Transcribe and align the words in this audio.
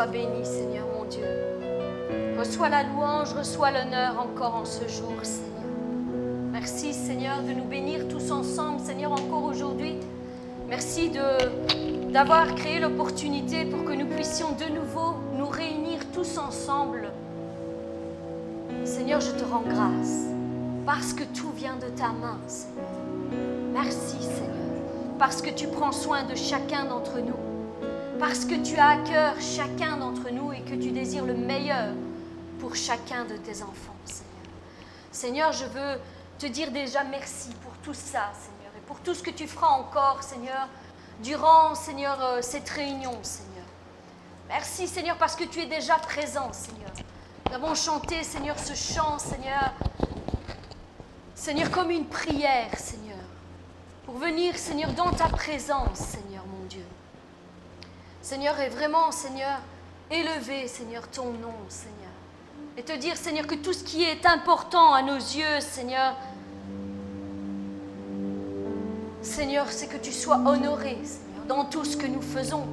Sois 0.00 0.06
béni, 0.06 0.46
Seigneur 0.46 0.86
mon 0.96 1.04
Dieu. 1.04 1.26
Reçois 2.38 2.70
la 2.70 2.84
louange, 2.84 3.34
reçois 3.34 3.70
l'honneur 3.70 4.18
encore 4.18 4.54
en 4.54 4.64
ce 4.64 4.88
jour, 4.88 5.12
Seigneur. 5.22 5.50
Merci, 6.52 6.94
Seigneur, 6.94 7.42
de 7.42 7.52
nous 7.52 7.66
bénir 7.66 8.08
tous 8.08 8.30
ensemble, 8.30 8.80
Seigneur, 8.80 9.12
encore 9.12 9.44
aujourd'hui. 9.44 9.96
Merci 10.70 11.10
de, 11.10 12.10
d'avoir 12.12 12.54
créé 12.54 12.80
l'opportunité 12.80 13.66
pour 13.66 13.84
que 13.84 13.92
nous 13.92 14.06
puissions 14.06 14.52
de 14.52 14.72
nouveau 14.74 15.16
nous 15.36 15.48
réunir 15.48 15.98
tous 16.14 16.38
ensemble. 16.38 17.10
Seigneur, 18.86 19.20
je 19.20 19.32
te 19.32 19.44
rends 19.44 19.64
grâce 19.68 20.28
parce 20.86 21.12
que 21.12 21.24
tout 21.24 21.50
vient 21.54 21.76
de 21.76 21.94
ta 21.94 22.08
main. 22.08 22.38
Merci, 23.74 24.16
Seigneur, 24.18 24.80
parce 25.18 25.42
que 25.42 25.50
tu 25.50 25.68
prends 25.68 25.92
soin 25.92 26.22
de 26.22 26.34
chacun 26.34 26.86
d'entre 26.86 27.18
nous, 27.18 27.49
parce 28.20 28.44
que 28.44 28.54
tu 28.54 28.76
as 28.76 28.88
à 28.88 28.96
cœur 28.98 29.34
chacun 29.40 29.96
d'entre 29.96 30.28
nous 30.30 30.52
et 30.52 30.60
que 30.60 30.74
tu 30.74 30.92
désires 30.92 31.24
le 31.24 31.32
meilleur 31.32 31.94
pour 32.60 32.76
chacun 32.76 33.24
de 33.24 33.34
tes 33.38 33.62
enfants, 33.62 33.96
Seigneur. 34.04 34.30
Seigneur, 35.10 35.52
je 35.52 35.64
veux 35.64 35.98
te 36.38 36.44
dire 36.44 36.70
déjà 36.70 37.02
merci 37.02 37.48
pour 37.62 37.72
tout 37.78 37.94
ça, 37.94 38.30
Seigneur, 38.38 38.72
et 38.76 38.80
pour 38.86 39.00
tout 39.00 39.14
ce 39.14 39.22
que 39.22 39.30
tu 39.30 39.48
feras 39.48 39.68
encore, 39.68 40.22
Seigneur, 40.22 40.68
durant, 41.22 41.74
Seigneur, 41.74 42.22
euh, 42.22 42.42
cette 42.42 42.68
réunion, 42.68 43.18
Seigneur. 43.22 43.64
Merci, 44.48 44.86
Seigneur, 44.86 45.16
parce 45.16 45.34
que 45.34 45.44
tu 45.44 45.60
es 45.60 45.66
déjà 45.66 45.94
présent, 45.94 46.52
Seigneur. 46.52 46.90
Nous 47.48 47.54
avons 47.54 47.74
chanté, 47.74 48.22
Seigneur, 48.22 48.58
ce 48.58 48.74
chant, 48.74 49.18
Seigneur, 49.18 49.72
Seigneur, 51.34 51.70
comme 51.70 51.90
une 51.90 52.04
prière, 52.04 52.78
Seigneur, 52.78 53.16
pour 54.04 54.18
venir, 54.18 54.58
Seigneur, 54.58 54.92
dans 54.92 55.10
ta 55.10 55.28
présence, 55.28 55.96
Seigneur. 55.96 56.29
Seigneur, 58.30 58.60
et 58.60 58.68
vraiment, 58.68 59.10
Seigneur, 59.10 59.58
élever, 60.08 60.68
Seigneur, 60.68 61.08
ton 61.08 61.32
nom, 61.32 61.52
Seigneur. 61.68 62.12
Et 62.76 62.82
te 62.84 62.96
dire, 62.96 63.16
Seigneur, 63.16 63.44
que 63.44 63.56
tout 63.56 63.72
ce 63.72 63.82
qui 63.82 64.04
est 64.04 64.24
important 64.24 64.94
à 64.94 65.02
nos 65.02 65.16
yeux, 65.16 65.58
Seigneur, 65.58 66.14
Seigneur, 69.20 69.66
c'est 69.68 69.88
que 69.88 69.96
tu 69.96 70.12
sois 70.12 70.36
honoré, 70.36 70.96
Seigneur, 71.02 71.44
dans 71.48 71.64
tout 71.64 71.84
ce 71.84 71.96
que 71.96 72.06
nous 72.06 72.22
faisons. 72.22 72.68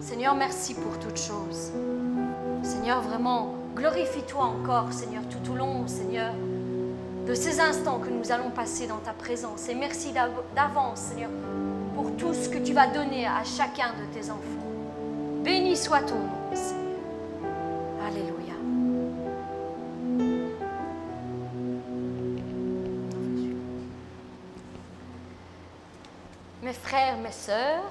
Seigneur, 0.00 0.36
merci 0.36 0.74
pour 0.74 0.96
toutes 1.00 1.18
choses. 1.18 1.72
Seigneur, 2.62 3.02
vraiment, 3.02 3.56
glorifie-toi 3.74 4.44
encore, 4.44 4.92
Seigneur, 4.92 5.24
tout 5.28 5.50
au 5.50 5.56
long, 5.56 5.88
Seigneur, 5.88 6.32
de 7.26 7.34
ces 7.34 7.58
instants 7.58 7.98
que 7.98 8.08
nous 8.08 8.30
allons 8.30 8.50
passer 8.50 8.86
dans 8.86 8.98
ta 8.98 9.12
présence. 9.12 9.68
Et 9.68 9.74
merci 9.74 10.12
d'avance, 10.54 11.00
Seigneur, 11.00 11.30
pour 11.94 12.16
tout 12.16 12.34
ce 12.34 12.48
que 12.48 12.58
tu 12.58 12.72
vas 12.72 12.86
donner 12.86 13.26
à 13.26 13.42
chacun 13.44 13.92
de 14.00 14.12
tes 14.14 14.30
enfants. 14.30 14.62
Béni 15.44 15.76
soit 15.76 16.00
ton 16.00 16.14
nom, 16.14 16.54
Seigneur. 16.54 16.82
Alléluia. 18.06 18.54
Mes 26.62 26.72
frères, 26.72 27.18
mes 27.18 27.32
sœurs, 27.32 27.82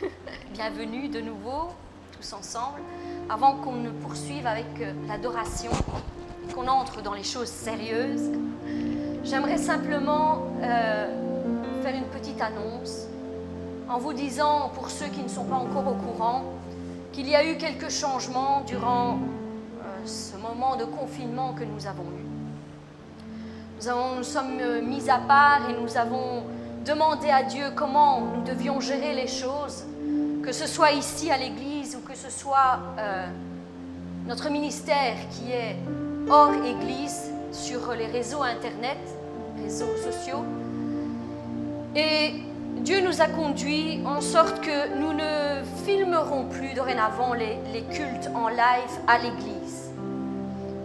bienvenue 0.52 1.08
de 1.08 1.20
nouveau, 1.20 1.68
tous 2.16 2.32
ensemble. 2.32 2.80
Avant 3.28 3.56
qu'on 3.56 3.74
ne 3.74 3.90
poursuive 3.90 4.46
avec 4.46 4.66
euh, 4.80 4.92
l'adoration, 5.06 5.70
qu'on 6.54 6.66
entre 6.66 7.02
dans 7.02 7.14
les 7.14 7.22
choses 7.22 7.48
sérieuses, 7.48 8.30
j'aimerais 9.22 9.58
simplement 9.58 10.46
euh, 10.62 11.82
faire 11.82 11.94
une 11.94 12.06
petite 12.06 12.40
annonce 12.40 13.09
en 13.90 13.98
vous 13.98 14.12
disant, 14.12 14.70
pour 14.74 14.88
ceux 14.88 15.06
qui 15.06 15.20
ne 15.20 15.28
sont 15.28 15.44
pas 15.44 15.56
encore 15.56 15.88
au 15.88 15.94
courant, 15.94 16.44
qu'il 17.12 17.28
y 17.28 17.34
a 17.34 17.44
eu 17.44 17.56
quelques 17.56 17.90
changements 17.90 18.62
durant 18.64 19.14
euh, 19.14 20.06
ce 20.06 20.36
moment 20.36 20.76
de 20.76 20.84
confinement 20.84 21.54
que 21.54 21.64
nous 21.64 21.88
avons 21.88 22.04
eu. 22.04 22.24
Nous, 23.84 24.16
nous 24.18 24.22
sommes 24.22 24.60
mis 24.86 25.10
à 25.10 25.18
part 25.18 25.68
et 25.68 25.82
nous 25.82 25.96
avons 25.96 26.44
demandé 26.84 27.30
à 27.30 27.42
Dieu 27.42 27.64
comment 27.74 28.20
nous 28.20 28.44
devions 28.44 28.78
gérer 28.78 29.12
les 29.12 29.26
choses, 29.26 29.84
que 30.44 30.52
ce 30.52 30.68
soit 30.68 30.92
ici 30.92 31.28
à 31.32 31.36
l'Église 31.36 31.96
ou 31.96 32.06
que 32.06 32.16
ce 32.16 32.30
soit 32.30 32.78
euh, 32.96 33.26
notre 34.26 34.50
ministère 34.50 35.16
qui 35.32 35.50
est 35.50 35.76
hors 36.30 36.54
Église 36.64 37.32
sur 37.50 37.92
les 37.92 38.06
réseaux 38.06 38.42
Internet, 38.42 38.98
réseaux 39.60 39.96
sociaux. 39.96 40.44
Et 41.96 42.49
Dieu 42.82 43.02
nous 43.02 43.20
a 43.20 43.26
conduits 43.26 44.00
en 44.06 44.22
sorte 44.22 44.62
que 44.62 44.96
nous 44.96 45.12
ne 45.12 45.62
filmerons 45.84 46.46
plus 46.46 46.72
dorénavant 46.72 47.34
les, 47.34 47.82
cultes 47.92 48.30
en 48.34 48.48
live 48.48 48.94
à 49.06 49.18
l'église. 49.18 49.90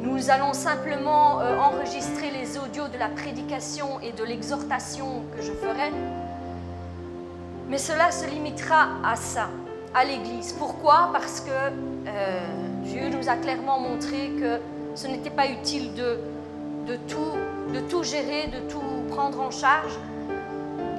Nous 0.02 0.30
allons 0.30 0.52
simplement 0.52 1.40
euh, 1.40 1.58
enregistrer 1.58 2.32
les 2.32 2.58
audios 2.58 2.90
de 2.90 2.98
la 2.98 3.08
prédication 3.08 4.02
et 4.02 4.12
de 4.12 4.26
l'exhortation 4.26 5.24
que 5.36 5.42
je 5.42 5.54
ferai. 5.54 5.92
Mais 7.70 7.78
cela 7.78 8.12
se 8.12 8.26
limitera 8.30 8.90
à 9.02 9.16
ça, 9.16 9.48
à 9.94 10.04
l'église. 10.04 10.52
Pourquoi? 10.52 11.12
Parce 11.14 11.40
que 11.40 11.50
euh, 11.50 12.40
Dieu 12.84 13.08
nous 13.08 13.30
a 13.30 13.38
clairement 13.38 13.80
montré 13.80 14.32
que 14.38 14.60
ce 14.96 15.08
n'était 15.08 15.30
pas 15.30 15.48
utile 15.48 15.94
de, 15.94 16.20
de 16.88 17.80
tout 17.88 18.04
gérer, 18.04 18.48
de 18.48 18.70
tout 18.70 18.84
prendre 19.10 19.40
en 19.40 19.52
charge 19.52 19.98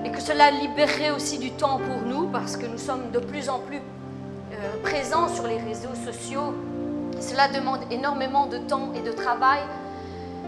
et 0.04 0.10
que 0.10 0.20
cela 0.20 0.50
libérerait 0.50 1.10
aussi 1.10 1.38
du 1.38 1.50
temps 1.52 1.78
pour 1.78 2.08
nous 2.08 2.28
parce 2.28 2.56
que 2.56 2.66
nous 2.66 2.78
sommes 2.78 3.10
de 3.12 3.18
plus 3.18 3.48
en 3.48 3.58
plus 3.58 3.78
euh, 3.78 4.82
présents 4.82 5.28
sur 5.28 5.46
les 5.46 5.58
réseaux 5.58 5.94
sociaux. 6.04 6.54
Cela 7.20 7.48
demande 7.48 7.80
énormément 7.90 8.46
de 8.46 8.58
temps 8.58 8.92
et 8.94 9.00
de 9.00 9.12
travail, 9.12 9.60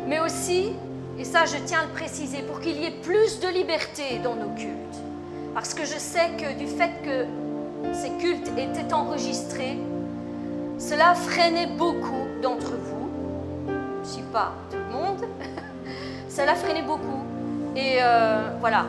mais 0.06 0.20
aussi, 0.20 0.72
et 1.18 1.24
ça 1.24 1.44
je 1.46 1.56
tiens 1.64 1.80
à 1.80 1.82
le 1.84 1.92
préciser, 1.92 2.42
pour 2.42 2.60
qu'il 2.60 2.78
y 2.78 2.84
ait 2.84 3.00
plus 3.02 3.40
de 3.40 3.48
liberté 3.48 4.20
dans 4.22 4.34
nos 4.34 4.50
cultes. 4.54 5.02
Parce 5.54 5.74
que 5.74 5.84
je 5.84 5.98
sais 5.98 6.30
que 6.36 6.56
du 6.58 6.66
fait 6.66 6.92
que 7.04 7.94
ces 7.94 8.10
cultes 8.18 8.50
étaient 8.56 8.92
enregistrés, 8.92 9.78
cela 10.78 11.14
freinait 11.14 11.66
beaucoup 11.66 12.26
d'entre 12.42 12.70
vous. 12.70 13.08
Je 13.66 14.08
ne 14.08 14.14
suis 14.14 14.22
pas 14.32 14.52
tout 14.70 14.76
le 14.76 14.94
monde. 14.94 15.24
cela 16.28 16.54
freinait 16.54 16.82
beaucoup. 16.82 17.24
Et 17.74 17.98
euh, 18.00 18.50
voilà, 18.60 18.86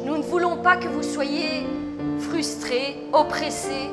nous 0.00 0.16
ne 0.16 0.22
voulons 0.22 0.56
pas 0.56 0.76
que 0.76 0.88
vous 0.88 1.02
soyez 1.02 1.66
frustrés, 2.18 2.96
oppressés 3.12 3.90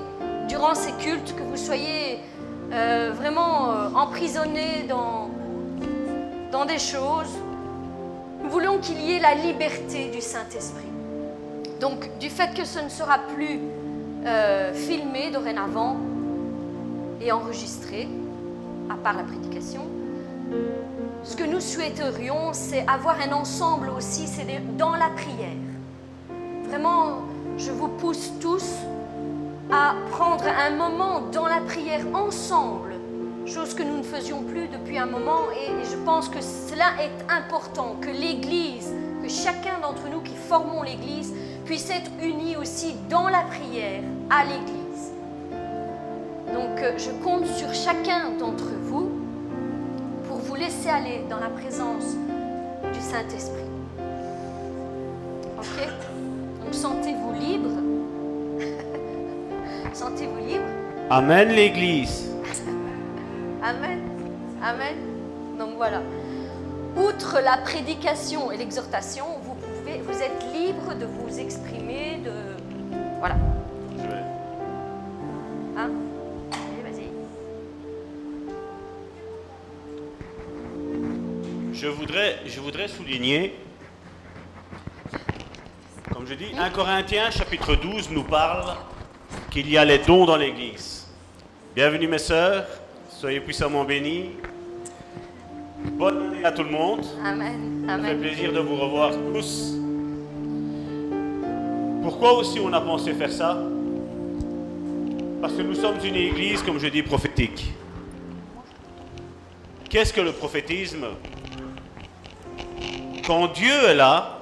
durant 0.48 0.76
ces 0.76 0.92
cultes, 0.94 1.36
que 1.36 1.44
vous 1.44 1.58
soyez 1.58 2.20
euh, 2.72 3.12
vraiment 3.16 3.72
euh, 3.72 3.90
emprisonnés 3.96 4.86
dans, 4.88 5.30
dans 6.52 6.66
des 6.66 6.80
choses. 6.80 7.34
Nous 8.44 8.50
voulons 8.50 8.78
qu'il 8.80 9.00
y 9.02 9.14
ait 9.14 9.20
la 9.20 9.36
liberté 9.36 10.10
du 10.10 10.22
Saint-Esprit. 10.22 10.88
Donc, 11.80 12.10
du 12.20 12.30
fait 12.30 12.54
que 12.54 12.66
ce 12.66 12.80
ne 12.80 12.90
sera 12.90 13.20
plus 13.36 13.60
euh, 14.26 14.74
filmé 14.74 15.32
dorénavant 15.32 15.98
et 17.22 17.32
enregistré, 17.32 18.08
à 18.90 18.96
part 18.96 19.18
la 19.18 19.24
prédication, 19.24 19.82
ce 21.24 21.36
que 21.36 21.44
nous 21.44 21.60
souhaiterions, 21.60 22.54
c'est 22.54 22.86
avoir 22.88 23.18
un 23.22 23.34
ensemble 23.34 23.90
aussi, 23.90 24.28
c'est 24.28 24.46
dans 24.78 24.96
la 24.96 25.10
prière. 25.10 25.69
Vraiment, 26.70 27.24
je 27.58 27.72
vous 27.72 27.88
pousse 27.88 28.32
tous 28.40 28.76
à 29.72 29.96
prendre 30.12 30.44
un 30.46 30.70
moment 30.70 31.22
dans 31.32 31.48
la 31.48 31.62
prière 31.62 32.06
ensemble, 32.14 32.94
chose 33.48 33.74
que 33.74 33.82
nous 33.82 33.98
ne 33.98 34.04
faisions 34.04 34.44
plus 34.44 34.68
depuis 34.68 35.00
un 35.00 35.08
moment, 35.08 35.50
et 35.52 35.84
je 35.84 35.98
pense 36.06 36.30
que 36.30 36.42
cela 36.42 36.92
est 37.02 37.26
important, 37.28 37.96
que 38.00 38.12
l'Église, 38.12 38.94
que 39.24 39.28
chacun 39.28 39.80
d'entre 39.82 40.10
nous 40.12 40.22
qui 40.22 40.36
formons 40.36 40.84
l'Église, 40.84 41.34
puisse 41.66 41.90
être 41.90 42.12
unis 42.22 42.56
aussi 42.56 42.94
dans 43.10 43.30
la 43.30 43.42
prière 43.42 44.04
à 44.30 44.44
l'Église. 44.44 45.12
Donc 46.54 46.80
euh, 46.84 47.00
je 47.00 47.10
compte 47.24 47.48
sur 47.48 47.74
chacun 47.74 48.30
d'entre 48.38 48.70
vous 48.84 49.10
pour 50.28 50.38
vous 50.38 50.56
laisser 50.56 50.90
aller 50.90 51.24
dans 51.32 51.40
la 51.40 51.50
présence 51.50 52.16
du 52.94 53.00
Saint-Esprit. 53.00 53.66
Ok? 55.58 56.09
Sentez-vous 56.72 57.34
libre? 57.34 57.70
sentez-vous 59.94 60.38
libre? 60.38 60.66
Amen 61.10 61.50
l'Église. 61.50 62.30
Amen. 63.64 64.00
Amen. 64.62 64.96
Donc 65.58 65.76
voilà. 65.76 66.02
Outre 66.96 67.40
la 67.44 67.58
prédication 67.58 68.52
et 68.52 68.58
l'exhortation, 68.58 69.26
vous 69.44 69.56
pouvez, 69.56 70.00
vous 70.00 70.22
êtes 70.22 70.44
libre 70.54 70.96
de 70.96 71.06
vous 71.06 71.40
exprimer, 71.40 72.20
de 72.24 72.32
voilà. 73.20 73.36
Hein? 75.78 75.90
Allez, 76.52 76.82
vas-y. 76.84 77.10
Je 81.74 81.88
voudrais, 81.88 82.38
je 82.46 82.60
voudrais 82.60 82.88
souligner, 82.88 83.56
comme 86.14 86.26
je 86.28 86.34
dis, 86.34 86.52
1 86.58 86.70
Corinthiens 86.72 87.30
chapitre 87.32 87.76
12 87.76 88.10
nous 88.12 88.24
parle 88.24 88.76
qu'il 89.52 89.70
y 89.70 89.78
a 89.78 89.86
les 89.86 90.00
dons 90.00 90.26
dans 90.26 90.38
l'Église. 90.38 91.08
Bienvenue 91.76 92.08
mes 92.08 92.18
sœurs, 92.18 92.66
soyez 93.10 93.40
puissamment 93.40 93.84
bénis. 93.84 94.32
Bonne 95.94 96.34
année 96.34 96.46
à 96.46 96.52
tout 96.52 96.64
le 96.64 96.72
monde. 96.72 97.06
Amen. 97.24 97.86
Ça 97.88 97.98
fait 98.00 98.16
plaisir 98.16 98.52
de 98.52 98.60
vous 98.60 98.76
revoir 98.76 99.12
tous. 99.34 99.76
Pourquoi 102.02 102.34
aussi 102.34 102.60
on 102.60 102.74
a 102.74 102.82
pensé 102.82 103.14
faire 103.14 103.32
ça? 103.32 103.58
Parce 105.42 105.54
que 105.54 105.62
nous 105.62 105.76
sommes 105.76 105.98
une 106.04 106.16
église, 106.16 106.62
comme 106.64 106.80
je 106.80 106.88
dis, 106.88 107.04
prophétique. 107.04 107.74
Qu'est-ce 109.90 110.12
que 110.12 110.22
le 110.22 110.32
prophétisme? 110.34 111.06
Quand 113.26 113.48
Dieu 113.54 113.74
est 113.88 113.96
là, 113.96 114.39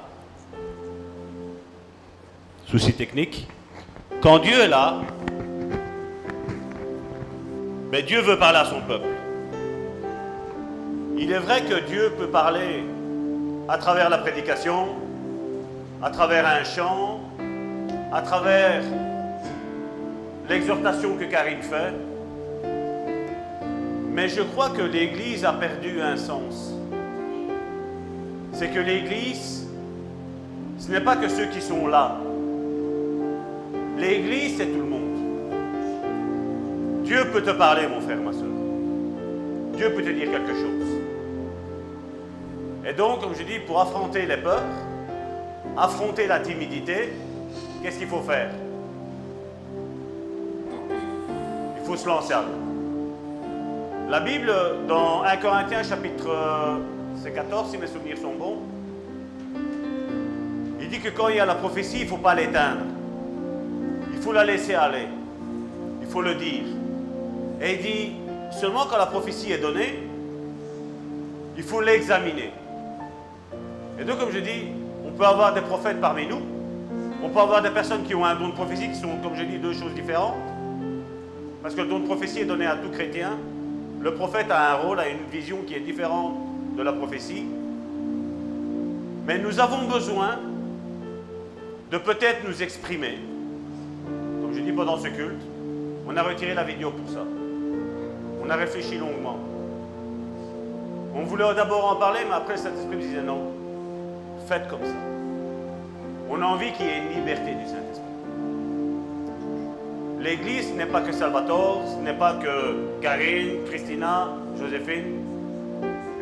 souci 2.69 2.93
technique, 2.93 3.47
quand 4.21 4.39
Dieu 4.39 4.59
est 4.59 4.67
là, 4.67 4.95
mais 7.91 8.03
Dieu 8.03 8.19
veut 8.19 8.37
parler 8.37 8.59
à 8.59 8.65
son 8.65 8.81
peuple. 8.81 9.07
Il 11.17 11.31
est 11.31 11.39
vrai 11.39 11.61
que 11.61 11.87
Dieu 11.87 12.11
peut 12.17 12.27
parler 12.27 12.83
à 13.69 13.77
travers 13.77 14.09
la 14.09 14.17
prédication, 14.17 14.89
à 16.03 16.09
travers 16.09 16.45
un 16.45 16.65
chant, 16.65 17.21
à 18.11 18.21
travers 18.21 18.83
l'exhortation 20.49 21.15
que 21.15 21.23
Karine 21.23 21.61
fait. 21.61 21.93
Mais 24.11 24.27
je 24.27 24.41
crois 24.41 24.71
que 24.71 24.81
l'Église 24.81 25.45
a 25.45 25.53
perdu 25.53 26.01
un 26.01 26.17
sens. 26.17 26.73
C'est 28.51 28.69
que 28.69 28.79
l'Église, 28.79 29.67
ce 30.79 30.91
n'est 30.91 31.01
pas 31.01 31.15
que 31.15 31.29
ceux 31.29 31.45
qui 31.45 31.61
sont 31.61 31.87
là. 31.87 32.17
L'Église, 33.97 34.57
c'est 34.57 34.67
tout 34.67 34.79
le 34.79 34.85
monde. 34.85 35.03
Dieu 37.03 37.25
peut 37.31 37.41
te 37.41 37.51
parler, 37.51 37.87
mon 37.87 37.99
frère, 38.01 38.17
ma 38.17 38.31
soeur. 38.31 38.43
Dieu 39.75 39.91
peut 39.93 40.03
te 40.03 40.09
dire 40.09 40.29
quelque 40.29 40.53
chose. 40.53 40.87
Et 42.87 42.93
donc, 42.93 43.21
comme 43.21 43.33
je 43.35 43.43
dis, 43.43 43.59
pour 43.59 43.81
affronter 43.81 44.25
les 44.25 44.37
peurs, 44.37 44.63
affronter 45.75 46.27
la 46.27 46.39
timidité, 46.39 47.13
qu'est-ce 47.81 47.97
qu'il 47.97 48.07
faut 48.07 48.21
faire? 48.21 48.51
Il 51.79 51.85
faut 51.85 51.95
se 51.95 52.07
lancer 52.07 52.33
à 52.33 52.41
l'eau. 52.41 54.09
La 54.09 54.19
Bible, 54.19 54.53
dans 54.87 55.23
1 55.23 55.37
Corinthiens 55.37 55.83
chapitre 55.83 56.29
euh, 56.29 56.77
c'est 57.21 57.33
14, 57.33 57.71
si 57.71 57.77
mes 57.77 57.87
souvenirs 57.87 58.17
sont 58.17 58.35
bons, 58.35 58.59
il 60.79 60.87
dit 60.87 60.99
que 60.99 61.09
quand 61.09 61.29
il 61.29 61.37
y 61.37 61.39
a 61.39 61.45
la 61.45 61.55
prophétie, 61.55 61.99
il 61.99 62.03
ne 62.03 62.09
faut 62.09 62.17
pas 62.17 62.35
l'éteindre. 62.35 62.83
Faut 64.27 64.33
la 64.33 64.43
laisser 64.43 64.73
aller. 64.73 65.07
Il 66.01 66.07
faut 66.09 66.21
le 66.21 66.35
dire. 66.35 66.65
Et 67.61 67.75
il 67.75 67.81
dit, 67.81 68.11
seulement 68.51 68.83
quand 68.85 68.97
la 68.97 69.05
prophétie 69.05 69.53
est 69.53 69.57
donnée, 69.57 69.99
il 71.55 71.63
faut 71.63 71.79
l'examiner. 71.79 72.51
Et 73.97 74.03
donc, 74.03 74.19
comme 74.19 74.31
je 74.33 74.39
dis, 74.39 74.65
on 75.05 75.11
peut 75.11 75.23
avoir 75.23 75.53
des 75.53 75.61
prophètes 75.61 76.01
parmi 76.01 76.27
nous. 76.27 76.41
On 77.23 77.29
peut 77.29 77.39
avoir 77.39 77.61
des 77.61 77.69
personnes 77.69 78.03
qui 78.03 78.15
ont 78.15 78.25
un 78.25 78.35
don 78.35 78.49
de 78.49 78.53
prophétie 78.53 78.89
qui 78.89 78.95
sont, 78.95 79.15
comme 79.23 79.33
je 79.33 79.43
dis, 79.43 79.59
deux 79.59 79.71
choses 79.71 79.93
différentes. 79.93 80.35
Parce 81.63 81.73
que 81.73 81.79
le 81.79 81.87
don 81.87 81.99
de 81.99 82.05
prophétie 82.05 82.39
est 82.41 82.45
donné 82.45 82.65
à 82.65 82.75
tout 82.75 82.89
chrétien. 82.89 83.37
Le 84.01 84.13
prophète 84.13 84.51
a 84.51 84.73
un 84.73 84.75
rôle, 84.75 84.99
a 84.99 85.07
une 85.07 85.23
vision 85.31 85.59
qui 85.65 85.73
est 85.73 85.79
différente 85.79 86.33
de 86.75 86.83
la 86.83 86.91
prophétie. 86.91 87.45
Mais 89.25 89.39
nous 89.39 89.57
avons 89.61 89.87
besoin 89.87 90.35
de 91.91 91.97
peut-être 91.97 92.45
nous 92.45 92.61
exprimer. 92.61 93.19
Je 94.57 94.63
dis 94.63 94.71
pendant 94.71 94.97
ce 94.97 95.07
culte, 95.09 95.43
on 96.07 96.17
a 96.17 96.23
retiré 96.23 96.55
la 96.55 96.63
vidéo 96.63 96.89
pour 96.89 97.07
ça. 97.13 97.23
On 98.43 98.49
a 98.49 98.55
réfléchi 98.55 98.97
longuement. 98.97 99.37
On 101.13 101.21
voulait 101.25 101.53
d'abord 101.53 101.91
en 101.91 101.95
parler, 101.97 102.21
mais 102.27 102.33
après, 102.33 102.53
le 102.53 102.59
Saint-Esprit 102.61 102.95
nous 102.95 103.01
disait 103.01 103.21
non, 103.21 103.51
faites 104.47 104.67
comme 104.67 104.81
ça. 104.81 104.95
On 106.31 106.41
a 106.41 106.45
envie 106.45 106.71
qu'il 106.71 106.87
y 106.87 106.89
ait 106.89 106.97
une 106.97 107.19
liberté 107.19 107.51
du 107.53 107.65
Saint-Esprit. 107.67 108.01
L'Église 110.21 110.73
n'est 110.73 110.87
pas 110.87 111.01
que 111.01 111.11
Salvatore, 111.11 111.83
ce 111.95 112.03
n'est 112.03 112.17
pas 112.17 112.33
que 112.33 112.99
Karine, 112.99 113.63
Christina, 113.67 114.29
Joséphine. 114.59 115.21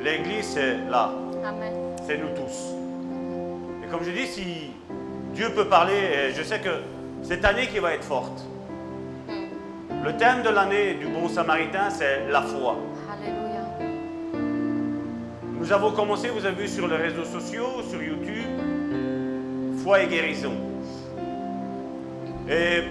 L'Église, 0.04 0.46
c'est 0.46 0.76
là, 0.90 1.10
c'est 2.06 2.18
nous 2.18 2.36
tous. 2.36 2.74
Et 3.82 3.90
comme 3.90 4.04
je 4.04 4.12
dis, 4.12 4.28
si 4.28 4.72
Dieu 5.34 5.52
peut 5.56 5.70
parler, 5.70 5.94
et 5.94 6.34
je 6.34 6.44
sais 6.44 6.60
que 6.60 6.95
cette 7.28 7.44
année 7.44 7.66
qui 7.68 7.80
va 7.80 7.94
être 7.94 8.04
forte, 8.04 8.46
le 10.04 10.16
thème 10.18 10.44
de 10.44 10.50
l'année 10.50 10.94
du 10.94 11.08
bon 11.08 11.28
samaritain, 11.28 11.90
c'est 11.90 12.30
la 12.30 12.44
foi. 12.44 12.78
Alléluia. 13.12 13.62
Nous 15.60 15.74
avons 15.74 15.92
commencé, 15.92 16.30
vous 16.30 16.46
avez 16.46 16.62
vu 16.62 16.68
sur 16.68 16.88
les 16.88 16.98
réseaux 16.98 17.26
sociaux, 17.26 17.82
sur 17.90 18.00
YouTube, 18.00 18.46
foi 19.84 20.04
et 20.04 20.08
guérison. 20.08 20.54
Et 22.48 22.84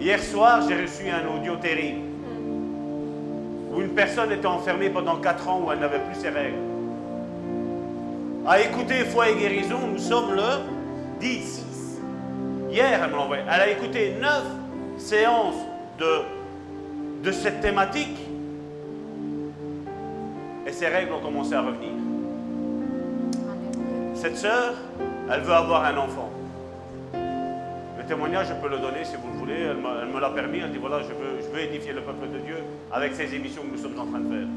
hier 0.00 0.22
soir, 0.22 0.62
j'ai 0.66 0.80
reçu 0.80 1.10
un 1.10 1.36
audio 1.36 1.56
terrible 1.56 2.06
où 3.74 3.80
une 3.82 3.90
personne 3.90 4.32
était 4.32 4.46
enfermée 4.46 4.88
pendant 4.88 5.16
4 5.16 5.48
ans 5.50 5.62
où 5.66 5.72
elle 5.72 5.80
n'avait 5.80 5.98
plus 5.98 6.18
ses 6.18 6.30
règles. 6.30 6.56
À 8.46 8.58
écouter 8.60 9.04
foi 9.04 9.28
et 9.28 9.34
guérison, 9.34 9.80
nous 9.92 9.98
sommes 9.98 10.34
le 10.34 11.20
10. 11.20 11.71
Hier, 12.72 13.00
elle 13.04 13.10
me 13.10 13.16
l'a 13.16 13.22
envoyé. 13.22 13.42
Elle 13.46 13.60
a 13.60 13.68
écouté 13.68 14.14
9 14.18 14.44
séances 14.96 15.60
de, 15.98 16.22
de 17.22 17.30
cette 17.30 17.60
thématique 17.60 18.18
et 20.66 20.72
ses 20.72 20.86
règles 20.86 21.12
ont 21.12 21.20
commencé 21.20 21.52
à 21.52 21.60
revenir. 21.60 21.90
Cette 24.14 24.38
sœur, 24.38 24.72
elle 25.30 25.40
veut 25.40 25.52
avoir 25.52 25.84
un 25.84 25.96
enfant. 25.98 26.30
Le 27.12 28.04
témoignage, 28.08 28.48
je 28.48 28.54
peux 28.54 28.70
le 28.70 28.78
donner 28.78 29.04
si 29.04 29.16
vous 29.16 29.30
le 29.32 29.38
voulez. 29.38 29.60
Elle, 29.60 29.76
me 29.76 30.20
l'a 30.20 30.30
permis. 30.30 30.60
Elle 30.60 30.72
dit 30.72 30.78
voilà, 30.78 31.00
je 31.00 31.08
veux, 31.08 31.42
je 31.42 31.48
veux 31.54 31.60
édifier 31.60 31.92
le 31.92 32.00
peuple 32.00 32.28
de 32.32 32.38
Dieu 32.38 32.56
avec 32.90 33.14
ces 33.14 33.34
émissions 33.34 33.62
que 33.62 33.76
nous 33.76 33.82
sommes 33.82 33.98
en 33.98 34.06
train 34.06 34.20
de 34.20 34.28
faire. 34.28 34.48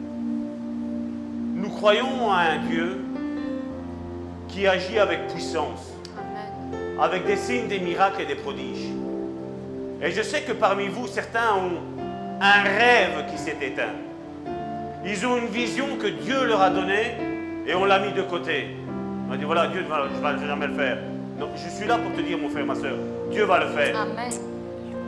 Nous 1.55 1.69
croyons 1.69 2.31
à 2.31 2.37
un 2.53 2.59
Dieu 2.59 3.01
qui 4.47 4.67
agit 4.67 4.99
avec 4.99 5.27
puissance. 5.27 5.94
Avec 7.01 7.25
des 7.25 7.35
signes, 7.35 7.67
des 7.67 7.79
miracles 7.79 8.21
et 8.21 8.25
des 8.25 8.35
prodiges. 8.35 8.89
Et 10.01 10.11
je 10.11 10.21
sais 10.21 10.41
que 10.41 10.51
parmi 10.51 10.87
vous, 10.87 11.07
certains 11.07 11.55
ont 11.55 12.41
un 12.41 12.63
rêve 12.63 13.25
qui 13.31 13.37
s'est 13.37 13.57
éteint. 13.61 13.93
Ils 15.05 15.25
ont 15.25 15.37
une 15.37 15.47
vision 15.47 15.97
que 16.01 16.07
Dieu 16.07 16.45
leur 16.45 16.61
a 16.61 16.69
donnée 16.69 17.15
et 17.67 17.75
on 17.75 17.85
l'a 17.85 17.99
mis 17.99 18.11
de 18.11 18.21
côté. 18.21 18.75
On 19.29 19.33
a 19.33 19.37
dit 19.37 19.43
voilà, 19.43 19.67
Dieu 19.67 19.81
ne 19.81 19.87
va, 19.87 20.37
jamais 20.37 20.67
le 20.67 20.73
faire. 20.73 20.97
Non, 21.39 21.49
je 21.55 21.69
suis 21.69 21.87
là 21.87 21.97
pour 21.97 22.13
te 22.13 22.21
dire, 22.21 22.37
mon 22.37 22.49
frère, 22.49 22.65
ma 22.65 22.75
soeur, 22.75 22.95
Dieu 23.31 23.43
va 23.43 23.59
le 23.59 23.67
faire. 23.67 23.99
Amen. 23.99 24.31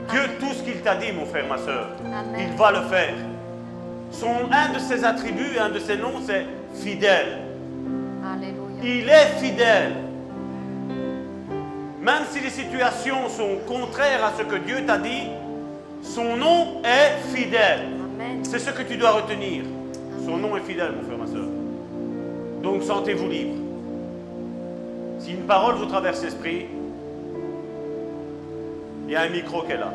Dieu, 0.10 0.22
tout 0.40 0.54
ce 0.54 0.64
qu'il 0.64 0.82
t'a 0.82 0.96
dit, 0.96 1.12
mon 1.12 1.26
frère, 1.26 1.46
ma 1.48 1.58
soeur, 1.58 1.90
Amen. 2.06 2.48
il 2.50 2.58
va 2.58 2.72
le 2.72 2.88
faire. 2.88 3.14
Son, 4.12 4.50
un 4.52 4.74
de 4.74 4.80
ses 4.80 5.04
attributs, 5.04 5.58
un 5.60 5.70
de 5.70 5.80
ses 5.80 5.98
noms, 5.98 6.22
c'est 6.26 6.46
fidèle. 6.74 7.40
Alléluia. 8.24 8.84
Il 8.84 9.10
est 9.10 9.40
fidèle. 9.40 10.07
Même 12.08 12.24
si 12.32 12.40
les 12.40 12.50
situations 12.50 13.28
sont 13.28 13.58
contraires 13.68 14.24
à 14.24 14.32
ce 14.38 14.44
que 14.44 14.56
Dieu 14.56 14.78
t'a 14.88 14.98
dit, 14.98 15.28
son 16.02 16.38
nom 16.38 16.82
est 16.82 17.36
fidèle. 17.36 17.82
C'est 18.44 18.60
ce 18.60 18.70
que 18.70 18.82
tu 18.84 18.96
dois 18.96 19.12
retenir. 19.12 19.66
Son 20.24 20.38
nom 20.38 20.56
est 20.56 20.62
fidèle, 20.62 20.94
mon 20.94 21.04
frère, 21.04 21.18
ma 21.18 21.28
soeur. 21.28 21.50
Donc 22.64 22.84
sentez-vous 22.84 23.28
libre. 23.28 23.56
Si 25.20 25.34
une 25.34 25.42
parole 25.42 25.76
vous 25.76 25.88
traverse 25.88 26.24
l'esprit, 26.24 26.68
il 29.06 29.12
y 29.12 29.16
a 29.18 29.24
un 29.24 29.30
micro 29.30 29.64
qui 29.64 29.74
est 29.74 29.78
là. 29.78 29.92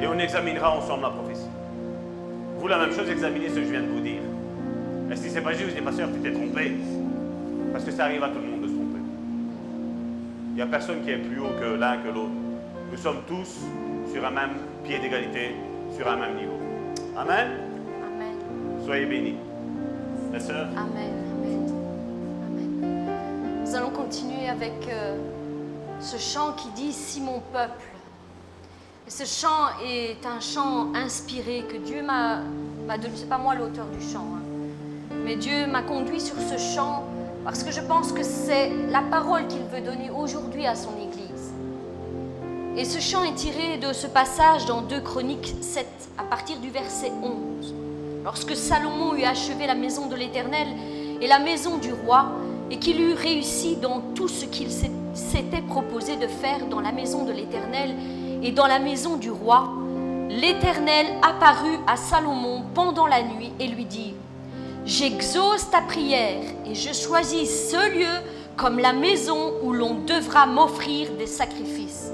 Et 0.00 0.06
on 0.06 0.18
examinera 0.20 0.70
ensemble 0.70 1.02
la 1.02 1.10
prophétie. 1.10 1.50
Vous, 2.58 2.68
la 2.68 2.78
même 2.78 2.92
chose, 2.92 3.10
examinez 3.10 3.48
ce 3.48 3.54
que 3.56 3.64
je 3.64 3.70
viens 3.72 3.82
de 3.82 3.88
vous 3.88 4.00
dire. 4.00 4.22
Et 5.10 5.16
si 5.16 5.30
c'est 5.30 5.40
pas 5.40 5.52
juste, 5.52 5.70
je 5.70 5.74
dis, 5.74 5.80
pasteur, 5.80 6.08
tu 6.14 6.20
t'es 6.20 6.32
trompé. 6.32 6.76
Parce 7.72 7.84
que 7.84 7.90
ça 7.90 8.04
arrive 8.04 8.22
à 8.22 8.28
tout 8.28 8.38
le 8.38 8.46
monde. 8.46 8.55
Il 10.56 10.60
n'y 10.60 10.62
a 10.62 10.68
personne 10.68 11.02
qui 11.04 11.10
est 11.10 11.18
plus 11.18 11.38
haut 11.38 11.52
que 11.60 11.78
l'un 11.78 11.98
que 11.98 12.08
l'autre. 12.08 12.32
Nous 12.90 12.96
sommes 12.96 13.20
tous 13.28 13.58
sur 14.10 14.24
un 14.24 14.30
même 14.30 14.52
pied 14.84 14.98
d'égalité, 14.98 15.54
sur 15.94 16.08
un 16.08 16.16
même 16.16 16.34
niveau. 16.34 16.54
Amen. 17.14 17.48
Amen. 18.06 18.36
Soyez 18.82 19.04
bénis. 19.04 19.34
Sœurs. 20.38 20.68
Amen. 20.74 21.12
Amen. 21.36 21.72
Amen. 22.46 23.64
Nous 23.66 23.74
allons 23.74 23.90
continuer 23.90 24.48
avec 24.48 24.72
euh, 24.88 25.18
ce 26.00 26.16
chant 26.16 26.54
qui 26.54 26.70
dit 26.70 26.90
Si 26.90 27.20
mon 27.20 27.40
peuple. 27.52 27.84
Et 29.06 29.10
ce 29.10 29.24
chant 29.24 29.78
est 29.84 30.24
un 30.24 30.40
chant 30.40 30.94
inspiré 30.94 31.66
que 31.70 31.76
Dieu 31.76 32.02
m'a 32.02 32.38
m'a 32.86 32.96
donné. 32.96 33.12
C'est 33.14 33.28
pas 33.28 33.36
moi 33.36 33.56
l'auteur 33.56 33.88
du 33.88 34.00
chant, 34.00 34.24
hein. 34.34 35.16
mais 35.22 35.36
Dieu 35.36 35.66
m'a 35.66 35.82
conduit 35.82 36.18
sur 36.18 36.36
ce 36.40 36.56
chant 36.56 37.04
parce 37.46 37.62
que 37.62 37.70
je 37.70 37.80
pense 37.80 38.10
que 38.10 38.24
c'est 38.24 38.72
la 38.90 39.02
parole 39.02 39.46
qu'il 39.46 39.62
veut 39.72 39.80
donner 39.80 40.10
aujourd'hui 40.10 40.66
à 40.66 40.74
son 40.74 40.90
Église. 40.96 41.52
Et 42.76 42.84
ce 42.84 42.98
chant 42.98 43.22
est 43.22 43.36
tiré 43.36 43.78
de 43.78 43.92
ce 43.92 44.08
passage 44.08 44.66
dans 44.66 44.82
2 44.82 45.00
Chroniques 45.00 45.54
7, 45.60 45.86
à 46.18 46.24
partir 46.24 46.58
du 46.58 46.70
verset 46.70 47.12
11. 47.22 47.72
Lorsque 48.24 48.56
Salomon 48.56 49.14
eut 49.14 49.22
achevé 49.22 49.68
la 49.68 49.76
maison 49.76 50.08
de 50.08 50.16
l'Éternel 50.16 50.66
et 51.20 51.28
la 51.28 51.38
maison 51.38 51.78
du 51.78 51.92
roi, 51.92 52.32
et 52.68 52.80
qu'il 52.80 53.00
eut 53.00 53.14
réussi 53.14 53.76
dans 53.76 54.00
tout 54.16 54.26
ce 54.26 54.44
qu'il 54.44 54.68
s'était 55.14 55.62
proposé 55.62 56.16
de 56.16 56.26
faire 56.26 56.66
dans 56.66 56.80
la 56.80 56.90
maison 56.90 57.24
de 57.24 57.30
l'Éternel 57.30 57.94
et 58.42 58.50
dans 58.50 58.66
la 58.66 58.80
maison 58.80 59.18
du 59.18 59.30
roi, 59.30 59.72
l'Éternel 60.28 61.06
apparut 61.22 61.78
à 61.86 61.96
Salomon 61.96 62.64
pendant 62.74 63.06
la 63.06 63.22
nuit 63.22 63.52
et 63.60 63.68
lui 63.68 63.84
dit, 63.84 64.14
J'exauce 64.86 65.68
ta 65.68 65.80
prière 65.80 66.44
et 66.64 66.76
je 66.76 66.92
choisis 66.92 67.70
ce 67.72 67.92
lieu 67.92 68.22
comme 68.56 68.78
la 68.78 68.92
maison 68.92 69.54
où 69.64 69.72
l'on 69.72 69.94
devra 69.94 70.46
m'offrir 70.46 71.10
des 71.18 71.26
sacrifices. 71.26 72.12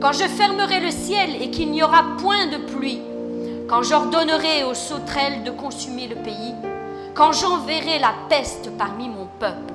Quand 0.00 0.12
je 0.12 0.24
fermerai 0.24 0.80
le 0.80 0.90
ciel 0.90 1.42
et 1.42 1.50
qu'il 1.50 1.70
n'y 1.70 1.82
aura 1.82 2.16
point 2.16 2.46
de 2.46 2.56
pluie, 2.56 3.02
quand 3.68 3.82
j'ordonnerai 3.82 4.64
aux 4.64 4.72
sauterelles 4.72 5.44
de 5.44 5.50
consumer 5.50 6.08
le 6.08 6.14
pays, 6.14 6.54
quand 7.14 7.32
j'enverrai 7.32 7.98
la 7.98 8.14
peste 8.30 8.70
parmi 8.78 9.10
mon 9.10 9.26
peuple. 9.38 9.74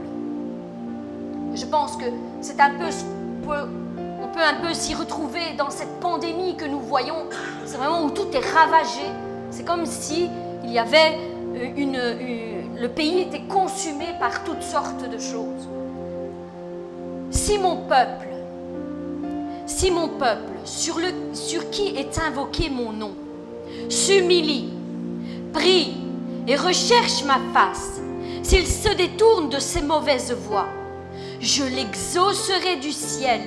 Je 1.53 1.65
pense 1.65 1.95
que 1.97 2.05
c'est 2.41 2.59
un 2.59 2.71
peu, 2.71 2.85
on 3.47 4.27
peut 4.29 4.43
un 4.43 4.55
peu 4.67 4.73
s'y 4.73 4.95
retrouver 4.95 5.53
dans 5.55 5.69
cette 5.69 5.99
pandémie 5.99 6.57
que 6.57 6.65
nous 6.65 6.79
voyons. 6.79 7.27
C'est 7.67 7.77
vraiment 7.77 8.05
où 8.05 8.09
tout 8.09 8.27
est 8.33 8.53
ravagé. 8.55 9.05
C'est 9.51 9.65
comme 9.65 9.85
si 9.85 10.31
il 10.63 10.71
y 10.71 10.79
avait 10.79 11.32
une, 11.55 11.99
le 12.79 12.87
pays 12.89 13.21
était 13.21 13.43
consumé 13.47 14.05
par 14.19 14.43
toutes 14.43 14.63
sortes 14.63 15.09
de 15.09 15.17
choses. 15.17 15.67
Si 17.31 17.57
mon 17.57 17.77
peuple 17.87 18.27
si 19.65 19.91
mon 19.91 20.09
peuple, 20.09 20.53
sur, 20.65 20.99
le, 20.99 21.13
sur 21.33 21.69
qui 21.69 21.95
est 21.95 22.19
invoqué 22.19 22.69
mon 22.69 22.91
nom, 22.91 23.11
s'humilie, 23.89 24.69
prie 25.53 25.95
et 26.47 26.55
recherche 26.55 27.23
ma 27.23 27.39
face, 27.53 28.01
s'il 28.41 28.67
se 28.67 28.93
détourne 28.93 29.49
de 29.49 29.59
ses 29.59 29.81
mauvaises 29.81 30.33
voies, 30.33 30.67
je 31.39 31.63
l'exaucerai 31.63 32.75
du 32.81 32.91
ciel, 32.91 33.41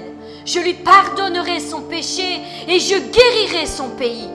je 0.47 0.59
lui 0.59 0.75
pardonnerai 0.75 1.61
son 1.61 1.83
péché 1.83 2.41
et 2.67 2.81
je 2.81 2.97
guérirai 2.97 3.67
son 3.67 3.91
pays. 3.91 4.31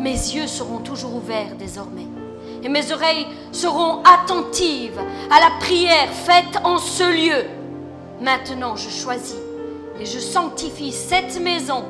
Mes 0.00 0.10
yeux 0.12 0.46
seront 0.46 0.78
toujours 0.78 1.16
ouverts 1.16 1.54
désormais 1.58 2.07
et 2.62 2.68
mes 2.68 2.92
oreilles 2.92 3.26
seront 3.52 4.02
attentives 4.02 5.00
à 5.30 5.40
la 5.40 5.50
prière 5.60 6.08
faite 6.10 6.58
en 6.64 6.78
ce 6.78 7.04
lieu. 7.04 7.44
Maintenant, 8.20 8.76
je 8.76 8.88
choisis 8.88 9.36
et 10.00 10.06
je 10.06 10.18
sanctifie 10.18 10.92
cette 10.92 11.40
maison, 11.40 11.84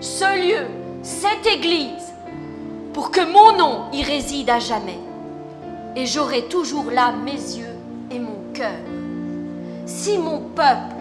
ce 0.00 0.48
lieu, 0.48 0.66
cette 1.02 1.46
église, 1.46 2.12
pour 2.92 3.10
que 3.10 3.20
mon 3.20 3.56
nom 3.56 3.84
y 3.92 4.02
réside 4.02 4.50
à 4.50 4.58
jamais. 4.58 4.98
Et 5.96 6.06
j'aurai 6.06 6.42
toujours 6.44 6.90
là 6.90 7.12
mes 7.12 7.32
yeux 7.32 7.76
et 8.10 8.18
mon 8.18 8.52
cœur. 8.52 8.78
Si 9.86 10.18
mon 10.18 10.38
peuple, 10.38 10.94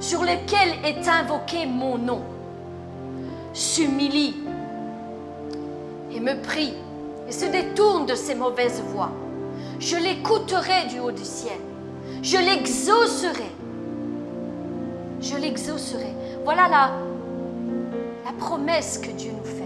sur 0.00 0.22
lequel 0.22 0.74
est 0.84 1.08
invoqué 1.08 1.66
mon 1.66 1.98
nom, 1.98 2.22
s'humilie 3.52 4.36
et 6.12 6.20
me 6.20 6.40
prie 6.40 6.74
et 7.28 7.32
se 7.32 7.46
détourne 7.46 8.06
de 8.06 8.14
ses 8.14 8.34
mauvaises 8.34 8.82
voies, 8.94 9.12
je 9.78 9.96
l'écouterai 9.96 10.86
du 10.88 10.98
haut 10.98 11.12
du 11.12 11.24
ciel, 11.24 11.58
je 12.22 12.38
l'exaucerai 12.38 13.52
je 15.20 15.36
l'exaucerai. 15.36 16.12
Voilà 16.44 16.68
la, 16.68 16.90
la 18.24 18.32
promesse 18.38 18.98
que 18.98 19.10
Dieu 19.10 19.32
nous 19.32 19.44
fait. 19.44 19.64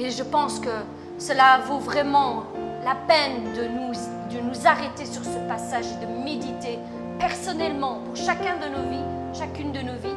Et 0.00 0.10
je 0.10 0.22
pense 0.22 0.60
que 0.60 0.70
cela 1.18 1.58
vaut 1.66 1.78
vraiment 1.78 2.44
la 2.84 2.94
peine 2.94 3.52
de 3.54 3.64
nous, 3.64 3.92
de 4.34 4.40
nous 4.40 4.66
arrêter 4.66 5.04
sur 5.04 5.24
ce 5.24 5.38
passage 5.48 5.86
et 5.86 6.06
de 6.06 6.24
méditer 6.24 6.78
personnellement 7.18 7.98
pour 8.04 8.16
chacun 8.16 8.56
de 8.58 8.68
nos 8.68 8.88
vies, 8.88 9.36
chacune 9.36 9.72
de 9.72 9.80
nos 9.80 9.94
vies, 9.94 10.16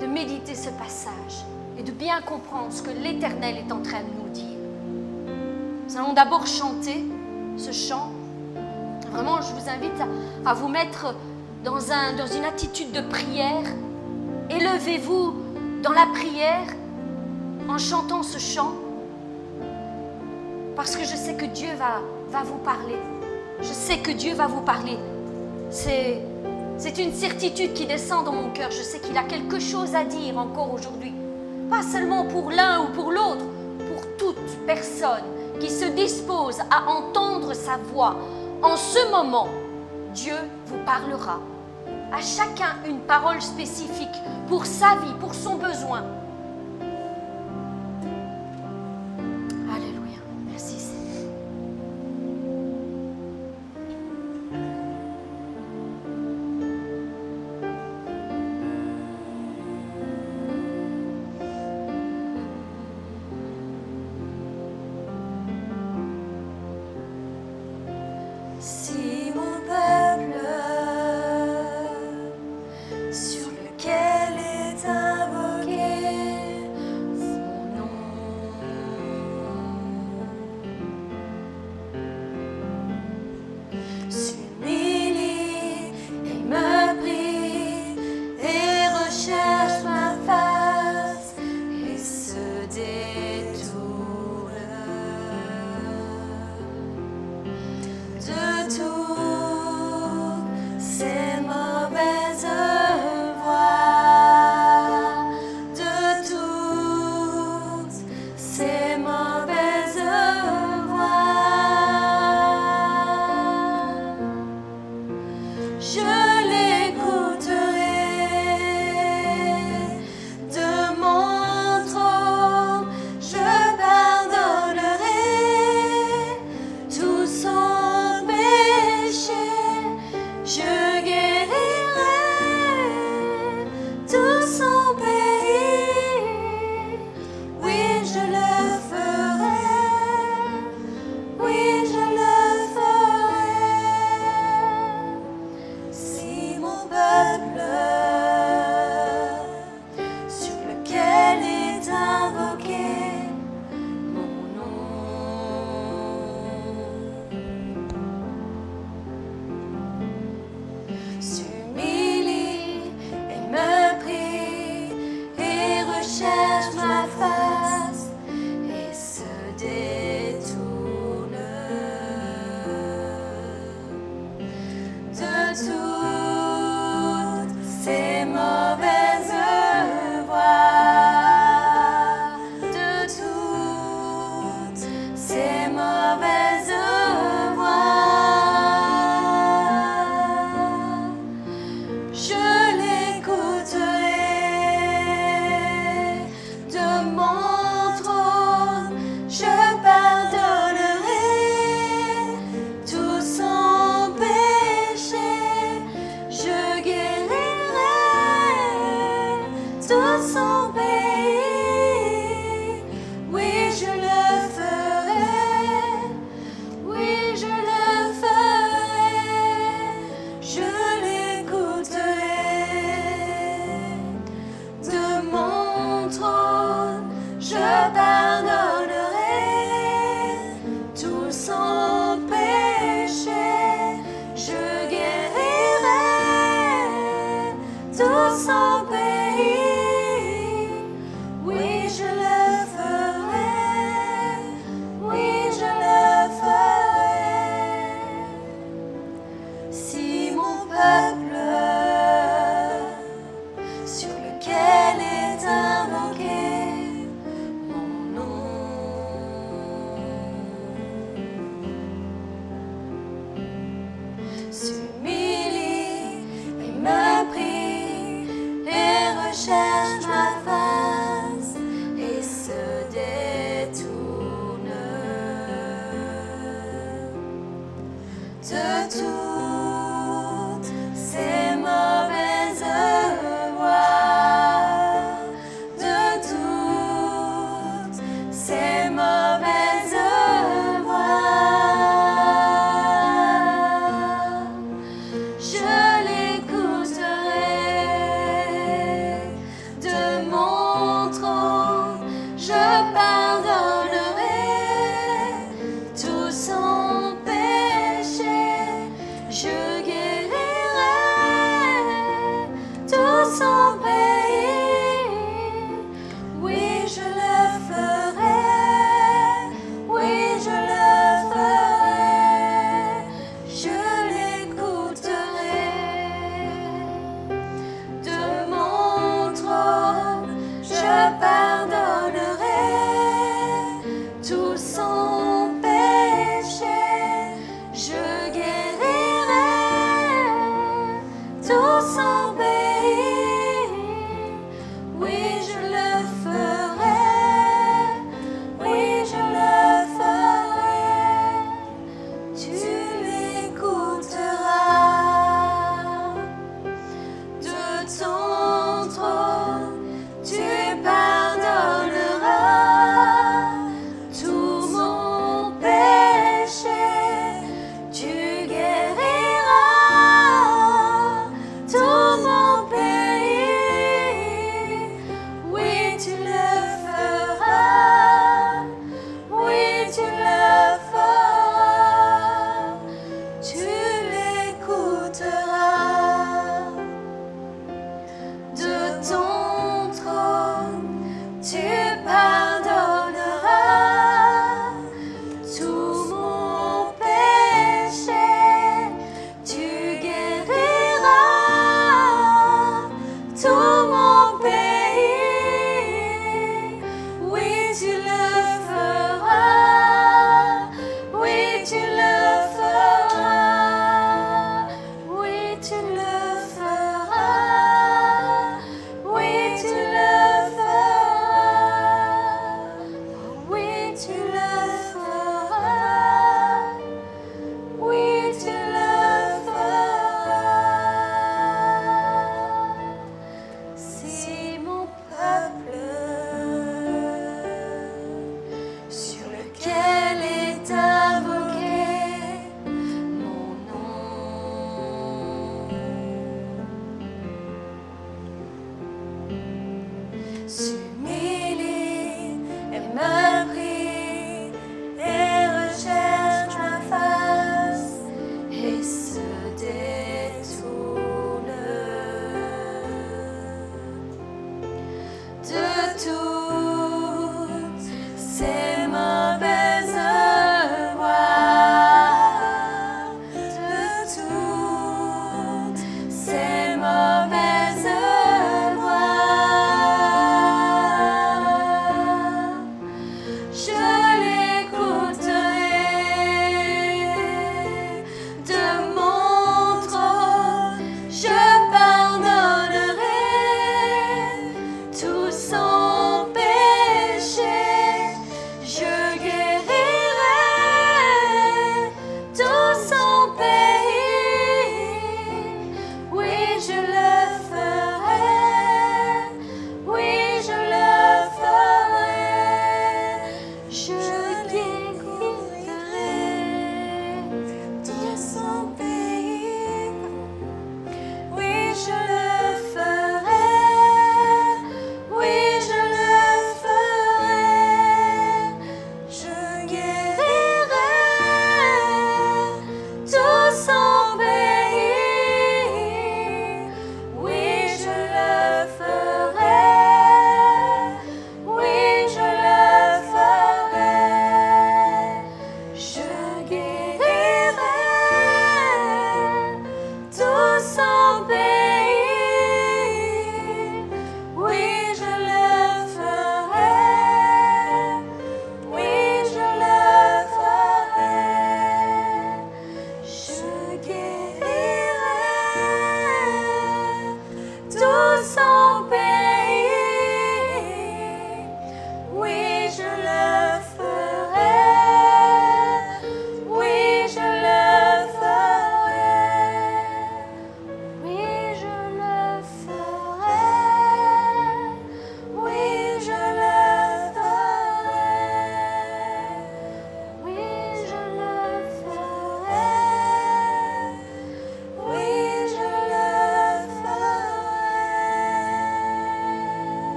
de 0.00 0.06
méditer 0.06 0.54
ce 0.54 0.70
passage 0.70 1.44
et 1.78 1.82
de 1.82 1.92
bien 1.92 2.20
comprendre 2.20 2.72
ce 2.72 2.82
que 2.82 2.90
l'Éternel 2.90 3.56
est 3.56 3.72
en 3.72 3.80
train 3.80 4.00
de 4.00 4.22
nous 4.22 4.28
dire. 4.30 4.58
Nous 5.88 5.96
allons 5.96 6.12
d'abord 6.12 6.46
chanter 6.46 7.04
ce 7.56 7.72
chant 7.72 8.10
Vraiment, 9.12 9.40
je 9.40 9.52
vous 9.54 9.68
invite 9.68 10.00
à, 10.44 10.54
vous 10.54 10.68
mettre 10.68 11.14
dans, 11.64 11.92
un, 11.92 12.14
dans 12.16 12.26
une 12.26 12.44
attitude 12.44 12.92
de 12.92 13.00
prière. 13.00 13.64
Élevez-vous 14.50 15.34
dans 15.82 15.92
la 15.92 16.06
prière 16.06 16.66
en 17.68 17.78
chantant 17.78 18.22
ce 18.22 18.38
chant. 18.38 18.74
Parce 20.76 20.94
que 20.94 21.04
je 21.04 21.16
sais 21.16 21.34
que 21.34 21.46
Dieu 21.46 21.70
va, 21.78 22.00
va 22.30 22.42
vous 22.44 22.58
parler. 22.58 22.96
Je 23.60 23.72
sais 23.72 23.98
que 23.98 24.12
Dieu 24.12 24.34
va 24.34 24.46
vous 24.46 24.60
parler. 24.60 24.98
C'est, 25.70 26.20
c'est 26.76 26.98
une 26.98 27.12
certitude 27.12 27.72
qui 27.72 27.86
descend 27.86 28.24
dans 28.24 28.32
mon 28.32 28.50
cœur. 28.50 28.70
Je 28.70 28.82
sais 28.82 29.00
qu'il 29.00 29.16
a 29.16 29.24
quelque 29.24 29.58
chose 29.58 29.94
à 29.94 30.04
dire 30.04 30.38
encore 30.38 30.72
aujourd'hui. 30.72 31.12
Pas 31.70 31.82
seulement 31.82 32.24
pour 32.24 32.50
l'un 32.50 32.82
ou 32.82 32.88
pour 32.92 33.12
l'autre, 33.12 33.44
pour 33.78 34.16
toute 34.16 34.66
personne 34.66 35.24
qui 35.60 35.70
se 35.70 35.84
dispose 35.84 36.60
à 36.70 36.88
entendre 36.88 37.52
sa 37.52 37.76
voix, 37.76 38.16
en 38.62 38.76
ce 38.76 39.10
moment, 39.10 39.48
Dieu 40.14 40.36
vous 40.66 40.78
parlera. 40.86 41.40
À 42.10 42.20
chacun 42.22 42.76
une 42.88 43.00
parole 43.00 43.42
spécifique 43.42 44.08
pour 44.48 44.64
sa 44.64 44.96
vie, 44.96 45.14
pour 45.20 45.34
son 45.34 45.56
besoin. 45.56 46.04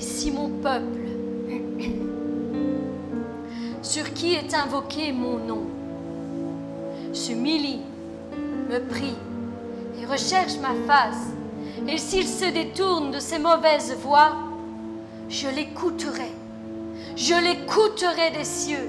Dit, 0.00 0.06
si 0.06 0.30
mon 0.30 0.48
peuple, 0.48 1.08
sur 3.82 4.12
qui 4.14 4.34
est 4.34 4.54
invoqué 4.54 5.12
mon 5.12 5.38
nom, 5.38 5.62
s'humilie, 7.12 7.80
me 8.70 8.78
prie 8.78 9.16
et 10.00 10.06
recherche 10.06 10.58
ma 10.60 10.74
face, 10.86 11.28
et 11.88 11.98
s'il 11.98 12.26
se 12.26 12.50
détourne 12.50 13.10
de 13.10 13.18
ses 13.18 13.38
mauvaises 13.38 13.96
voies, 14.02 14.32
je 15.28 15.48
l'écouterai. 15.48 16.30
Je 17.16 17.34
l'écouterai 17.34 18.30
des 18.36 18.44
cieux. 18.44 18.88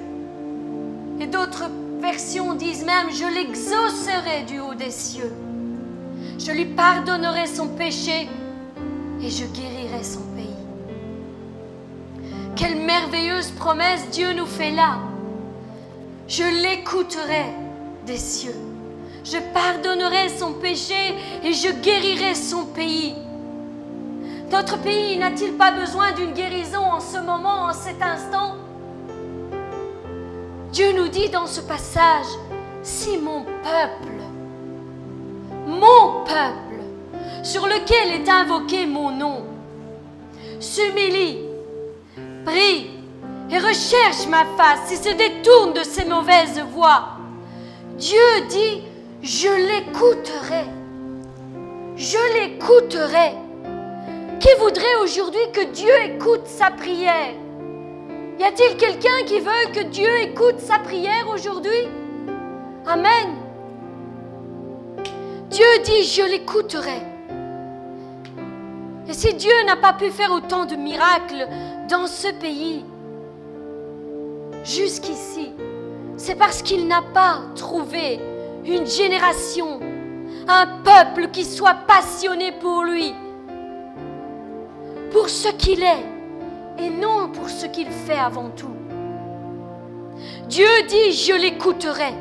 Et 1.20 1.28
d'autres 1.28 1.70
versions 2.00 2.54
disent 2.54 2.86
même, 2.86 3.10
je 3.12 3.26
l'exaucerai 3.26 4.44
du 4.48 4.60
haut 4.60 4.76
des 4.76 4.92
cieux. 4.92 5.32
Je 6.38 6.52
lui 6.52 6.66
pardonnerai 6.66 7.46
son 7.48 7.68
péché 7.68 8.28
et 9.22 9.30
je 9.30 9.46
guérirai 9.46 10.04
son 10.04 10.22
pays. 10.36 10.41
Promesse 13.62 14.10
Dieu 14.10 14.34
nous 14.34 14.48
fait 14.48 14.72
là. 14.72 14.98
Je 16.28 16.44
l'écouterai 16.64 17.46
des 18.08 18.18
cieux. 18.18 18.56
Je 19.24 19.38
pardonnerai 19.54 20.30
son 20.30 20.54
péché 20.54 21.16
et 21.44 21.54
je 21.54 21.70
guérirai 21.70 22.34
son 22.34 22.66
pays. 22.66 23.14
Notre 24.52 24.80
pays 24.80 25.18
n'a-t-il 25.18 25.54
pas 25.54 25.72
besoin 25.72 26.12
d'une 26.14 26.34
guérison 26.34 26.82
en 26.82 27.00
ce 27.00 27.20
moment, 27.20 27.66
en 27.66 27.74
cet 27.74 28.02
instant? 28.02 28.56
Dieu 30.72 30.94
nous 30.94 31.08
dit 31.08 31.30
dans 31.30 31.48
ce 31.48 31.62
passage, 31.62 32.26
si 32.82 33.18
mon 33.20 33.44
peuple, 33.44 34.18
mon 35.68 36.24
peuple, 36.26 36.82
sur 37.44 37.68
lequel 37.68 38.22
est 38.22 38.28
invoqué 38.30 38.88
mon 38.88 39.12
nom, 39.12 39.44
s'humilie, 40.60 41.41
recherche 43.72 44.28
ma 44.28 44.44
face 44.58 44.92
et 44.92 44.98
se 44.98 45.16
détourne 45.16 45.74
de 45.74 45.84
ses 45.84 46.04
mauvaises 46.04 46.62
voies, 46.74 47.04
Dieu 47.96 48.20
dit, 48.50 48.84
je 49.22 49.48
l'écouterai. 49.48 50.66
Je 51.96 52.18
l'écouterai. 52.36 53.32
Qui 54.40 54.50
voudrait 54.60 54.96
aujourd'hui 55.02 55.52
que 55.54 55.66
Dieu 55.72 55.94
écoute 56.04 56.48
sa 56.48 56.72
prière? 56.72 57.34
Y 58.40 58.44
a-t-il 58.44 58.76
quelqu'un 58.76 59.24
qui 59.26 59.40
veut 59.40 59.72
que 59.74 59.84
Dieu 59.84 60.10
écoute 60.22 60.60
sa 60.60 60.80
prière 60.80 61.30
aujourd'hui? 61.34 61.88
Amen. 62.86 63.36
Dieu 65.50 65.66
dit, 65.86 66.04
je 66.04 66.24
l'écouterai. 66.24 67.02
Et 69.08 69.14
si 69.14 69.34
Dieu 69.36 69.54
n'a 69.66 69.78
pas 69.78 69.94
pu 69.94 70.10
faire 70.10 70.32
autant 70.32 70.66
de 70.66 70.76
miracles 70.76 71.48
dans 71.88 72.08
ce 72.08 72.30
pays, 72.34 72.84
jusqu'ici, 74.64 75.54
c'est 76.18 76.36
parce 76.36 76.62
qu'il 76.62 76.88
n'a 76.88 77.02
pas 77.02 77.42
trouvé 77.56 78.20
une 78.66 78.86
génération, 78.86 79.80
un 80.48 80.68
peuple 80.84 81.30
qui 81.32 81.46
soit 81.46 81.78
passionné 81.88 82.52
pour 82.52 82.84
lui, 82.84 83.14
pour 85.12 85.30
ce 85.30 85.50
qu'il 85.50 85.82
est 85.84 86.06
et 86.80 86.90
non 86.90 87.30
pour 87.30 87.50
ce 87.50 87.66
qu'il 87.66 87.90
fait 87.90 88.18
avant 88.18 88.50
tout. 88.50 88.76
Dieu 90.48 90.68
dit, 90.88 91.12
je 91.12 91.34
l'écouterai. 91.34 92.14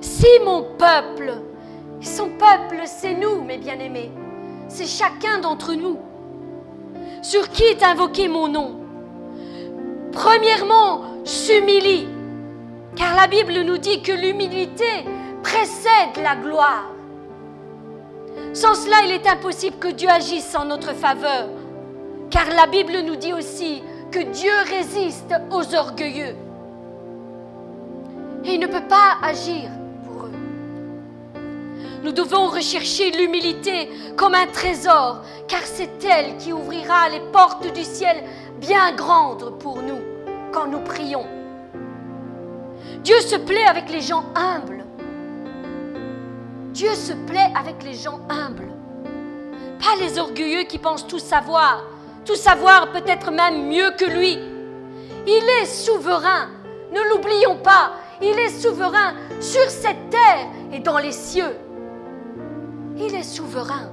Si 0.00 0.26
mon 0.44 0.62
peuple, 0.62 1.34
son 2.00 2.30
peuple 2.30 2.82
c'est 2.84 3.14
nous, 3.14 3.42
mes 3.42 3.58
bien-aimés, 3.58 4.10
c'est 4.68 4.86
chacun 4.86 5.38
d'entre 5.38 5.74
nous, 5.74 5.98
sur 7.22 7.48
qui 7.50 7.64
est 7.64 7.82
invoqué 7.82 8.28
mon 8.28 8.48
nom, 8.48 8.77
premièrement, 10.18 11.02
s'humilie, 11.24 12.08
car 12.96 13.14
la 13.14 13.28
Bible 13.28 13.62
nous 13.62 13.78
dit 13.78 14.02
que 14.02 14.10
l'humilité 14.10 15.04
précède 15.44 16.20
la 16.20 16.34
gloire. 16.34 16.90
Sans 18.52 18.74
cela, 18.74 18.96
il 19.04 19.12
est 19.12 19.28
impossible 19.28 19.76
que 19.78 19.88
Dieu 19.88 20.08
agisse 20.10 20.56
en 20.56 20.64
notre 20.64 20.92
faveur, 20.92 21.46
car 22.30 22.46
la 22.48 22.66
Bible 22.66 22.98
nous 23.06 23.14
dit 23.14 23.32
aussi 23.32 23.80
que 24.10 24.18
Dieu 24.18 24.50
résiste 24.68 25.32
aux 25.52 25.74
orgueilleux. 25.76 26.34
Et 28.44 28.54
il 28.54 28.60
ne 28.60 28.66
peut 28.66 28.88
pas 28.88 29.18
agir 29.22 29.70
pour 30.04 30.24
eux. 30.24 30.32
Nous 32.02 32.12
devons 32.12 32.48
rechercher 32.48 33.12
l'humilité 33.12 33.88
comme 34.16 34.34
un 34.34 34.46
trésor, 34.46 35.22
car 35.46 35.62
c'est 35.62 36.04
elle 36.04 36.36
qui 36.38 36.52
ouvrira 36.52 37.08
les 37.08 37.20
portes 37.32 37.72
du 37.72 37.84
ciel 37.84 38.24
bien 38.60 38.92
grandes 38.96 39.56
pour 39.60 39.80
nous 39.80 40.07
nous 40.66 40.80
prions. 40.80 41.26
Dieu 43.02 43.20
se 43.20 43.36
plaît 43.36 43.66
avec 43.66 43.90
les 43.90 44.00
gens 44.00 44.24
humbles. 44.34 44.84
Dieu 46.72 46.94
se 46.94 47.12
plaît 47.12 47.52
avec 47.58 47.82
les 47.82 47.94
gens 47.94 48.20
humbles. 48.28 48.68
Pas 49.78 49.96
les 50.00 50.18
orgueilleux 50.18 50.64
qui 50.64 50.78
pensent 50.78 51.06
tout 51.06 51.18
savoir, 51.18 51.84
tout 52.24 52.34
savoir 52.34 52.90
peut-être 52.92 53.30
même 53.30 53.68
mieux 53.68 53.90
que 53.98 54.04
lui. 54.04 54.38
Il 55.26 55.44
est 55.62 55.66
souverain. 55.66 56.48
Ne 56.92 57.00
l'oublions 57.10 57.56
pas. 57.56 57.92
Il 58.20 58.38
est 58.38 58.60
souverain 58.60 59.14
sur 59.40 59.68
cette 59.70 60.10
terre 60.10 60.46
et 60.72 60.80
dans 60.80 60.98
les 60.98 61.12
cieux. 61.12 61.56
Il 62.96 63.14
est 63.14 63.22
souverain. 63.22 63.90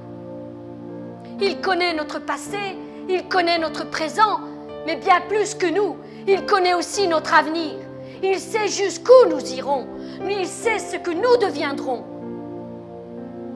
Il 1.40 1.60
connaît 1.60 1.94
notre 1.94 2.18
passé, 2.18 2.76
il 3.08 3.28
connaît 3.28 3.58
notre 3.58 3.88
présent, 3.88 4.40
mais 4.86 4.96
bien 4.96 5.20
plus 5.28 5.54
que 5.54 5.66
nous, 5.66 5.96
il 6.26 6.44
connaît 6.46 6.74
aussi 6.74 7.08
notre 7.08 7.34
avenir. 7.34 7.74
Il 8.22 8.38
sait 8.38 8.68
jusqu'où 8.68 9.28
nous 9.28 9.52
irons, 9.52 9.86
il 10.28 10.46
sait 10.46 10.78
ce 10.78 10.96
que 10.96 11.10
nous 11.10 11.36
deviendrons. 11.46 12.04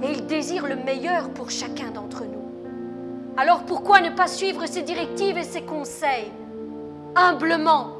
Et 0.02 0.12
il 0.12 0.26
désire 0.26 0.66
le 0.66 0.76
meilleur 0.76 1.30
pour 1.30 1.50
chacun 1.50 1.90
d'entre 1.90 2.24
nous. 2.24 2.40
Alors 3.36 3.64
pourquoi 3.64 4.00
ne 4.00 4.10
pas 4.10 4.26
suivre 4.26 4.66
ses 4.66 4.82
directives 4.82 5.38
et 5.38 5.44
ses 5.44 5.62
conseils? 5.62 6.30
Humblement. 7.16 7.92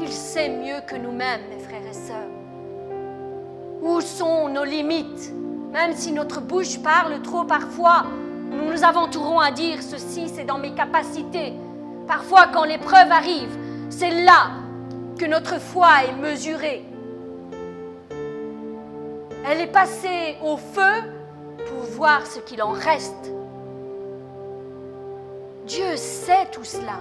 Il 0.00 0.08
sait 0.08 0.48
mieux 0.48 0.80
que 0.86 0.96
nous-mêmes, 0.96 1.42
mes 1.50 1.58
frères 1.58 1.86
et 1.88 1.94
sœurs. 1.94 2.28
Où 3.82 4.00
sont 4.00 4.48
nos 4.48 4.64
limites? 4.64 5.32
Même 5.72 5.94
si 5.94 6.12
notre 6.12 6.40
bouche 6.40 6.78
parle 6.78 7.20
trop 7.22 7.44
parfois, 7.44 8.04
nous 8.50 8.72
nous 8.72 8.84
aventurons 8.84 9.38
à 9.38 9.50
dire 9.50 9.82
ceci, 9.82 10.28
c'est 10.28 10.44
dans 10.44 10.58
mes 10.58 10.72
capacités. 10.72 11.52
Parfois, 12.08 12.46
quand 12.46 12.64
l'épreuve 12.64 13.12
arrive, 13.12 13.50
c'est 13.90 14.24
là 14.24 14.52
que 15.18 15.26
notre 15.26 15.60
foi 15.60 16.04
est 16.08 16.14
mesurée. 16.14 16.82
Elle 19.46 19.60
est 19.60 19.72
passée 19.72 20.38
au 20.42 20.56
feu 20.56 21.02
pour 21.66 21.82
voir 21.96 22.26
ce 22.26 22.40
qu'il 22.40 22.62
en 22.62 22.70
reste. 22.70 23.30
Dieu 25.66 25.96
sait 25.96 26.46
tout 26.50 26.64
cela. 26.64 26.98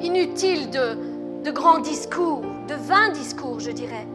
Inutile 0.00 0.70
de, 0.70 1.50
grands 1.50 1.80
discours, 1.80 2.42
de 2.68 2.74
vains 2.74 3.10
discours, 3.10 3.60
je 3.60 3.70
dirais. 3.70 4.06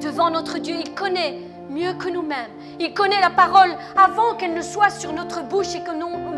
Devant 0.00 0.30
notre 0.30 0.58
Dieu, 0.58 0.76
il 0.78 0.94
connaît 0.94 1.40
mieux 1.68 1.94
que 1.94 2.08
nous-mêmes. 2.08 2.52
Il 2.78 2.94
connaît 2.94 3.20
la 3.20 3.30
parole 3.30 3.76
avant 3.96 4.36
qu'elle 4.36 4.54
ne 4.54 4.62
soit 4.62 4.90
sur 4.90 5.12
notre 5.12 5.42
bouche 5.42 5.74
et 5.74 5.82
que 5.82 5.90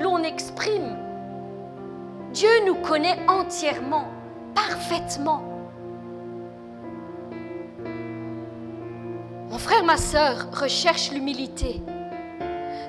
l'on 0.03 0.23
exprime. 0.23 1.04
Dieu 2.35 2.65
nous 2.67 2.75
connaît 2.75 3.17
entièrement, 3.29 4.09
parfaitement. 4.57 5.41
Mon 9.49 9.59
frère, 9.59 9.85
ma 9.85 9.97
sœur, 9.97 10.49
recherche 10.53 11.13
l'humilité. 11.13 11.81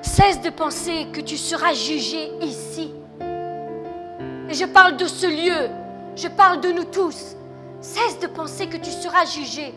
Cesse 0.02 0.40
de 0.40 0.50
penser 0.50 1.06
que 1.12 1.20
tu 1.20 1.36
seras 1.36 1.74
jugé 1.74 2.32
ici. 2.42 2.92
Et 3.20 4.54
je 4.54 4.64
parle 4.64 4.96
de 4.96 5.06
ce 5.06 5.26
lieu, 5.26 5.70
je 6.16 6.26
parle 6.26 6.60
de 6.60 6.72
nous 6.72 6.84
tous. 6.84 7.36
Cesse 7.80 8.18
de 8.18 8.26
penser 8.26 8.66
que 8.66 8.78
tu 8.78 8.90
seras 8.90 9.26
jugé. 9.26 9.72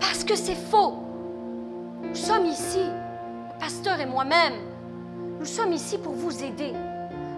Parce 0.00 0.24
que 0.24 0.36
c'est 0.36 0.56
faux. 0.70 0.94
Nous 2.02 2.14
sommes 2.14 2.46
ici, 2.46 2.80
le 2.80 3.60
pasteur 3.60 4.00
et 4.00 4.06
moi-même, 4.06 4.54
nous 5.38 5.44
sommes 5.44 5.74
ici 5.74 5.98
pour 5.98 6.14
vous 6.14 6.42
aider 6.42 6.72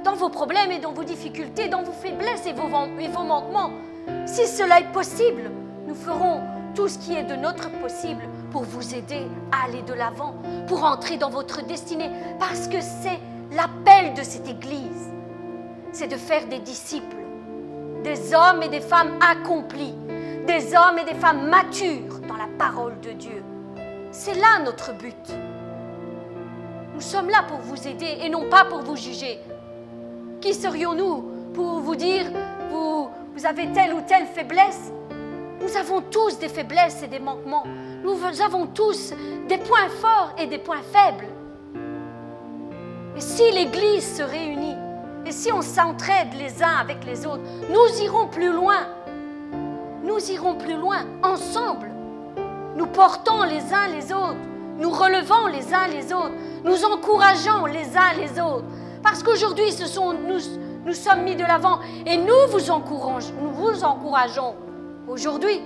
dans 0.05 0.15
vos 0.15 0.29
problèmes 0.29 0.73
et 0.73 0.79
dans 0.79 0.93
vos 0.93 1.05
difficultés, 1.05 1.69
dans 1.69 1.83
vos 1.83 1.93
faiblesses 1.93 2.47
et 2.47 2.53
vos, 2.53 2.69
manquements. 2.69 3.71
Si 4.27 4.47
cela 4.47 4.81
est 4.81 4.93
possible, 4.93 5.51
nous 5.87 5.95
ferons 5.95 6.41
tout 6.75 6.89
ce 6.89 6.99
qui 6.99 7.15
est 7.15 7.25
de 7.25 7.37
notre 7.37 7.71
possible 7.81 8.23
pour 8.51 8.63
vous 8.63 8.95
aider 8.95 9.27
à 9.53 9.67
aller 9.67 9.83
de 9.83 9.93
l'avant, 9.95 10.35
pour 10.67 10.85
entrer 10.85 11.17
dans 11.17 11.31
votre 11.31 11.65
destinée, 11.65 12.11
parce 12.39 12.67
que 12.67 12.81
c'est 12.81 13.21
l'appel 13.53 14.15
de 14.15 14.23
cette 14.23 14.49
Église. 14.49 15.11
C'est 15.93 16.09
de 16.09 16.17
faire 16.17 16.47
des 16.47 16.59
disciples, 16.59 17.17
des 18.03 18.35
hommes 18.35 18.63
et 18.63 18.69
des 18.69 18.81
femmes 18.81 19.19
accomplis, 19.21 19.95
des 20.47 20.75
hommes 20.75 20.99
et 20.99 21.05
des 21.05 21.19
femmes 21.19 21.49
matures 21.49 22.19
dans 22.27 22.37
la 22.37 22.49
parole 22.59 22.99
de 23.01 23.11
Dieu. 23.13 23.43
C'est 24.11 24.35
là 24.35 24.59
notre 24.65 24.93
but. 24.95 25.33
Nous 26.95 27.01
sommes 27.01 27.31
là 27.31 27.45
pour 27.49 27.59
vous 27.59 27.87
aider 27.87 28.19
et 28.23 28.29
non 28.29 28.49
pas 28.49 28.65
pour 28.65 28.81
vous 28.81 28.97
juger. 28.97 29.41
Qui 30.43 30.55
serions-nous 30.55 31.25
pour 31.55 31.79
vous 31.79 31.95
dire, 31.95 32.25
vous, 32.69 33.09
vous 33.33 33.47
avez 33.47 33.71
telle 33.71 33.95
ou 33.95 34.01
telle 34.01 34.27
faiblesse? 34.27 34.91
Nous 35.61 35.77
avons 35.77 36.01
tous 36.01 36.37
des 36.41 36.49
faiblesses 36.49 37.01
et 37.05 37.07
des 37.07 37.21
manquements. 37.21 37.63
Nous 38.03 38.17
avons 38.45 38.67
tous 38.67 39.15
des 39.49 39.59
points 39.59 39.89
forts 40.01 40.35
et 40.37 40.49
des 40.49 40.59
points 40.59 40.83
faibles. 40.83 41.29
Et 43.17 43.21
si 43.21 43.53
l'Église 43.53 44.17
se 44.17 44.25
réunit, 44.25 44.75
et 45.25 45.31
si 45.31 45.53
on 45.53 45.63
s'entraide 45.63 46.35
les 46.37 46.61
uns 46.61 46.77
avec 46.81 47.05
les 47.05 47.25
autres, 47.25 47.45
nous 47.71 48.03
irons 48.03 48.27
plus 48.27 48.53
loin. 48.53 48.89
Nous 50.03 50.29
irons 50.33 50.57
plus 50.57 50.77
loin 50.77 51.05
ensemble. 51.23 51.89
Nous 52.75 52.87
portons 52.87 53.45
les 53.45 53.73
uns 53.73 53.87
les 53.95 54.13
autres. 54.13 54.35
Nous 54.77 54.91
relevons 54.91 55.47
les 55.47 55.73
uns 55.73 55.87
les 55.87 56.13
autres. 56.13 56.35
Nous 56.65 56.85
encourageons 56.85 57.67
les 57.67 57.97
uns 57.97 58.13
les 58.19 58.41
autres. 58.41 58.65
Parce 59.03 59.23
qu'aujourd'hui, 59.23 59.65
nous, 60.27 60.39
nous 60.85 60.95
sommes 60.95 61.23
mis 61.23 61.37
de 61.37 61.43
l'avant 61.43 61.81
et 62.07 62.17
nous 62.17 62.49
vous 62.51 62.71
encourageons, 62.71 63.35
nous 63.41 63.51
vous 63.51 63.85
encourageons 63.85 64.55
aujourd'hui. 65.09 65.61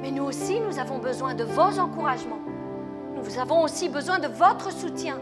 Mais 0.00 0.10
nous 0.10 0.24
aussi, 0.24 0.58
nous 0.60 0.78
avons 0.78 0.98
besoin 0.98 1.34
de 1.34 1.44
vos 1.44 1.78
encouragements. 1.78 2.40
Nous 3.16 3.38
avons 3.38 3.62
aussi 3.62 3.88
besoin 3.88 4.18
de 4.18 4.26
votre 4.26 4.72
soutien. 4.72 5.16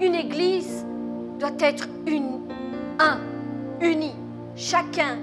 Une 0.00 0.16
église 0.16 0.84
doit 1.38 1.52
être 1.60 1.86
un, 2.98 3.18
unie. 3.80 4.16
Chacun, 4.56 5.18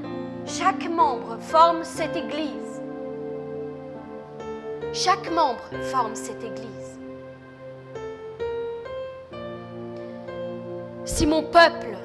chaque 0.45 0.89
membre 0.89 1.37
forme 1.39 1.83
cette 1.83 2.15
église. 2.15 2.81
Chaque 4.93 5.29
membre 5.31 5.69
forme 5.91 6.15
cette 6.15 6.43
église. 6.43 6.88
Si 11.05 11.25
mon 11.25 11.43
peuple, 11.43 11.97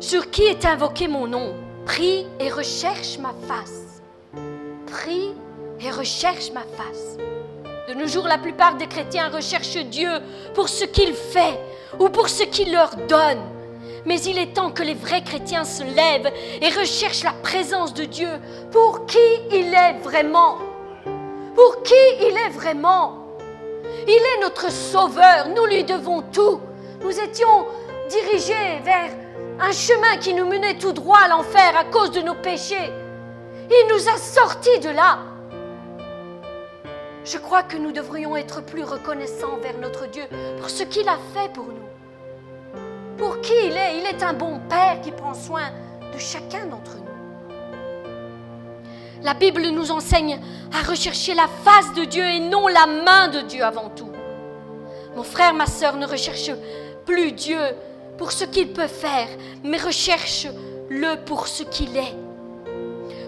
sur 0.00 0.30
qui 0.30 0.42
est 0.42 0.64
invoqué 0.64 1.08
mon 1.08 1.26
nom, 1.26 1.54
prie 1.84 2.26
et 2.38 2.50
recherche 2.50 3.18
ma 3.18 3.34
face, 3.46 4.02
prie 4.86 5.32
et 5.80 5.90
recherche 5.90 6.50
ma 6.52 6.60
face. 6.60 7.16
De 7.88 7.94
nos 7.94 8.06
jours, 8.06 8.26
la 8.26 8.38
plupart 8.38 8.76
des 8.76 8.88
chrétiens 8.88 9.28
recherchent 9.28 9.76
Dieu 9.76 10.10
pour 10.54 10.68
ce 10.68 10.84
qu'il 10.84 11.14
fait 11.14 11.58
ou 11.98 12.08
pour 12.08 12.28
ce 12.28 12.42
qu'il 12.42 12.72
leur 12.72 12.94
donne. 13.08 13.40
Mais 14.04 14.20
il 14.20 14.38
est 14.38 14.54
temps 14.54 14.70
que 14.70 14.82
les 14.82 14.94
vrais 14.94 15.22
chrétiens 15.22 15.64
se 15.64 15.82
lèvent 15.82 16.32
et 16.60 16.68
recherchent 16.78 17.24
la 17.24 17.34
présence 17.42 17.94
de 17.94 18.04
Dieu 18.04 18.28
pour 18.70 19.06
qui 19.06 19.18
il 19.50 19.72
est 19.72 19.98
vraiment? 20.02 20.58
Pour 21.54 21.82
qui 21.82 21.94
il 22.20 22.36
est 22.36 22.50
vraiment? 22.50 23.26
Il 24.06 24.12
est 24.14 24.40
notre 24.42 24.70
sauveur, 24.70 25.48
nous 25.54 25.64
lui 25.66 25.84
devons 25.84 26.22
tout. 26.32 26.60
Nous 27.02 27.20
étions 27.20 27.66
dirigés 28.08 28.80
vers 28.84 29.10
un 29.60 29.72
chemin 29.72 30.16
qui 30.18 30.34
nous 30.34 30.46
menait 30.46 30.78
tout 30.78 30.92
droit 30.92 31.18
à 31.24 31.28
l'enfer 31.28 31.76
à 31.76 31.84
cause 31.84 32.10
de 32.10 32.20
nos 32.20 32.34
péchés. 32.34 32.92
Il 33.70 33.86
nous 33.90 34.08
a 34.08 34.16
sortis 34.16 34.78
de 34.80 34.90
là. 34.90 35.18
Je 37.24 37.38
crois 37.38 37.64
que 37.64 37.76
nous 37.76 37.90
devrions 37.90 38.36
être 38.36 38.62
plus 38.64 38.84
reconnaissants 38.84 39.56
vers 39.60 39.78
notre 39.78 40.06
Dieu 40.06 40.22
pour 40.58 40.70
ce 40.70 40.84
qu'il 40.84 41.08
a 41.08 41.18
fait 41.34 41.52
pour 41.52 41.66
nous. 41.66 41.86
Pour 43.18 43.40
qui 43.40 43.54
il 43.64 43.76
est 43.76 43.98
Il 43.98 44.06
est 44.06 44.22
un 44.22 44.34
bon 44.34 44.60
Père 44.68 45.00
qui 45.02 45.10
prend 45.10 45.34
soin 45.34 45.70
de 46.12 46.18
chacun 46.18 46.66
d'entre 46.66 46.96
nous. 46.98 47.06
La 49.22 49.34
Bible 49.34 49.62
nous 49.70 49.90
enseigne 49.90 50.38
à 50.72 50.88
rechercher 50.88 51.34
la 51.34 51.48
face 51.64 51.92
de 51.94 52.04
Dieu 52.04 52.24
et 52.24 52.38
non 52.38 52.68
la 52.68 52.86
main 52.86 53.28
de 53.28 53.40
Dieu 53.40 53.64
avant 53.64 53.88
tout. 53.88 54.12
Mon 55.16 55.24
frère, 55.24 55.54
ma 55.54 55.66
sœur, 55.66 55.96
ne 55.96 56.06
recherche 56.06 56.50
plus 57.06 57.32
Dieu 57.32 57.58
pour 58.18 58.32
ce 58.32 58.44
qu'il 58.44 58.72
peut 58.72 58.86
faire, 58.86 59.28
mais 59.62 59.78
recherche-le 59.78 61.24
pour 61.24 61.48
ce 61.48 61.62
qu'il 61.62 61.96
est. 61.96 62.14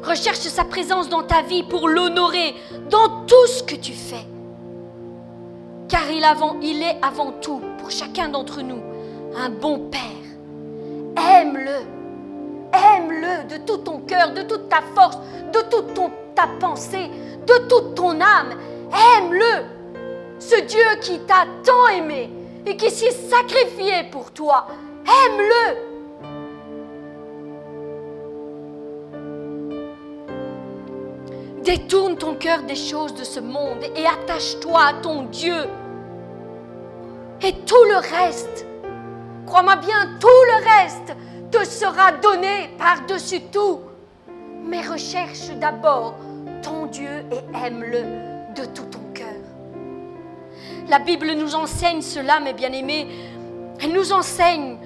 Recherche 0.03 0.39
sa 0.39 0.65
présence 0.65 1.09
dans 1.09 1.23
ta 1.23 1.43
vie 1.43 1.63
pour 1.63 1.89
l'honorer 1.89 2.55
dans 2.89 3.27
tout 3.27 3.47
ce 3.47 3.63
que 3.63 3.75
tu 3.75 3.93
fais. 3.93 4.25
Car 5.89 6.11
il, 6.11 6.83
est 6.83 6.99
avant 7.03 7.33
tout, 7.41 7.61
pour 7.79 7.91
chacun 7.91 8.29
d'entre 8.29 8.63
nous, 8.63 8.81
un 9.37 9.51
bon 9.51 9.89
Père. 9.91 10.01
Aime-le. 11.17 11.87
Aime-le 12.73 13.49
de 13.49 13.65
tout 13.65 13.79
ton 13.79 14.01
cœur, 14.01 14.33
de 14.33 14.43
toute 14.43 14.69
ta 14.69 14.83
force, 14.95 15.19
de 15.53 15.61
toute 15.71 15.95
ta 16.35 16.47
pensée, 16.61 17.11
de 17.47 17.69
toute 17.69 17.95
ton 17.95 18.21
âme. 18.21 18.55
Aime-le. 19.17 19.65
Ce 20.39 20.61
Dieu 20.61 20.85
qui 21.01 21.19
t'a 21.21 21.47
tant 21.65 21.89
aimé 21.89 22.31
et 22.69 22.77
qui 22.77 22.91
s'est 22.91 23.11
sacrifié 23.11 24.05
pour 24.11 24.31
toi. 24.33 24.67
Aime-le. 25.07 25.89
Détourne 31.63 32.17
ton 32.17 32.35
cœur 32.35 32.63
des 32.63 32.77
choses 32.77 33.15
de 33.15 33.25
ce 33.25 33.41
monde 33.41 33.85
et 33.97 34.07
attache-toi 34.07 34.81
à 34.81 34.93
ton 34.95 35.23
Dieu. 35.25 35.65
Et 37.43 37.53
tout 37.53 37.85
le 37.85 37.97
reste, 37.97 38.67
crois-moi 39.47 39.77
bien, 39.77 40.17
tout 40.21 40.27
le 40.27 40.65
reste 40.65 41.15
te 41.51 41.65
sera 41.65 42.13
donné 42.13 42.71
par-dessus 42.79 43.43
tout. 43.53 43.81
Mais 44.65 44.83
recherche 44.87 45.51
d'abord 45.61 46.15
ton 46.63 46.87
Dieu 46.87 47.25
et 47.33 47.67
aime-le 47.67 48.03
de 48.55 48.65
tout 48.67 48.85
ton. 48.85 48.98
La 50.89 50.99
Bible 50.99 51.33
nous 51.33 51.55
enseigne 51.55 52.01
cela, 52.01 52.41
mes 52.41 52.55
bien-aimés. 52.55 53.07
Elle 53.81 53.93
nous 53.93 54.13
enseigne 54.13 54.79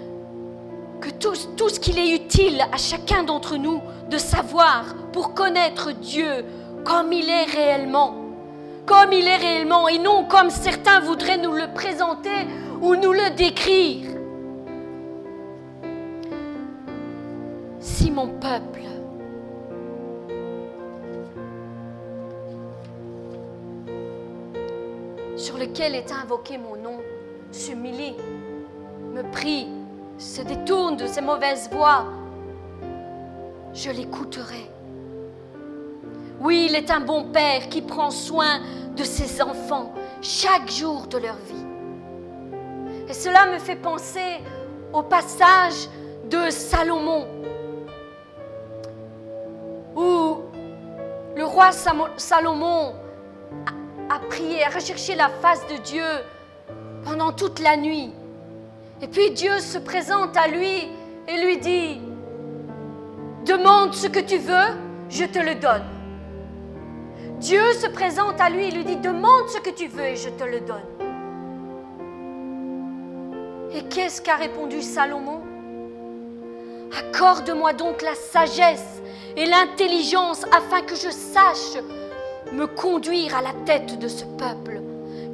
que 1.00 1.10
tout, 1.10 1.34
ce 1.34 1.78
qu'il 1.78 1.98
est 1.98 2.14
utile 2.14 2.64
à 2.72 2.76
chacun 2.76 3.22
d'entre 3.22 3.56
nous 3.56 3.80
de 4.10 4.18
savoir 4.18 4.96
pour 5.12 5.32
connaître 5.34 5.92
Dieu 5.92 6.44
comme 6.84 7.12
il 7.12 7.28
est 7.28 7.44
réellement. 7.44 8.16
Comme 8.84 9.12
il 9.12 9.28
est 9.28 9.36
réellement 9.36 9.88
et 9.88 9.98
non 9.98 10.24
comme 10.24 10.50
certains 10.50 10.98
voudraient 11.00 11.38
nous 11.38 11.52
le 11.52 11.72
présenter 11.72 12.48
ou 12.80 12.96
nous 12.96 13.12
le 13.12 13.30
décrire. 13.36 14.10
Si 17.78 18.10
mon 18.10 18.26
peuple 18.26 18.82
sur 25.36 25.58
lequel 25.58 25.94
est 25.94 26.12
invoqué 26.12 26.58
mon 26.58 26.76
nom 26.76 26.98
s'humilie, 27.50 28.16
me 29.12 29.22
prie, 29.30 29.68
se 30.18 30.42
détourne 30.42 30.96
de 30.96 31.06
ses 31.06 31.20
mauvaises 31.20 31.68
voies, 31.70 32.06
je 33.74 33.90
l'écouterai. 33.90 34.70
Oui, 36.40 36.66
il 36.68 36.74
est 36.74 36.90
un 36.90 37.00
bon 37.00 37.24
père 37.24 37.68
qui 37.68 37.82
prend 37.82 38.10
soin 38.10 38.60
de 38.96 39.04
ses 39.04 39.40
enfants 39.42 39.92
chaque 40.20 40.70
jour 40.70 41.06
de 41.06 41.18
leur 41.18 41.36
vie. 41.36 41.66
Et 43.08 43.12
cela 43.12 43.46
me 43.46 43.58
fait 43.58 43.76
penser 43.76 44.40
au 44.92 45.02
passage 45.02 45.88
de 46.28 46.50
Salomon, 46.50 47.26
où 49.94 50.36
le 51.36 51.44
roi 51.44 51.70
Salomon 51.72 52.94
a 54.12 54.18
prié, 54.18 54.64
a 54.64 54.68
recherché 54.68 55.14
la 55.14 55.28
face 55.28 55.66
de 55.68 55.76
Dieu 55.78 56.04
pendant 57.04 57.32
toute 57.32 57.60
la 57.60 57.76
nuit. 57.76 58.12
Et 59.00 59.08
puis 59.08 59.30
Dieu 59.30 59.58
se 59.58 59.78
présente 59.78 60.36
à 60.36 60.48
lui 60.48 60.88
et 61.28 61.42
lui 61.42 61.56
dit, 61.58 62.00
demande 63.46 63.94
ce 63.94 64.06
que 64.06 64.20
tu 64.20 64.36
veux, 64.36 64.76
je 65.08 65.24
te 65.24 65.38
le 65.38 65.54
donne. 65.54 65.84
Dieu 67.38 67.72
se 67.72 67.88
présente 67.88 68.40
à 68.40 68.50
lui 68.50 68.66
et 68.66 68.70
lui 68.70 68.84
dit, 68.84 68.96
demande 68.96 69.48
ce 69.48 69.58
que 69.58 69.70
tu 69.70 69.88
veux 69.88 70.04
et 70.04 70.16
je 70.16 70.28
te 70.28 70.44
le 70.44 70.60
donne. 70.60 70.82
Et 73.74 73.82
qu'est-ce 73.84 74.20
qu'a 74.20 74.36
répondu 74.36 74.82
Salomon 74.82 75.40
Accorde-moi 76.96 77.72
donc 77.72 78.02
la 78.02 78.14
sagesse 78.14 79.00
et 79.34 79.46
l'intelligence 79.46 80.44
afin 80.54 80.82
que 80.82 80.94
je 80.94 81.08
sache 81.08 81.82
me 82.52 82.66
conduire 82.66 83.36
à 83.36 83.42
la 83.42 83.52
tête 83.64 83.98
de 83.98 84.08
ce 84.08 84.24
peuple. 84.24 84.80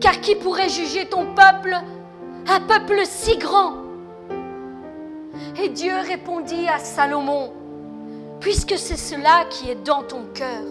Car 0.01 0.21
qui 0.21 0.37
pourrait 0.37 0.69
juger 0.69 1.07
ton 1.07 1.27
peuple, 1.35 1.77
un 2.47 2.61
peuple 2.61 3.01
si 3.05 3.37
grand. 3.37 3.75
Et 5.61 5.69
Dieu 5.69 5.93
répondit 6.07 6.69
à 6.69 6.79
Salomon, 6.79 7.53
puisque 8.41 8.79
c'est 8.79 8.97
cela 8.97 9.45
qui 9.51 9.71
est 9.71 9.85
dans 9.85 10.03
ton 10.03 10.23
cœur, 10.35 10.63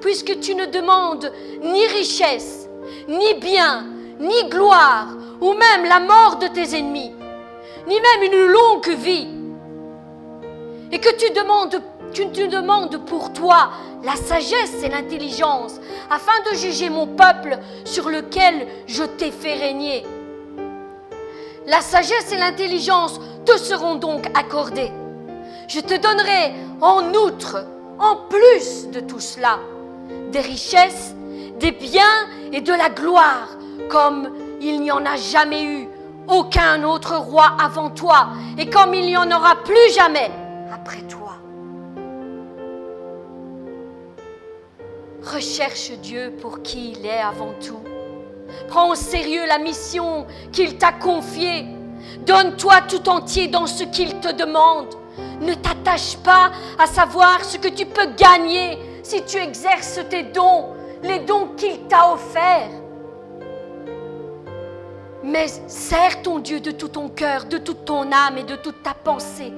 puisque 0.00 0.40
tu 0.40 0.54
ne 0.54 0.66
demandes 0.66 1.30
ni 1.62 1.86
richesse, 1.86 2.68
ni 3.06 3.34
bien, 3.34 3.84
ni 4.18 4.48
gloire, 4.48 5.08
ou 5.40 5.52
même 5.52 5.84
la 5.88 6.00
mort 6.00 6.36
de 6.36 6.48
tes 6.48 6.76
ennemis, 6.76 7.12
ni 7.86 7.94
même 8.00 8.32
une 8.32 8.46
longue 8.46 8.88
vie, 8.88 9.28
et 10.90 10.98
que 10.98 11.14
tu 11.16 11.30
demandes, 11.32 11.82
tu 12.12 12.48
demandes 12.48 13.04
pour 13.04 13.32
toi 13.32 13.70
la 14.02 14.14
sagesse 14.14 14.82
et 14.82 14.88
l'intelligence, 14.88 15.80
afin 16.10 16.32
de 16.50 16.56
juger 16.56 16.90
mon 16.90 17.06
peuple 17.06 17.58
sur 17.84 18.08
lequel 18.08 18.66
je 18.86 19.02
t'ai 19.02 19.30
fait 19.30 19.54
régner. 19.54 20.04
La 21.66 21.80
sagesse 21.80 22.32
et 22.32 22.36
l'intelligence 22.36 23.20
te 23.44 23.58
seront 23.58 23.96
donc 23.96 24.26
accordées. 24.34 24.92
Je 25.68 25.80
te 25.80 25.94
donnerai 25.94 26.54
en 26.80 27.12
outre, 27.14 27.66
en 27.98 28.16
plus 28.28 28.88
de 28.90 29.00
tout 29.00 29.20
cela, 29.20 29.58
des 30.30 30.40
richesses, 30.40 31.14
des 31.58 31.72
biens 31.72 32.28
et 32.52 32.60
de 32.60 32.72
la 32.72 32.88
gloire, 32.88 33.48
comme 33.90 34.30
il 34.60 34.80
n'y 34.80 34.90
en 34.90 35.04
a 35.04 35.16
jamais 35.16 35.64
eu 35.64 35.88
aucun 36.28 36.84
autre 36.84 37.16
roi 37.16 37.56
avant 37.62 37.90
toi, 37.90 38.28
et 38.56 38.70
comme 38.70 38.94
il 38.94 39.06
n'y 39.06 39.16
en 39.16 39.30
aura 39.30 39.56
plus 39.56 39.92
jamais 39.94 40.30
Recherche 45.34 45.90
Dieu 45.90 46.32
pour 46.40 46.62
qui 46.62 46.92
il 46.92 47.04
est 47.04 47.20
avant 47.20 47.52
tout. 47.60 47.80
Prends 48.68 48.90
au 48.90 48.94
sérieux 48.94 49.44
la 49.46 49.58
mission 49.58 50.26
qu'il 50.52 50.78
t'a 50.78 50.92
confiée. 50.92 51.66
Donne-toi 52.20 52.80
tout 52.88 53.06
entier 53.10 53.46
dans 53.48 53.66
ce 53.66 53.84
qu'il 53.84 54.20
te 54.20 54.32
demande. 54.32 54.86
Ne 55.42 55.52
t'attache 55.52 56.16
pas 56.18 56.50
à 56.78 56.86
savoir 56.86 57.44
ce 57.44 57.58
que 57.58 57.68
tu 57.68 57.84
peux 57.84 58.06
gagner 58.16 58.78
si 59.02 59.22
tu 59.22 59.36
exerces 59.36 60.00
tes 60.08 60.22
dons, 60.22 60.68
les 61.02 61.18
dons 61.18 61.48
qu'il 61.58 61.78
t'a 61.88 62.10
offerts. 62.10 62.70
Mais 65.22 65.48
sers 65.66 66.22
ton 66.22 66.38
Dieu 66.38 66.60
de 66.60 66.70
tout 66.70 66.88
ton 66.88 67.10
cœur, 67.10 67.44
de 67.44 67.58
toute 67.58 67.84
ton 67.84 68.10
âme 68.12 68.38
et 68.38 68.44
de 68.44 68.56
toute 68.56 68.82
ta 68.82 68.94
pensée. 68.94 69.52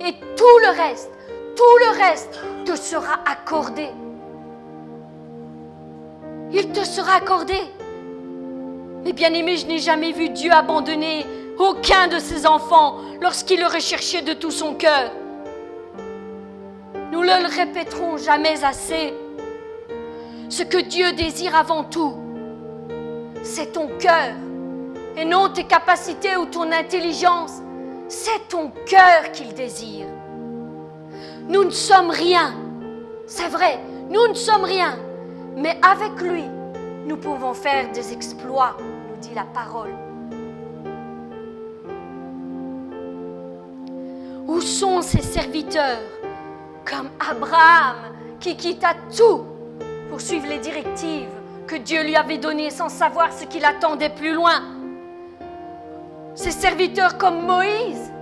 Et 0.00 0.14
tout 0.36 0.58
le 0.62 0.76
reste, 0.76 1.12
tout 1.54 1.78
le 1.84 1.96
reste 1.96 2.40
te 2.64 2.74
sera 2.74 3.20
accordé. 3.24 3.88
Il 6.52 6.68
te 6.68 6.84
sera 6.84 7.16
accordé. 7.16 7.60
Mais 9.04 9.12
bien 9.12 9.32
aimé, 9.32 9.56
je 9.56 9.66
n'ai 9.66 9.78
jamais 9.78 10.12
vu 10.12 10.28
Dieu 10.28 10.52
abandonner 10.52 11.26
aucun 11.58 12.08
de 12.08 12.18
ses 12.18 12.46
enfants 12.46 12.98
lorsqu'il 13.20 13.60
le 13.60 13.66
recherchait 13.66 14.22
de 14.22 14.32
tout 14.32 14.50
son 14.50 14.74
cœur. 14.74 15.10
Nous 17.10 17.20
ne 17.20 17.42
le 17.42 17.56
répéterons 17.56 18.16
jamais 18.16 18.62
assez. 18.64 19.14
Ce 20.48 20.62
que 20.62 20.78
Dieu 20.78 21.12
désire 21.12 21.56
avant 21.56 21.84
tout, 21.84 22.16
c'est 23.42 23.72
ton 23.72 23.88
cœur 23.98 24.34
et 25.16 25.24
non 25.24 25.48
tes 25.48 25.64
capacités 25.64 26.36
ou 26.36 26.46
ton 26.46 26.70
intelligence. 26.70 27.62
C'est 28.08 28.48
ton 28.48 28.70
cœur 28.86 29.32
qu'il 29.32 29.54
désire. 29.54 30.06
Nous 31.48 31.64
ne 31.64 31.70
sommes 31.70 32.10
rien. 32.10 32.54
C'est 33.26 33.48
vrai, 33.48 33.80
nous 34.10 34.28
ne 34.28 34.34
sommes 34.34 34.64
rien. 34.64 34.98
Mais 35.56 35.78
avec 35.82 36.20
lui, 36.20 36.44
nous 37.06 37.16
pouvons 37.16 37.52
faire 37.54 37.90
des 37.92 38.12
exploits, 38.12 38.76
nous 38.80 39.16
dit 39.20 39.34
la 39.34 39.44
parole. 39.44 39.94
Où 44.46 44.60
sont 44.60 45.02
ces 45.02 45.22
serviteurs? 45.22 46.00
Comme 46.84 47.10
Abraham 47.30 47.96
qui 48.40 48.56
quitta 48.56 48.94
tout 49.16 49.44
pour 50.10 50.20
suivre 50.20 50.48
les 50.48 50.58
directives 50.58 51.30
que 51.66 51.76
Dieu 51.76 52.02
lui 52.02 52.16
avait 52.16 52.38
données 52.38 52.70
sans 52.70 52.88
savoir 52.88 53.32
ce 53.32 53.44
qu'il 53.44 53.64
attendait 53.64 54.10
plus 54.10 54.34
loin. 54.34 54.62
Ces 56.34 56.50
serviteurs 56.50 57.18
comme 57.18 57.46
Moïse. 57.46 58.12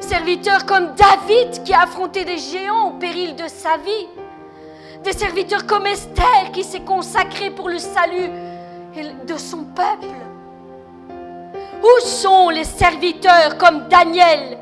Serviteurs 0.00 0.64
comme 0.64 0.94
David 0.94 1.64
qui 1.64 1.74
a 1.74 1.82
affronté 1.82 2.24
des 2.24 2.38
géants 2.38 2.88
au 2.88 2.98
péril 2.98 3.34
de 3.34 3.48
sa 3.48 3.76
vie 3.78 4.06
des 5.04 5.12
serviteurs 5.12 5.66
comme 5.66 5.86
Esther 5.86 6.50
qui 6.52 6.64
s'est 6.64 6.80
consacrée 6.80 7.50
pour 7.50 7.68
le 7.68 7.78
salut 7.78 8.30
de 9.26 9.36
son 9.36 9.64
peuple. 9.64 10.14
Où 11.82 12.06
sont 12.06 12.48
les 12.48 12.64
serviteurs 12.64 13.58
comme 13.58 13.86
Daniel 13.88 14.58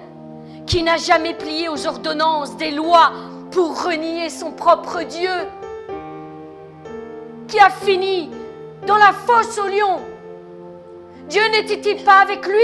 qui 0.67 0.83
n'a 0.83 0.97
jamais 0.97 1.35
plié 1.35 1.69
aux 1.69 1.87
ordonnances 1.87 2.57
des 2.57 2.73
lois 2.73 3.13
pour 3.53 3.85
renier 3.85 4.31
son 4.31 4.51
propre 4.51 5.03
Dieu 5.03 5.31
Qui 7.47 7.61
a 7.61 7.71
fini 7.71 8.31
dans 8.85 8.97
la 8.97 9.13
fosse 9.13 9.59
au 9.59 9.69
lion? 9.69 10.01
Dieu 11.29 11.43
n'était-il 11.53 12.03
pas 12.03 12.21
avec 12.21 12.45
lui? 12.47 12.57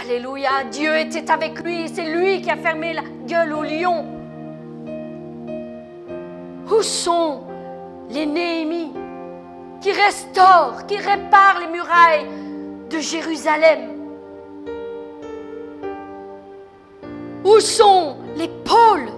Alléluia, 0.00 0.64
Dieu 0.70 0.96
était 0.96 1.30
avec 1.30 1.62
lui, 1.62 1.90
c'est 1.92 2.06
lui 2.06 2.40
qui 2.40 2.50
a 2.50 2.56
fermé 2.56 2.94
la 2.94 3.02
gueule 3.26 3.52
au 3.52 3.62
lion. 3.62 4.15
Où 6.70 6.82
sont 6.82 7.42
les 8.10 8.26
Néhémies 8.26 8.92
qui 9.80 9.92
restaurent, 9.92 10.86
qui 10.86 10.96
réparent 10.96 11.60
les 11.60 11.68
murailles 11.68 12.26
de 12.90 12.98
Jérusalem? 12.98 13.92
Où 17.44 17.60
sont 17.60 18.16
les 18.36 18.48
Pauls? 18.48 19.12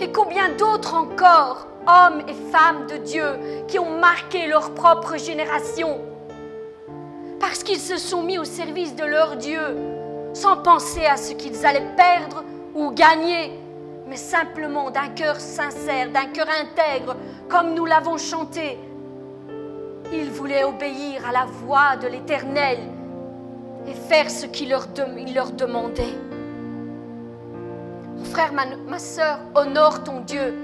Et 0.00 0.10
combien 0.10 0.48
d'autres 0.58 0.94
encore, 0.94 1.68
hommes 1.86 2.22
et 2.26 2.34
femmes 2.50 2.86
de 2.88 2.96
Dieu, 2.96 3.64
qui 3.68 3.78
ont 3.78 3.98
marqué 4.00 4.48
leur 4.48 4.74
propre 4.74 5.16
génération? 5.16 6.00
Parce 7.38 7.62
qu'ils 7.62 7.78
se 7.78 7.96
sont 7.96 8.22
mis 8.22 8.38
au 8.38 8.44
service 8.44 8.96
de 8.96 9.04
leur 9.04 9.36
Dieu, 9.36 9.76
sans 10.32 10.56
penser 10.56 11.06
à 11.06 11.16
ce 11.16 11.32
qu'ils 11.32 11.64
allaient 11.64 11.94
perdre 11.96 12.42
ou 12.74 12.90
gagner, 12.90 13.52
mais 14.10 14.16
simplement 14.16 14.90
d'un 14.90 15.08
cœur 15.10 15.38
sincère, 15.38 16.10
d'un 16.10 16.26
cœur 16.26 16.48
intègre, 16.60 17.14
comme 17.48 17.74
nous 17.74 17.86
l'avons 17.86 18.18
chanté. 18.18 18.76
Ils 20.12 20.30
voulaient 20.32 20.64
obéir 20.64 21.24
à 21.28 21.30
la 21.30 21.44
voix 21.44 21.96
de 21.96 22.08
l'Éternel 22.08 22.78
et 23.86 23.94
faire 23.94 24.28
ce 24.28 24.46
qu'il 24.46 24.70
leur, 24.70 24.88
demandait. 24.88 26.18
Mon 28.16 28.24
frère, 28.24 28.52
ma, 28.52 28.66
ma 28.88 28.98
soeur, 28.98 29.38
honore 29.54 30.02
ton 30.02 30.20
Dieu. 30.22 30.58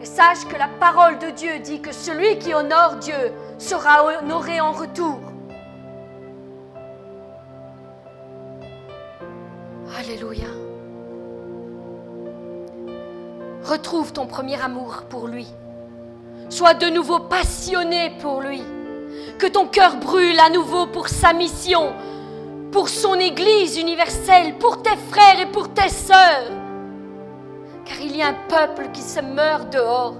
Et 0.00 0.06
sache 0.06 0.46
que 0.48 0.56
la 0.56 0.68
parole 0.80 1.18
de 1.18 1.28
Dieu 1.30 1.58
dit 1.58 1.82
que 1.82 1.92
celui 1.92 2.38
qui 2.38 2.54
honore 2.54 2.96
Dieu 2.96 3.32
sera 3.58 4.22
honoré 4.22 4.58
en 4.62 4.72
retour. 4.72 5.20
Alléluia. 9.98 10.67
Retrouve 13.64 14.12
ton 14.12 14.26
premier 14.26 14.60
amour 14.62 15.02
pour 15.10 15.26
lui. 15.26 15.46
Sois 16.48 16.74
de 16.74 16.86
nouveau 16.86 17.18
passionné 17.18 18.12
pour 18.20 18.40
lui. 18.40 18.62
Que 19.38 19.46
ton 19.46 19.66
cœur 19.66 19.96
brûle 19.96 20.38
à 20.40 20.48
nouveau 20.48 20.86
pour 20.86 21.08
sa 21.08 21.32
mission, 21.32 21.92
pour 22.72 22.88
son 22.88 23.14
Église 23.14 23.76
universelle, 23.76 24.54
pour 24.58 24.82
tes 24.82 24.96
frères 25.10 25.40
et 25.40 25.46
pour 25.46 25.68
tes 25.74 25.88
sœurs. 25.88 26.50
Car 27.84 28.00
il 28.00 28.16
y 28.16 28.22
a 28.22 28.28
un 28.28 28.36
peuple 28.48 28.90
qui 28.92 29.02
se 29.02 29.20
meurt 29.20 29.72
dehors. 29.72 30.14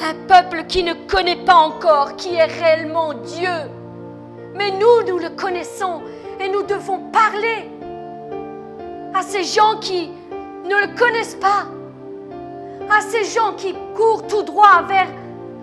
Un 0.00 0.14
peuple 0.26 0.64
qui 0.66 0.82
ne 0.82 0.94
connaît 1.06 1.44
pas 1.44 1.56
encore 1.56 2.16
qui 2.16 2.34
est 2.34 2.44
réellement 2.44 3.14
Dieu. 3.14 3.70
Mais 4.54 4.70
nous, 4.72 5.06
nous 5.06 5.18
le 5.18 5.30
connaissons 5.30 6.00
et 6.40 6.48
nous 6.48 6.62
devons 6.62 7.10
parler 7.10 7.70
à 9.14 9.22
ces 9.22 9.44
gens 9.44 9.76
qui 9.80 10.10
ne 10.64 10.86
le 10.86 10.96
connaissent 10.98 11.36
pas 11.36 11.66
à 12.90 13.00
ces 13.00 13.24
gens 13.24 13.54
qui 13.56 13.74
courent 13.94 14.26
tout 14.26 14.42
droit 14.42 14.82
vers 14.86 15.08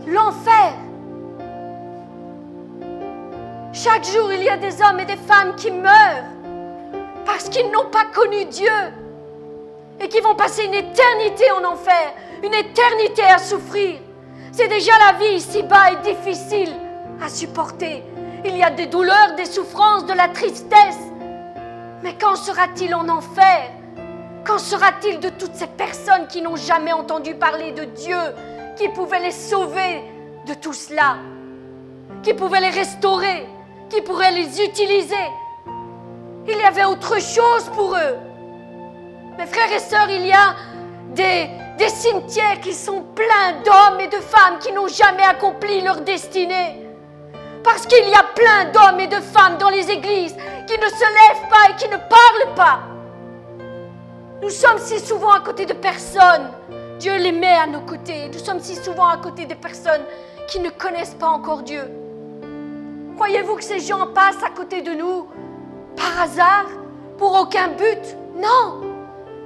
l'enfer. 0.07 0.73
Chaque 3.73 4.05
jour, 4.05 4.31
il 4.31 4.43
y 4.43 4.49
a 4.49 4.57
des 4.57 4.81
hommes 4.81 4.99
et 4.99 5.05
des 5.05 5.17
femmes 5.17 5.55
qui 5.55 5.71
meurent 5.71 6.23
parce 7.25 7.49
qu'ils 7.49 7.69
n'ont 7.71 7.89
pas 7.91 8.05
connu 8.13 8.45
Dieu 8.45 8.71
et 9.99 10.07
qui 10.07 10.19
vont 10.21 10.35
passer 10.35 10.63
une 10.65 10.73
éternité 10.73 11.51
en 11.51 11.65
enfer, 11.65 12.13
une 12.43 12.53
éternité 12.53 13.23
à 13.23 13.37
souffrir. 13.37 13.99
C'est 14.51 14.67
déjà 14.67 14.93
la 14.99 15.17
vie 15.17 15.35
ici-bas 15.35 15.91
est 15.91 16.13
difficile 16.13 16.73
à 17.21 17.29
supporter. 17.29 18.03
Il 18.45 18.55
y 18.55 18.63
a 18.63 18.69
des 18.69 18.85
douleurs, 18.85 19.35
des 19.35 19.45
souffrances, 19.45 20.05
de 20.05 20.13
la 20.13 20.29
tristesse. 20.29 20.99
Mais 22.03 22.15
quand 22.19 22.35
sera-t-il 22.35 22.93
en 22.93 23.09
enfer? 23.09 23.71
Qu'en 24.45 24.59
sera-t-il 24.59 25.19
de 25.19 25.29
toutes 25.29 25.55
ces 25.55 25.65
personnes 25.65 26.27
qui 26.27 26.39
n'ont 26.43 26.55
jamais 26.55 26.93
entendu 26.93 27.33
parler 27.33 27.71
de 27.71 27.85
Dieu, 27.85 28.19
qui 28.77 28.87
pouvaient 28.89 29.19
les 29.19 29.31
sauver 29.31 30.03
de 30.45 30.53
tout 30.53 30.73
cela, 30.73 31.17
qui 32.21 32.31
pouvaient 32.35 32.61
les 32.61 32.69
restaurer, 32.69 33.47
qui 33.89 34.01
pourraient 34.01 34.33
les 34.33 34.61
utiliser? 34.61 35.15
Il 36.47 36.57
y 36.57 36.63
avait 36.63 36.85
autre 36.85 37.19
chose 37.19 37.63
pour 37.73 37.95
eux. 37.95 38.17
Mes 39.39 39.47
frères 39.47 39.71
et 39.73 39.79
sœurs, 39.79 40.11
il 40.11 40.27
y 40.27 40.31
a 40.31 40.53
des, 41.15 41.49
des 41.79 41.89
cimetières 41.89 42.61
qui 42.61 42.73
sont 42.73 43.01
pleins 43.15 43.63
d'hommes 43.65 43.99
et 43.99 44.07
de 44.07 44.21
femmes 44.21 44.59
qui 44.59 44.71
n'ont 44.71 44.87
jamais 44.87 45.23
accompli 45.23 45.81
leur 45.81 46.01
destinée. 46.01 46.87
Parce 47.63 47.87
qu'il 47.87 48.07
y 48.07 48.13
a 48.13 48.23
plein 48.35 48.65
d'hommes 48.65 48.99
et 48.99 49.07
de 49.07 49.19
femmes 49.21 49.57
dans 49.57 49.69
les 49.69 49.89
églises 49.89 50.35
qui 50.67 50.77
ne 50.77 50.87
se 50.87 51.03
lèvent 51.03 51.49
pas 51.49 51.71
et 51.71 51.75
qui 51.77 51.89
ne 51.89 51.97
parlent 51.97 52.55
pas 52.55 52.94
Nous 54.41 54.49
sommes 54.49 54.77
si 54.77 54.99
souvent 54.99 55.31
à 55.31 55.39
côté 55.39 55.65
de 55.65 55.73
personnes. 55.73 56.51
Dieu 56.99 57.15
les 57.17 57.31
met 57.31 57.55
à 57.55 57.67
nos 57.67 57.81
côtés. 57.81 58.29
Nous 58.31 58.39
sommes 58.39 58.59
si 58.59 58.75
souvent 58.75 59.07
à 59.07 59.17
côté 59.17 59.45
des 59.45 59.55
personnes 59.55 60.03
qui 60.47 60.59
ne 60.59 60.69
connaissent 60.69 61.15
pas 61.15 61.27
encore 61.27 61.63
Dieu. 61.63 61.83
Croyez-vous 63.15 63.55
que 63.55 63.63
ces 63.63 63.79
gens 63.79 64.07
passent 64.07 64.43
à 64.43 64.49
côté 64.49 64.81
de 64.81 64.91
nous 64.91 65.27
par 65.95 66.21
hasard, 66.21 66.65
pour 67.17 67.33
aucun 67.39 67.69
but? 67.69 68.17
Non. 68.35 68.81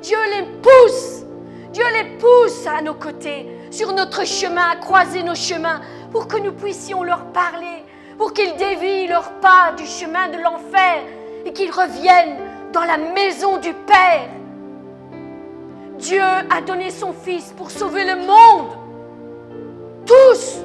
Dieu 0.01 0.17
les 0.35 0.45
pousse. 0.61 1.23
Dieu 1.71 1.85
les 1.93 2.17
pousse 2.17 2.65
à 2.65 2.81
nos 2.81 2.95
côtés, 2.95 3.47
sur 3.69 3.93
notre 3.93 4.25
chemin, 4.25 4.71
à 4.71 4.75
croiser 4.77 5.21
nos 5.21 5.35
chemins, 5.35 5.81
pour 6.11 6.27
que 6.27 6.37
nous 6.37 6.53
puissions 6.53 7.03
leur 7.03 7.25
parler, 7.25 7.85
pour 8.17 8.33
qu'ils 8.33 8.55
dévient 8.55 9.05
leurs 9.05 9.31
pas 9.33 9.71
du 9.77 9.85
chemin 9.85 10.29
de 10.29 10.37
l'enfer 10.41 11.03
et 11.45 11.53
qu'ils 11.53 11.71
reviennent 11.71 12.37
dans 12.73 12.83
la 12.83 12.97
maison 12.97 13.57
du 13.57 13.71
Père. 13.73 14.29
Dieu 15.99 16.21
a 16.21 16.61
donné 16.61 16.91
son 16.91 17.11
Fils 17.11 17.53
pour 17.57 17.69
sauver 17.69 18.05
le 18.05 18.15
monde. 18.15 18.69
Tous. 20.05 20.61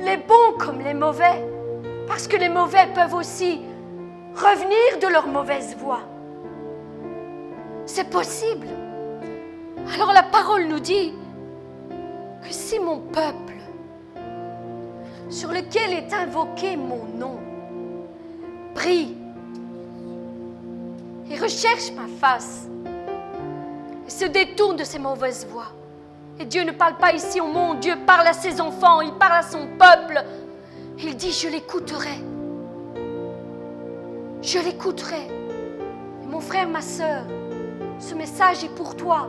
Les 0.00 0.16
bons 0.16 0.58
comme 0.58 0.80
les 0.80 0.94
mauvais. 0.94 1.44
Parce 2.08 2.26
que 2.26 2.36
les 2.36 2.48
mauvais 2.48 2.88
peuvent 2.92 3.14
aussi 3.14 3.60
revenir 4.34 4.98
de 5.00 5.06
leur 5.06 5.28
mauvaise 5.28 5.76
voie. 5.76 6.02
C'est 7.86 8.10
possible. 8.10 8.66
Alors 9.94 10.12
la 10.12 10.24
parole 10.24 10.64
nous 10.64 10.80
dit 10.80 11.14
que 12.42 12.52
si 12.52 12.80
mon 12.80 12.98
peuple, 12.98 13.54
sur 15.30 15.50
lequel 15.50 15.92
est 15.92 16.12
invoqué 16.12 16.76
mon 16.76 17.04
nom, 17.16 17.38
prie 18.74 19.16
et 21.30 21.36
recherche 21.36 21.92
ma 21.92 22.06
face, 22.06 22.68
se 24.10 24.24
détourne 24.24 24.76
de 24.76 24.84
ses 24.84 24.98
mauvaises 24.98 25.46
voies. 25.46 25.72
Et 26.40 26.44
Dieu 26.44 26.62
ne 26.62 26.72
parle 26.72 26.96
pas 26.96 27.12
ici 27.12 27.40
au 27.40 27.46
monde, 27.46 27.80
Dieu 27.80 27.94
parle 28.06 28.26
à 28.26 28.32
ses 28.32 28.60
enfants, 28.60 29.00
il 29.00 29.12
parle 29.12 29.38
à 29.38 29.42
son 29.42 29.66
peuple. 29.78 30.22
Il 30.98 31.16
dit, 31.16 31.32
je 31.32 31.48
l'écouterai. 31.48 32.18
Je 34.42 34.58
l'écouterai. 34.58 35.28
Mon 36.26 36.40
frère, 36.40 36.68
ma 36.68 36.80
soeur, 36.80 37.24
ce 37.98 38.14
message 38.14 38.62
est 38.64 38.74
pour 38.74 38.94
toi. 38.96 39.28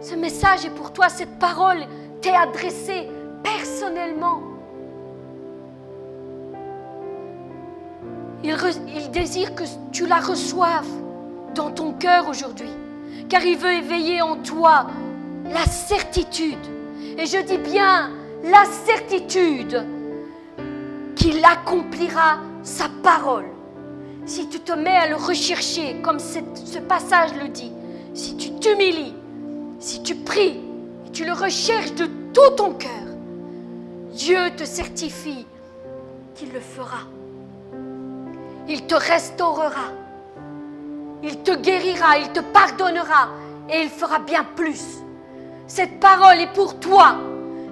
Ce 0.00 0.14
message 0.14 0.66
est 0.66 0.70
pour 0.70 0.92
toi, 0.92 1.08
cette 1.08 1.38
parole 1.38 1.78
t'est 2.20 2.34
adressée 2.34 3.08
personnellement. 3.42 4.40
Il, 8.44 8.54
il 8.94 9.10
désire 9.10 9.54
que 9.54 9.64
tu 9.90 10.06
la 10.06 10.20
reçoives 10.20 10.86
dans 11.56 11.72
ton 11.72 11.92
cœur 11.92 12.28
aujourd'hui, 12.28 12.70
car 13.28 13.44
il 13.44 13.56
veut 13.56 13.72
éveiller 13.72 14.22
en 14.22 14.36
toi 14.36 14.86
la 15.44 15.64
certitude, 15.64 16.64
et 17.18 17.26
je 17.26 17.38
dis 17.38 17.58
bien 17.58 18.12
la 18.44 18.64
certitude 18.64 19.84
qu'il 21.16 21.44
accomplira 21.44 22.38
sa 22.62 22.84
parole. 23.02 23.46
Si 24.26 24.48
tu 24.48 24.60
te 24.60 24.72
mets 24.72 24.96
à 24.96 25.08
le 25.08 25.16
rechercher, 25.16 25.96
comme 26.02 26.18
ce 26.18 26.78
passage 26.78 27.30
le 27.42 27.48
dit, 27.48 27.72
si 28.14 28.36
tu 28.36 28.52
t'humilies, 28.52 29.14
si 29.80 30.02
tu 30.02 30.14
pries 30.14 30.60
tu 31.16 31.24
le 31.24 31.32
recherches 31.32 31.94
de 31.94 32.04
tout 32.34 32.50
ton 32.58 32.74
cœur, 32.74 32.90
Dieu 34.12 34.50
te 34.54 34.64
certifie 34.64 35.46
qu'il 36.34 36.52
le 36.52 36.60
fera. 36.60 36.98
Il 38.68 38.86
te 38.86 38.94
restaurera. 38.94 39.92
Il 41.22 41.42
te 41.42 41.52
guérira, 41.52 42.18
il 42.18 42.30
te 42.32 42.40
pardonnera 42.40 43.28
et 43.68 43.82
il 43.82 43.88
fera 43.88 44.18
bien 44.18 44.44
plus. 44.54 44.98
Cette 45.66 45.98
parole 45.98 46.38
est 46.38 46.52
pour 46.52 46.78
toi. 46.78 47.16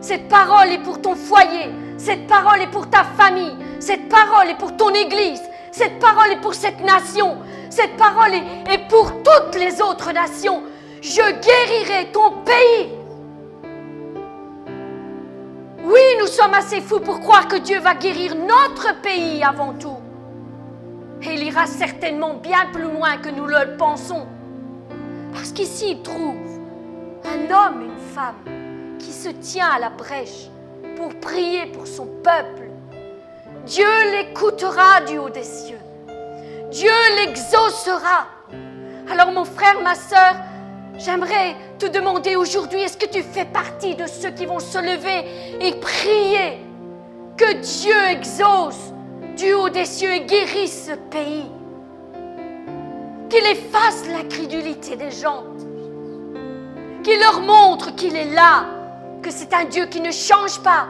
Cette 0.01 0.29
parole 0.29 0.69
est 0.69 0.83
pour 0.83 1.01
ton 1.01 1.15
foyer. 1.15 1.71
Cette 1.97 2.27
parole 2.27 2.61
est 2.61 2.71
pour 2.71 2.91
ta 2.91 3.05
famille. 3.05 3.57
Cette 3.79 4.09
parole 4.09 4.49
est 4.49 4.59
pour 4.59 4.77
ton 4.77 4.91
église. 4.91 5.43
Cette 5.71 5.99
parole 5.99 6.31
est 6.33 6.41
pour 6.41 6.55
cette 6.55 6.81
nation. 6.81 7.37
Cette 7.71 7.97
parole 7.97 8.35
est, 8.35 8.89
pour 8.89 9.11
toutes 9.23 9.55
les 9.57 9.81
autres 9.81 10.13
nations. 10.13 10.63
Je 11.01 11.21
guérirai 11.21 12.13
ton 12.13 12.31
pays. 12.45 12.91
Oui, 15.85 16.01
nous 16.21 16.27
sommes 16.27 16.55
assez 16.55 16.81
fous 16.81 17.01
pour 17.01 17.21
croire 17.21 17.49
que 17.49 17.57
Dieu 17.57 17.79
va 17.81 17.95
guérir 17.95 18.35
notre 18.35 19.01
pays 19.03 19.43
avant 19.43 19.75
tout. 19.75 20.04
Et 21.27 21.35
il 21.35 21.45
ira 21.45 21.67
certainement 21.67 22.35
bien 22.35 22.67
plus 22.73 22.83
loin 22.83 23.17
que 23.17 23.31
nous 23.31 23.47
le 23.47 23.77
pensons. 23.77 24.27
Parce 25.33 25.53
qu'ici, 25.53 25.93
il 25.93 26.03
trouve 26.03 26.37
un 27.25 27.51
homme, 27.51 27.83
une 27.83 28.15
femme, 28.15 28.99
qui 28.99 29.13
se 29.13 29.31
tient 29.31 29.69
à 29.69 29.79
la 29.79 29.91
brèche 29.91 30.49
pour 30.97 31.15
prier 31.21 31.67
pour 31.67 31.87
son 31.87 32.07
peuple. 32.23 32.71
Dieu 33.67 33.87
l'écoutera 34.13 35.01
du 35.03 35.19
haut 35.19 35.31
des 35.31 35.45
cieux. 35.45 35.81
Dieu 36.71 36.91
l'exaucera. 37.17 38.27
Alors 39.11 39.33
mon 39.33 39.45
frère, 39.45 39.81
ma 39.83 39.95
soeur, 39.95 40.37
j'aimerais 40.97 41.57
te 41.79 41.87
demander 41.87 42.37
aujourd'hui, 42.37 42.81
est-ce 42.81 42.99
que 42.99 43.07
tu 43.07 43.23
fais 43.23 43.45
partie 43.45 43.95
de 43.95 44.07
ceux 44.07 44.31
qui 44.31 44.45
vont 44.45 44.61
se 44.61 44.79
lever 44.79 45.25
et 45.61 45.75
prier 45.81 46.59
que 47.37 47.55
Dieu 47.55 47.97
exauce 48.11 48.94
du 49.37 49.53
haut 49.53 49.69
des 49.69 49.85
cieux 49.85 50.13
et 50.13 50.21
guérisse 50.21 50.87
ce 50.91 50.95
pays 51.11 51.51
Qu'il 53.29 53.45
efface 53.47 54.07
l'incrédulité 54.09 54.97
des 54.97 55.11
gens 55.11 55.45
Qu'il 57.03 57.19
leur 57.19 57.41
montre 57.41 57.95
qu'il 57.95 58.17
est 58.17 58.33
là, 58.33 58.67
que 59.23 59.31
c'est 59.31 59.53
un 59.55 59.65
Dieu 59.65 59.87
qui 59.87 60.01
ne 60.01 60.11
change 60.11 60.61
pas. 60.61 60.87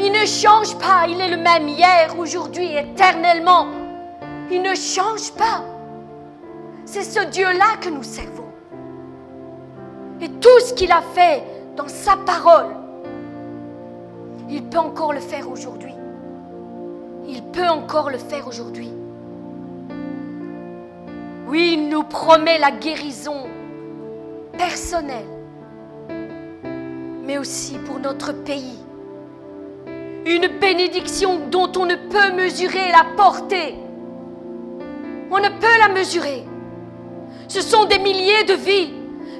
Il 0.00 0.12
ne 0.12 0.26
change 0.26 0.78
pas, 0.78 1.06
il 1.08 1.20
est 1.20 1.28
le 1.28 1.36
même 1.36 1.66
hier, 1.66 2.16
aujourd'hui, 2.16 2.76
éternellement. 2.76 3.66
Il 4.50 4.62
ne 4.62 4.74
change 4.74 5.32
pas. 5.32 5.64
C'est 6.84 7.02
ce 7.02 7.24
Dieu-là 7.26 7.76
que 7.80 7.88
nous 7.88 8.04
servons. 8.04 8.46
Et 10.20 10.28
tout 10.28 10.60
ce 10.60 10.72
qu'il 10.74 10.92
a 10.92 11.02
fait 11.14 11.42
dans 11.76 11.88
sa 11.88 12.16
parole, 12.16 12.74
il 14.48 14.62
peut 14.64 14.78
encore 14.78 15.12
le 15.12 15.20
faire 15.20 15.50
aujourd'hui. 15.50 15.87
Il 17.28 17.42
peut 17.42 17.68
encore 17.68 18.08
le 18.08 18.16
faire 18.16 18.48
aujourd'hui. 18.48 18.90
Oui, 21.46 21.74
il 21.74 21.88
nous 21.90 22.02
promet 22.02 22.58
la 22.58 22.70
guérison 22.70 23.46
personnelle, 24.56 25.28
mais 27.24 27.36
aussi 27.36 27.76
pour 27.86 27.98
notre 27.98 28.32
pays. 28.32 28.78
Une 30.24 30.48
bénédiction 30.58 31.46
dont 31.50 31.70
on 31.76 31.84
ne 31.84 31.96
peut 31.96 32.34
mesurer 32.34 32.90
la 32.92 33.04
portée. 33.16 33.74
On 35.30 35.38
ne 35.38 35.48
peut 35.48 35.78
la 35.80 35.88
mesurer. 35.88 36.44
Ce 37.46 37.60
sont 37.60 37.84
des 37.84 37.98
milliers 37.98 38.44
de 38.44 38.54
vies, 38.54 38.92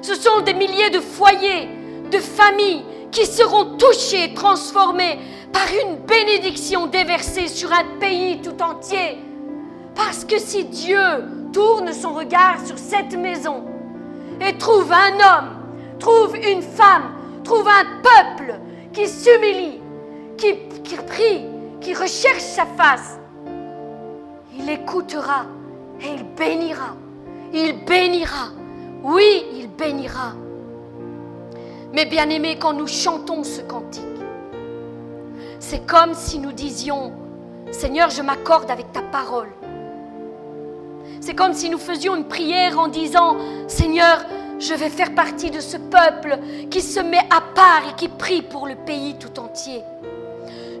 ce 0.03 0.13
sont 0.13 0.41
des 0.41 0.53
milliers 0.53 0.91
de 0.91 0.99
foyers, 0.99 1.69
de 2.11 2.19
familles 2.19 2.83
qui 3.11 3.25
seront 3.25 3.77
touchées 3.77 4.33
transformées 4.35 5.19
par 5.51 5.67
une 5.83 5.97
bénédiction 5.97 6.87
déversée 6.87 7.47
sur 7.47 7.71
un 7.71 7.99
pays 7.99 8.41
tout 8.41 8.61
entier. 8.61 9.17
Parce 9.95 10.23
que 10.23 10.39
si 10.39 10.65
Dieu 10.65 10.99
tourne 11.51 11.91
son 11.93 12.13
regard 12.13 12.65
sur 12.65 12.77
cette 12.77 13.15
maison 13.15 13.63
et 14.39 14.57
trouve 14.57 14.91
un 14.91 15.15
homme, 15.15 15.49
trouve 15.99 16.35
une 16.37 16.61
femme, 16.61 17.11
trouve 17.43 17.67
un 17.67 18.01
peuple 18.01 18.59
qui 18.93 19.07
s'humilie, 19.07 19.81
qui, 20.37 20.55
qui 20.83 20.95
prie, 20.95 21.45
qui 21.81 21.93
recherche 21.93 22.41
sa 22.41 22.65
face, 22.65 23.19
il 24.57 24.69
écoutera 24.69 25.45
et 26.01 26.13
il 26.15 26.23
bénira. 26.35 26.95
Il 27.53 27.83
bénira. 27.85 28.49
Oui, 29.03 29.45
il 29.53 29.69
bénira. 29.69 30.33
Mais 31.93 32.05
bien 32.05 32.29
aimés, 32.29 32.57
quand 32.59 32.73
nous 32.73 32.87
chantons 32.87 33.43
ce 33.43 33.61
cantique, 33.61 34.03
c'est 35.59 35.85
comme 35.85 36.13
si 36.13 36.39
nous 36.39 36.53
disions, 36.53 37.11
Seigneur, 37.71 38.09
je 38.09 38.21
m'accorde 38.21 38.71
avec 38.71 38.91
ta 38.91 39.01
parole. 39.01 39.49
C'est 41.19 41.35
comme 41.35 41.53
si 41.53 41.69
nous 41.69 41.77
faisions 41.77 42.15
une 42.15 42.27
prière 42.27 42.79
en 42.79 42.87
disant, 42.87 43.37
Seigneur, 43.67 44.23
je 44.57 44.73
vais 44.73 44.89
faire 44.89 45.13
partie 45.13 45.51
de 45.51 45.59
ce 45.59 45.77
peuple 45.77 46.39
qui 46.71 46.81
se 46.81 46.99
met 46.99 47.25
à 47.29 47.41
part 47.41 47.81
et 47.89 47.95
qui 47.95 48.07
prie 48.07 48.41
pour 48.41 48.67
le 48.67 48.75
pays 48.75 49.15
tout 49.19 49.39
entier. 49.39 49.83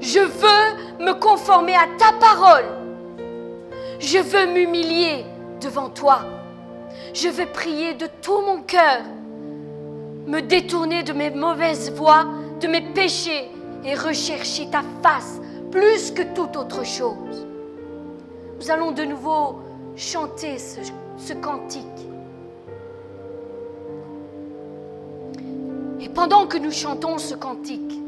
Je 0.01 0.19
veux 0.19 1.05
me 1.05 1.13
conformer 1.13 1.75
à 1.75 1.87
ta 1.97 2.13
parole. 2.13 2.65
Je 3.99 4.17
veux 4.17 4.47
m'humilier 4.47 5.25
devant 5.61 5.89
toi. 5.89 6.21
Je 7.13 7.27
veux 7.27 7.47
prier 7.47 7.95
de 7.95 8.07
tout 8.21 8.41
mon 8.41 8.61
cœur, 8.61 9.01
me 10.25 10.39
détourner 10.39 11.03
de 11.03 11.11
mes 11.11 11.31
mauvaises 11.31 11.91
voies, 11.91 12.25
de 12.61 12.67
mes 12.67 12.81
péchés 12.81 13.49
et 13.83 13.95
rechercher 13.95 14.69
ta 14.69 14.81
face 15.01 15.39
plus 15.71 16.11
que 16.11 16.23
toute 16.33 16.55
autre 16.57 16.85
chose. 16.85 17.47
Nous 18.59 18.71
allons 18.71 18.91
de 18.91 19.03
nouveau 19.03 19.59
chanter 19.95 20.57
ce, 20.57 21.33
cantique. 21.33 21.85
Et 26.01 26.09
pendant 26.09 26.47
que 26.47 26.57
nous 26.57 26.71
chantons 26.71 27.17
ce 27.17 27.35
cantique, 27.35 27.99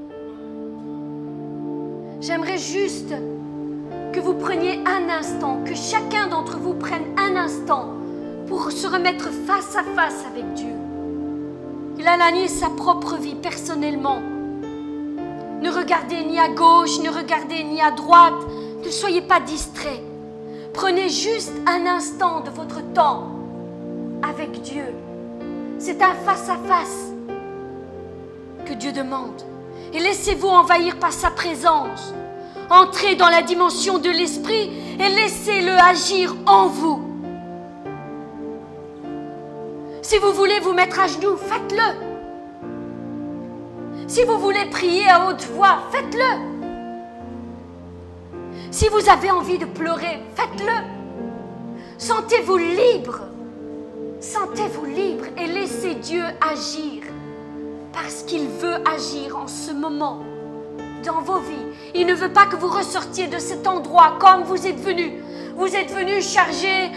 j'aimerais 2.19 2.57
juste 2.57 3.13
que 4.13 4.19
vous 4.19 4.33
preniez 4.33 4.79
un 4.85 5.09
instant, 5.09 5.59
que 5.65 5.75
chacun 5.75 6.27
d'entre 6.27 6.57
vous 6.57 6.73
prenne 6.73 7.05
un 7.17 7.35
instant 7.35 7.89
pour 8.47 8.71
se 8.71 8.87
remettre 8.87 9.29
face 9.29 9.75
à 9.75 9.83
face 9.95 10.25
avec 10.25 10.53
Dieu. 10.53 10.73
Il 11.97 12.07
a 12.07 12.17
gagné 12.17 12.47
sa 12.47 12.69
propre 12.69 13.15
vie 13.15 13.35
personnellement. 13.35 14.30
Ne 15.61 15.69
regardez 15.69 16.23
ni 16.23 16.39
à 16.39 16.49
gauche, 16.49 16.99
ne 16.99 17.09
regardez 17.09 17.63
ni 17.63 17.81
à 17.81 17.91
droite, 17.91 18.33
ne 18.83 18.89
soyez 18.89 19.21
pas 19.21 19.39
distraits. 19.39 20.01
Prenez 20.73 21.09
juste 21.09 21.53
un 21.67 21.85
instant 21.85 22.41
de 22.41 22.49
votre 22.49 22.81
temps 22.93 23.27
avec 24.23 24.61
Dieu. 24.61 24.85
C'est 25.77 26.01
un 26.01 26.13
face-à-face 26.25 27.11
que 28.65 28.73
Dieu 28.73 28.91
demande. 28.91 29.41
Et 29.93 29.99
laissez-vous 29.99 30.47
envahir 30.47 30.97
par 30.97 31.11
sa 31.11 31.29
présence. 31.29 32.13
Entrez 32.69 33.15
dans 33.15 33.29
la 33.29 33.43
dimension 33.43 33.99
de 33.99 34.09
l'esprit 34.09 34.71
et 34.99 35.09
laissez-le 35.09 35.73
agir 35.73 36.35
en 36.47 36.67
vous. 36.67 37.01
Si 40.01 40.17
vous 40.17 40.31
voulez 40.31 40.59
vous 40.59 40.73
mettre 40.73 40.99
à 40.99 41.07
genoux, 41.07 41.37
faites-le. 41.37 42.10
Si 44.11 44.25
vous 44.25 44.37
voulez 44.39 44.65
prier 44.65 45.07
à 45.07 45.25
haute 45.25 45.45
voix, 45.55 45.83
faites-le. 45.89 46.31
Si 48.69 48.89
vous 48.89 49.07
avez 49.07 49.31
envie 49.31 49.57
de 49.57 49.63
pleurer, 49.63 50.21
faites-le. 50.35 50.83
Sentez-vous 51.97 52.57
libre. 52.57 53.21
Sentez-vous 54.19 54.83
libre 54.83 55.23
et 55.37 55.47
laissez 55.47 55.93
Dieu 55.93 56.23
agir. 56.41 57.03
Parce 57.93 58.23
qu'il 58.23 58.49
veut 58.49 58.85
agir 58.85 59.37
en 59.37 59.47
ce 59.47 59.71
moment 59.71 60.19
dans 61.05 61.21
vos 61.21 61.39
vies. 61.39 61.67
Il 61.95 62.05
ne 62.05 62.13
veut 62.13 62.33
pas 62.33 62.47
que 62.47 62.57
vous 62.57 62.67
ressortiez 62.67 63.27
de 63.27 63.39
cet 63.39 63.65
endroit 63.65 64.17
comme 64.19 64.43
vous 64.43 64.67
êtes 64.67 64.81
venu. 64.81 65.23
Vous 65.55 65.73
êtes 65.73 65.89
venu 65.89 66.21
chargé 66.21 66.91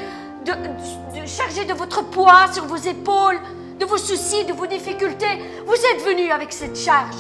de, 0.45 0.51
de, 0.53 1.75
votre 1.75 2.03
poids 2.11 2.53
sur 2.53 2.65
vos 2.65 2.75
épaules, 2.75 3.39
de 3.79 3.85
vos 3.85 3.99
soucis, 3.99 4.45
de 4.45 4.53
vos 4.53 4.67
difficultés. 4.67 5.41
Vous 5.67 5.75
êtes 5.75 6.03
venu 6.05 6.31
avec 6.31 6.53
cette 6.53 6.77
charge. 6.77 7.17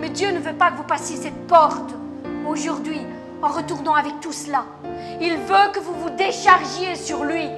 Mais 0.00 0.10
Dieu 0.10 0.30
ne 0.30 0.38
veut 0.38 0.54
pas 0.54 0.70
que 0.70 0.76
vous 0.76 0.84
passiez 0.84 1.16
cette 1.16 1.46
porte 1.46 1.94
aujourd'hui 2.46 3.00
en 3.42 3.48
retournant 3.48 3.94
avec 3.94 4.20
tout 4.20 4.32
cela. 4.32 4.64
Il 5.20 5.36
veut 5.36 5.72
que 5.72 5.80
vous 5.80 5.94
vous 5.94 6.10
déchargiez 6.10 6.94
sur 6.94 7.24
lui. 7.24 7.48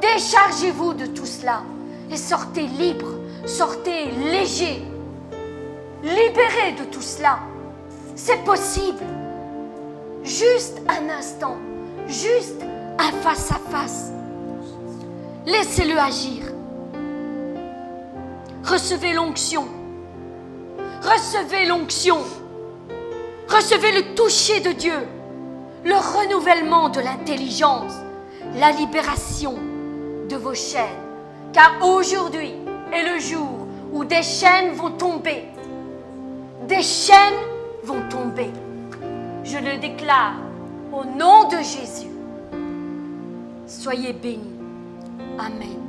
Déchargez-vous 0.00 0.94
de 0.94 1.06
tout 1.06 1.26
cela 1.26 1.62
et 2.10 2.16
sortez 2.16 2.66
libre, 2.66 3.08
sortez 3.46 4.10
léger, 4.30 4.82
libéré 6.02 6.72
de 6.78 6.84
tout 6.84 7.02
cela. 7.02 7.38
C'est 8.16 8.44
possible. 8.44 9.04
Juste 10.24 10.80
un 10.88 11.08
instant, 11.10 11.56
juste 12.06 12.62
un 12.98 13.12
face 13.22 13.50
à 13.50 13.58
face. 13.70 14.12
Laissez-le 15.46 15.98
agir. 15.98 16.51
Recevez 18.64 19.12
l'onction. 19.12 19.66
Recevez 21.02 21.66
l'onction. 21.66 22.18
Recevez 23.48 23.92
le 23.92 24.14
toucher 24.14 24.60
de 24.60 24.72
Dieu, 24.72 25.06
le 25.84 25.94
renouvellement 25.94 26.88
de 26.88 27.00
l'intelligence, 27.00 27.92
la 28.58 28.70
libération 28.70 29.58
de 30.28 30.36
vos 30.36 30.54
chaînes. 30.54 31.02
Car 31.52 31.72
aujourd'hui 31.82 32.54
est 32.92 33.12
le 33.12 33.20
jour 33.20 33.66
où 33.92 34.04
des 34.04 34.22
chaînes 34.22 34.72
vont 34.72 34.92
tomber. 34.92 35.44
Des 36.66 36.82
chaînes 36.82 37.42
vont 37.82 38.08
tomber. 38.08 38.50
Je 39.44 39.58
le 39.58 39.78
déclare 39.78 40.36
au 40.92 41.04
nom 41.04 41.48
de 41.48 41.56
Jésus. 41.56 42.10
Soyez 43.66 44.12
bénis. 44.12 44.60
Amen. 45.38 45.81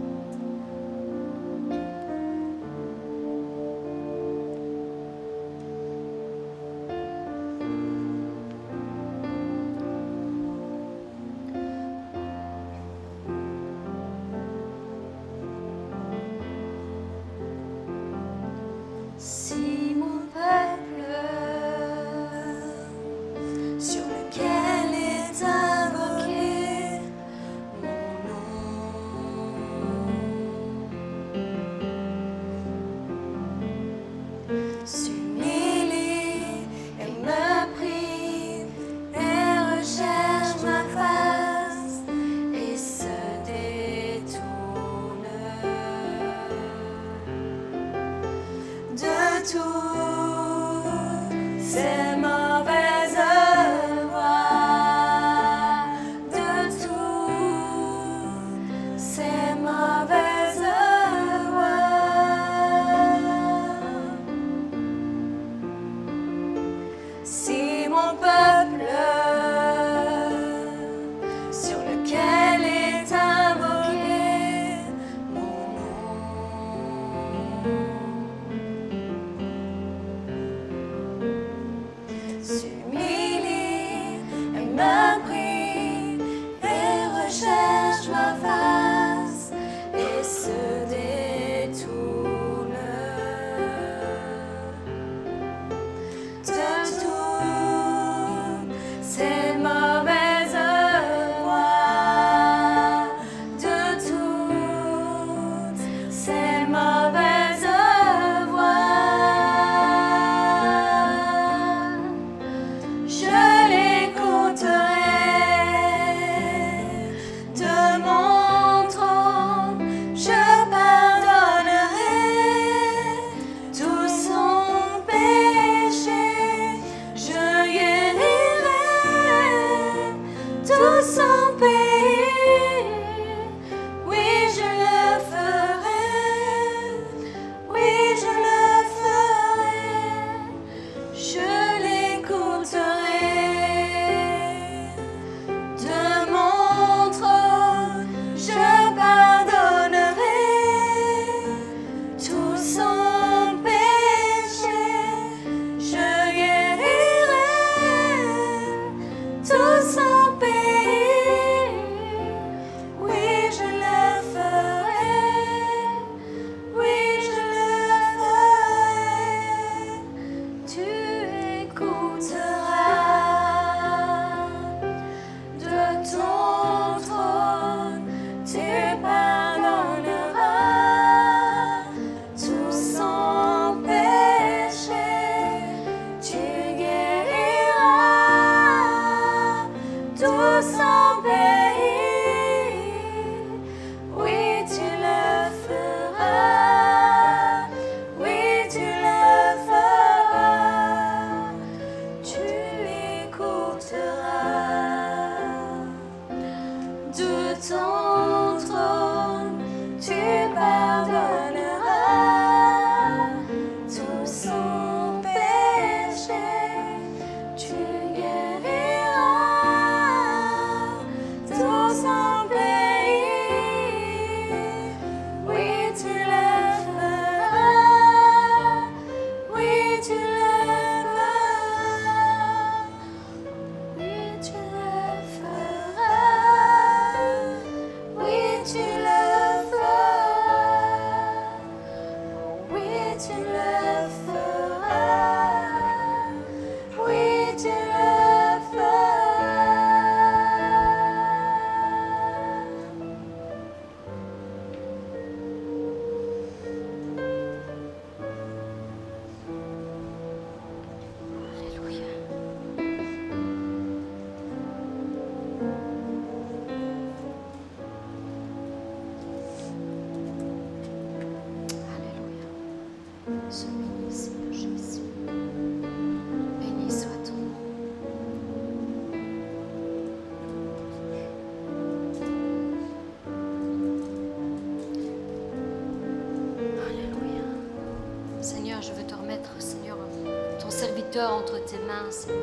Entre 291.32 291.64
tes 291.66 291.80
mains, 291.80 292.12
Seigneur. 292.12 292.40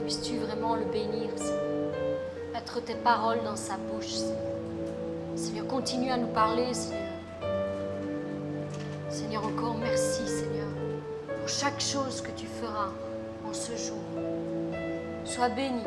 Puisses-tu 0.00 0.38
vraiment 0.38 0.76
le 0.76 0.84
bénir, 0.84 1.30
Seigneur? 1.36 1.92
Mettre 2.52 2.80
tes 2.82 2.94
paroles 2.94 3.42
dans 3.44 3.56
sa 3.56 3.76
bouche, 3.76 4.06
Seigneur. 4.06 4.36
Seigneur, 5.34 5.66
continue 5.66 6.10
à 6.10 6.16
nous 6.16 6.28
parler, 6.28 6.72
Seigneur. 6.72 7.02
Seigneur, 9.10 9.44
encore 9.44 9.76
merci, 9.76 10.26
Seigneur, 10.26 10.68
pour 11.38 11.48
chaque 11.48 11.80
chose 11.80 12.20
que 12.20 12.30
tu 12.30 12.46
feras 12.46 12.90
en 13.48 13.52
ce 13.52 13.72
jour. 13.76 13.98
Sois 15.24 15.48
béni 15.48 15.82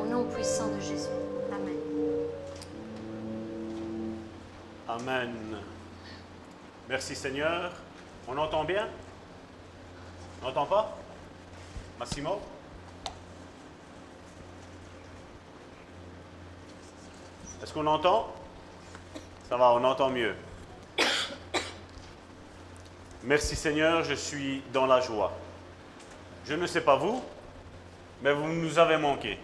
au 0.00 0.04
nom 0.06 0.24
puissant 0.24 0.68
de 0.68 0.80
Jésus. 0.80 1.08
Amen. 1.52 1.78
Amen. 4.88 5.34
Merci 6.88 7.14
Seigneur. 7.14 7.72
On 8.26 8.36
entend 8.36 8.64
bien? 8.64 8.88
On 10.42 10.46
n'entend 10.46 10.66
pas? 10.66 10.97
Massimo 12.08 12.40
Est-ce 17.62 17.74
qu'on 17.74 17.86
entend? 17.86 18.32
Ça 19.46 19.58
va, 19.58 19.72
on 19.72 19.84
entend 19.84 20.08
mieux. 20.08 20.34
Merci 23.24 23.56
Seigneur, 23.56 24.04
je 24.04 24.14
suis 24.14 24.62
dans 24.72 24.86
la 24.86 25.00
joie. 25.00 25.32
Je 26.46 26.54
ne 26.54 26.66
sais 26.66 26.80
pas 26.80 26.96
vous, 26.96 27.22
mais 28.22 28.32
vous 28.32 28.48
nous 28.48 28.78
avez 28.78 28.96
manqué. 28.96 29.38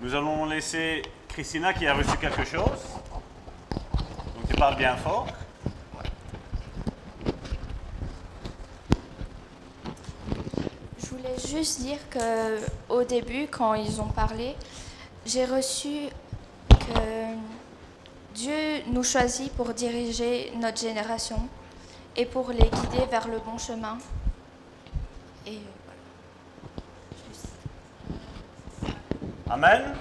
Nous 0.00 0.14
allons 0.14 0.46
laisser 0.46 1.02
Christina 1.28 1.72
qui 1.72 1.86
a 1.86 1.94
reçu 1.94 2.16
quelque 2.18 2.44
chose. 2.44 2.82
Donc 4.34 4.48
tu 4.48 4.56
parles 4.56 4.76
bien 4.76 4.96
fort. 4.96 5.28
Je 10.98 11.06
voulais 11.06 11.38
juste 11.54 11.80
dire 11.80 11.98
que 12.10 12.58
au 12.88 13.04
début, 13.04 13.46
quand 13.48 13.74
ils 13.74 14.00
ont 14.00 14.08
parlé, 14.08 14.56
j'ai 15.24 15.44
reçu 15.44 16.08
que 16.68 17.00
Dieu 18.34 18.82
nous 18.88 19.04
choisit 19.04 19.52
pour 19.52 19.72
diriger 19.72 20.52
notre 20.60 20.80
génération 20.80 21.48
et 22.16 22.26
pour 22.26 22.50
les 22.50 22.68
guider 22.68 23.06
vers 23.10 23.28
le 23.28 23.38
bon 23.38 23.56
chemin. 23.58 23.98
Et 25.46 25.58
euh. 28.84 28.90
Amen. 29.50 29.94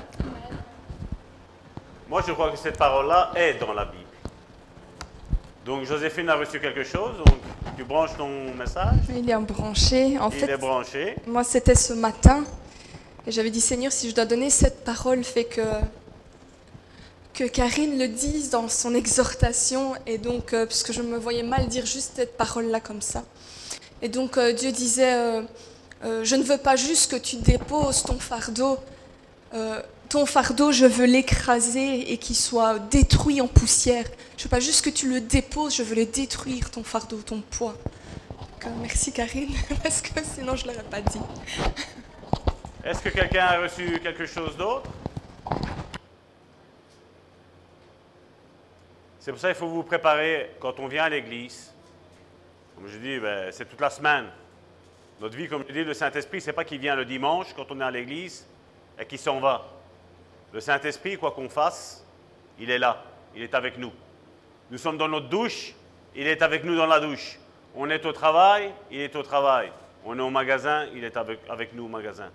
Moi, 2.10 2.24
je 2.28 2.32
crois 2.34 2.50
que 2.52 2.58
cette 2.58 2.78
parole-là 2.78 3.32
est 3.36 3.56
dans 3.56 3.74
la 3.74 3.86
Bible. 3.86 4.04
Donc, 5.66 5.84
Joséphine 5.84 6.30
a 6.30 6.36
reçu 6.36 6.60
quelque 6.60 6.84
chose. 6.84 7.24
Tu 7.78 7.84
branches 7.84 8.16
ton 8.18 8.54
message. 8.56 8.96
Il 9.16 9.30
est 9.30 9.36
branché. 9.38 10.18
En 10.20 10.30
Il 10.30 10.40
fait, 10.40 10.52
est 10.52 10.58
branché. 10.58 11.16
moi, 11.28 11.44
c'était 11.44 11.76
ce 11.76 11.94
matin. 11.94 12.44
Et 13.26 13.32
j'avais 13.32 13.50
dit, 13.50 13.62
Seigneur, 13.62 13.92
si 13.92 14.10
je 14.10 14.16
dois 14.16 14.26
donner 14.26 14.50
cette 14.50 14.84
parole, 14.84 15.24
fait 15.24 15.46
que, 15.46 15.62
que 17.34 17.46
Karine 17.46 17.98
le 17.98 18.08
dise 18.08 18.50
dans 18.50 18.68
son 18.68 18.94
exhortation. 18.94 19.94
Et 20.06 20.18
donc, 20.18 20.54
euh, 20.54 20.66
parce 20.66 20.84
que 20.84 20.94
je 20.94 21.02
me 21.02 21.18
voyais 21.18 21.44
mal 21.44 21.68
dire 21.68 21.86
juste 21.86 22.14
cette 22.16 22.38
parole-là 22.38 22.80
comme 22.80 23.02
ça. 23.02 23.24
Et 24.02 24.10
donc, 24.10 24.38
euh, 24.38 24.52
Dieu 24.54 24.72
disait, 24.72 25.14
euh, 25.14 25.42
euh, 26.04 26.24
je 26.24 26.36
ne 26.36 26.44
veux 26.44 26.58
pas 26.58 26.76
juste 26.76 27.12
que 27.12 27.16
tu 27.16 27.38
déposes 27.38 28.04
ton 28.04 28.20
fardeau. 28.20 28.78
Ton 30.14 30.28
fardeau, 30.28 30.72
je 30.72 30.86
veux 30.86 31.08
l'écraser 31.08 32.12
et 32.12 32.20
qu'il 32.20 32.36
soit 32.36 32.78
détruit 32.78 33.42
en 33.42 33.48
poussière. 33.48 34.06
Je 34.38 34.44
veux 34.44 34.50
pas 34.52 34.60
juste 34.60 34.86
que 34.86 34.92
tu 34.92 35.10
le 35.10 35.22
déposes, 35.22 35.76
je 35.76 35.82
veux 35.82 35.96
le 35.96 36.06
détruire, 36.06 36.70
ton 36.70 36.84
fardeau, 36.84 37.18
ton 37.24 37.42
poids. 37.42 37.74
Euh, 38.64 38.70
merci 38.80 39.12
Karine, 39.12 39.50
parce 39.82 40.04
que 40.04 40.24
sinon 40.24 40.56
je 40.56 40.68
ne 40.68 40.72
l'aurais 40.72 40.84
pas 40.84 41.02
dit. 41.02 41.20
Est-ce 42.86 43.02
que 43.02 43.10
quelqu'un 43.10 43.44
a 43.44 43.62
reçu 43.62 44.00
quelque 44.04 44.28
chose 44.28 44.56
d'autre? 44.56 44.92
C'est 49.20 49.32
pour 49.32 49.42
ça 49.42 49.48
qu'il 49.48 49.58
faut 49.58 49.68
vous 49.68 49.82
préparer 49.82 50.52
quand 50.60 50.80
on 50.80 50.88
vient 50.88 51.06
à 51.06 51.10
l'église. 51.10 51.74
Comme 52.76 52.88
je 52.88 53.00
dis, 53.00 53.18
ben, 53.18 53.52
c'est 53.52 53.66
toute 53.66 53.82
la 53.82 53.90
semaine. 53.90 54.26
Notre 55.20 55.36
vie, 55.36 55.48
comme 55.48 55.64
je 55.68 55.74
dis, 55.74 55.84
le 55.84 55.96
Saint-Esprit, 55.96 56.40
c'est 56.40 56.54
pas 56.54 56.66
qu'il 56.66 56.78
vient 56.78 56.96
le 56.96 57.06
dimanche 57.06 57.48
quand 57.56 57.66
on 57.72 57.82
est 57.82 57.84
à 57.84 57.90
l'église 57.90 58.46
et 59.00 59.08
qu'il 59.08 59.18
s'en 59.18 59.40
va. 59.40 59.74
Le 60.54 60.60
Saint-Esprit, 60.60 61.18
quoi 61.18 61.32
qu'on 61.32 61.50
fasse, 61.50 62.06
il 62.60 62.70
est 62.70 62.78
là, 62.78 63.04
il 63.36 63.42
est 63.42 63.56
avec 63.56 63.78
nous. 63.80 63.92
Nous 64.70 64.78
sommes 64.78 65.00
dans 65.00 65.08
notre 65.08 65.28
douche, 65.28 65.74
il 66.16 66.28
est 66.28 66.44
avec 66.44 66.64
nous 66.64 66.76
dans 66.76 66.86
la 66.86 67.00
douche. 67.00 67.40
On 67.76 67.90
est 67.90 68.06
au 68.06 68.14
travail, 68.14 68.72
il 68.92 69.00
est 69.00 69.16
au 69.16 69.24
travail. 69.24 69.72
On 70.06 70.18
est 70.18 70.22
au 70.22 70.30
magasin, 70.30 70.86
il 70.94 71.04
est 71.04 71.18
avec, 71.18 71.40
avec 71.50 71.74
nous 71.74 71.86
au 71.86 71.88
magasin. 71.88 72.30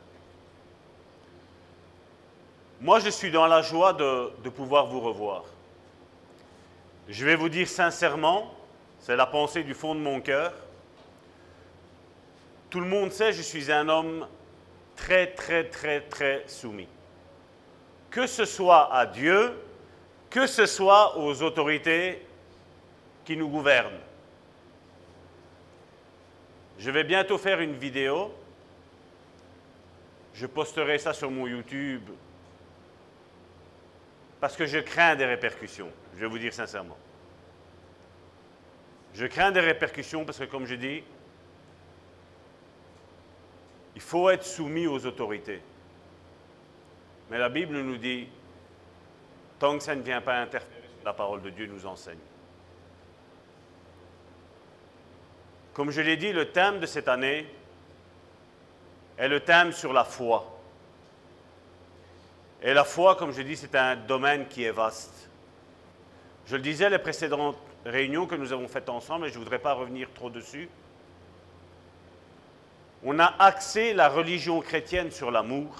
Moi, 2.80 2.98
je 2.98 3.10
suis 3.10 3.30
dans 3.30 3.46
la 3.46 3.62
joie 3.62 3.92
de, 3.92 4.32
de 4.42 4.48
pouvoir 4.48 4.86
vous 4.86 5.00
revoir. 5.00 5.44
Je 7.08 7.24
vais 7.24 7.36
vous 7.36 7.48
dire 7.48 7.68
sincèrement, 7.68 8.52
c'est 8.98 9.16
la 9.16 9.26
pensée 9.26 9.62
du 9.62 9.74
fond 9.74 9.94
de 9.94 10.00
mon 10.00 10.20
cœur. 10.20 10.52
Tout 12.68 12.80
le 12.80 12.86
monde 12.86 13.12
sait, 13.12 13.32
je 13.32 13.42
suis 13.42 13.70
un 13.70 13.88
homme 13.88 14.26
très, 14.96 15.28
très, 15.28 15.64
très, 15.64 16.00
très 16.00 16.42
soumis. 16.48 16.88
Que 18.10 18.26
ce 18.26 18.44
soit 18.44 18.94
à 18.94 19.06
Dieu, 19.06 19.52
que 20.30 20.46
ce 20.46 20.66
soit 20.66 21.18
aux 21.18 21.42
autorités 21.42 22.24
qui 23.24 23.36
nous 23.36 23.48
gouvernent. 23.48 24.00
Je 26.78 26.90
vais 26.90 27.04
bientôt 27.04 27.38
faire 27.38 27.60
une 27.60 27.74
vidéo. 27.74 28.32
Je 30.34 30.46
posterai 30.46 30.98
ça 30.98 31.12
sur 31.12 31.30
mon 31.30 31.46
YouTube 31.46 32.08
parce 34.40 34.56
que 34.56 34.66
je 34.66 34.78
crains 34.78 35.16
des 35.16 35.24
répercussions. 35.24 35.90
Je 36.14 36.20
vais 36.20 36.26
vous 36.26 36.38
dire 36.38 36.54
sincèrement. 36.54 36.96
Je 39.14 39.26
crains 39.26 39.50
des 39.50 39.60
répercussions 39.60 40.24
parce 40.24 40.38
que, 40.38 40.44
comme 40.44 40.66
je 40.66 40.76
dis, 40.76 41.02
il 43.96 44.00
faut 44.00 44.30
être 44.30 44.44
soumis 44.44 44.86
aux 44.86 45.04
autorités. 45.06 45.60
Mais 47.30 47.38
la 47.38 47.48
Bible 47.48 47.76
nous 47.80 47.96
dit, 47.96 48.28
tant 49.58 49.76
que 49.76 49.84
ça 49.84 49.94
ne 49.94 50.02
vient 50.02 50.20
pas 50.20 50.38
interférer 50.38 50.78
la 51.04 51.12
parole 51.12 51.42
de 51.42 51.50
Dieu 51.50 51.66
nous 51.66 51.86
enseigne. 51.86 52.18
Comme 55.74 55.90
je 55.90 56.00
l'ai 56.00 56.16
dit, 56.16 56.32
le 56.32 56.50
thème 56.50 56.80
de 56.80 56.86
cette 56.86 57.08
année 57.08 57.46
est 59.16 59.28
le 59.28 59.40
thème 59.40 59.72
sur 59.72 59.92
la 59.92 60.04
foi. 60.04 60.58
Et 62.62 62.74
la 62.74 62.84
foi, 62.84 63.14
comme 63.14 63.32
je 63.32 63.42
dis, 63.42 63.56
c'est 63.56 63.74
un 63.76 63.94
domaine 63.94 64.48
qui 64.48 64.64
est 64.64 64.72
vaste. 64.72 65.28
Je 66.46 66.56
le 66.56 66.62
disais 66.62 66.90
les 66.90 66.98
précédentes 66.98 67.58
réunions 67.84 68.26
que 68.26 68.34
nous 68.34 68.52
avons 68.52 68.68
faites 68.68 68.88
ensemble, 68.88 69.26
et 69.26 69.28
je 69.28 69.34
ne 69.34 69.44
voudrais 69.44 69.60
pas 69.60 69.74
revenir 69.74 70.08
trop 70.14 70.30
dessus. 70.30 70.68
On 73.04 73.18
a 73.20 73.34
axé 73.38 73.94
la 73.94 74.08
religion 74.08 74.60
chrétienne 74.60 75.10
sur 75.10 75.30
l'amour, 75.30 75.72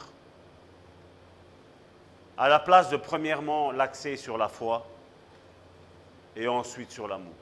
à 2.39 2.49
la 2.49 2.61
place 2.61 2.89
de 2.89 2.97
premièrement 2.97 3.73
l'axer 3.73 4.17
sur 4.17 4.39
la 4.39 4.49
foi, 4.49 4.87
et 6.37 6.47
ensuite 6.47 6.93
sur 6.93 7.09
l'amour. 7.09 7.35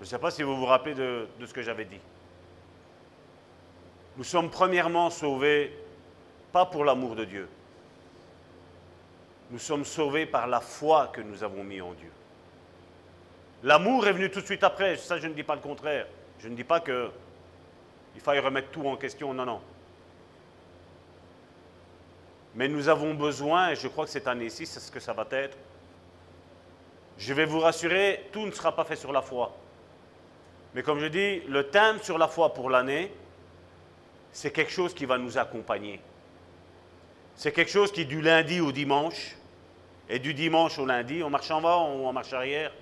Je 0.00 0.04
ne 0.04 0.08
sais 0.08 0.18
pas 0.18 0.32
si 0.32 0.42
vous 0.42 0.56
vous 0.56 0.66
rappelez 0.66 0.94
de, 0.94 1.28
ce 1.46 1.54
que 1.54 1.62
j'avais 1.62 1.84
dit. 1.84 2.00
Nous 4.16 4.24
sommes 4.24 4.50
premièrement 4.50 5.08
sauvés 5.08 5.72
pas 6.52 6.66
pour 6.66 6.84
l'amour 6.84 7.14
de 7.14 7.24
Dieu. 7.24 7.48
Nous 9.52 9.60
sommes 9.60 9.84
sauvés 9.84 10.26
par 10.26 10.48
la 10.48 10.60
foi 10.60 11.10
que 11.12 11.20
nous 11.20 11.44
avons 11.44 11.62
mis 11.62 11.80
en 11.80 11.92
Dieu. 11.92 12.10
L'amour 13.62 14.06
est 14.08 14.12
venu 14.12 14.30
tout 14.30 14.40
de 14.40 14.46
suite 14.46 14.64
après, 14.64 14.96
ça 14.96 15.18
je 15.18 15.28
ne 15.28 15.34
dis 15.34 15.44
pas 15.44 15.54
le 15.54 15.60
contraire. 15.60 16.06
Je 16.40 16.48
ne 16.48 16.56
dis 16.56 16.64
pas 16.64 16.80
que 16.80 17.10
il 18.16 18.20
faille 18.20 18.40
remettre 18.40 18.70
tout 18.70 18.84
en 18.86 18.96
question, 18.96 19.32
non, 19.32 19.44
non. 19.44 19.60
Mais 22.54 22.68
nous 22.68 22.88
avons 22.88 23.14
besoin, 23.14 23.70
et 23.70 23.76
je 23.76 23.88
crois 23.88 24.04
que 24.04 24.10
cette 24.10 24.26
année-ci, 24.26 24.66
c'est 24.66 24.80
ce 24.80 24.90
que 24.90 25.00
ça 25.00 25.12
va 25.12 25.26
être. 25.30 25.56
Je 27.18 27.32
vais 27.34 27.44
vous 27.44 27.60
rassurer, 27.60 28.28
tout 28.32 28.46
ne 28.46 28.50
sera 28.50 28.74
pas 28.74 28.84
fait 28.84 28.96
sur 28.96 29.12
la 29.12 29.22
foi. 29.22 29.56
Mais 30.74 30.82
comme 30.82 31.00
je 31.00 31.06
dis, 31.06 31.40
le 31.48 31.68
thème 31.68 31.98
sur 32.02 32.18
la 32.18 32.28
foi 32.28 32.54
pour 32.54 32.70
l'année, 32.70 33.12
c'est 34.32 34.50
quelque 34.52 34.72
chose 34.72 34.94
qui 34.94 35.04
va 35.04 35.18
nous 35.18 35.38
accompagner. 35.38 36.00
c'est 37.36 37.52
quelque 37.52 37.70
chose 37.70 37.90
qui 37.90 38.04
du 38.04 38.20
lundi 38.20 38.60
au 38.60 38.70
dimanche, 38.70 39.36
et 40.10 40.18
du 40.18 40.34
dimanche 40.34 40.78
au 40.78 40.84
lundi, 40.84 41.22
on 41.22 41.30
marche 41.30 41.50
en 41.52 41.58
avant 41.58 41.94
ou 41.94 42.06
on 42.06 42.12
marche 42.12 42.32
arrière. 42.32 42.72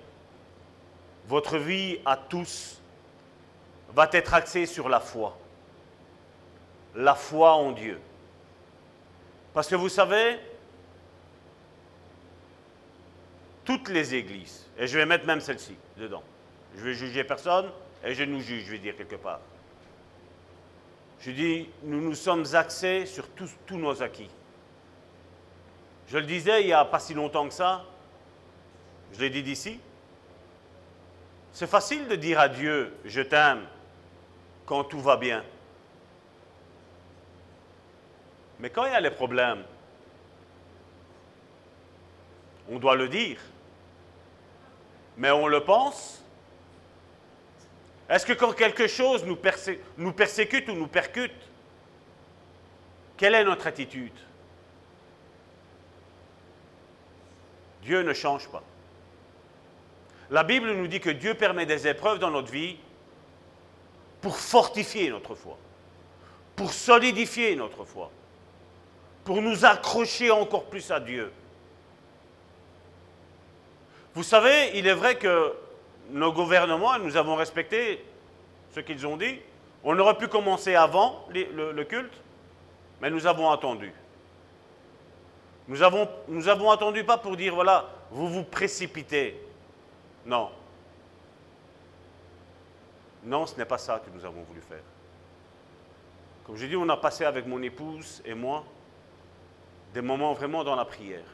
Votre 1.27 1.59
vie 1.59 1.99
à 2.03 2.17
tous 2.17 2.81
va 3.93 4.09
être 4.11 4.33
axée 4.33 4.65
sur 4.65 4.89
la 4.89 4.99
foi. 4.99 5.37
La 6.95 7.13
foi 7.13 7.53
en 7.53 7.71
Dieu. 7.71 7.99
Parce 9.53 9.67
que 9.67 9.75
vous 9.75 9.89
savez, 9.89 10.39
toutes 13.65 13.89
les 13.89 14.15
églises, 14.15 14.67
et 14.77 14.87
je 14.87 14.97
vais 14.97 15.05
mettre 15.05 15.25
même 15.25 15.41
celle-ci 15.41 15.75
dedans, 15.97 16.23
je 16.75 16.83
vais 16.83 16.93
juger 16.93 17.23
personne 17.23 17.69
et 18.03 18.13
je 18.13 18.23
nous 18.23 18.41
juge, 18.41 18.65
je 18.65 18.71
vais 18.71 18.79
dire 18.79 18.95
quelque 18.95 19.15
part. 19.15 19.41
Je 21.19 21.31
dis, 21.31 21.69
nous 21.83 22.01
nous 22.01 22.15
sommes 22.15 22.45
axés 22.53 23.05
sur 23.05 23.27
tous, 23.29 23.51
tous 23.65 23.77
nos 23.77 24.01
acquis. 24.01 24.29
Je 26.07 26.17
le 26.17 26.25
disais 26.25 26.61
il 26.61 26.67
n'y 26.67 26.73
a 26.73 26.85
pas 26.85 26.99
si 26.99 27.13
longtemps 27.13 27.47
que 27.47 27.53
ça, 27.53 27.83
je 29.13 29.19
l'ai 29.19 29.29
dit 29.29 29.43
d'ici. 29.43 29.79
C'est 31.51 31.67
facile 31.67 32.07
de 32.07 32.15
dire 32.15 32.39
à 32.39 32.47
Dieu, 32.47 32.95
je 33.05 33.21
t'aime, 33.21 33.65
quand 34.65 34.83
tout 34.83 35.01
va 35.01 35.17
bien. 35.17 35.43
Mais 38.59 38.69
quand 38.69 38.85
il 38.85 38.91
y 38.91 38.95
a 38.95 38.99
les 38.99 39.11
problèmes, 39.11 39.63
on 42.69 42.77
doit 42.77 42.95
le 42.95 43.07
dire. 43.07 43.39
Mais 45.17 45.31
on 45.31 45.47
le 45.47 45.63
pense. 45.63 46.23
Est-ce 48.09 48.25
que 48.25 48.33
quand 48.33 48.53
quelque 48.53 48.87
chose 48.87 49.23
nous, 49.25 49.37
nous 49.97 50.13
persécute 50.13 50.67
ou 50.69 50.73
nous 50.73 50.87
percute, 50.87 51.31
quelle 53.17 53.35
est 53.35 53.43
notre 53.43 53.67
attitude? 53.67 54.13
Dieu 57.83 58.01
ne 58.01 58.13
change 58.13 58.47
pas. 58.49 58.63
La 60.31 60.43
Bible 60.43 60.71
nous 60.71 60.87
dit 60.87 60.99
que 60.99 61.09
Dieu 61.09 61.33
permet 61.33 61.65
des 61.65 61.87
épreuves 61.87 62.19
dans 62.19 62.31
notre 62.31 62.51
vie 62.51 62.77
pour 64.21 64.37
fortifier 64.37 65.09
notre 65.09 65.33
foi, 65.35 65.57
pour 66.55 66.71
solidifier 66.71 67.55
notre 67.55 67.83
foi, 67.83 68.11
pour 69.23 69.41
nous 69.41 69.65
accrocher 69.65 70.31
encore 70.31 70.65
plus 70.65 70.89
à 70.91 70.99
Dieu. 70.99 71.31
Vous 74.15 74.23
savez, 74.23 74.71
il 74.75 74.87
est 74.87 74.93
vrai 74.93 75.17
que 75.17 75.53
nos 76.09 76.33
gouvernements, 76.33 76.97
nous 76.99 77.15
avons 77.15 77.35
respecté 77.35 78.03
ce 78.73 78.79
qu'ils 78.79 79.05
ont 79.05 79.17
dit. 79.17 79.39
On 79.83 79.97
aurait 79.97 80.17
pu 80.17 80.27
commencer 80.27 80.75
avant 80.75 81.25
le, 81.29 81.83
culte, 81.83 82.13
mais 83.01 83.09
nous 83.09 83.27
avons 83.27 83.49
attendu. 83.49 83.93
Nous 85.67 85.81
avons, 85.83 86.09
nous 86.27 86.47
avons 86.47 86.71
attendu 86.71 87.03
pas 87.03 87.17
pour 87.17 87.37
dire, 87.37 87.53
voilà, 87.53 87.87
vous 88.11 88.27
vous 88.27 88.43
précipitez. 88.43 89.39
Non. 90.25 90.49
Non, 93.23 93.45
ce 93.45 93.55
n'est 93.55 93.65
pas 93.65 93.77
ça 93.77 94.01
que 94.03 94.09
nous 94.09 94.25
avons 94.25 94.41
voulu 94.41 94.61
faire. 94.61 94.83
Comme 96.43 96.57
je 96.57 96.65
dis, 96.65 96.75
on 96.75 96.89
a 96.89 96.97
passé 96.97 97.25
avec 97.25 97.45
mon 97.45 97.61
épouse 97.61 98.21
et 98.25 98.33
moi 98.33 98.63
des 99.93 100.01
moments 100.01 100.33
vraiment 100.33 100.63
dans 100.63 100.75
la 100.75 100.85
prière, 100.85 101.25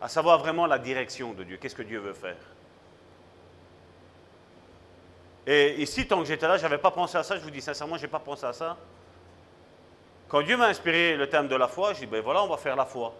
à 0.00 0.08
savoir 0.08 0.38
vraiment 0.38 0.66
la 0.66 0.78
direction 0.78 1.32
de 1.32 1.44
Dieu, 1.44 1.56
qu'est-ce 1.56 1.74
que 1.74 1.82
Dieu 1.82 1.98
veut 1.98 2.14
faire? 2.14 2.36
Et 5.46 5.80
ici, 5.82 6.06
tant 6.06 6.18
que 6.20 6.24
j'étais 6.24 6.48
là, 6.48 6.56
je 6.56 6.62
n'avais 6.62 6.78
pas 6.78 6.90
pensé 6.90 7.18
à 7.18 7.22
ça, 7.22 7.36
je 7.36 7.42
vous 7.42 7.50
dis 7.50 7.60
sincèrement, 7.60 7.96
je 7.96 8.02
n'ai 8.02 8.08
pas 8.08 8.18
pensé 8.18 8.46
à 8.46 8.52
ça. 8.52 8.76
Quand 10.28 10.42
Dieu 10.42 10.56
m'a 10.56 10.66
inspiré 10.66 11.16
le 11.16 11.28
thème 11.28 11.48
de 11.48 11.54
la 11.54 11.68
foi, 11.68 11.92
je 11.92 12.00
dis, 12.00 12.06
ben 12.06 12.22
voilà, 12.22 12.42
on 12.42 12.48
va 12.48 12.56
faire 12.56 12.76
la 12.76 12.86
foi. 12.86 13.14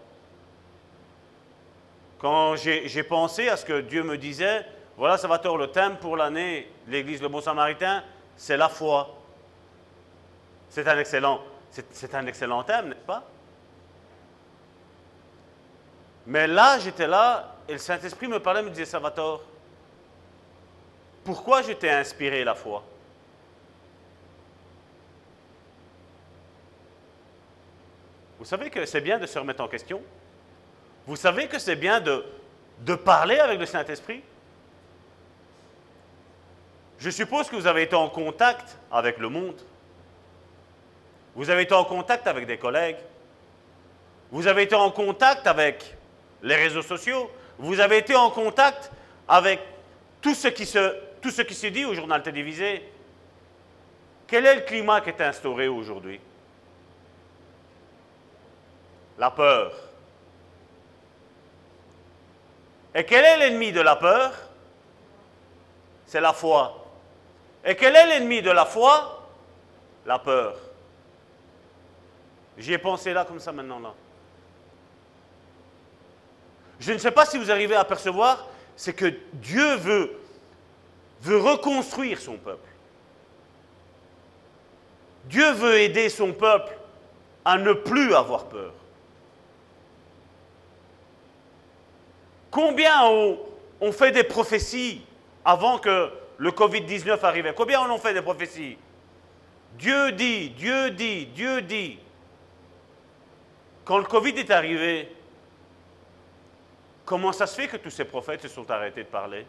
Quand 2.17 2.55
j'ai 2.55 3.03
pensé 3.03 3.47
à 3.47 3.57
ce 3.57 3.65
que 3.65 3.81
Dieu 3.81 4.03
me 4.03 4.17
disait, 4.17 4.65
voilà, 4.97 5.17
ça 5.17 5.27
va 5.27 5.37
tort 5.37 5.57
le 5.57 5.67
thème 5.67 5.97
pour 5.97 6.17
l'année, 6.17 6.71
l'Église 6.87 7.21
Le 7.21 7.27
Bon 7.27 7.41
Samaritain, 7.41 8.03
c'est 8.35 8.57
la 8.57 8.69
foi. 8.69 9.15
C'est 10.69 10.87
un 10.87 11.03
c'est 11.91 12.15
un 12.15 12.25
excellent 12.25 12.63
thème, 12.63 12.89
n'est-ce 12.89 13.05
pas? 13.05 13.23
Mais 16.27 16.47
là, 16.47 16.79
j'étais 16.79 17.07
là, 17.07 17.55
et 17.67 17.73
le 17.73 17.77
Saint-Esprit 17.77 18.27
me 18.27 18.39
parlait, 18.39 18.63
me 18.63 18.69
disait, 18.69 18.85
Salvatore, 18.85 19.43
pourquoi 21.23 21.61
je 21.61 21.73
t'ai 21.73 21.89
inspiré 21.89 22.43
la 22.43 22.55
foi? 22.55 22.83
Vous 28.39 28.45
savez 28.45 28.69
que 28.69 28.85
c'est 28.85 29.01
bien 29.01 29.17
de 29.17 29.25
se 29.25 29.39
remettre 29.39 29.63
en 29.63 29.67
question? 29.67 30.01
Vous 31.07 31.15
savez 31.15 31.47
que 31.47 31.57
c'est 31.57 31.75
bien 31.75 31.99
de, 31.99 32.25
de 32.79 32.95
parler 32.95 33.39
avec 33.39 33.59
le 33.59 33.65
Saint-Esprit? 33.65 34.23
Je 36.99 37.09
suppose 37.09 37.49
que 37.49 37.55
vous 37.55 37.67
avez 37.67 37.83
été 37.83 37.95
en 37.95 38.09
contact 38.09 38.77
avec 38.91 39.17
le 39.17 39.29
monde. 39.29 39.59
Vous 41.35 41.49
avez 41.49 41.63
été 41.63 41.73
en 41.73 41.85
contact 41.85 42.27
avec 42.27 42.45
des 42.45 42.57
collègues. 42.57 42.97
Vous 44.31 44.47
avez 44.47 44.63
été 44.63 44.75
en 44.75 44.89
contact 44.91 45.45
avec 45.47 45.95
les 46.45 46.55
réseaux 46.55 46.83
sociaux. 46.83 47.29
Vous 47.57 47.79
avez 47.79 47.97
été 47.97 48.15
en 48.15 48.29
contact 48.29 48.91
avec 49.27 49.59
tout 50.21 50.35
ce 50.35 50.47
qui 50.47 50.65
se, 50.65 51.67
dit 51.67 51.85
au 51.85 51.93
journal 51.93 52.21
télévisé. 52.23 52.87
Quel 54.27 54.45
est 54.45 54.55
le 54.55 54.61
climat 54.61 55.01
qui 55.01 55.09
est 55.09 55.21
instauré 55.21 55.67
aujourd'hui? 55.67 56.21
La 59.17 59.31
peur. 59.31 59.73
Et 62.93 63.03
quel 63.05 63.25
est 63.25 63.37
l'ennemi 63.37 63.71
de 63.71 63.81
la 63.81 63.95
peur? 63.95 64.31
C'est 66.05 66.21
la 66.21 66.33
foi. 66.33 66.85
Et 67.63 67.75
quel 67.75 67.95
est 67.95 68.05
l'ennemi 68.05 68.41
de 68.41 68.51
la 68.51 68.65
foi? 68.65 69.27
La 70.05 70.19
peur. 70.19 70.57
J'y 72.57 72.73
ai 72.73 72.77
pensé 72.77 73.13
là 73.13 73.25
comme 73.25 73.39
ça 73.39 73.51
maintenant 73.51 73.79
là. 73.79 73.93
Je 76.79 76.91
ne 76.91 76.97
sais 76.97 77.11
pas 77.11 77.25
si 77.25 77.37
vous 77.37 77.51
arrivez 77.51 77.75
à 77.75 77.85
percevoir, 77.85 78.47
c'est 78.75 78.93
que 78.93 79.13
Dieu 79.33 79.75
veut, 79.75 80.11
reconstruire 81.25 82.19
son 82.19 82.37
peuple. 82.37 82.69
Dieu 85.25 85.51
veut 85.53 85.79
aider 85.79 86.09
son 86.09 86.33
peuple 86.33 86.77
à 87.43 87.57
ne 87.57 87.73
plus 87.73 88.13
avoir 88.13 88.45
peur. 88.45 88.73
Combien 92.51 93.03
ont, 93.09 93.91
fait 93.91 94.11
des 94.11 94.23
prophéties 94.23 95.01
avant 95.43 95.77
que 95.77 96.09
le 96.37 96.51
Covid-19 96.51 97.19
arrive 97.21 97.53
Combien 97.55 97.81
en 97.81 97.89
ont 97.89 97.97
fait 97.97 98.13
des 98.13 98.21
prophéties? 98.21 98.77
Dieu 99.77 100.11
dit, 100.11 100.51
Dieu 100.51 100.91
dit, 100.91 101.25
Dieu 101.27 101.61
dit. 101.61 101.99
Quand 103.83 103.97
le 103.97 104.05
Covid 104.05 104.31
est 104.31 104.51
arrivé, 104.51 105.14
comment 107.05 107.31
ça 107.31 107.47
se 107.47 107.55
fait 107.55 107.67
que 107.67 107.77
tous 107.77 107.91
ces 107.91 108.05
prophètes 108.05 108.41
se 108.41 108.47
sont 108.47 108.69
arrêtés 108.69 109.03
de 109.03 109.09
parler? 109.09 109.45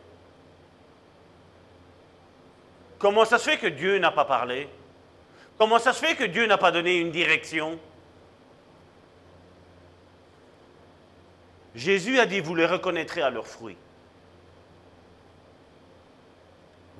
Comment 2.98 3.24
ça 3.24 3.38
se 3.38 3.50
fait 3.50 3.58
que 3.58 3.66
Dieu 3.66 3.98
n'a 3.98 4.10
pas 4.10 4.24
parlé? 4.24 4.68
Comment 5.58 5.78
ça 5.78 5.92
se 5.92 6.04
fait 6.04 6.14
que 6.14 6.24
Dieu 6.24 6.46
n'a 6.46 6.58
pas 6.58 6.70
donné 6.70 6.96
une 6.98 7.10
direction? 7.10 7.78
Jésus 11.74 12.18
a 12.18 12.26
dit, 12.26 12.40
vous 12.40 12.54
les 12.54 12.66
reconnaîtrez 12.66 13.22
à 13.22 13.30
leurs 13.30 13.46
fruits. 13.46 13.76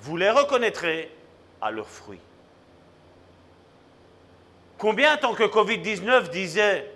Vous 0.01 0.17
les 0.17 0.31
reconnaîtrez 0.31 1.11
à 1.61 1.71
leurs 1.71 1.89
fruits. 1.89 2.21
Combien, 4.79 5.17
tant 5.17 5.35
que 5.35 5.45
Covid-19 5.45 6.29
disait, 6.29 6.91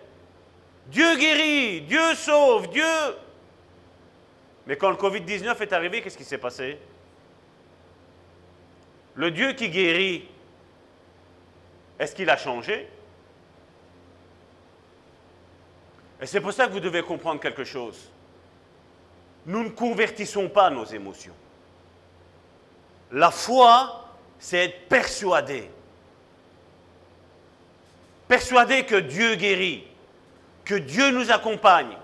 Dieu 0.86 1.16
guérit, 1.16 1.82
Dieu 1.82 2.14
sauve, 2.14 2.68
Dieu... 2.68 2.84
Mais 4.70 4.76
quand 4.76 4.90
le 4.90 4.96
Covid-19 4.96 5.60
est 5.62 5.72
arrivé, 5.72 6.00
qu'est-ce 6.00 6.16
qui 6.16 6.22
s'est 6.22 6.38
passé? 6.38 6.78
Le 9.16 9.32
Dieu 9.32 9.52
qui 9.54 9.68
guérit, 9.68 10.28
est-ce 11.98 12.14
qu'il 12.14 12.30
a 12.30 12.36
changé? 12.36 12.88
Et 16.20 16.26
c'est 16.26 16.40
pour 16.40 16.52
ça 16.52 16.68
que 16.68 16.72
vous 16.72 16.78
devez 16.78 17.02
comprendre 17.02 17.40
quelque 17.40 17.64
chose. 17.64 18.12
Nous 19.44 19.64
ne 19.64 19.70
convertissons 19.70 20.48
pas 20.48 20.70
nos 20.70 20.84
émotions. 20.84 21.34
La 23.10 23.32
foi, 23.32 24.08
c'est 24.38 24.66
être 24.66 24.88
persuadé. 24.88 25.68
Persuadé 28.28 28.86
que 28.86 29.00
Dieu 29.00 29.34
guérit, 29.34 29.82
que 30.64 30.76
Dieu 30.76 31.10
nous 31.10 31.32
accompagne, 31.32 31.96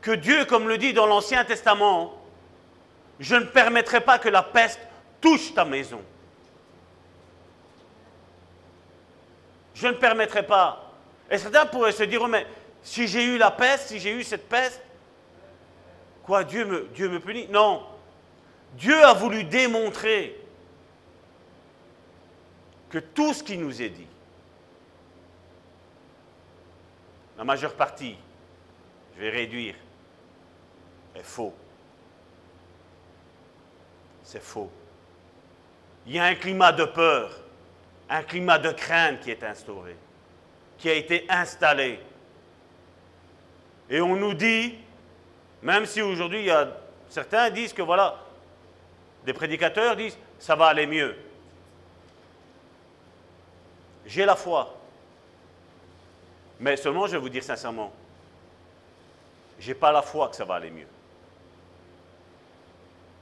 que 0.00 0.12
Dieu, 0.12 0.44
comme 0.46 0.68
le 0.68 0.78
dit 0.78 0.92
dans 0.92 1.06
l'Ancien 1.06 1.44
Testament, 1.44 2.14
je 3.18 3.36
ne 3.36 3.44
permettrai 3.44 4.00
pas 4.00 4.18
que 4.18 4.28
la 4.28 4.42
peste 4.42 4.80
touche 5.20 5.52
ta 5.54 5.64
maison. 5.64 6.00
Je 9.74 9.86
ne 9.86 9.92
permettrai 9.92 10.46
pas 10.46 10.92
Et 11.30 11.38
certains 11.38 11.64
pourraient 11.64 11.92
se 11.92 12.02
dire, 12.02 12.20
oh, 12.22 12.26
mais 12.26 12.46
si 12.82 13.06
j'ai 13.06 13.24
eu 13.24 13.38
la 13.38 13.50
peste, 13.50 13.88
si 13.88 14.00
j'ai 14.00 14.12
eu 14.12 14.24
cette 14.24 14.48
peste, 14.48 14.82
quoi, 16.24 16.44
Dieu 16.44 16.64
me, 16.64 16.88
Dieu 16.94 17.08
me 17.08 17.20
punit? 17.20 17.46
Non. 17.48 17.86
Dieu 18.74 19.02
a 19.04 19.12
voulu 19.12 19.44
démontrer 19.44 20.36
que 22.88 22.98
tout 22.98 23.32
ce 23.32 23.42
qui 23.42 23.56
nous 23.56 23.80
est 23.80 23.88
dit, 23.90 24.06
la 27.38 27.44
majeure 27.44 27.74
partie, 27.74 28.16
je 29.14 29.20
vais 29.20 29.30
réduire, 29.30 29.76
est 31.14 31.22
faux. 31.22 31.54
C'est 34.22 34.42
faux. 34.42 34.70
Il 36.06 36.14
y 36.14 36.18
a 36.18 36.24
un 36.24 36.34
climat 36.34 36.72
de 36.72 36.84
peur, 36.84 37.30
un 38.08 38.22
climat 38.22 38.58
de 38.58 38.70
crainte 38.72 39.20
qui 39.20 39.30
est 39.30 39.42
instauré, 39.42 39.96
qui 40.78 40.88
a 40.88 40.94
été 40.94 41.26
installé. 41.28 42.00
Et 43.88 44.00
on 44.00 44.16
nous 44.16 44.34
dit, 44.34 44.78
même 45.62 45.84
si 45.86 46.00
aujourd'hui 46.00 46.40
il 46.40 46.46
y 46.46 46.50
a 46.50 46.68
certains 47.08 47.50
disent 47.50 47.72
que 47.72 47.82
voilà, 47.82 48.16
des 49.24 49.32
prédicateurs 49.32 49.96
disent 49.96 50.16
ça 50.38 50.54
va 50.54 50.66
aller 50.66 50.86
mieux. 50.86 51.16
J'ai 54.06 54.24
la 54.24 54.36
foi. 54.36 54.74
Mais 56.58 56.76
seulement, 56.76 57.06
je 57.06 57.12
vais 57.12 57.18
vous 57.18 57.28
dire 57.28 57.42
sincèrement, 57.42 57.92
j'ai 59.58 59.74
pas 59.74 59.92
la 59.92 60.02
foi 60.02 60.28
que 60.28 60.36
ça 60.36 60.44
va 60.44 60.56
aller 60.56 60.70
mieux. 60.70 60.86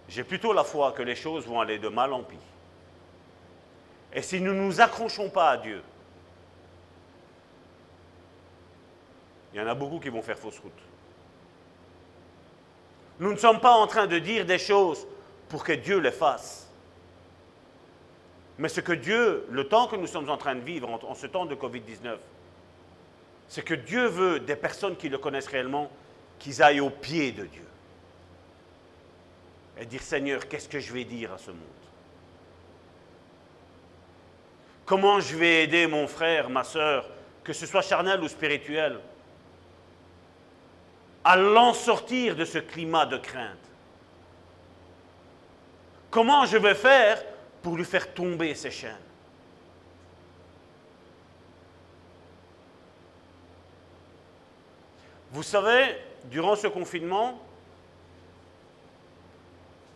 J'ai 0.08 0.24
plutôt 0.24 0.52
la 0.52 0.64
foi 0.64 0.92
que 0.92 1.02
les 1.02 1.14
choses 1.14 1.46
vont 1.46 1.60
aller 1.60 1.78
de 1.78 1.88
mal 1.88 2.12
en 2.12 2.22
pis. 2.22 2.36
Et 4.12 4.22
si 4.22 4.40
nous 4.40 4.54
ne 4.54 4.60
nous 4.60 4.80
accrochons 4.80 5.28
pas 5.28 5.50
à 5.50 5.56
Dieu, 5.58 5.82
il 9.52 9.60
y 9.60 9.62
en 9.62 9.66
a 9.66 9.74
beaucoup 9.74 9.98
qui 9.98 10.08
vont 10.08 10.22
faire 10.22 10.38
fausse 10.38 10.58
route. 10.58 10.72
Nous 13.20 13.32
ne 13.32 13.36
sommes 13.36 13.60
pas 13.60 13.72
en 13.72 13.86
train 13.86 14.06
de 14.06 14.18
dire 14.18 14.46
des 14.46 14.58
choses 14.58 15.06
pour 15.48 15.64
que 15.64 15.72
Dieu 15.72 15.98
les 15.98 16.12
fasse. 16.12 16.68
Mais 18.58 18.68
ce 18.68 18.80
que 18.80 18.92
Dieu, 18.92 19.46
le 19.50 19.68
temps 19.68 19.86
que 19.86 19.96
nous 19.96 20.06
sommes 20.06 20.30
en 20.30 20.36
train 20.36 20.54
de 20.54 20.60
vivre 20.60 20.88
en, 20.88 21.14
ce 21.14 21.26
temps 21.26 21.46
de 21.46 21.54
Covid-19, 21.54 22.16
c'est 23.48 23.62
que 23.62 23.74
Dieu 23.74 24.06
veut 24.06 24.40
des 24.40 24.56
personnes 24.56 24.96
qui 24.96 25.08
le 25.08 25.18
connaissent 25.18 25.46
réellement, 25.46 25.90
qu'ils 26.38 26.62
aillent 26.62 26.80
au 26.80 26.90
pied 26.90 27.32
de 27.32 27.44
Dieu. 27.44 27.67
Et 29.80 29.86
dire, 29.86 30.02
Seigneur, 30.02 30.48
qu'est-ce 30.48 30.68
que 30.68 30.80
je 30.80 30.92
vais 30.92 31.04
dire 31.04 31.32
à 31.32 31.38
ce 31.38 31.50
monde? 31.50 31.60
Comment 34.84 35.20
je 35.20 35.36
vais 35.36 35.64
aider 35.64 35.86
mon 35.86 36.08
frère, 36.08 36.50
ma 36.50 36.64
soeur, 36.64 37.08
que 37.44 37.52
ce 37.52 37.66
soit 37.66 37.82
charnel 37.82 38.20
ou 38.20 38.28
spirituel, 38.28 38.98
à 41.22 41.36
l'en 41.36 41.74
sortir 41.74 42.34
de 42.34 42.44
ce 42.44 42.58
climat 42.58 43.06
de 43.06 43.18
crainte? 43.18 43.56
Comment 46.10 46.46
je 46.46 46.56
vais 46.56 46.74
faire 46.74 47.22
pour 47.62 47.76
lui 47.76 47.84
faire 47.84 48.12
tomber 48.14 48.54
ses 48.54 48.70
chaînes? 48.70 48.96
Vous 55.30 55.42
savez, 55.42 55.96
durant 56.24 56.56
ce 56.56 56.66
confinement, 56.66 57.38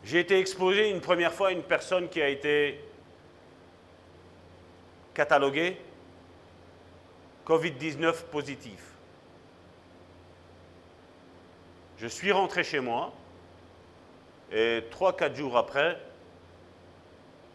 j'ai 0.04 0.20
été 0.20 0.38
exposé 0.38 0.90
une 0.90 1.00
première 1.00 1.32
fois 1.32 1.48
à 1.48 1.52
une 1.52 1.62
personne 1.62 2.08
qui 2.08 2.20
a 2.20 2.28
été 2.28 2.80
cataloguée 5.14 5.76
Covid-19 7.46 8.24
positif. 8.24 8.92
Je 11.98 12.06
suis 12.06 12.32
rentré 12.32 12.64
chez 12.64 12.80
moi 12.80 13.12
et 14.50 14.84
trois, 14.90 15.16
quatre 15.16 15.36
jours 15.36 15.56
après, 15.56 15.98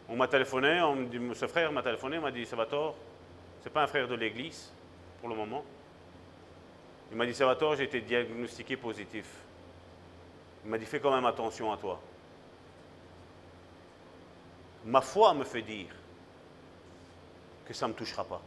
on 0.08 0.16
m'a 0.16 0.26
téléphoné, 0.26 0.80
on 0.80 0.96
dit, 0.96 1.20
ce 1.34 1.46
frère 1.46 1.70
m'a 1.70 1.82
téléphoné, 1.82 2.16
il 2.16 2.22
m'a 2.22 2.30
dit, 2.30 2.46
Salvatore, 2.46 2.96
c'est 3.62 3.72
pas 3.72 3.82
un 3.82 3.86
frère 3.86 4.08
de 4.08 4.14
l'église 4.14 4.72
pour 5.20 5.28
le 5.28 5.34
moment. 5.34 5.62
Il 7.10 7.16
m'a 7.16 7.26
dit, 7.26 7.34
Salvatore, 7.34 7.76
j'ai 7.76 7.84
été 7.84 8.00
diagnostiqué 8.00 8.76
positif. 8.76 9.26
Il 10.64 10.70
m'a 10.70 10.78
dit, 10.78 10.86
fais 10.86 11.00
quand 11.00 11.14
même 11.14 11.26
attention 11.26 11.72
à 11.72 11.76
toi. 11.76 12.00
Ma 14.84 15.00
foi 15.00 15.34
me 15.34 15.44
fait 15.44 15.62
dire 15.62 15.94
que 17.66 17.74
ça 17.74 17.86
ne 17.86 17.92
me 17.92 17.98
touchera 17.98 18.24
pas. 18.24 18.40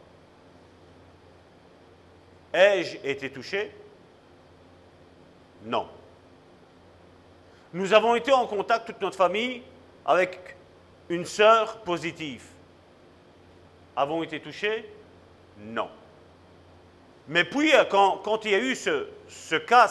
Ai-je 2.52 2.98
été 3.04 3.30
touché? 3.30 3.72
Non. 5.64 5.88
Nous 7.72 7.92
avons 7.94 8.14
été 8.14 8.32
en 8.32 8.46
contact, 8.46 8.86
toute 8.86 9.00
notre 9.00 9.16
famille, 9.16 9.62
avec 10.04 10.56
une 11.08 11.24
sœur 11.24 11.78
positive. 11.78 12.44
Avons 13.96 14.22
été 14.22 14.40
touchés? 14.40 14.90
Non. 15.58 15.88
Mais 17.28 17.44
puis, 17.44 17.72
quand, 17.90 18.44
il 18.44 18.50
y 18.50 18.54
a 18.54 18.58
eu 18.58 18.74
ce, 18.74 19.08
ce 19.28 19.54
cas 19.54 19.90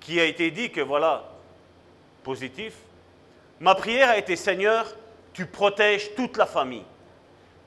qui 0.00 0.20
a 0.20 0.24
été 0.24 0.50
dit 0.50 0.70
que 0.70 0.80
voilà, 0.80 1.24
positif, 2.22 2.74
ma 3.60 3.74
prière 3.74 4.10
a 4.10 4.18
été 4.18 4.36
Seigneur, 4.36 4.86
tu 5.32 5.46
protèges 5.46 6.14
toute 6.14 6.36
la 6.36 6.46
famille. 6.46 6.84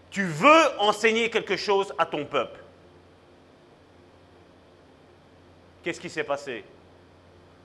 Tu 0.09 0.23
veux 0.23 0.79
enseigner 0.79 1.29
quelque 1.29 1.57
chose 1.57 1.93
à 1.97 2.05
ton 2.05 2.25
peuple. 2.25 2.59
Qu'est-ce 5.83 5.99
qui 5.99 6.09
s'est 6.09 6.23
passé? 6.23 6.63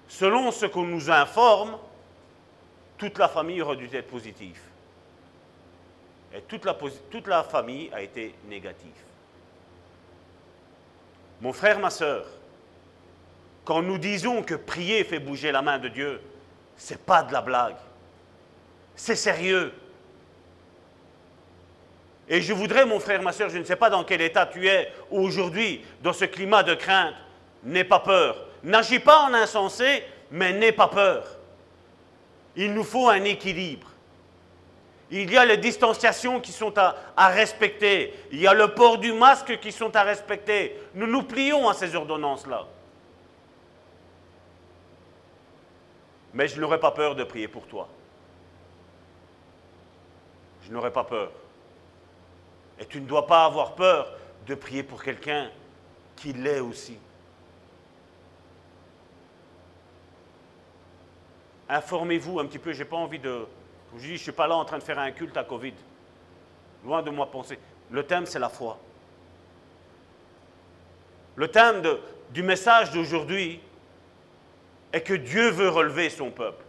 Selon 0.09 0.51
ce 0.51 0.67
qu'on 0.67 0.83
nous 0.83 1.11
informe, 1.11 1.79
toute 2.99 3.17
la 3.19 3.29
famille 3.29 3.63
aurait 3.63 3.77
dû 3.77 3.89
être 3.95 4.09
positive. 4.09 4.61
Et 6.35 6.43
toute 6.43 6.65
la, 6.65 7.43
famille 7.43 7.91
a 7.93 8.03
été 8.03 8.35
négative. 8.47 8.93
Mon 11.41 11.53
frère, 11.53 11.79
ma 11.79 11.91
soeur, 11.91 12.27
quand 13.65 13.83
nous 13.83 13.99
disons 13.99 14.43
que 14.43 14.55
prier 14.55 15.03
fait 15.05 15.19
bouger 15.19 15.51
la 15.51 15.63
main 15.63 15.79
de 15.79 15.89
Dieu, 15.89 16.21
ce 16.77 16.93
n'est 16.93 16.99
pas 16.99 17.23
de 17.23 17.33
la 17.33 17.41
blague. 17.41 17.77
C'est 18.95 19.17
sérieux. 19.17 19.73
Et 22.33 22.41
je 22.41 22.53
voudrais, 22.53 22.87
mon 22.87 23.01
frère, 23.01 23.21
ma 23.23 23.33
soeur, 23.33 23.51
je 23.51 23.59
ne 23.59 23.65
sais 23.65 23.75
pas 23.75 23.91
dans 23.91 24.05
quel 24.05 24.21
état 24.21 24.47
tu 24.47 24.69
es 24.69 24.93
aujourd'hui, 25.11 25.85
dans 26.01 26.13
ce 26.13 26.25
climat 26.27 26.63
de 26.63 26.75
crainte, 26.75 27.13
n'aie 27.65 27.83
pas 27.83 27.99
peur. 27.99 28.47
N'agis 28.63 29.01
pas 29.01 29.23
en 29.23 29.35
insensé, 29.35 30.05
mais 30.31 30.53
n'aie 30.53 30.71
pas 30.71 30.87
peur. 30.87 31.25
Il 32.55 32.73
nous 32.73 32.85
faut 32.85 33.09
un 33.09 33.25
équilibre. 33.25 33.89
Il 35.11 35.29
y 35.33 35.37
a 35.37 35.45
les 35.45 35.57
distanciations 35.57 36.39
qui 36.39 36.53
sont 36.53 36.73
à, 36.79 36.95
respecter. 37.17 38.15
Il 38.31 38.41
y 38.41 38.47
a 38.47 38.55
le 38.55 38.75
port 38.75 38.99
du 38.99 39.13
masque 39.13 39.59
qui 39.59 39.73
sont 39.73 39.95
à 39.97 40.05
respecter. 40.05 40.81
Nous 40.95 41.09
nous 41.09 41.25
plions 41.25 41.69
à 41.69 41.75
ces 41.75 41.97
ordonnances-là. 41.97 42.65
Mais 46.33 46.47
je 46.47 46.61
n'aurais 46.61 46.79
pas 46.79 46.93
peur 46.93 47.17
de 47.17 47.25
prier 47.25 47.49
pour 47.49 47.67
toi. 47.67 47.89
Je 50.63 50.71
n'aurais 50.71 50.93
pas 50.93 51.03
peur. 51.03 51.33
Et 52.81 52.87
tu 52.87 53.01
ne 53.01 53.07
dois 53.07 53.27
pas 53.27 53.45
avoir 53.45 53.75
peur 53.75 54.11
de 54.47 54.55
prier 54.55 54.83
pour 54.83 55.03
quelqu'un 55.03 55.51
qui 56.17 56.33
l'est 56.33 56.61
aussi. 56.61 56.99
Informez-vous 61.69 62.41
un 62.41 62.47
petit 62.47 62.59
peu, 62.59 62.73
je 62.73 62.81
n'ai 62.81 62.89
pas 62.89 62.97
envie 62.97 63.21
de, 63.21 63.47
je 63.97 64.13
ne 64.13 64.17
suis 64.17 64.33
pas 64.33 64.49
là 64.49 64.57
en 64.57 64.65
train 64.65 64.79
de 64.79 64.83
faire 64.83 64.99
un 64.99 65.13
culte 65.13 65.37
à 65.37 65.45
Covid. 65.45 65.75
Loin 66.85 67.03
de 67.03 67.11
moi 67.11 67.31
penser. 67.31 67.59
Le 67.91 68.05
thème, 68.05 68.27
c'est 68.27 68.39
la 68.39 68.49
foi. 68.49 68.79
Le 71.37 71.49
thème 71.49 71.83
du 72.31 72.43
message 72.43 72.91
d'aujourd'hui 72.91 73.61
est 74.93 75.03
que 75.03 75.15
Dieu 75.15 75.51
veut 75.51 75.69
relever 75.69 76.11
son 76.11 76.31
peuple. 76.31 76.65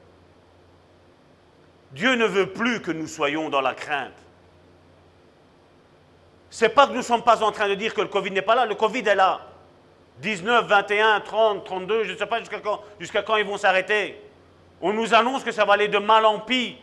Dieu 1.91 2.15
ne 2.15 2.25
veut 2.25 2.51
plus 2.51 2.81
que 2.81 2.91
nous 2.91 3.07
soyons 3.07 3.49
dans 3.49 3.61
la 3.61 3.73
crainte. 3.73 4.13
Ce 6.52 6.65
n'est 6.65 6.69
pas 6.69 6.86
que 6.86 6.91
nous 6.91 6.98
ne 6.98 7.02
sommes 7.02 7.23
pas 7.23 7.41
en 7.41 7.52
train 7.53 7.69
de 7.69 7.76
dire 7.76 7.94
que 7.94 8.02
le 8.02 8.10
Covid 8.10 8.30
n'est 8.30 8.41
pas 8.41 8.56
là, 8.56 8.65
le 8.65 8.76
Covid 8.76 8.99
est 8.99 9.15
là. 9.15 9.40
19, 10.19 10.68
21, 10.68 11.22
30, 11.22 11.64
32, 11.64 12.03
je 12.03 12.11
ne 12.11 12.18
sais 12.18 12.26
pas 12.26 12.40
jusqu'à 12.40 12.60
quand, 12.60 12.82
jusqu'à 12.99 13.23
quand 13.23 13.38
ils 13.38 13.45
vont 13.45 13.57
s'arrêter. 13.57 14.22
On 14.82 14.91
nous 14.91 15.14
annonce 15.14 15.45
que 15.45 15.52
ça 15.53 15.64
va 15.64 15.73
aller 15.73 15.88
de 15.88 15.98
mal 15.98 16.26
en 16.26 16.40
pis 16.40 16.78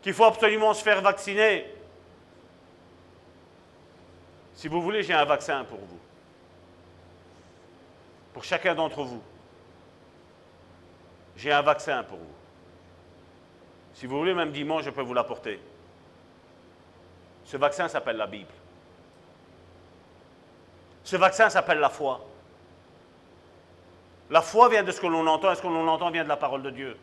qu'il 0.00 0.14
faut 0.14 0.24
absolument 0.24 0.72
se 0.72 0.82
faire 0.82 1.02
vacciner. 1.02 1.66
Si 4.54 4.68
vous 4.68 4.80
voulez, 4.80 5.02
j'ai 5.02 5.12
un 5.12 5.26
vaccin 5.26 5.64
pour 5.64 5.78
vous. 5.78 6.00
Pour 8.32 8.42
chacun 8.42 8.74
d'entre 8.74 9.02
vous. 9.02 9.22
J'ai 11.36 11.52
un 11.52 11.62
vaccin 11.62 12.02
pour 12.04 12.18
vous. 12.18 12.24
Si 13.92 14.06
vous 14.06 14.16
voulez, 14.16 14.32
même 14.32 14.50
dimanche, 14.50 14.84
je 14.84 14.90
peux 14.90 15.02
vous 15.02 15.14
l'apporter. 15.14 15.60
Ce 17.44 17.56
vaccin 17.58 17.86
s'appelle 17.86 18.16
la 18.16 18.26
Bible. 18.26 18.52
Ce 21.08 21.16
vaccin 21.16 21.48
s'appelle 21.48 21.78
la 21.78 21.88
foi. 21.88 22.20
La 24.28 24.42
foi 24.42 24.68
vient 24.68 24.82
de 24.82 24.92
ce 24.92 25.00
que 25.00 25.06
l'on 25.06 25.26
entend, 25.26 25.50
et 25.50 25.54
ce 25.54 25.62
que 25.62 25.66
l'on 25.66 25.88
entend 25.88 26.10
vient 26.10 26.22
de 26.22 26.28
la 26.28 26.36
parole 26.36 26.60
de 26.60 26.68
Dieu? 26.68 26.98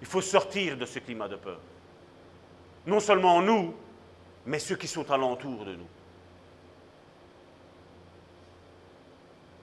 Il 0.00 0.08
faut 0.08 0.20
sortir 0.20 0.76
de 0.76 0.84
ce 0.84 0.98
climat 0.98 1.28
de 1.28 1.36
peur. 1.36 1.60
Non 2.86 2.98
seulement 2.98 3.40
nous, 3.40 3.72
mais 4.46 4.58
ceux 4.58 4.74
qui 4.74 4.88
sont 4.88 5.08
alentour 5.12 5.64
de 5.64 5.76
nous. 5.76 5.88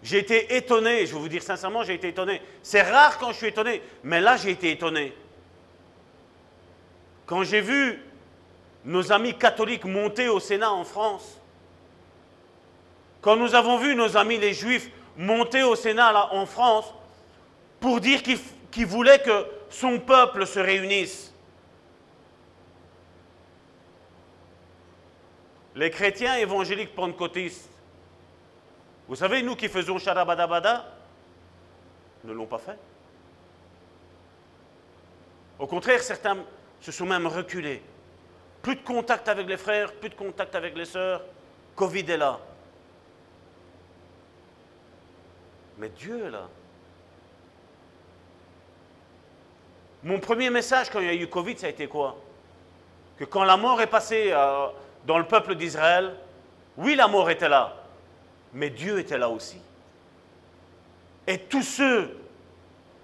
J'ai 0.01 0.19
été 0.19 0.55
étonné, 0.55 1.05
je 1.07 1.13
vais 1.13 1.19
vous 1.19 1.27
dire 1.27 1.43
sincèrement, 1.43 1.83
j'ai 1.83 1.95
été 1.95 2.07
étonné. 2.07 2.41
C'est 2.63 2.83
rare 2.83 3.17
quand 3.17 3.33
je 3.33 3.37
suis 3.37 3.47
étonné, 3.47 3.81
mais 4.01 4.21
là 4.21 4.37
j'ai 4.37 4.51
été 4.51 4.71
étonné. 4.71 5.13
Quand 7.25 7.43
j'ai 7.43 7.59
vu 7.59 8.06
nos 8.87 9.11
amis 9.11 9.37
catholiques 9.37 9.83
monter 9.83 10.29
au 10.29 10.39
Sénat 10.39 10.71
en 10.71 10.85
France, 10.85 11.37
quand 13.19 13.35
nous 13.35 13.53
avons 13.53 13.77
vu 13.77 13.95
nos 13.95 14.15
amis 14.15 14.37
les 14.37 14.53
juifs 14.53 14.89
monter 15.17 15.61
au 15.61 15.75
Sénat 15.75 16.33
en 16.33 16.45
France 16.45 16.93
pour 17.81 17.99
dire 17.99 18.23
qu'ils 18.23 18.85
voulaient 18.85 19.21
que 19.21 19.45
son 19.69 19.99
peuple 19.99 20.47
se 20.47 20.59
réunisse, 20.59 21.33
les 25.75 25.91
chrétiens 25.91 26.37
évangéliques 26.37 26.95
pentecôtistes, 26.95 27.69
vous 29.09 29.15
savez, 29.15 29.41
nous 29.43 29.57
qui 29.57 29.67
faisons 29.67 29.99
Sharabadabada, 29.99 30.85
ne 32.23 32.31
l'ont 32.31 32.45
pas 32.45 32.57
fait. 32.57 32.77
Au 35.59 35.67
contraire, 35.67 36.01
certains 36.01 36.37
se 36.79 36.91
sont 36.93 37.05
même 37.05 37.27
reculés. 37.27 37.81
Plus 38.67 38.75
de 38.75 38.81
contact 38.81 39.29
avec 39.29 39.47
les 39.47 39.55
frères, 39.55 39.93
plus 39.93 40.09
de 40.09 40.15
contact 40.15 40.53
avec 40.53 40.75
les 40.75 40.83
sœurs. 40.83 41.21
Covid 41.73 42.01
est 42.11 42.17
là. 42.17 42.37
Mais 45.77 45.87
Dieu 45.87 46.25
est 46.25 46.29
là. 46.29 46.49
Mon 50.03 50.19
premier 50.19 50.49
message 50.49 50.89
quand 50.89 50.99
il 50.99 51.05
y 51.05 51.09
a 51.09 51.13
eu 51.13 51.27
Covid, 51.27 51.57
ça 51.57 51.67
a 51.67 51.69
été 51.69 51.87
quoi? 51.87 52.17
Que 53.17 53.23
quand 53.23 53.45
la 53.45 53.55
mort 53.55 53.79
est 53.79 53.87
passée 53.87 54.31
euh, 54.33 54.67
dans 55.05 55.17
le 55.17 55.25
peuple 55.25 55.55
d'Israël, 55.55 56.13
oui, 56.75 56.95
la 56.95 57.07
mort 57.07 57.29
était 57.29 57.47
là, 57.47 57.73
mais 58.51 58.69
Dieu 58.69 58.99
était 58.99 59.17
là 59.17 59.29
aussi. 59.29 59.61
Et 61.25 61.37
tous 61.37 61.63
ceux 61.63 62.19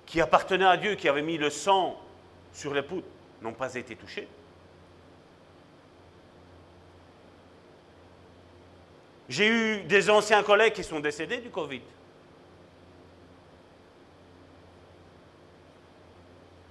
qui 0.06 0.20
appartenaient 0.20 0.66
à 0.66 0.76
Dieu, 0.76 0.96
qui 0.96 1.08
avaient 1.08 1.22
mis 1.22 1.38
le 1.38 1.50
sang 1.50 1.98
sur 2.52 2.74
les 2.74 2.82
poutres, 2.82 3.08
n'ont 3.42 3.54
pas 3.54 3.74
été 3.76 3.96
touchés. 3.96 4.28
J'ai 9.34 9.48
eu 9.48 9.84
des 9.86 10.12
anciens 10.12 10.44
collègues 10.44 10.74
qui 10.74 10.84
sont 10.84 11.00
décédés 11.00 11.40
du 11.40 11.50
Covid. 11.50 11.82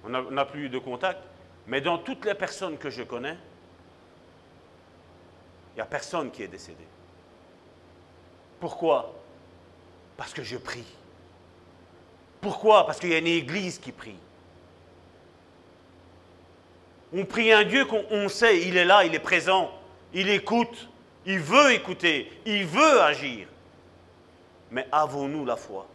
On 0.05 0.09
n'a 0.09 0.45
plus 0.45 0.67
eu 0.67 0.69
de 0.69 0.79
contact. 0.79 1.21
Mais 1.67 1.81
dans 1.81 1.97
toutes 1.97 2.23
les 2.23 2.35
personnes 2.35 2.77
que 2.77 2.89
je 2.89 3.03
connais, 3.03 3.35
il 5.73 5.75
n'y 5.75 5.81
a 5.81 5.85
personne 5.85 6.31
qui 6.31 6.41
est 6.41 6.47
décédé. 6.47 6.85
Pourquoi? 8.61 9.13
Parce 10.15 10.31
que 10.31 10.43
je 10.43 10.55
prie. 10.55 10.87
Pourquoi? 12.39 12.85
Parce 12.85 12.97
qu'il 12.97 13.09
y 13.09 13.15
a 13.15 13.17
une 13.17 13.27
église 13.27 13.77
qui 13.77 13.91
prie. 13.91 14.15
On 17.13 17.25
prie 17.25 17.51
un 17.51 17.65
Dieu 17.65 17.83
qu'on 17.83 18.29
sait, 18.29 18.61
il 18.65 18.77
est 18.77 18.85
là, 18.85 19.03
il 19.03 19.13
est 19.13 19.19
présent, 19.19 19.69
il 20.13 20.29
écoute, 20.29 20.87
il 21.25 21.39
veut 21.39 21.73
écouter, 21.73 22.31
il 22.45 22.65
veut 22.65 23.01
agir. 23.01 23.47
Mais 24.71 24.87
avons-nous 24.91 25.45
la 25.45 25.55
foi? 25.55 25.87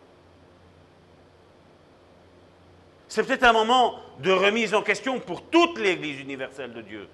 C'est 3.09 3.25
peut-être 3.25 3.45
un 3.45 3.53
moment 3.53 3.99
de 4.21 4.31
remise 4.31 4.75
en 4.75 4.83
question 4.83 5.19
pour 5.19 5.43
toute 5.43 5.79
l'Église 5.79 6.21
universelle 6.21 6.73
de 6.73 6.83
Dieu. 6.83 7.09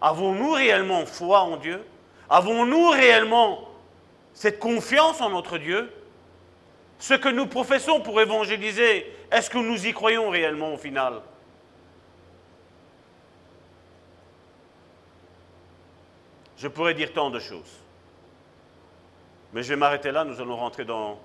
Avons-nous 0.00 0.52
réellement 0.52 1.06
foi 1.06 1.40
en 1.40 1.56
Dieu? 1.56 1.82
Avons-nous 2.28 2.90
réellement 2.90 3.68
cette 4.34 4.58
confiance 4.58 5.20
en 5.20 5.30
notre 5.30 5.58
Dieu? 5.58 5.90
Ce 6.98 7.14
que 7.14 7.28
nous 7.28 7.46
professons 7.46 8.00
pour 8.00 8.20
évangéliser, 8.20 9.06
est-ce 9.30 9.50
que 9.50 9.58
nous 9.58 9.86
y 9.86 9.92
croyons 9.92 10.30
réellement 10.30 10.74
au 10.74 10.78
final? 10.78 11.20
Je 16.56 16.68
pourrais 16.68 16.94
dire 16.94 17.12
tant 17.12 17.30
de 17.30 17.38
choses. 17.38 17.80
Mais 19.52 19.62
je 19.62 19.68
vais 19.68 19.76
m'arrêter 19.76 20.10
là, 20.10 20.24
nous 20.24 20.40
allons 20.40 20.56
rentrer 20.56 20.84
dans, 20.84 21.18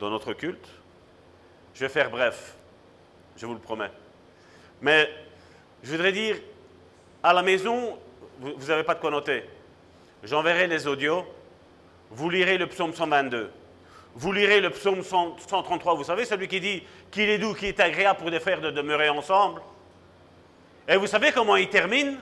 notre 0.00 0.32
culte. 0.32 0.68
Je 1.74 1.80
vais 1.80 1.88
faire 1.88 2.10
bref, 2.10 2.54
je 3.36 3.46
vous 3.46 3.54
le 3.54 3.60
promets. 3.60 3.90
Mais 4.80 5.10
je 5.82 5.92
voudrais 5.92 6.12
dire, 6.12 6.36
à 7.22 7.32
la 7.32 7.42
maison, 7.42 7.98
vous 8.40 8.66
n'avez 8.66 8.82
pas 8.82 8.94
de 8.94 9.00
quoi 9.00 9.10
noter. 9.10 9.44
J'enverrai 10.22 10.66
les 10.66 10.86
audios. 10.86 11.24
Vous 12.10 12.28
lirez 12.28 12.58
le 12.58 12.66
psaume 12.66 12.94
122. 12.94 13.50
Vous 14.14 14.32
lirez 14.32 14.60
le 14.60 14.70
psaume 14.70 15.02
133. 15.02 15.94
Vous 15.94 16.04
savez, 16.04 16.24
celui 16.24 16.48
qui 16.48 16.60
dit 16.60 16.82
qu'il 17.10 17.28
est 17.28 17.38
doux, 17.38 17.54
qu'il 17.54 17.68
est 17.68 17.80
agréable 17.80 18.18
pour 18.18 18.30
des 18.30 18.40
frères 18.40 18.60
de 18.60 18.70
demeurer 18.70 19.08
ensemble. 19.08 19.62
Et 20.88 20.96
vous 20.96 21.06
savez 21.06 21.30
comment 21.30 21.56
il 21.56 21.68
termine? 21.68 22.18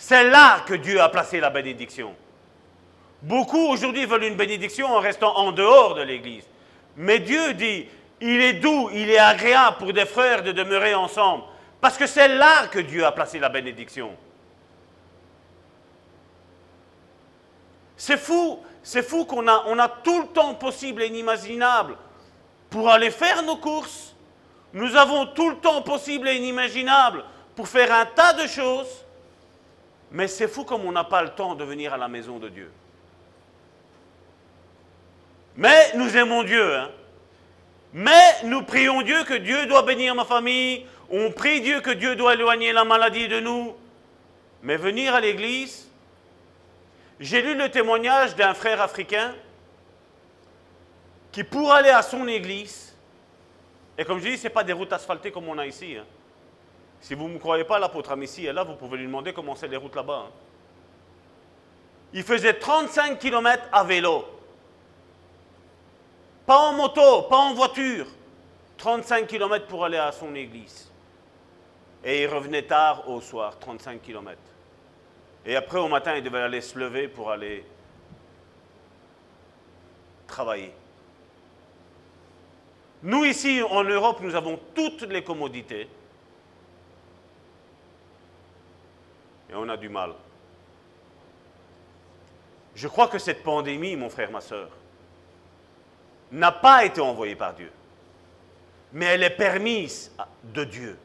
C'est 0.00 0.24
là 0.24 0.60
que 0.60 0.72
Dieu 0.72 0.98
a 0.98 1.10
placé 1.10 1.40
la 1.40 1.50
bénédiction. 1.50 2.14
Beaucoup 3.20 3.68
aujourd'hui 3.68 4.06
veulent 4.06 4.24
une 4.24 4.34
bénédiction 4.34 4.86
en 4.86 4.98
restant 4.98 5.36
en 5.36 5.52
dehors 5.52 5.94
de 5.94 6.00
l'Église. 6.00 6.44
Mais 6.96 7.18
Dieu 7.18 7.52
dit, 7.52 7.86
il 8.22 8.40
est 8.40 8.54
doux, 8.54 8.88
il 8.94 9.10
est 9.10 9.18
agréable 9.18 9.76
pour 9.76 9.92
des 9.92 10.06
frères 10.06 10.42
de 10.42 10.52
demeurer 10.52 10.94
ensemble. 10.94 11.44
Parce 11.82 11.98
que 11.98 12.06
c'est 12.06 12.28
là 12.28 12.66
que 12.68 12.78
Dieu 12.78 13.04
a 13.04 13.12
placé 13.12 13.38
la 13.38 13.50
bénédiction. 13.50 14.16
C'est 17.94 18.18
fou, 18.18 18.58
c'est 18.82 19.02
fou 19.02 19.26
qu'on 19.26 19.46
a, 19.48 19.66
a 19.84 19.88
tout 20.02 20.22
le 20.22 20.28
temps 20.28 20.54
possible 20.54 21.02
et 21.02 21.08
inimaginable 21.08 21.94
pour 22.70 22.88
aller 22.88 23.10
faire 23.10 23.42
nos 23.42 23.56
courses. 23.56 24.16
Nous 24.72 24.96
avons 24.96 25.26
tout 25.26 25.50
le 25.50 25.56
temps 25.56 25.82
possible 25.82 26.26
et 26.26 26.36
inimaginable 26.36 27.22
pour 27.54 27.68
faire 27.68 27.92
un 27.92 28.06
tas 28.06 28.32
de 28.32 28.46
choses. 28.46 29.04
Mais 30.10 30.28
c'est 30.28 30.48
fou 30.48 30.64
comme 30.64 30.84
on 30.84 30.92
n'a 30.92 31.04
pas 31.04 31.22
le 31.22 31.30
temps 31.30 31.54
de 31.54 31.64
venir 31.64 31.94
à 31.94 31.96
la 31.96 32.08
maison 32.08 32.38
de 32.38 32.48
Dieu. 32.48 32.70
Mais 35.56 35.92
nous 35.94 36.16
aimons 36.16 36.42
Dieu. 36.42 36.74
Hein? 36.76 36.90
Mais 37.92 38.42
nous 38.44 38.62
prions 38.62 39.02
Dieu 39.02 39.24
que 39.24 39.34
Dieu 39.34 39.66
doit 39.66 39.82
bénir 39.82 40.14
ma 40.14 40.24
famille. 40.24 40.86
On 41.10 41.30
prie 41.30 41.60
Dieu 41.60 41.80
que 41.80 41.90
Dieu 41.90 42.16
doit 42.16 42.34
éloigner 42.34 42.72
la 42.72 42.84
maladie 42.84 43.28
de 43.28 43.40
nous. 43.40 43.74
Mais 44.62 44.76
venir 44.76 45.14
à 45.14 45.20
l'église, 45.20 45.88
j'ai 47.18 47.42
lu 47.42 47.54
le 47.54 47.70
témoignage 47.70 48.36
d'un 48.36 48.54
frère 48.54 48.80
africain 48.80 49.34
qui, 51.32 51.44
pour 51.44 51.72
aller 51.72 51.90
à 51.90 52.02
son 52.02 52.26
église, 52.28 52.94
et 53.96 54.04
comme 54.04 54.18
je 54.18 54.30
dis, 54.30 54.38
ce 54.38 54.44
n'est 54.44 54.50
pas 54.50 54.64
des 54.64 54.72
routes 54.72 54.92
asphaltées 54.92 55.30
comme 55.30 55.48
on 55.48 55.58
a 55.58 55.66
ici. 55.66 55.96
Hein. 55.98 56.04
Si 57.00 57.14
vous 57.14 57.28
ne 57.28 57.34
me 57.34 57.38
croyez 57.38 57.64
pas, 57.64 57.78
l'apôtre 57.78 58.12
Amici 58.12 58.46
est 58.46 58.52
là, 58.52 58.62
vous 58.62 58.74
pouvez 58.74 58.98
lui 58.98 59.06
demander 59.06 59.32
comment 59.32 59.54
c'est 59.54 59.68
les 59.68 59.76
routes 59.76 59.96
là-bas. 59.96 60.26
Hein. 60.26 60.32
Il 62.12 62.22
faisait 62.22 62.54
35 62.54 63.18
km 63.18 63.68
à 63.72 63.84
vélo. 63.84 64.24
Pas 66.44 66.58
en 66.58 66.72
moto, 66.74 67.22
pas 67.22 67.36
en 67.36 67.54
voiture. 67.54 68.06
35 68.76 69.26
km 69.26 69.66
pour 69.66 69.84
aller 69.84 69.98
à 69.98 70.10
son 70.10 70.34
église. 70.34 70.90
Et 72.02 72.22
il 72.22 72.28
revenait 72.28 72.62
tard 72.62 73.08
au 73.08 73.20
soir, 73.20 73.58
35 73.58 74.02
km. 74.02 74.38
Et 75.44 75.56
après, 75.56 75.78
au 75.78 75.88
matin, 75.88 76.16
il 76.16 76.22
devait 76.22 76.40
aller 76.40 76.60
se 76.60 76.78
lever 76.78 77.08
pour 77.08 77.30
aller 77.30 77.64
travailler. 80.26 80.72
Nous, 83.02 83.24
ici, 83.24 83.62
en 83.62 83.84
Europe, 83.84 84.18
nous 84.20 84.34
avons 84.34 84.58
toutes 84.74 85.02
les 85.02 85.22
commodités. 85.22 85.88
Et 89.50 89.54
on 89.54 89.68
a 89.68 89.76
du 89.76 89.88
mal. 89.88 90.12
Je 92.74 92.86
crois 92.86 93.08
que 93.08 93.18
cette 93.18 93.42
pandémie, 93.42 93.96
mon 93.96 94.08
frère, 94.08 94.30
ma 94.30 94.40
soeur, 94.40 94.68
n'a 96.30 96.52
pas 96.52 96.84
été 96.84 97.00
envoyée 97.00 97.34
par 97.34 97.54
Dieu, 97.54 97.72
mais 98.92 99.06
elle 99.06 99.24
est 99.24 99.30
permise 99.30 100.12
de 100.44 100.62
Dieu 100.62 100.98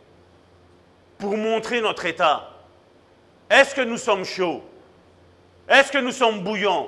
pour 1.18 1.36
montrer 1.36 1.82
notre 1.82 2.06
état. 2.06 2.52
Est-ce 3.50 3.74
que 3.74 3.82
nous 3.82 3.98
sommes 3.98 4.26
chauds? 4.26 4.64
Est-ce 5.68 5.92
que 5.92 5.98
nous 5.98 6.12
sommes 6.12 6.44
bouillants? 6.44 6.88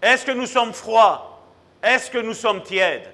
Est-ce 0.00 0.24
que 0.24 0.32
nous 0.32 0.46
sommes 0.46 0.72
froids? 0.72 1.42
Est-ce 1.82 2.10
que 2.10 2.18
nous 2.18 2.34
sommes 2.34 2.62
tièdes? 2.62 3.12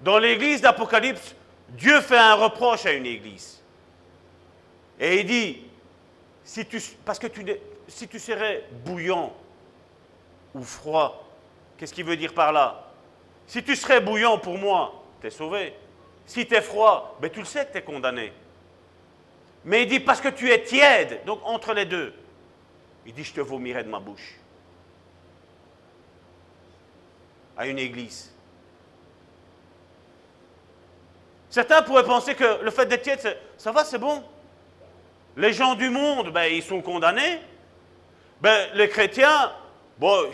Dans 0.00 0.18
l'église 0.18 0.62
d'Apocalypse, 0.62 1.34
Dieu 1.68 2.00
fait 2.00 2.16
un 2.16 2.34
reproche 2.34 2.86
à 2.86 2.92
une 2.92 3.06
église. 3.06 3.55
Et 4.98 5.20
il 5.20 5.26
dit, 5.26 5.62
parce 7.04 7.18
que 7.18 7.26
tu, 7.26 7.44
si 7.88 8.08
tu 8.08 8.18
serais 8.18 8.64
bouillant 8.84 9.32
ou 10.54 10.62
froid, 10.62 11.28
qu'est-ce 11.76 11.92
qu'il 11.92 12.04
veut 12.04 12.16
dire 12.16 12.32
par 12.32 12.52
là? 12.52 12.90
Si 13.46 13.62
tu 13.62 13.76
serais 13.76 14.00
bouillant 14.00 14.38
pour 14.38 14.58
moi, 14.58 15.02
tu 15.20 15.26
es 15.26 15.30
sauvé. 15.30 15.74
Si 16.24 16.46
tu 16.46 16.54
es 16.54 16.62
froid, 16.62 17.16
ben 17.20 17.30
tu 17.30 17.40
le 17.40 17.44
sais 17.44 17.66
que 17.66 17.72
tu 17.72 17.78
es 17.78 17.82
condamné. 17.82 18.32
Mais 19.64 19.82
il 19.82 19.88
dit 19.88 20.00
parce 20.00 20.20
que 20.20 20.28
tu 20.28 20.50
es 20.50 20.62
tiède, 20.62 21.20
donc 21.24 21.40
entre 21.44 21.72
les 21.72 21.84
deux, 21.84 22.12
il 23.04 23.12
dit 23.12 23.24
je 23.24 23.34
te 23.34 23.40
vomirai 23.40 23.84
de 23.84 23.88
ma 23.88 24.00
bouche. 24.00 24.34
À 27.56 27.66
une 27.66 27.78
église. 27.78 28.32
Certains 31.48 31.82
pourraient 31.82 32.04
penser 32.04 32.34
que 32.34 32.62
le 32.62 32.70
fait 32.70 32.86
d'être 32.86 33.02
tiède, 33.02 33.38
ça 33.56 33.72
va, 33.72 33.84
c'est 33.84 33.98
bon. 33.98 34.22
Les 35.36 35.52
gens 35.52 35.74
du 35.74 35.90
monde, 35.90 36.30
ben, 36.30 36.44
ils 36.44 36.62
sont 36.62 36.80
condamnés. 36.80 37.40
Ben, 38.40 38.68
les 38.74 38.88
chrétiens, 38.88 39.52
bon, 39.98 40.30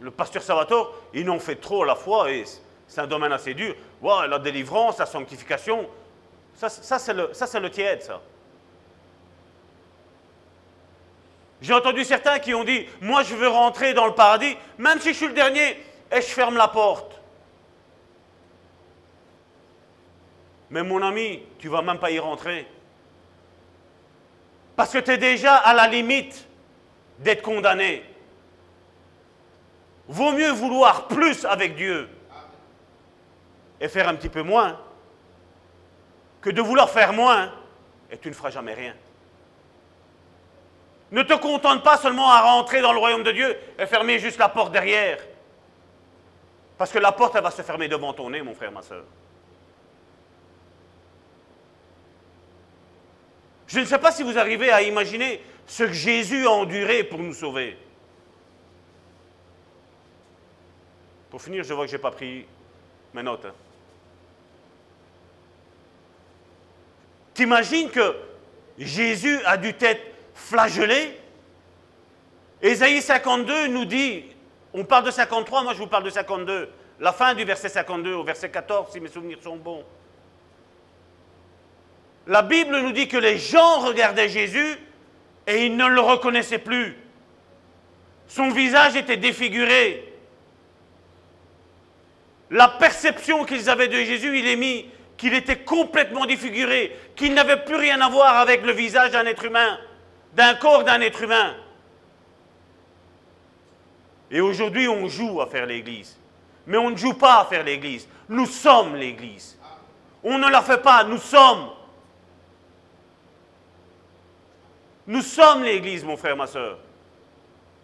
le 0.00 0.10
pasteur 0.10 0.42
Salvatore, 0.42 0.94
ils 1.14 1.24
n'ont 1.24 1.38
fait 1.38 1.56
trop 1.56 1.84
la 1.84 1.94
fois 1.94 2.30
et 2.30 2.44
c'est 2.86 3.00
un 3.00 3.06
domaine 3.06 3.32
assez 3.32 3.54
dur. 3.54 3.74
la 4.02 4.38
délivrance, 4.38 4.98
la 4.98 5.06
sanctification, 5.06 5.88
ça, 6.54 6.68
ça 6.68 6.98
c'est 6.98 7.60
le, 7.60 7.70
tiède, 7.70 8.02
ça. 8.02 8.20
J'ai 11.60 11.72
entendu 11.72 12.04
certains 12.04 12.38
qui 12.38 12.54
ont 12.54 12.64
dit, 12.64 12.86
moi 13.00 13.22
je 13.22 13.34
veux 13.34 13.48
rentrer 13.48 13.94
dans 13.94 14.06
le 14.06 14.12
paradis, 14.14 14.56
même 14.78 15.00
si 15.00 15.08
je 15.08 15.16
suis 15.16 15.26
le 15.28 15.32
dernier, 15.32 15.82
et 16.12 16.16
je 16.20 16.26
ferme 16.26 16.56
la 16.56 16.68
porte. 16.68 17.20
Mais 20.68 20.82
mon 20.82 21.00
ami, 21.02 21.42
tu 21.58 21.68
vas 21.68 21.80
même 21.80 21.98
pas 21.98 22.10
y 22.10 22.18
rentrer. 22.18 22.66
Parce 24.76 24.92
que 24.92 24.98
tu 24.98 25.10
es 25.10 25.18
déjà 25.18 25.56
à 25.56 25.72
la 25.72 25.88
limite 25.88 26.46
d'être 27.18 27.42
condamné. 27.42 28.04
Vaut 30.06 30.32
mieux 30.32 30.50
vouloir 30.50 31.08
plus 31.08 31.44
avec 31.46 31.74
Dieu 31.74 32.08
et 33.80 33.88
faire 33.88 34.08
un 34.08 34.14
petit 34.14 34.28
peu 34.28 34.42
moins 34.42 34.78
que 36.40 36.50
de 36.50 36.60
vouloir 36.60 36.90
faire 36.90 37.12
moins 37.12 37.50
et 38.10 38.18
tu 38.18 38.28
ne 38.28 38.34
feras 38.34 38.50
jamais 38.50 38.74
rien. 38.74 38.94
Ne 41.10 41.22
te 41.22 41.34
contente 41.34 41.82
pas 41.82 41.96
seulement 41.96 42.30
à 42.30 42.40
rentrer 42.40 42.80
dans 42.80 42.92
le 42.92 42.98
royaume 42.98 43.22
de 43.22 43.32
Dieu 43.32 43.56
et 43.78 43.86
fermer 43.86 44.18
juste 44.18 44.38
la 44.38 44.48
porte 44.48 44.72
derrière. 44.72 45.18
Parce 46.78 46.92
que 46.92 46.98
la 46.98 47.12
porte, 47.12 47.34
elle 47.34 47.42
va 47.42 47.50
se 47.50 47.62
fermer 47.62 47.88
devant 47.88 48.12
ton 48.12 48.30
nez, 48.30 48.42
mon 48.42 48.54
frère, 48.54 48.72
ma 48.72 48.82
soeur. 48.82 49.04
Je 53.66 53.80
ne 53.80 53.84
sais 53.84 53.98
pas 53.98 54.12
si 54.12 54.22
vous 54.22 54.38
arrivez 54.38 54.70
à 54.70 54.82
imaginer 54.82 55.40
ce 55.66 55.84
que 55.84 55.92
Jésus 55.92 56.46
a 56.46 56.50
enduré 56.50 57.04
pour 57.04 57.18
nous 57.18 57.34
sauver. 57.34 57.76
Pour 61.30 61.42
finir, 61.42 61.64
je 61.64 61.74
vois 61.74 61.84
que 61.84 61.90
je 61.90 61.96
n'ai 61.96 62.02
pas 62.02 62.12
pris 62.12 62.46
mes 63.12 63.22
notes. 63.22 63.44
Hein. 63.44 63.54
T'imagines 67.34 67.90
que 67.90 68.16
Jésus 68.78 69.38
a 69.44 69.56
dû 69.56 69.74
être 69.80 70.02
flagellé 70.34 71.18
Ésaïe 72.62 73.02
52 73.02 73.68
nous 73.68 73.84
dit, 73.84 74.24
on 74.72 74.84
parle 74.84 75.04
de 75.04 75.10
53, 75.10 75.62
moi 75.62 75.74
je 75.74 75.78
vous 75.78 75.86
parle 75.86 76.04
de 76.04 76.10
52, 76.10 76.70
la 77.00 77.12
fin 77.12 77.34
du 77.34 77.44
verset 77.44 77.68
52 77.68 78.14
au 78.14 78.24
verset 78.24 78.50
14, 78.50 78.92
si 78.92 79.00
mes 79.00 79.08
souvenirs 79.08 79.38
sont 79.42 79.56
bons. 79.56 79.84
La 82.26 82.42
Bible 82.42 82.80
nous 82.80 82.92
dit 82.92 83.08
que 83.08 83.16
les 83.16 83.38
gens 83.38 83.80
regardaient 83.80 84.28
Jésus 84.28 84.76
et 85.46 85.66
ils 85.66 85.76
ne 85.76 85.86
le 85.86 86.00
reconnaissaient 86.00 86.58
plus. 86.58 86.96
Son 88.26 88.50
visage 88.50 88.96
était 88.96 89.16
défiguré. 89.16 90.12
La 92.50 92.68
perception 92.68 93.44
qu'ils 93.44 93.70
avaient 93.70 93.88
de 93.88 94.02
Jésus, 94.02 94.38
il 94.38 94.46
est 94.48 94.56
mis 94.56 94.86
qu'il 95.16 95.34
était 95.34 95.58
complètement 95.58 96.26
défiguré, 96.26 96.96
qu'il 97.14 97.32
n'avait 97.34 97.64
plus 97.64 97.76
rien 97.76 98.00
à 98.00 98.08
voir 98.08 98.36
avec 98.36 98.62
le 98.62 98.72
visage 98.72 99.12
d'un 99.12 99.24
être 99.26 99.44
humain, 99.44 99.78
d'un 100.34 100.54
corps 100.54 100.84
d'un 100.84 101.00
être 101.00 101.22
humain. 101.22 101.54
Et 104.30 104.40
aujourd'hui, 104.40 104.88
on 104.88 105.08
joue 105.08 105.40
à 105.40 105.46
faire 105.46 105.66
l'Église. 105.66 106.16
Mais 106.66 106.76
on 106.76 106.90
ne 106.90 106.96
joue 106.96 107.14
pas 107.14 107.40
à 107.40 107.44
faire 107.44 107.62
l'Église. 107.62 108.08
Nous 108.28 108.46
sommes 108.46 108.96
l'Église. 108.96 109.56
On 110.24 110.38
ne 110.38 110.48
la 110.48 110.62
fait 110.62 110.82
pas, 110.82 111.04
nous 111.04 111.18
sommes. 111.18 111.70
Nous 115.06 115.22
sommes 115.22 115.62
l'Église, 115.62 116.04
mon 116.04 116.16
frère, 116.16 116.36
ma 116.36 116.46
soeur. 116.46 116.78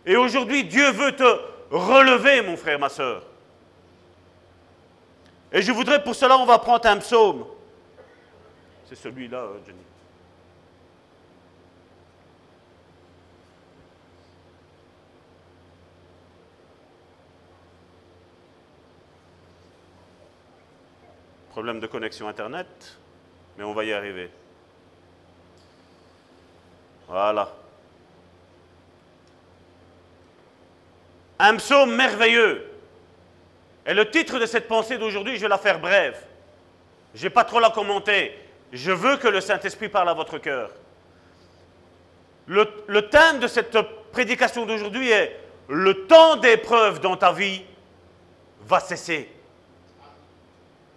Et 0.05 0.17
aujourd'hui, 0.17 0.65
Dieu 0.65 0.91
veut 0.91 1.13
te 1.13 1.41
relever, 1.71 2.43
mon 2.43 2.57
frère, 2.57 2.79
ma 2.79 2.89
soeur. 2.89 3.23
Et 5.53 5.63
je 5.63 5.71
voudrais, 5.71 6.03
pour 6.03 6.15
cela, 6.15 6.37
on 6.39 6.47
va 6.47 6.59
prendre 6.59 6.87
un 6.87 6.97
psaume. 6.97 7.45
C'est 8.89 8.97
celui-là, 8.97 9.39
euh, 9.39 9.59
Johnny. 9.65 9.79
Problème 21.51 21.81
de 21.81 21.87
connexion 21.87 22.29
Internet, 22.29 22.99
mais 23.59 23.65
on 23.65 23.75
va 23.75 23.85
y 23.85 23.93
arriver. 23.93 24.31
Voilà. 27.09 27.49
Un 31.39 31.57
psaume 31.57 31.95
merveilleux. 31.95 32.69
Et 33.87 33.95
le 33.95 34.11
titre 34.11 34.39
de 34.39 34.47
cette 34.47 34.69
pensée 34.69 34.99
d'aujourd'hui, 34.99 35.37
je 35.37 35.43
vais 35.43 35.49
la 35.49 35.59
faire 35.59 35.81
brève. 35.81 36.25
Je 37.15 37.25
n'ai 37.25 37.31
pas 37.31 37.45
trop 37.45 37.61
la 37.61 37.71
commenter. 37.71 38.39
Je 38.73 38.93
veux 38.93 39.17
que 39.17 39.29
le 39.29 39.41
Saint-Esprit 39.41 39.89
parle 39.89 40.09
à 40.09 40.15
votre 40.15 40.39
cœur. 40.39 40.71
Le, 42.47 43.01
thème 43.09 43.39
de 43.39 43.47
cette 43.47 43.77
prédication 44.13 44.67
d'aujourd'hui 44.67 45.11
est 45.11 45.39
Le 45.69 46.07
temps 46.07 46.37
d'épreuve 46.37 47.01
dans 47.01 47.17
ta 47.17 47.33
vie 47.33 47.63
va 48.67 48.81
cesser. 48.81 49.31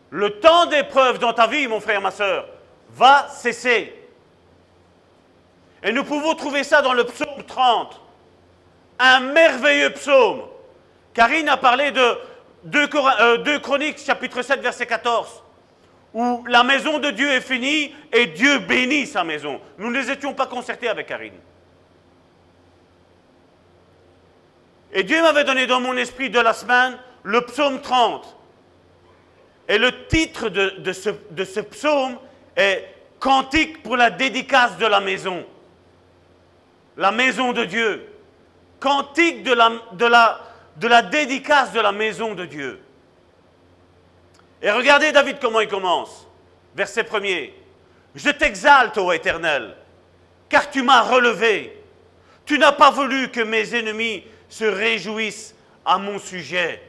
Le 0.09 0.39
temps 0.39 0.65
d'épreuve 0.67 1.19
dans 1.19 1.33
ta 1.33 1.47
vie, 1.47 1.67
mon 1.67 1.79
frère, 1.79 2.01
ma 2.01 2.11
soeur, 2.11 2.47
va 2.89 3.27
cesser. 3.29 3.93
Et 5.85 5.91
nous 5.91 6.03
pouvons 6.03 6.33
trouver 6.33 6.63
ça 6.63 6.81
dans 6.81 6.93
le 6.93 7.03
psaume 7.03 7.43
30. 7.47 8.01
Un 8.97 9.19
merveilleux 9.19 9.91
psaume. 9.91 10.41
Karine 11.13 11.47
a 11.47 11.57
parlé 11.57 11.91
de 11.91 12.17
2, 12.63 12.89
euh, 13.21 13.59
Chroniques, 13.59 13.99
chapitre 13.99 14.41
7, 14.41 14.61
verset 14.61 14.87
14, 14.87 15.43
où 16.15 16.43
la 16.47 16.63
maison 16.63 16.97
de 16.97 17.11
Dieu 17.11 17.29
est 17.29 17.41
finie 17.41 17.93
et 18.11 18.25
Dieu 18.25 18.57
bénit 18.59 19.05
sa 19.05 19.23
maison. 19.23 19.61
Nous 19.77 19.91
ne 19.91 19.99
les 19.99 20.09
étions 20.09 20.33
pas 20.33 20.47
concertés 20.47 20.89
avec 20.89 21.05
Karine. 21.05 21.39
Et 24.91 25.03
Dieu 25.03 25.21
m'avait 25.21 25.43
donné 25.43 25.67
dans 25.67 25.81
mon 25.81 25.95
esprit 25.97 26.31
de 26.31 26.39
la 26.39 26.53
semaine 26.53 26.97
le 27.21 27.41
psaume 27.41 27.79
30. 27.79 28.35
Et 29.67 29.77
le 29.77 30.07
titre 30.07 30.49
de, 30.49 30.93
ce, 30.93 31.11
de 31.29 31.43
ce 31.43 31.59
psaume 31.59 32.17
est 32.55 32.91
Cantique 33.19 33.81
pour 33.83 33.97
la 33.97 34.09
dédicace 34.09 34.77
de 34.77 34.85
la 34.85 34.99
maison 34.99 35.45
la 36.97 37.11
maison 37.11 37.53
de 37.53 37.65
Dieu. 37.65 38.07
Cantique 38.79 39.43
de 39.43 39.53
la, 39.53 39.71
de 39.93 40.87
la, 40.87 41.01
dédicace 41.01 41.71
de 41.71 41.79
la 41.79 41.91
maison 41.91 42.35
de 42.35 42.45
Dieu. 42.45 42.79
Et 44.61 44.71
regardez 44.71 45.11
David 45.11 45.37
comment 45.39 45.61
il 45.61 45.67
commence. 45.67 46.27
Verset 46.75 47.03
premier. 47.03 47.53
Je 48.13 48.29
t'exalte, 48.29 48.97
ô 48.97 49.11
Éternel, 49.11 49.75
car 50.49 50.69
tu 50.69 50.83
m'as 50.83 51.01
relevé. 51.01 51.81
Tu 52.45 52.59
n'as 52.59 52.71
pas 52.71 52.91
voulu 52.91 53.29
que 53.29 53.41
mes 53.41 53.75
ennemis 53.75 54.23
se 54.49 54.65
réjouissent 54.65 55.55
à 55.85 55.97
mon 55.97 56.19
sujet. 56.19 56.81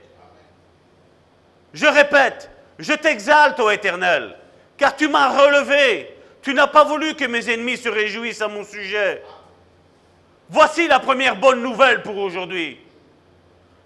Je 1.73 1.87
répète, 1.87 2.51
je 2.78 2.93
t'exalte, 2.93 3.59
ô 3.61 3.70
Éternel, 3.70 4.37
car 4.77 4.95
tu 4.95 5.09
m'as 5.09 5.28
relevé. 5.28 6.15
Tu 6.43 6.55
n'as 6.55 6.69
pas 6.69 6.85
voulu 6.85 7.15
que 7.15 7.24
mes 7.24 7.51
ennemis 7.51 7.77
se 7.77 7.89
réjouissent 7.89 8.41
à 8.41 8.49
mon 8.49 8.65
sujet. 8.65 9.23
Voici 10.48 10.86
la 10.86 11.01
première 11.01 11.36
bonne 11.36 11.62
nouvelle 11.62 12.02
pour 12.02 12.16
aujourd'hui. 12.16 12.78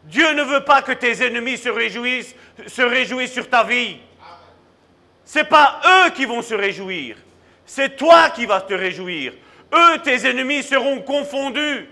Dieu 0.05 0.32
ne 0.35 0.43
veut 0.43 0.65
pas 0.65 0.82
que 0.82 0.93
tes 0.93 1.24
ennemis 1.24 1.59
se 1.59 1.69
réjouissent, 1.69 2.35
se 2.66 2.82
réjouissent 2.82 3.32
sur 3.32 3.49
ta 3.49 3.65
vie. 3.65 3.99
Ce 5.24 5.39
n'est 5.39 5.45
pas 5.45 5.81
eux 5.85 6.11
qui 6.11 6.24
vont 6.24 6.43
se 6.43 6.55
réjouir. 6.55 7.16
C'est 7.65 7.97
toi 7.97 8.31
qui 8.31 8.47
vas 8.47 8.61
te 8.61 8.74
réjouir. 8.74 9.32
Eux, 9.73 9.99
tes 10.03 10.28
ennemis, 10.28 10.62
seront 10.62 11.01
confondus. 11.03 11.89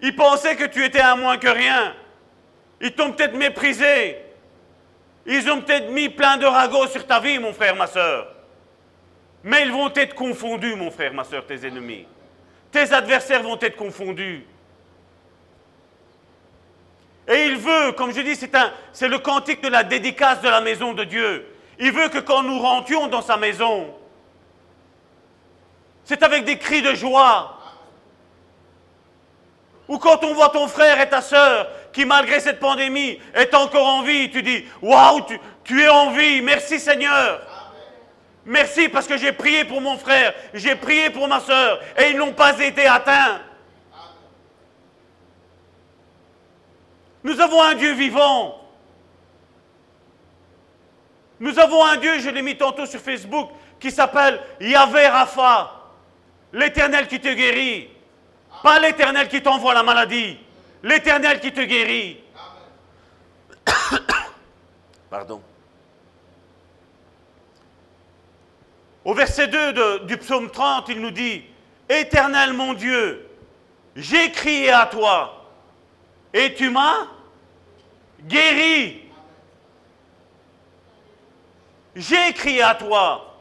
Ils 0.00 0.14
pensaient 0.14 0.56
que 0.56 0.66
tu 0.66 0.84
étais 0.84 1.00
un 1.00 1.16
moins 1.16 1.38
que 1.38 1.48
rien. 1.48 1.94
Ils 2.80 2.92
t'ont 2.92 3.12
peut-être 3.12 3.34
méprisé. 3.34 4.18
Ils 5.26 5.50
ont 5.50 5.60
peut-être 5.60 5.90
mis 5.90 6.08
plein 6.08 6.36
de 6.36 6.46
ragots 6.46 6.86
sur 6.86 7.06
ta 7.06 7.18
vie, 7.18 7.38
mon 7.38 7.52
frère, 7.52 7.74
ma 7.76 7.86
soeur. 7.86 8.28
Mais 9.42 9.62
ils 9.62 9.72
vont 9.72 9.92
être 9.94 10.14
confondus, 10.14 10.74
mon 10.74 10.90
frère, 10.90 11.14
ma 11.14 11.24
soeur, 11.24 11.46
tes 11.46 11.66
ennemis. 11.66 12.06
Tes 12.70 12.92
adversaires 12.92 13.42
vont 13.42 13.58
être 13.60 13.76
confondus. 13.76 14.44
Et 17.28 17.44
il 17.46 17.56
veut, 17.56 17.92
comme 17.92 18.12
je 18.12 18.22
dis, 18.22 18.34
c'est, 18.36 19.08
le 19.08 19.18
cantique 19.18 19.62
de 19.62 19.68
la 19.68 19.84
dédicace 19.84 20.40
de 20.40 20.48
la 20.48 20.62
maison 20.62 20.94
de 20.94 21.04
Dieu. 21.04 21.46
Il 21.78 21.92
veut 21.92 22.08
que 22.08 22.18
quand 22.18 22.42
nous 22.42 22.58
rentrions 22.58 23.06
dans 23.06 23.20
sa 23.20 23.36
maison, 23.36 23.94
c'est 26.04 26.22
avec 26.22 26.44
des 26.44 26.58
cris 26.58 26.80
de 26.80 26.94
joie. 26.94 27.58
Ou 29.88 29.98
quand 29.98 30.24
on 30.24 30.34
voit 30.34 30.48
ton 30.48 30.68
frère 30.68 31.00
et 31.00 31.08
ta 31.08 31.20
sœur 31.20 31.68
qui, 31.92 32.06
malgré 32.06 32.40
cette 32.40 32.60
pandémie, 32.60 33.20
est 33.34 33.54
encore 33.54 33.86
en 33.86 34.02
vie, 34.02 34.30
tu 34.30 34.42
dis 34.42 34.64
Waouh, 34.80 35.22
tu, 35.22 35.38
tu 35.64 35.82
es 35.82 35.88
en 35.88 36.10
vie, 36.10 36.40
merci 36.40 36.78
Seigneur. 36.80 37.46
Merci 38.48 38.88
parce 38.88 39.06
que 39.06 39.18
j'ai 39.18 39.32
prié 39.32 39.66
pour 39.66 39.82
mon 39.82 39.98
frère, 39.98 40.32
j'ai 40.54 40.74
prié 40.74 41.10
pour 41.10 41.28
ma 41.28 41.38
sœur 41.38 41.80
et 41.98 42.08
ils 42.08 42.16
n'ont 42.16 42.32
pas 42.32 42.58
été 42.58 42.86
atteints. 42.86 43.42
Nous 47.22 47.38
avons 47.42 47.62
un 47.62 47.74
Dieu 47.74 47.92
vivant. 47.92 48.58
Nous 51.38 51.58
avons 51.58 51.84
un 51.84 51.98
Dieu, 51.98 52.20
je 52.20 52.30
l'ai 52.30 52.40
mis 52.40 52.56
tantôt 52.56 52.86
sur 52.86 53.00
Facebook, 53.00 53.50
qui 53.78 53.90
s'appelle 53.90 54.40
Yahvé 54.62 55.08
Rapha, 55.08 55.82
l'éternel 56.54 57.06
qui 57.06 57.20
te 57.20 57.28
guérit. 57.28 57.90
Pas 58.62 58.78
l'éternel 58.78 59.28
qui 59.28 59.42
t'envoie 59.42 59.74
la 59.74 59.82
maladie, 59.82 60.38
l'éternel 60.82 61.38
qui 61.40 61.52
te 61.52 61.60
guérit. 61.60 62.18
Pardon. 65.10 65.42
Au 69.08 69.14
verset 69.14 69.46
2 69.48 69.72
de- 69.72 69.98
du 70.04 70.18
psaume 70.18 70.50
30, 70.50 70.90
il 70.90 71.00
nous 71.00 71.10
dit, 71.10 71.42
Éternel 71.88 72.52
mon 72.52 72.74
Dieu, 72.74 73.26
j'ai 73.96 74.30
crié 74.32 74.70
à 74.70 74.84
toi 74.84 75.46
et 76.34 76.52
tu 76.52 76.68
m'as 76.68 77.06
guéri. 78.24 79.00
J'ai 81.96 82.34
crié 82.34 82.60
à 82.60 82.74
toi. 82.74 83.34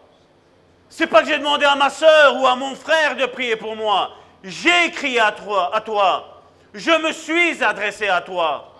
C'est 0.87 1.07
pas 1.07 1.21
que 1.21 1.27
j'ai 1.27 1.37
demandé 1.37 1.65
à 1.65 1.75
ma 1.75 1.89
soeur 1.89 2.37
ou 2.37 2.47
à 2.47 2.55
mon 2.55 2.73
frère 2.73 3.17
de 3.17 3.25
prier 3.25 3.57
pour 3.57 3.75
moi. 3.75 4.11
J'ai 4.45 4.89
crié 4.91 5.19
à 5.19 5.33
toi, 5.33 5.75
à 5.75 5.81
toi. 5.81 6.43
Je 6.73 6.91
me 6.91 7.11
suis 7.11 7.61
adressé 7.61 8.07
à 8.07 8.21
toi. 8.21 8.73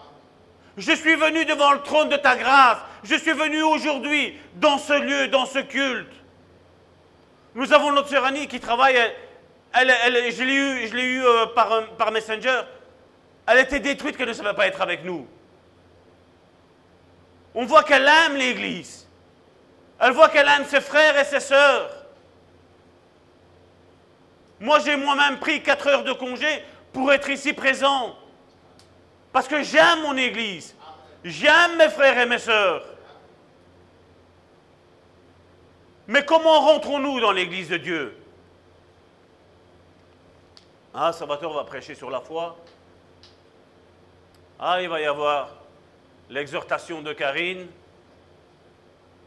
Je 0.77 0.93
suis 0.93 1.15
venu 1.15 1.43
devant 1.43 1.73
le 1.73 1.81
trône 1.81 2.07
de 2.07 2.15
ta 2.15 2.37
grâce. 2.37 2.77
Je 3.03 3.15
suis 3.15 3.33
venu 3.33 3.61
aujourd'hui 3.61 4.39
dans 4.53 4.77
ce 4.77 4.93
lieu, 4.93 5.27
dans 5.27 5.45
ce 5.45 5.59
culte. 5.59 6.13
Nous 7.57 7.73
avons 7.73 7.91
notre 7.91 8.09
sœur 8.09 8.23
Annie 8.23 8.47
qui 8.47 8.59
travaille. 8.59 8.95
Elle, 9.73 10.31
je 10.31 10.43
l'ai 10.43 10.53
eu, 10.53 10.87
je 10.87 10.95
l'ai 10.95 11.03
eu 11.05 11.25
euh, 11.25 11.47
par, 11.47 11.71
euh, 11.71 11.81
par 11.97 12.11
Messenger. 12.11 12.61
Elle 13.47 13.57
était 13.57 13.79
détruite 13.79 14.15
qu'elle 14.15 14.27
ne 14.27 14.33
savait 14.33 14.53
pas 14.53 14.67
être 14.67 14.79
avec 14.79 15.03
nous. 15.03 15.27
On 17.55 17.65
voit 17.65 17.81
qu'elle 17.81 18.07
aime 18.07 18.35
l'Église. 18.35 19.07
Elle 19.99 20.11
voit 20.11 20.29
qu'elle 20.29 20.47
aime 20.47 20.65
ses 20.65 20.81
frères 20.81 21.17
et 21.17 21.23
ses 21.25 21.39
sœurs. 21.39 21.89
Moi, 24.59 24.77
j'ai 24.85 24.95
moi-même 24.95 25.39
pris 25.39 25.63
4 25.63 25.87
heures 25.87 26.03
de 26.03 26.13
congé 26.13 26.63
pour 26.93 27.11
être 27.11 27.27
ici 27.27 27.53
présent. 27.53 28.15
Parce 29.33 29.47
que 29.47 29.63
j'aime 29.63 30.03
mon 30.03 30.15
Église. 30.15 30.75
J'aime 31.23 31.77
mes 31.79 31.89
frères 31.89 32.19
et 32.19 32.27
mes 32.27 32.37
sœurs. 32.37 32.85
Mais 36.07 36.23
comment 36.25 36.61
rentrons-nous 36.61 37.19
dans 37.19 37.31
l'Église 37.31 37.69
de 37.69 37.77
Dieu? 37.77 38.17
Ah, 40.93 41.11
Salvatore 41.11 41.53
va 41.53 41.63
prêcher 41.65 41.95
sur 41.95 42.09
la 42.09 42.21
foi. 42.21 42.57
Ah, 44.59 44.81
il 44.81 44.89
va 44.89 45.01
y 45.01 45.05
avoir 45.05 45.49
l'exhortation 46.29 47.01
de 47.01 47.13
Karine. 47.13 47.67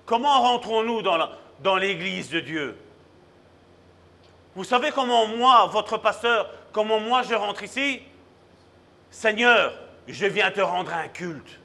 Comment 0.06 0.40
rentrons-nous 0.40 1.02
dans 1.02 1.76
l'Église 1.76 2.30
de 2.30 2.40
Dieu? 2.40 2.76
Vous 4.56 4.64
savez 4.64 4.90
comment 4.90 5.26
moi, 5.26 5.66
votre 5.66 5.98
pasteur, 5.98 6.50
comment 6.72 6.98
moi 6.98 7.22
je 7.22 7.34
rentre 7.34 7.62
ici? 7.62 8.02
Seigneur, 9.10 9.72
je 10.08 10.26
viens 10.26 10.50
te 10.50 10.60
rendre 10.60 10.92
un 10.92 11.08
culte. 11.08 11.60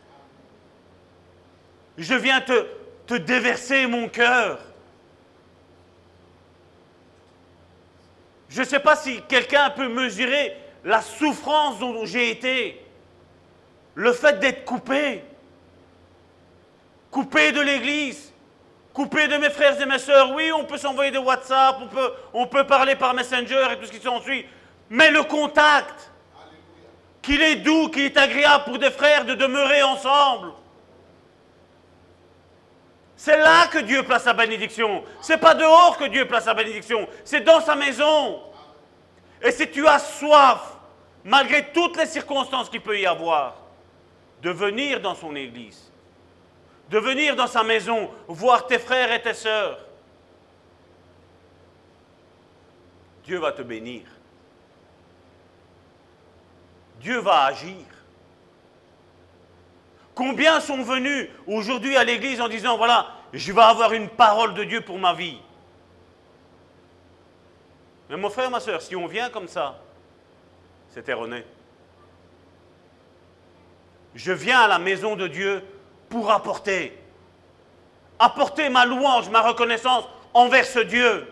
Je 1.98 2.14
viens 2.14 2.42
te, 2.42 2.68
te 3.08 3.16
déverser 3.16 3.88
mon 3.88 4.10
cœur. 4.10 4.60
Je 8.56 8.62
ne 8.62 8.66
sais 8.66 8.80
pas 8.80 8.96
si 8.96 9.22
quelqu'un 9.24 9.70
peut 9.70 9.90
mesurer 9.90 10.56
la 10.86 11.02
souffrance 11.02 11.78
dont 11.78 12.06
j'ai 12.06 12.32
été. 12.32 12.82
Le 13.96 14.14
fait 14.14 14.40
d'être 14.40 14.64
coupé. 14.64 15.26
Coupé 17.12 17.52
de 17.52 17.60
l'Église. 17.60 18.32
Coupé 18.94 19.28
de 19.28 19.36
mes 19.36 19.50
frères 19.50 19.82
et 19.82 19.86
mes 19.86 20.00
sœurs. 20.00 20.32
Oui, 20.34 20.54
on 20.54 20.64
peut 20.64 20.78
s'envoyer 20.78 21.12
des 21.12 21.18
WhatsApp, 21.18 21.80
on 21.82 21.88
peut, 21.88 22.14
on 22.34 22.48
peut 22.48 22.66
parler 22.66 22.96
par 22.96 23.14
Messenger 23.14 23.74
et 23.74 23.78
tout 23.78 23.88
ce 23.88 23.92
qui 23.92 24.00
s'ensuit. 24.00 24.46
Mais 24.90 25.12
le 25.12 25.24
contact, 25.24 26.10
qu'il 27.22 27.42
est 27.42 27.58
doux, 27.58 27.90
qu'il 27.90 28.04
est 28.04 28.18
agréable 28.18 28.64
pour 28.64 28.80
des 28.80 28.92
frères 28.92 29.26
de 29.26 29.36
demeurer 29.36 29.84
ensemble. 29.84 30.54
C'est 33.26 33.38
là 33.38 33.66
que 33.66 33.80
Dieu 33.80 34.04
place 34.04 34.22
sa 34.22 34.34
bénédiction. 34.34 35.04
C'est 35.20 35.40
pas 35.40 35.56
dehors 35.56 35.98
que 35.98 36.04
Dieu 36.04 36.28
place 36.28 36.44
sa 36.44 36.54
bénédiction. 36.54 37.10
C'est 37.24 37.42
dans 37.42 37.60
sa 37.60 37.76
maison. 37.76 38.40
Et 39.42 39.52
si 39.52 39.68
tu 39.68 39.88
as 39.88 39.98
soif, 39.98 40.60
malgré 41.24 41.72
toutes 41.72 41.98
les 41.98 42.06
circonstances 42.06 42.70
qu'il 42.70 42.82
peut 42.82 43.00
y 43.00 43.08
avoir, 43.08 43.56
de 44.44 44.52
venir 44.52 45.02
dans 45.02 45.16
son 45.16 45.36
église, 45.36 45.92
de 46.92 47.00
venir 47.00 47.36
dans 47.36 47.48
sa 47.48 47.64
maison, 47.64 48.12
voir 48.28 48.68
tes 48.68 48.78
frères 48.78 49.12
et 49.12 49.24
tes 49.24 49.34
sœurs, 49.34 49.80
Dieu 53.24 53.40
va 53.40 53.52
te 53.54 53.64
bénir. 53.64 54.04
Dieu 57.00 57.18
va 57.18 57.46
agir. 57.46 57.88
Combien 60.14 60.60
sont 60.62 60.84
venus 60.84 61.28
aujourd'hui 61.48 61.98
à 61.98 62.04
l'église 62.04 62.40
en 62.40 62.48
disant, 62.48 62.78
voilà, 62.78 63.15
je 63.38 63.52
vais 63.52 63.62
avoir 63.62 63.94
une 63.94 64.10
parole 64.10 64.54
de 64.54 64.64
Dieu 64.64 64.82
pour 64.82 64.98
ma 64.98 65.14
vie 65.14 65.40
Mais 68.10 68.18
mon 68.18 68.30
frère, 68.30 68.50
ma 68.52 68.60
soeur, 68.60 68.82
si 68.82 68.96
on 68.96 69.08
vient 69.08 69.30
comme 69.30 69.48
ça, 69.48 69.80
c'est 70.90 71.10
erroné. 71.10 71.44
Je 74.14 74.32
viens 74.32 74.62
à 74.62 74.68
la 74.68 74.80
maison 74.80 75.16
de 75.16 75.28
Dieu 75.28 75.64
pour 76.08 76.32
apporter, 76.32 76.98
apporter 78.20 78.70
ma 78.70 78.86
louange, 78.86 79.30
ma 79.30 79.42
reconnaissance 79.42 80.06
envers 80.34 80.66
ce 80.66 80.80
Dieu. 80.80 81.28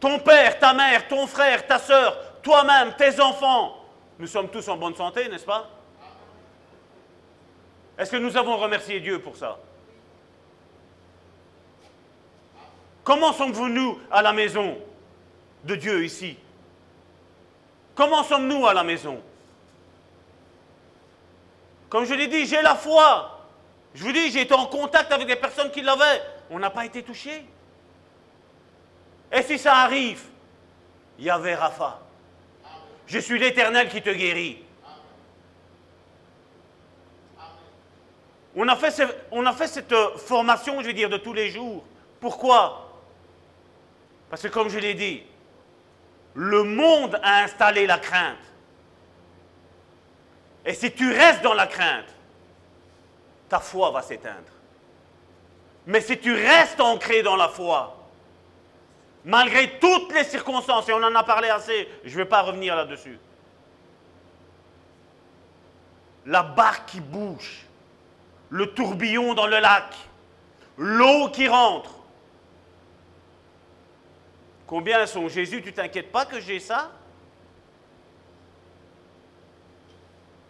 Ton 0.00 0.18
père, 0.18 0.58
ta 0.58 0.74
mère, 0.74 1.06
ton 1.06 1.26
frère, 1.26 1.66
ta 1.66 1.78
soeur, 1.78 2.40
toi-même, 2.42 2.94
tes 2.96 3.20
enfants, 3.20 3.76
nous 4.18 4.26
sommes 4.26 4.48
tous 4.48 4.66
en 4.68 4.76
bonne 4.76 4.94
santé, 4.94 5.28
n'est-ce 5.28 5.46
pas? 5.46 5.68
Est-ce 7.98 8.10
que 8.10 8.16
nous 8.16 8.36
avons 8.36 8.56
remercié 8.56 9.00
Dieu 9.00 9.20
pour 9.20 9.36
ça? 9.36 9.58
Comment 13.04 13.32
sommes-vous 13.32 13.68
nous 13.68 14.00
à 14.10 14.22
la 14.22 14.32
maison 14.32 14.78
de 15.64 15.74
Dieu 15.76 16.04
ici? 16.04 16.36
Comment 17.94 18.24
sommes-nous 18.24 18.66
à 18.66 18.74
la 18.74 18.82
maison? 18.82 19.22
Comme 21.88 22.06
je 22.06 22.14
l'ai 22.14 22.26
dit, 22.26 22.46
j'ai 22.46 22.62
la 22.62 22.74
foi. 22.74 23.46
Je 23.94 24.02
vous 24.02 24.10
dis, 24.10 24.32
j'ai 24.32 24.40
été 24.40 24.54
en 24.54 24.66
contact 24.66 25.12
avec 25.12 25.28
des 25.28 25.36
personnes 25.36 25.70
qui 25.70 25.82
l'avaient. 25.82 26.22
On 26.50 26.58
n'a 26.58 26.70
pas 26.70 26.84
été 26.84 27.02
touchés. 27.04 27.44
Et 29.30 29.42
si 29.42 29.58
ça 29.58 29.76
arrive, 29.76 30.22
il 31.18 31.26
y 31.26 31.30
avait 31.30 31.54
Rapha. 31.54 32.00
Je 33.06 33.18
suis 33.18 33.38
l'Éternel 33.38 33.88
qui 33.88 34.02
te 34.02 34.10
guérit. 34.10 34.63
On 38.56 38.68
a, 38.68 38.76
fait 38.76 39.66
cette 39.66 39.92
euh, 39.92 40.16
formation, 40.16 40.80
je 40.80 40.86
vais 40.86 40.92
dire, 40.92 41.10
de 41.10 41.16
tous 41.16 41.32
les 41.32 41.50
jours. 41.50 41.84
Pourquoi? 42.20 43.00
Parce 44.30 44.42
que 44.42 44.48
comme 44.48 44.68
je 44.68 44.78
l'ai 44.78 44.94
dit, 44.94 45.22
le 46.34 46.62
monde 46.62 47.18
a 47.22 47.42
installé 47.42 47.86
la 47.86 47.98
crainte. 47.98 48.38
Et 50.64 50.74
si 50.74 50.92
tu 50.92 51.12
restes 51.12 51.42
dans 51.42 51.54
la 51.54 51.66
crainte, 51.66 52.14
ta 53.48 53.60
foi 53.60 53.90
va 53.90 54.02
s'éteindre. 54.02 54.52
Mais 55.86 56.00
si 56.00 56.18
tu 56.18 56.32
restes 56.32 56.80
ancré 56.80 57.22
dans 57.22 57.36
la 57.36 57.48
foi, 57.48 57.96
malgré 59.24 59.78
toutes 59.78 60.12
les 60.14 60.24
circonstances, 60.24 60.88
et 60.88 60.92
on 60.92 61.02
en 61.02 61.14
a 61.14 61.24
parlé 61.24 61.48
assez, 61.48 61.88
je 62.04 62.10
ne 62.10 62.16
vais 62.16 62.28
pas 62.28 62.42
revenir 62.42 62.74
là-dessus, 62.74 63.18
la 66.26 66.42
barque 66.42 66.86
qui 66.86 67.00
bouge, 67.00 67.63
le 68.50 68.72
tourbillon 68.74 69.34
dans 69.34 69.46
le 69.46 69.58
lac, 69.58 69.94
l'eau 70.76 71.28
qui 71.30 71.48
rentre. 71.48 71.90
Combien 74.66 75.06
sont 75.06 75.28
Jésus, 75.28 75.62
tu 75.62 75.72
t'inquiètes 75.72 76.10
pas 76.10 76.26
que 76.26 76.40
j'ai 76.40 76.58
ça? 76.58 76.90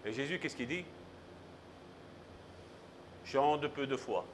Et 0.04 0.12
Jésus, 0.12 0.38
qu'est-ce 0.38 0.56
qu'il 0.56 0.68
dit? 0.68 0.84
Gens 3.24 3.56
de 3.56 3.66
peu 3.66 3.86
de 3.86 3.96
foi. 3.96 4.24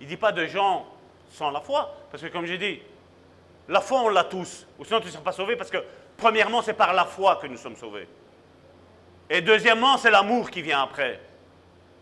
Il 0.00 0.04
ne 0.04 0.08
dit 0.10 0.16
pas 0.16 0.32
de 0.32 0.46
gens 0.46 0.86
sans 1.30 1.50
la 1.50 1.60
foi, 1.60 1.94
parce 2.10 2.22
que 2.22 2.28
comme 2.28 2.44
j'ai 2.44 2.58
dit, 2.58 2.82
la 3.68 3.80
foi, 3.80 4.02
on 4.02 4.08
l'a 4.08 4.24
tous. 4.24 4.66
Ou 4.78 4.84
sinon, 4.84 5.00
tu 5.00 5.06
ne 5.06 5.12
seras 5.12 5.22
pas 5.22 5.32
sauvé, 5.32 5.56
parce 5.56 5.70
que 5.70 5.82
premièrement, 6.16 6.60
c'est 6.60 6.74
par 6.74 6.92
la 6.92 7.04
foi 7.04 7.36
que 7.36 7.46
nous 7.46 7.56
sommes 7.56 7.76
sauvés. 7.76 8.08
Et 9.30 9.40
deuxièmement, 9.40 9.96
c'est 9.96 10.10
l'amour 10.10 10.50
qui 10.50 10.60
vient 10.60 10.82
après. 10.82 11.20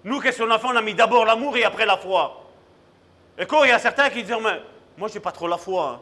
Nous, 0.04 0.20
qu'est-ce 0.20 0.42
qu'on 0.42 0.50
a 0.50 0.58
fait? 0.58 0.66
On 0.66 0.76
a 0.76 0.82
mis 0.82 0.94
d'abord 0.94 1.24
l'amour 1.24 1.56
et 1.56 1.64
après 1.64 1.86
la 1.86 1.96
foi. 1.96 2.44
Et 3.38 3.46
quand 3.46 3.64
il 3.64 3.70
y 3.70 3.72
a 3.72 3.78
certains 3.78 4.10
qui 4.10 4.22
disent, 4.22 4.36
mais 4.42 4.60
moi, 4.96 5.08
je 5.08 5.14
n'ai 5.14 5.20
pas 5.20 5.32
trop 5.32 5.48
la 5.48 5.58
foi. 5.58 5.88
hein. 5.88 6.00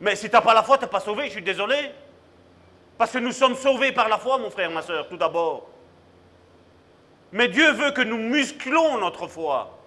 Mais 0.00 0.16
si 0.16 0.28
tu 0.28 0.34
n'as 0.34 0.40
pas 0.42 0.54
la 0.54 0.62
foi, 0.62 0.76
tu 0.78 0.84
n'es 0.84 0.90
pas 0.90 1.00
sauvé, 1.00 1.26
je 1.26 1.32
suis 1.32 1.42
désolé. 1.42 1.92
Parce 2.98 3.12
que 3.12 3.18
nous 3.18 3.32
sommes 3.32 3.56
sauvés 3.56 3.92
par 3.92 4.08
la 4.08 4.18
foi, 4.18 4.38
mon 4.38 4.50
frère, 4.50 4.70
ma 4.70 4.82
soeur, 4.82 5.08
tout 5.08 5.16
d'abord. 5.16 5.66
Mais 7.32 7.48
Dieu 7.48 7.72
veut 7.72 7.90
que 7.90 8.02
nous 8.02 8.18
musclons 8.18 8.98
notre 8.98 9.26
foi. 9.26 9.78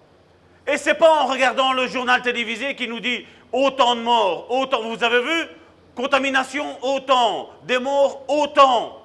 Et 0.66 0.76
ce 0.76 0.90
n'est 0.90 0.94
pas 0.94 1.22
en 1.22 1.26
regardant 1.26 1.72
le 1.72 1.86
journal 1.86 2.20
télévisé 2.20 2.74
qui 2.74 2.88
nous 2.88 3.00
dit 3.00 3.26
autant 3.52 3.96
de 3.96 4.02
morts, 4.02 4.50
autant. 4.50 4.82
Vous 4.82 5.02
avez 5.02 5.22
vu? 5.22 5.48
Contamination, 5.94 6.76
autant. 6.82 7.50
Des 7.64 7.78
morts, 7.78 8.24
autant. 8.28 9.02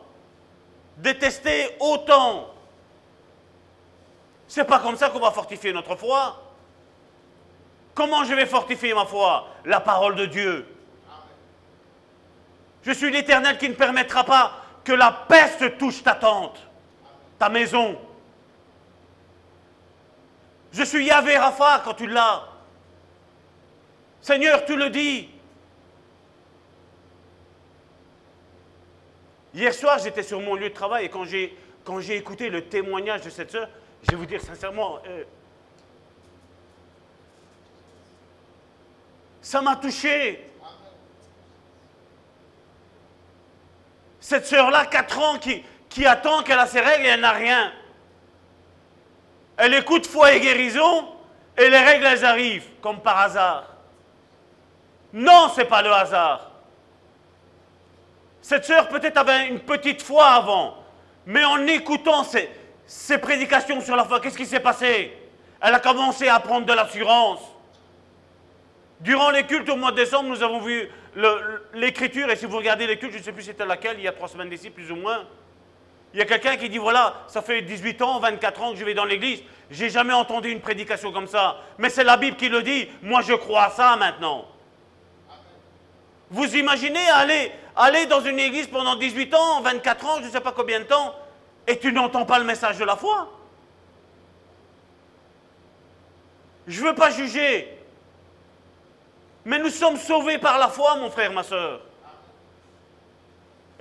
Détestés, 0.97 1.69
autant. 1.80 2.52
C'est 4.53 4.65
pas 4.65 4.77
comme 4.77 4.95
ça 4.95 5.09
qu'on 5.09 5.19
va 5.19 5.31
fortifier 5.31 5.73
notre 5.73 5.95
foi. 5.95 6.39
Comment 7.95 8.23
je 8.23 8.35
vais 8.35 8.45
fortifier 8.45 8.93
ma 8.93 9.03
foi? 9.03 9.47
La 9.65 9.80
parole 9.80 10.13
de 10.13 10.27
Dieu. 10.27 10.67
Je 12.84 12.91
suis 12.91 13.09
l'Éternel 13.09 13.57
qui 13.57 13.67
ne 13.67 13.73
permettra 13.73 14.23
pas 14.23 14.51
que 14.84 14.91
la 14.91 15.11
peste 15.27 15.80
touche 15.80 16.03
ta 16.03 16.13
tente, 16.13 16.59
ta 17.39 17.49
maison. 17.49 17.99
Je 20.71 20.84
suis 20.84 21.03
Yahvé 21.03 21.35
Rapha 21.35 21.81
quand 21.84 21.95
tu 21.95 22.05
l'as. 22.05 22.43
Seigneur, 24.21 24.65
tu 24.65 24.75
le 24.75 24.91
dis. 24.91 25.31
Hier 29.55 29.73
soir, 29.73 29.97
j'étais 29.97 30.21
sur 30.21 30.39
mon 30.41 30.53
lieu 30.53 30.69
de 30.69 30.75
travail 30.75 31.05
et 31.05 31.09
quand 31.09 31.25
j'ai, 31.25 31.57
quand 31.84 31.99
j'ai 31.99 32.17
écouté 32.17 32.51
le 32.51 32.65
témoignage 32.65 33.21
de 33.21 33.31
cette 33.31 33.49
sœur, 33.49 33.67
je 34.03 34.11
vais 34.11 34.17
vous 34.17 34.25
dire 34.25 34.41
sincèrement, 34.41 34.99
euh, 35.07 35.23
ça 39.41 39.61
m'a 39.61 39.75
touché. 39.77 40.49
Cette 44.19 44.45
sœur-là, 44.45 44.85
4 44.85 45.19
ans, 45.19 45.39
qui, 45.39 45.63
qui 45.89 46.05
attend 46.05 46.43
qu'elle 46.43 46.59
a 46.59 46.67
ses 46.67 46.80
règles 46.80 47.05
et 47.05 47.09
elle 47.09 47.21
n'a 47.21 47.31
rien. 47.31 47.73
Elle 49.57 49.73
écoute 49.73 50.07
foi 50.07 50.34
et 50.34 50.39
guérison 50.39 51.09
et 51.57 51.69
les 51.69 51.80
règles, 51.80 52.05
elles 52.05 52.25
arrivent, 52.25 52.67
comme 52.81 52.99
par 52.99 53.19
hasard. 53.19 53.67
Non, 55.13 55.49
ce 55.49 55.61
n'est 55.61 55.67
pas 55.67 55.81
le 55.81 55.91
hasard. 55.91 56.51
Cette 58.41 58.65
sœur 58.65 58.89
peut-être 58.89 59.17
avait 59.17 59.47
une 59.47 59.59
petite 59.59 60.01
foi 60.01 60.25
avant, 60.27 60.75
mais 61.25 61.45
en 61.45 61.65
écoutant 61.67 62.23
ses, 62.23 62.49
ses 62.85 63.18
prédications 63.18 63.81
sur 63.81 63.95
la 63.95 64.03
foi, 64.03 64.19
qu'est-ce 64.19 64.38
qui 64.38 64.45
s'est 64.45 64.60
passé? 64.60 65.18
Elle 65.61 65.73
a 65.73 65.80
commencé 65.80 66.27
à 66.27 66.39
prendre 66.39 66.65
de 66.65 66.73
l'assurance. 66.73 67.39
Durant 68.99 69.31
les 69.31 69.45
cultes 69.45 69.69
au 69.69 69.76
mois 69.76 69.91
de 69.91 69.97
décembre, 69.97 70.30
nous 70.30 70.43
avons 70.43 70.60
vu 70.60 70.89
l'écriture, 71.73 72.30
et 72.30 72.35
si 72.35 72.45
vous 72.45 72.57
regardez 72.57 72.88
les 72.88 72.97
cultes, 72.97 73.14
je 73.14 73.19
ne 73.19 73.23
sais 73.23 73.31
plus 73.31 73.43
c'était 73.43 73.65
laquelle, 73.65 73.97
il 73.97 74.03
y 74.03 74.07
a 74.07 74.11
trois 74.14 74.27
semaines 74.27 74.49
d'ici, 74.49 74.69
plus 74.69 74.91
ou 74.91 74.95
moins. 74.95 75.26
Il 76.14 76.19
y 76.19 76.22
a 76.22 76.26
quelqu'un 76.26 76.57
qui 76.57 76.69
dit 76.69 76.77
voilà, 76.77 77.23
ça 77.27 77.41
fait 77.41 77.64
18 77.64 78.01
ans, 78.03 78.19
24 78.19 78.61
ans 78.61 78.72
que 78.73 78.77
je 78.77 78.85
vais 78.85 78.93
dans 78.93 79.05
l'église, 79.05 79.41
j'ai 79.72 79.89
jamais 79.89 80.14
entendu 80.14 80.51
une 80.51 80.61
prédication 80.61 81.11
comme 81.11 81.27
ça. 81.27 81.57
Mais 81.80 81.89
c'est 81.89 82.03
la 82.03 82.18
Bible 82.18 82.38
qui 82.38 82.49
le 82.49 82.61
dit, 82.61 82.88
moi 83.01 83.22
je 83.22 83.34
crois 83.34 83.64
à 83.64 83.69
ça 83.72 83.95
maintenant. 83.95 84.45
Vous 86.30 86.55
imaginez 86.55 87.10
aller, 87.15 87.51
aller 87.76 88.05
dans 88.05 88.22
une 88.22 88.39
église 88.39 88.68
pendant 88.68 88.95
18 88.95 89.34
ans, 89.34 89.61
24 89.61 90.05
ans, 90.05 90.18
je 90.19 90.27
ne 90.27 90.31
sais 90.31 90.41
pas 90.41 90.51
combien 90.51 90.80
de 90.80 90.85
temps, 90.85 91.15
et 91.68 91.80
tu 91.80 91.91
n'entends 91.91 92.26
pas 92.26 92.40
le 92.40 92.45
message 92.45 92.77
de 92.77 92.85
la 92.85 92.95
foi 92.95 93.30
Je 96.68 96.81
ne 96.81 96.88
veux 96.88 96.95
pas 96.95 97.11
juger. 97.11 97.77
Mais 99.45 99.60
nous 99.60 99.69
sommes 99.69 99.98
sauvés 99.98 100.38
par 100.38 100.57
la 100.57 100.69
foi, 100.69 100.95
mon 100.95 101.10
frère, 101.10 101.31
ma 101.31 101.44
soeur. 101.44 101.81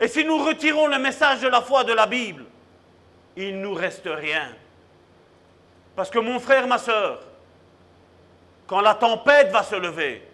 Et 0.01 0.09
si 0.09 0.25
nous 0.25 0.45
retirons 0.45 0.89
le 0.89 0.99
message 0.99 1.41
de 1.41 1.49
la 1.49 1.61
foi 1.61 1.85
de 1.85 1.93
la 1.93 2.07
Bible, 2.07 2.45
il 3.37 3.57
ne 3.59 3.63
nous 3.63 3.75
reste 3.75 4.09
rien. 4.09 4.49
Parce 5.95 6.11
que 6.11 6.19
mon 6.19 6.41
frère, 6.41 6.67
ma 6.67 6.79
soeur, 6.79 7.21
quand 8.67 8.81
la 8.81 8.95
tempête 8.95 9.53
va 9.53 9.63
se 9.63 9.77
lever, 9.77 10.27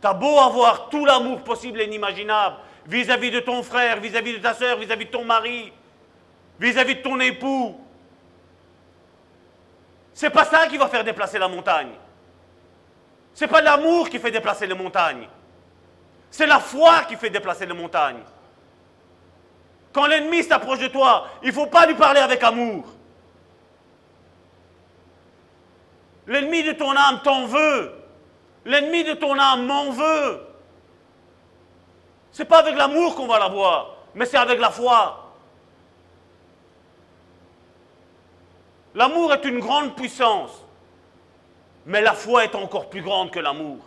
tu 0.00 0.06
as 0.06 0.12
beau 0.12 0.38
avoir 0.38 0.88
tout 0.90 1.04
l'amour 1.04 1.42
possible 1.42 1.80
et 1.80 1.86
inimaginable 1.86 2.56
vis-à-vis 2.86 3.30
de 3.30 3.40
ton 3.40 3.62
frère, 3.62 3.98
vis-à-vis 3.98 4.34
de 4.34 4.38
ta 4.38 4.54
soeur, 4.54 4.78
vis-à-vis 4.78 5.06
de 5.06 5.10
ton 5.10 5.24
mari, 5.24 5.72
vis-à-vis 6.58 6.96
de 6.96 7.02
ton 7.02 7.18
époux. 7.20 7.80
C'est 10.12 10.30
pas 10.30 10.44
ça 10.44 10.66
qui 10.68 10.76
va 10.76 10.88
faire 10.88 11.04
déplacer 11.04 11.38
la 11.38 11.48
montagne. 11.48 11.92
C'est 13.34 13.48
pas 13.48 13.60
l'amour 13.60 14.08
qui 14.08 14.18
fait 14.18 14.30
déplacer 14.30 14.66
les 14.66 14.74
montagnes. 14.74 15.28
C'est 16.30 16.46
la 16.46 16.60
foi 16.60 17.02
qui 17.08 17.16
fait 17.16 17.30
déplacer 17.30 17.66
les 17.66 17.74
montagnes. 17.74 18.22
Quand 19.92 20.06
l'ennemi 20.06 20.42
s'approche 20.42 20.80
de 20.80 20.88
toi, 20.88 21.28
il 21.42 21.48
ne 21.48 21.52
faut 21.52 21.66
pas 21.66 21.86
lui 21.86 21.94
parler 21.94 22.20
avec 22.20 22.42
amour. 22.42 22.84
L'ennemi 26.26 26.62
de 26.62 26.72
ton 26.72 26.96
âme 26.96 27.20
t'en 27.22 27.46
veut. 27.46 27.92
L'ennemi 28.64 29.04
de 29.04 29.14
ton 29.14 29.38
âme 29.38 29.66
m'en 29.66 29.90
veut. 29.90 30.40
C'est 32.32 32.46
pas 32.46 32.58
avec 32.58 32.76
l'amour 32.76 33.14
qu'on 33.14 33.26
va 33.26 33.38
l'avoir, 33.38 33.96
mais 34.14 34.26
c'est 34.26 34.36
avec 34.36 34.58
la 34.58 34.70
foi. 34.70 35.23
L'amour 38.94 39.32
est 39.32 39.44
une 39.44 39.58
grande 39.58 39.96
puissance, 39.96 40.64
mais 41.86 42.00
la 42.00 42.12
foi 42.12 42.44
est 42.44 42.54
encore 42.54 42.88
plus 42.88 43.02
grande 43.02 43.30
que 43.30 43.40
l'amour. 43.40 43.78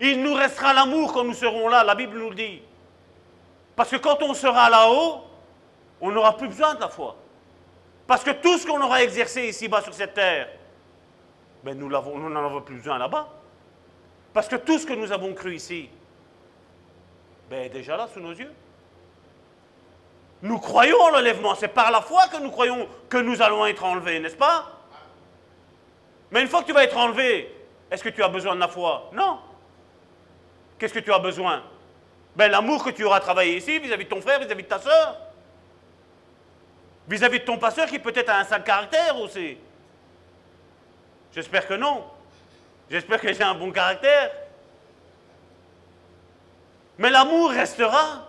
Il 0.00 0.22
nous 0.22 0.34
restera 0.34 0.74
l'amour 0.74 1.14
quand 1.14 1.24
nous 1.24 1.34
serons 1.34 1.68
là, 1.68 1.82
la 1.82 1.94
Bible 1.94 2.18
nous 2.18 2.28
le 2.28 2.36
dit. 2.36 2.60
Parce 3.74 3.90
que 3.90 3.96
quand 3.96 4.22
on 4.22 4.34
sera 4.34 4.68
là-haut, 4.68 5.22
on 6.00 6.10
n'aura 6.10 6.36
plus 6.36 6.48
besoin 6.48 6.74
de 6.74 6.80
la 6.80 6.88
foi. 6.88 7.16
Parce 8.06 8.22
que 8.22 8.30
tout 8.30 8.58
ce 8.58 8.66
qu'on 8.66 8.80
aura 8.82 9.02
exercé 9.02 9.48
ici-bas 9.48 9.80
sur 9.80 9.94
cette 9.94 10.14
terre, 10.14 10.48
ben 11.64 11.76
nous 11.76 11.88
n'en 11.88 12.44
avons 12.44 12.60
plus 12.60 12.76
besoin 12.76 12.98
là-bas. 12.98 13.28
Parce 14.34 14.48
que 14.48 14.56
tout 14.56 14.78
ce 14.78 14.86
que 14.86 14.92
nous 14.92 15.10
avons 15.10 15.32
cru 15.32 15.54
ici, 15.54 15.88
ben 17.48 17.64
est 17.64 17.70
déjà 17.70 17.96
là 17.96 18.06
sous 18.06 18.20
nos 18.20 18.32
yeux. 18.32 18.52
Nous 20.42 20.58
croyons 20.58 21.00
en 21.00 21.10
l'enlèvement, 21.10 21.54
c'est 21.54 21.68
par 21.68 21.90
la 21.90 22.00
foi 22.00 22.28
que 22.28 22.36
nous 22.36 22.50
croyons 22.50 22.88
que 23.08 23.16
nous 23.16 23.40
allons 23.40 23.64
être 23.66 23.84
enlevés, 23.84 24.20
n'est-ce 24.20 24.36
pas? 24.36 24.70
Mais 26.30 26.42
une 26.42 26.48
fois 26.48 26.60
que 26.62 26.66
tu 26.66 26.72
vas 26.72 26.84
être 26.84 26.96
enlevé, 26.96 27.54
est-ce 27.90 28.02
que 28.02 28.08
tu 28.08 28.22
as 28.22 28.28
besoin 28.28 28.54
de 28.54 28.60
la 28.60 28.68
foi? 28.68 29.10
Non. 29.12 29.40
Qu'est-ce 30.78 30.92
que 30.92 30.98
tu 30.98 31.12
as 31.12 31.18
besoin? 31.18 31.62
Ben 32.34 32.50
l'amour 32.50 32.84
que 32.84 32.90
tu 32.90 33.04
auras 33.04 33.20
travaillé 33.20 33.56
ici 33.56 33.78
vis-à-vis 33.78 34.04
de 34.04 34.10
ton 34.10 34.20
frère, 34.20 34.38
vis-à-vis 34.40 34.64
de 34.64 34.68
ta 34.68 34.78
soeur, 34.78 35.16
vis-à-vis 37.08 37.40
de 37.40 37.44
ton 37.44 37.56
pasteur 37.56 37.86
qui 37.86 37.98
peut-être 37.98 38.28
a 38.28 38.40
un 38.40 38.44
sale 38.44 38.64
caractère 38.64 39.18
aussi. 39.18 39.56
J'espère 41.32 41.66
que 41.66 41.74
non. 41.74 42.04
J'espère 42.90 43.20
que 43.20 43.32
j'ai 43.32 43.42
un 43.42 43.54
bon 43.54 43.72
caractère. 43.72 44.30
Mais 46.98 47.10
l'amour 47.10 47.50
restera. 47.50 48.25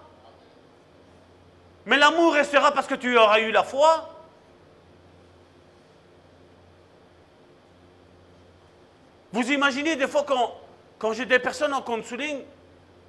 Mais 1.87 1.95
l'amour 1.95 2.33
restera 2.33 2.73
parce 2.73 2.85
que 2.85 2.95
tu 2.95 3.17
auras 3.17 3.39
eu 3.39 3.49
la 3.49 3.63
foi. 3.63 4.09
Vous 9.31 9.49
imaginez 9.51 9.95
des 9.95 10.07
fois 10.07 10.25
quand, 10.99 11.13
j'ai 11.13 11.25
des 11.25 11.39
personnes 11.39 11.73
en 11.73 11.81
counseling 11.81 12.43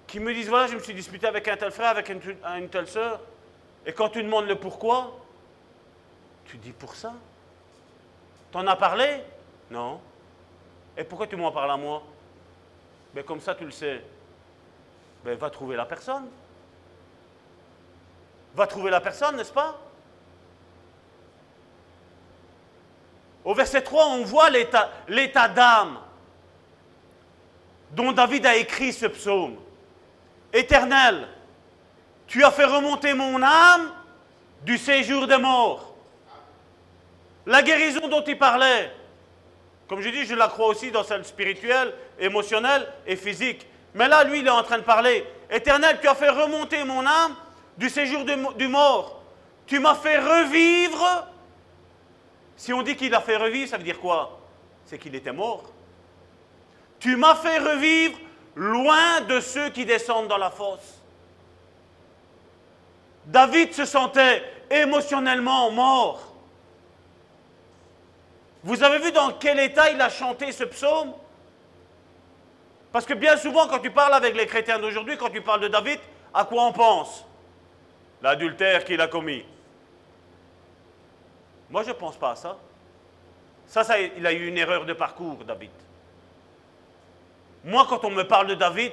qui 0.06 0.20
me 0.20 0.32
disent 0.32 0.48
voilà, 0.48 0.68
je 0.68 0.76
me 0.76 0.80
suis 0.80 0.94
disputé 0.94 1.26
avec 1.26 1.48
un 1.48 1.56
tel 1.56 1.72
frère, 1.72 1.88
avec 1.88 2.08
une, 2.08 2.20
une 2.56 2.68
telle 2.68 2.86
sœur, 2.86 3.20
et 3.84 3.92
quand 3.92 4.10
tu 4.10 4.22
demandes 4.22 4.46
le 4.46 4.54
pourquoi, 4.54 5.18
tu 6.46 6.56
dis 6.56 6.72
pour 6.72 6.94
ça. 6.94 7.14
T'en 8.52 8.64
as 8.68 8.76
parlé? 8.76 9.22
Non. 9.72 10.00
Et 10.96 11.02
pourquoi 11.02 11.26
tu 11.26 11.34
m'en 11.34 11.50
parles 11.50 11.72
à 11.72 11.76
moi? 11.76 12.04
Ben 13.12 13.24
comme 13.24 13.40
ça 13.40 13.56
tu 13.56 13.64
le 13.64 13.72
sais. 13.72 14.04
Ben 15.24 15.36
va 15.36 15.50
trouver 15.50 15.74
la 15.74 15.84
personne 15.84 16.28
va 18.58 18.66
trouver 18.66 18.90
la 18.90 19.00
personne, 19.00 19.36
n'est-ce 19.36 19.52
pas? 19.52 19.78
Au 23.44 23.54
verset 23.54 23.80
3, 23.80 24.06
on 24.08 24.24
voit 24.24 24.50
l'état 24.50 25.48
d'âme 25.48 25.98
dont 27.92 28.12
David 28.12 28.44
a 28.44 28.56
écrit 28.56 28.92
ce 28.92 29.06
psaume. 29.06 29.56
Éternel, 30.52 31.26
tu 32.26 32.44
as 32.44 32.50
fait 32.50 32.66
remonter 32.66 33.14
mon 33.14 33.42
âme 33.42 33.90
du 34.62 34.76
séjour 34.76 35.26
des 35.26 35.38
morts. 35.38 35.94
La 37.46 37.62
guérison 37.62 38.08
dont 38.08 38.24
il 38.24 38.36
parlait, 38.36 38.92
comme 39.88 40.02
je 40.02 40.10
dis, 40.10 40.26
je 40.26 40.34
la 40.34 40.48
crois 40.48 40.66
aussi 40.66 40.90
dans 40.90 41.04
celle 41.04 41.24
spirituelle, 41.24 41.94
émotionnelle 42.18 42.86
et 43.06 43.16
physique. 43.16 43.66
Mais 43.94 44.08
là, 44.08 44.24
lui, 44.24 44.40
il 44.40 44.46
est 44.46 44.50
en 44.50 44.62
train 44.62 44.76
de 44.78 44.82
parler. 44.82 45.26
Éternel, 45.50 45.98
tu 46.02 46.08
as 46.08 46.14
fait 46.14 46.28
remonter 46.28 46.84
mon 46.84 47.06
âme 47.06 47.34
du 47.78 47.88
séjour 47.88 48.24
du 48.24 48.68
mort. 48.68 49.22
Tu 49.66 49.78
m'as 49.78 49.94
fait 49.94 50.18
revivre. 50.18 51.28
Si 52.56 52.72
on 52.72 52.82
dit 52.82 52.96
qu'il 52.96 53.14
a 53.14 53.20
fait 53.20 53.36
revivre, 53.36 53.70
ça 53.70 53.78
veut 53.78 53.84
dire 53.84 54.00
quoi? 54.00 54.40
C'est 54.84 54.98
qu'il 54.98 55.14
était 55.14 55.32
mort. 55.32 55.62
Tu 56.98 57.16
m'as 57.16 57.36
fait 57.36 57.58
revivre 57.58 58.18
loin 58.56 59.20
de 59.20 59.38
ceux 59.38 59.70
qui 59.70 59.84
descendent 59.84 60.26
dans 60.26 60.38
la 60.38 60.50
fosse. 60.50 61.00
David 63.26 63.72
se 63.72 63.84
sentait 63.84 64.42
émotionnellement 64.70 65.70
mort. 65.70 66.32
Vous 68.64 68.82
avez 68.82 68.98
vu 68.98 69.12
dans 69.12 69.32
quel 69.34 69.60
état 69.60 69.90
il 69.90 70.00
a 70.00 70.08
chanté 70.08 70.50
ce 70.50 70.64
psaume? 70.64 71.12
Parce 72.90 73.06
que 73.06 73.14
bien 73.14 73.36
souvent, 73.36 73.68
quand 73.68 73.78
tu 73.78 73.92
parles 73.92 74.14
avec 74.14 74.34
les 74.34 74.46
chrétiens 74.46 74.80
d'aujourd'hui, 74.80 75.16
quand 75.16 75.30
tu 75.30 75.42
parles 75.42 75.60
de 75.60 75.68
David, 75.68 76.00
à 76.34 76.44
quoi 76.44 76.64
on 76.64 76.72
pense? 76.72 77.24
L'adultère 78.22 78.84
qu'il 78.84 79.00
a 79.00 79.08
commis. 79.08 79.44
Moi, 81.70 81.82
je 81.82 81.88
ne 81.88 81.94
pense 81.94 82.16
pas 82.16 82.32
à 82.32 82.36
ça. 82.36 82.56
Ça, 83.66 83.84
ça, 83.84 84.00
il 84.00 84.26
a 84.26 84.32
eu 84.32 84.46
une 84.46 84.58
erreur 84.58 84.86
de 84.86 84.92
parcours, 84.94 85.44
David. 85.44 85.70
Moi, 87.64 87.86
quand 87.88 88.04
on 88.04 88.10
me 88.10 88.22
parle 88.22 88.46
de 88.46 88.54
David, 88.54 88.92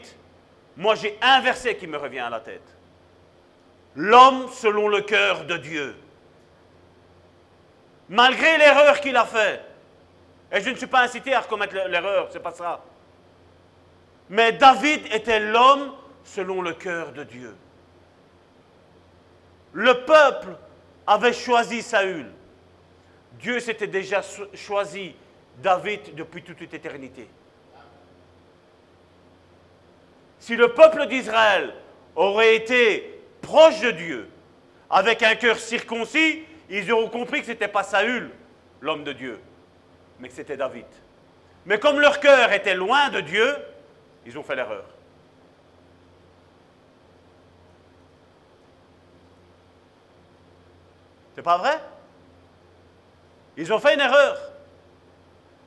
moi, 0.76 0.96
j'ai 0.96 1.18
un 1.22 1.40
verset 1.40 1.78
qui 1.78 1.88
me 1.88 1.98
revient 1.98 2.20
à 2.20 2.30
la 2.30 2.42
tête. 2.42 2.76
L'homme 3.96 4.50
selon 4.52 4.90
le 4.90 5.02
cœur 5.02 5.46
de 5.46 5.56
Dieu. 5.56 5.96
Malgré 8.10 8.58
l'erreur 8.58 9.00
qu'il 9.00 9.16
a 9.16 9.26
faite. 9.26 9.64
Et 10.52 10.62
je 10.62 10.70
ne 10.70 10.76
suis 10.76 10.88
pas 10.88 11.02
incité 11.02 11.34
à 11.34 11.40
recommettre 11.40 11.74
l'erreur, 11.74 12.28
c'est 12.32 12.40
pas. 12.40 12.84
Mais 14.30 14.52
David 14.52 15.06
était 15.12 15.40
l'homme 15.40 15.94
selon 16.24 16.62
le 16.62 16.74
cœur 16.74 17.14
de 17.14 17.24
Dieu. 17.24 17.56
Le 19.76 20.06
peuple 20.06 20.56
avait 21.06 21.34
choisi 21.34 21.82
Saül. 21.82 22.28
Dieu 23.34 23.60
s'était 23.60 23.88
déjà 23.88 24.22
choisi 24.54 25.14
David 25.58 26.16
depuis 26.16 26.42
toute 26.42 26.62
éternité. 26.74 27.28
Si 30.40 30.56
le 30.56 30.70
peuple 30.70 31.08
d'Israël 31.08 31.74
aurait 32.16 32.56
été 32.56 33.20
proche 33.42 33.82
de 33.82 33.92
Dieu, 33.92 34.30
avec 34.90 35.22
un 35.24 35.36
cœur 35.36 35.60
circoncis, 35.60 36.44
ils 36.70 36.90
auront 36.94 37.10
compris 37.10 37.42
que 37.42 37.48
ce 37.48 37.52
n'était 37.52 37.68
pas 37.68 37.84
Saül, 37.84 38.32
l'homme 38.80 39.04
de 39.04 39.12
Dieu, 39.12 39.42
mais 40.22 40.30
que 40.30 40.36
c'était 40.36 40.56
David. 40.56 40.86
Mais 41.66 41.80
comme 41.80 42.00
leur 42.00 42.22
cœur 42.22 42.54
était 42.54 42.76
loin 42.76 43.10
de 43.10 43.20
Dieu, 43.20 43.54
ils 44.26 44.38
ont 44.38 44.44
fait 44.44 44.56
l'erreur. 44.56 44.86
C'est 51.36 51.44
pas 51.44 51.58
vrai? 51.58 51.80
Ils 53.58 53.72
ont 53.72 53.80
fait 53.80 53.94
une 53.94 54.02
erreur. 54.02 54.38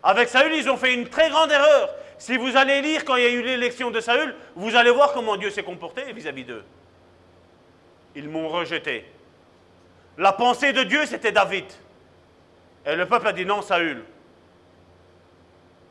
Avec 0.02 0.28
Saül, 0.28 0.54
ils 0.54 0.68
ont 0.70 0.76
fait 0.76 0.94
une 0.94 1.08
très 1.08 1.30
grande 1.30 1.50
erreur. 1.50 1.90
Si 2.18 2.36
vous 2.36 2.56
allez 2.56 2.82
lire 2.82 3.04
quand 3.04 3.16
il 3.16 3.22
y 3.22 3.26
a 3.26 3.30
eu 3.30 3.42
l'élection 3.42 3.90
de 3.90 4.00
Saül, 4.00 4.34
vous 4.56 4.74
allez 4.74 4.90
voir 4.90 5.12
comment 5.12 5.36
Dieu 5.36 5.50
s'est 5.50 5.62
comporté 5.62 6.12
vis-à-vis 6.12 6.44
d'eux. 6.44 6.64
Ils 8.14 8.28
m'ont 8.28 8.48
rejeté. 8.48 9.04
La 10.16 10.32
pensée 10.32 10.72
de 10.72 10.82
Dieu, 10.82 11.06
c'était 11.06 11.32
David. 11.32 11.66
Et 12.86 12.96
le 12.96 13.06
peuple 13.06 13.28
a 13.28 13.32
dit 13.32 13.44
non, 13.44 13.62
Saül. 13.62 14.04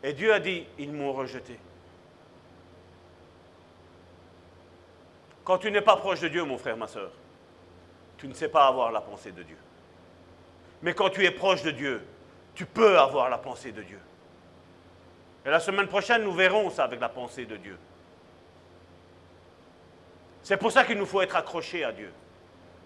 Et 0.04 0.14
Dieu 0.14 0.34
a 0.34 0.40
dit, 0.40 0.66
ils 0.78 0.92
m'ont 0.92 1.14
rejeté. 1.14 1.58
Quand 5.44 5.58
tu 5.58 5.72
n'es 5.72 5.82
pas 5.82 5.96
proche 5.96 6.20
de 6.20 6.28
Dieu, 6.28 6.44
mon 6.44 6.58
frère, 6.58 6.78
ma 6.78 6.88
soeur, 6.88 7.12
tu 8.18 8.28
ne 8.28 8.34
sais 8.34 8.50
pas 8.50 8.68
avoir 8.68 8.92
la 8.92 9.02
pensée 9.02 9.32
de 9.32 9.44
Dieu. 9.44 9.58
Mais 10.82 10.94
quand 10.94 11.10
tu 11.10 11.26
es 11.26 11.32
proche 11.32 11.64
de 11.64 11.72
Dieu, 11.72 12.06
tu 12.54 12.66
peux 12.66 13.00
avoir 13.00 13.30
la 13.30 13.38
pensée 13.38 13.72
de 13.72 13.82
Dieu. 13.82 14.00
Et 15.46 15.50
la 15.50 15.60
semaine 15.60 15.88
prochaine, 15.88 16.24
nous 16.24 16.34
verrons 16.34 16.70
ça 16.70 16.84
avec 16.84 17.00
la 17.00 17.10
pensée 17.10 17.46
de 17.46 17.56
Dieu. 17.56 17.78
C'est 20.44 20.58
pour 20.58 20.72
ça 20.72 20.84
qu'il 20.84 20.98
nous 20.98 21.06
faut 21.06 21.22
être 21.22 21.36
accrochés 21.36 21.84
à 21.84 21.92
Dieu, 21.92 22.12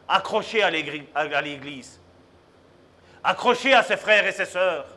accrochés 0.08 0.64
à 0.64 0.70
l'Église, 0.70 2.00
accrochés 3.24 3.74
à 3.74 3.84
ses 3.84 3.98
frères 3.98 4.26
et 4.26 4.32
ses 4.32 4.46
sœurs. 4.46 4.88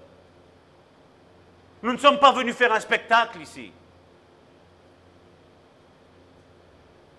Nous 1.83 1.93
ne 1.93 1.99
sommes 1.99 2.19
pas 2.19 2.33
venus 2.33 2.55
faire 2.55 2.73
un 2.73 2.81
spectacle 2.81 3.41
ici. 3.41 3.71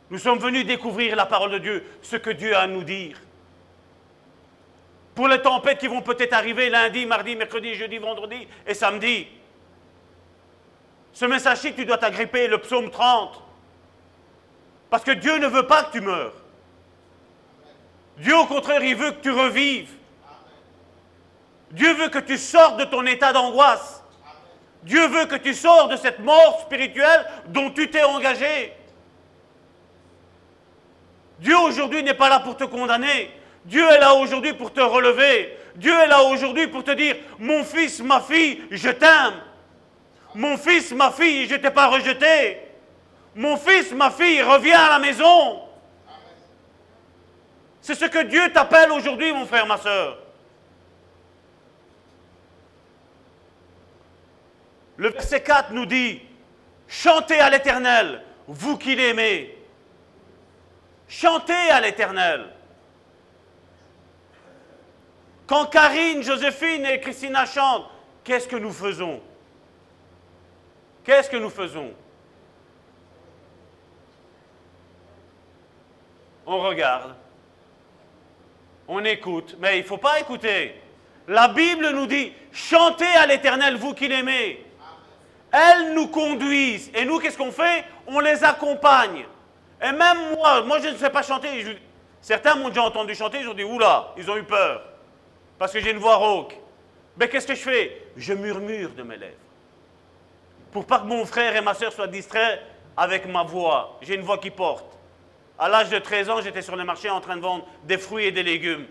Nous 0.10 0.18
sommes 0.18 0.40
venus 0.40 0.66
découvrir 0.66 1.16
la 1.16 1.26
parole 1.26 1.52
de 1.52 1.58
Dieu, 1.60 1.86
ce 2.02 2.16
que 2.16 2.30
Dieu 2.30 2.56
a 2.56 2.62
à 2.62 2.68
nous 2.68 2.84
dire. 2.84 3.18
Pour 5.16 5.30
les 5.30 5.42
tempêtes 5.42 5.80
qui 5.80 5.88
vont 5.88 6.02
peut-être 6.02 6.34
arriver 6.34 6.70
lundi, 6.70 7.06
mardi, 7.06 7.36
mercredi, 7.36 7.74
jeudi, 7.74 7.98
vendredi 7.98 8.48
et 8.68 8.74
samedi. 8.74 9.28
Ce 11.14 11.24
message-ci, 11.24 11.74
tu 11.74 11.86
dois 11.86 11.98
t'agripper, 11.98 12.48
le 12.48 12.58
psaume 12.58 12.92
30. 12.92 13.42
Parce 14.90 15.04
que 15.04 15.12
Dieu 15.12 15.38
ne 15.38 15.48
veut 15.48 15.66
pas 15.66 15.86
que 15.86 15.94
tu 15.94 16.02
meurs. 16.02 16.34
Dieu, 18.18 18.38
au 18.38 18.46
contraire, 18.46 18.84
il 18.84 18.96
veut 18.96 19.12
que 19.12 19.22
tu 19.22 19.32
revives. 19.32 19.92
Dieu 21.72 21.94
veut 21.94 22.10
que 22.10 22.20
tu 22.20 22.38
sortes 22.38 22.78
de 22.78 22.86
ton 22.86 23.06
état 23.06 23.32
d'angoisse. 23.32 24.04
Dieu 24.84 25.08
veut 25.08 25.26
que 25.26 25.36
tu 25.36 25.54
sors 25.54 25.88
de 25.88 25.96
cette 25.96 26.20
mort 26.20 26.62
spirituelle 26.62 27.26
dont 27.48 27.72
tu 27.72 27.90
t'es 27.90 28.04
engagé. 28.04 28.74
Dieu 31.40 31.58
aujourd'hui 31.58 32.04
n'est 32.04 32.14
pas 32.14 32.30
là 32.30 32.40
pour 32.40 32.56
te 32.56 32.66
condamner. 32.66 33.32
Dieu 33.66 33.84
est 33.90 34.00
là 34.00 34.14
aujourd'hui 34.14 34.54
pour 34.54 34.72
te 34.72 34.80
relever. 34.80 35.58
Dieu 35.76 35.94
est 35.94 36.08
là 36.08 36.24
aujourd'hui 36.24 36.68
pour 36.68 36.84
te 36.84 36.92
dire, 36.92 37.16
mon 37.40 37.64
fils, 37.64 38.00
ma 38.00 38.22
fille, 38.22 38.64
je 38.72 38.90
t'aime. 38.90 39.42
Mon 40.36 40.58
fils, 40.58 40.92
ma 40.92 41.12
fille, 41.12 41.48
je 41.48 41.56
ne 41.56 41.60
t'ai 41.60 41.72
pas 41.72 41.88
rejeté. 41.88 42.60
Mon 43.34 43.58
fils, 43.58 43.92
ma 43.92 44.12
fille, 44.12 44.42
reviens 44.42 44.80
à 44.80 44.90
la 44.92 45.00
maison. 45.00 45.62
C'est 47.82 47.96
ce 47.96 48.06
que 48.06 48.24
Dieu 48.24 48.52
t'appelle 48.54 48.92
aujourd'hui, 48.92 49.34
mon 49.34 49.46
frère, 49.46 49.66
ma 49.66 49.78
soeur. 49.78 50.20
Le 54.98 55.10
verset 55.10 55.44
4 55.44 55.72
nous 55.72 55.86
dit, 55.86 56.22
chantez 56.88 57.40
à 57.40 57.50
l'Éternel, 57.50 58.24
vous 58.48 58.78
qui 58.78 58.96
l'aimez. 58.96 59.58
Chantez 61.08 61.70
à 61.72 61.82
l'Éternel. 61.82 62.55
Quand 65.48 65.68
Karine, 65.68 66.24
Joséphine 66.24 66.86
et 66.86 67.00
Christina 67.00 67.46
chantent, 67.46 67.86
qu'est-ce 68.24 68.48
que 68.48 68.56
nous 68.56 68.72
faisons? 68.72 69.22
Qu'est-ce 71.04 71.30
que 71.30 71.38
nous 71.38 71.52
faisons? 71.52 71.94
On 76.48 76.60
regarde, 76.60 77.16
on 78.88 79.04
écoute, 79.04 79.56
mais 79.60 79.80
il 79.80 79.82
ne 79.82 79.88
faut 79.88 79.98
pas 79.98 80.20
écouter. 80.20 80.80
La 81.28 81.48
Bible 81.48 81.90
nous 81.90 82.06
dit, 82.06 82.34
chantez 82.52 83.06
à 83.06 83.26
l'Éternel, 83.26 83.78
vous 83.78 83.94
qui 83.94 84.08
l'aimez. 84.08 84.64
Elles 85.52 85.94
nous 85.94 86.08
conduisent. 86.08 86.92
Et 86.94 87.06
nous, 87.06 87.20
qu'est-ce 87.20 87.38
qu'on 87.38 87.52
fait? 87.52 87.86
On 88.08 88.20
les 88.20 88.44
accompagne. 88.44 89.26
Et 89.82 89.92
même 89.92 90.36
moi, 90.36 90.62
moi 90.62 90.80
je 90.80 90.90
ne 90.90 90.98
sais 90.98 91.10
pas 91.10 91.24
chanter. 91.24 91.80
Certains 92.22 92.56
m'ont 92.56 92.70
déjà 92.70 92.84
entendu 92.84 93.14
chanter, 93.16 93.42
ils 93.42 93.48
ont 93.48 93.54
dit, 93.54 93.64
oula, 93.64 94.14
ils 94.18 94.30
ont 94.30 94.38
eu 94.38 94.44
peur. 94.44 94.84
Parce 95.58 95.72
que 95.72 95.80
j'ai 95.80 95.92
une 95.92 95.98
voix 95.98 96.16
rauque. 96.16 96.58
Mais 97.18 97.30
qu'est-ce 97.30 97.48
que 97.48 97.56
je 97.56 97.62
fais? 97.62 98.02
Je 98.18 98.34
murmure 98.34 98.92
de 98.92 99.04
mes 99.04 99.18
lèvres. 99.18 99.36
Pour 100.72 100.86
pas 100.86 101.00
que 101.00 101.06
mon 101.06 101.26
frère 101.26 101.56
et 101.56 101.62
ma 101.62 101.74
soeur 101.74 101.94
soient 101.94 102.08
distraits 102.08 102.60
avec 102.98 103.26
ma 103.26 103.44
voix. 103.44 103.98
J'ai 104.02 104.16
une 104.16 104.22
voix 104.22 104.38
qui 104.38 104.52
porte. 104.52 104.98
À 105.58 105.70
l'âge 105.70 105.90
de 105.90 106.00
13 106.00 106.30
ans, 106.30 106.42
j'étais 106.42 106.62
sur 106.62 106.76
le 106.76 106.84
marché 106.84 107.10
en 107.10 107.22
train 107.22 107.38
de 107.38 107.42
vendre 107.42 107.66
des 107.84 107.98
fruits 107.98 108.26
et 108.26 108.32
des 108.32 108.44
légumes. 108.44 108.86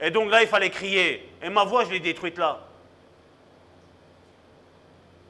Et 0.00 0.10
donc 0.10 0.30
là, 0.30 0.42
il 0.42 0.48
fallait 0.48 0.70
crier. 0.70 1.32
Et 1.42 1.48
ma 1.48 1.64
voix, 1.64 1.84
je 1.84 1.90
l'ai 1.90 2.00
détruite 2.00 2.36
là. 2.36 2.60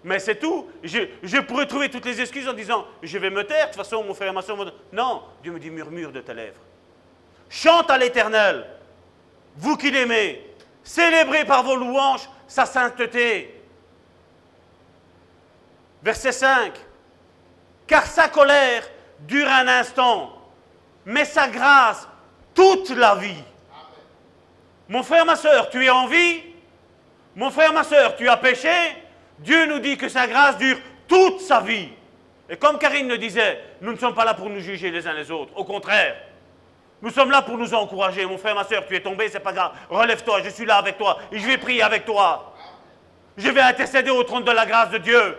Mais 0.02 0.18
c'est 0.18 0.36
tout. 0.36 0.68
Je, 0.82 1.40
pourrais 1.40 1.66
trouver 1.66 1.88
toutes 1.88 2.04
les 2.04 2.20
excuses 2.20 2.48
en 2.48 2.52
disant 2.52 2.86
Je 3.02 3.16
vais 3.16 3.30
me 3.30 3.44
taire, 3.44 3.66
de 3.66 3.72
toute 3.72 3.82
façon, 3.82 4.04
mon 4.04 4.14
frère 4.14 4.30
et 4.30 4.34
ma 4.34 4.42
soeur 4.42 4.56
vont. 4.56 4.70
Non, 4.92 5.22
Dieu 5.42 5.52
me 5.52 5.58
dit 5.58 5.70
Murmure 5.70 6.12
de 6.12 6.20
tes 6.20 6.34
lèvres. 6.34 6.60
Chante 7.48 7.90
à 7.90 7.96
l'éternel, 7.96 8.66
vous 9.56 9.76
qui 9.76 9.90
l'aimez. 9.90 10.42
Célébrez 10.84 11.46
par 11.46 11.62
vos 11.62 11.76
louanges 11.76 12.28
sa 12.46 12.66
sainteté. 12.66 13.62
Verset 16.02 16.32
5. 16.32 16.72
Car 17.86 18.06
sa 18.06 18.28
colère 18.28 18.84
dure 19.20 19.48
un 19.48 19.66
instant, 19.66 20.32
mais 21.06 21.24
sa 21.24 21.48
grâce 21.48 22.06
toute 22.54 22.90
la 22.90 23.14
vie. 23.16 23.42
Mon 24.88 25.02
frère, 25.02 25.24
ma 25.24 25.36
soeur, 25.36 25.70
tu 25.70 25.82
es 25.84 25.90
en 25.90 26.06
vie 26.06 26.42
Mon 27.34 27.50
frère, 27.50 27.72
ma 27.72 27.84
soeur, 27.84 28.16
tu 28.16 28.28
as 28.28 28.36
péché 28.36 28.70
Dieu 29.38 29.66
nous 29.66 29.80
dit 29.80 29.96
que 29.96 30.08
sa 30.08 30.26
grâce 30.26 30.58
dure 30.58 30.78
toute 31.08 31.40
sa 31.40 31.60
vie. 31.60 31.88
Et 32.48 32.56
comme 32.56 32.78
Karine 32.78 33.08
le 33.08 33.18
disait, 33.18 33.60
nous 33.80 33.92
ne 33.92 33.96
sommes 33.96 34.14
pas 34.14 34.24
là 34.24 34.34
pour 34.34 34.48
nous 34.48 34.60
juger 34.60 34.90
les 34.90 35.06
uns 35.06 35.12
les 35.12 35.30
autres. 35.30 35.52
Au 35.56 35.64
contraire, 35.64 36.16
nous 37.04 37.10
sommes 37.10 37.30
là 37.30 37.42
pour 37.42 37.58
nous 37.58 37.74
encourager. 37.74 38.24
Mon 38.24 38.38
frère, 38.38 38.54
ma 38.54 38.64
soeur, 38.64 38.86
tu 38.86 38.96
es 38.96 39.00
tombé, 39.00 39.28
c'est 39.28 39.38
pas 39.38 39.52
grave. 39.52 39.72
Relève-toi, 39.90 40.40
je 40.42 40.48
suis 40.48 40.64
là 40.64 40.78
avec 40.78 40.96
toi 40.96 41.18
et 41.30 41.38
je 41.38 41.46
vais 41.46 41.58
prier 41.58 41.82
avec 41.82 42.06
toi. 42.06 42.54
Je 43.36 43.50
vais 43.50 43.60
intercéder 43.60 44.10
au 44.10 44.22
trône 44.22 44.42
de 44.42 44.50
la 44.50 44.64
grâce 44.64 44.88
de 44.88 44.96
Dieu. 44.96 45.36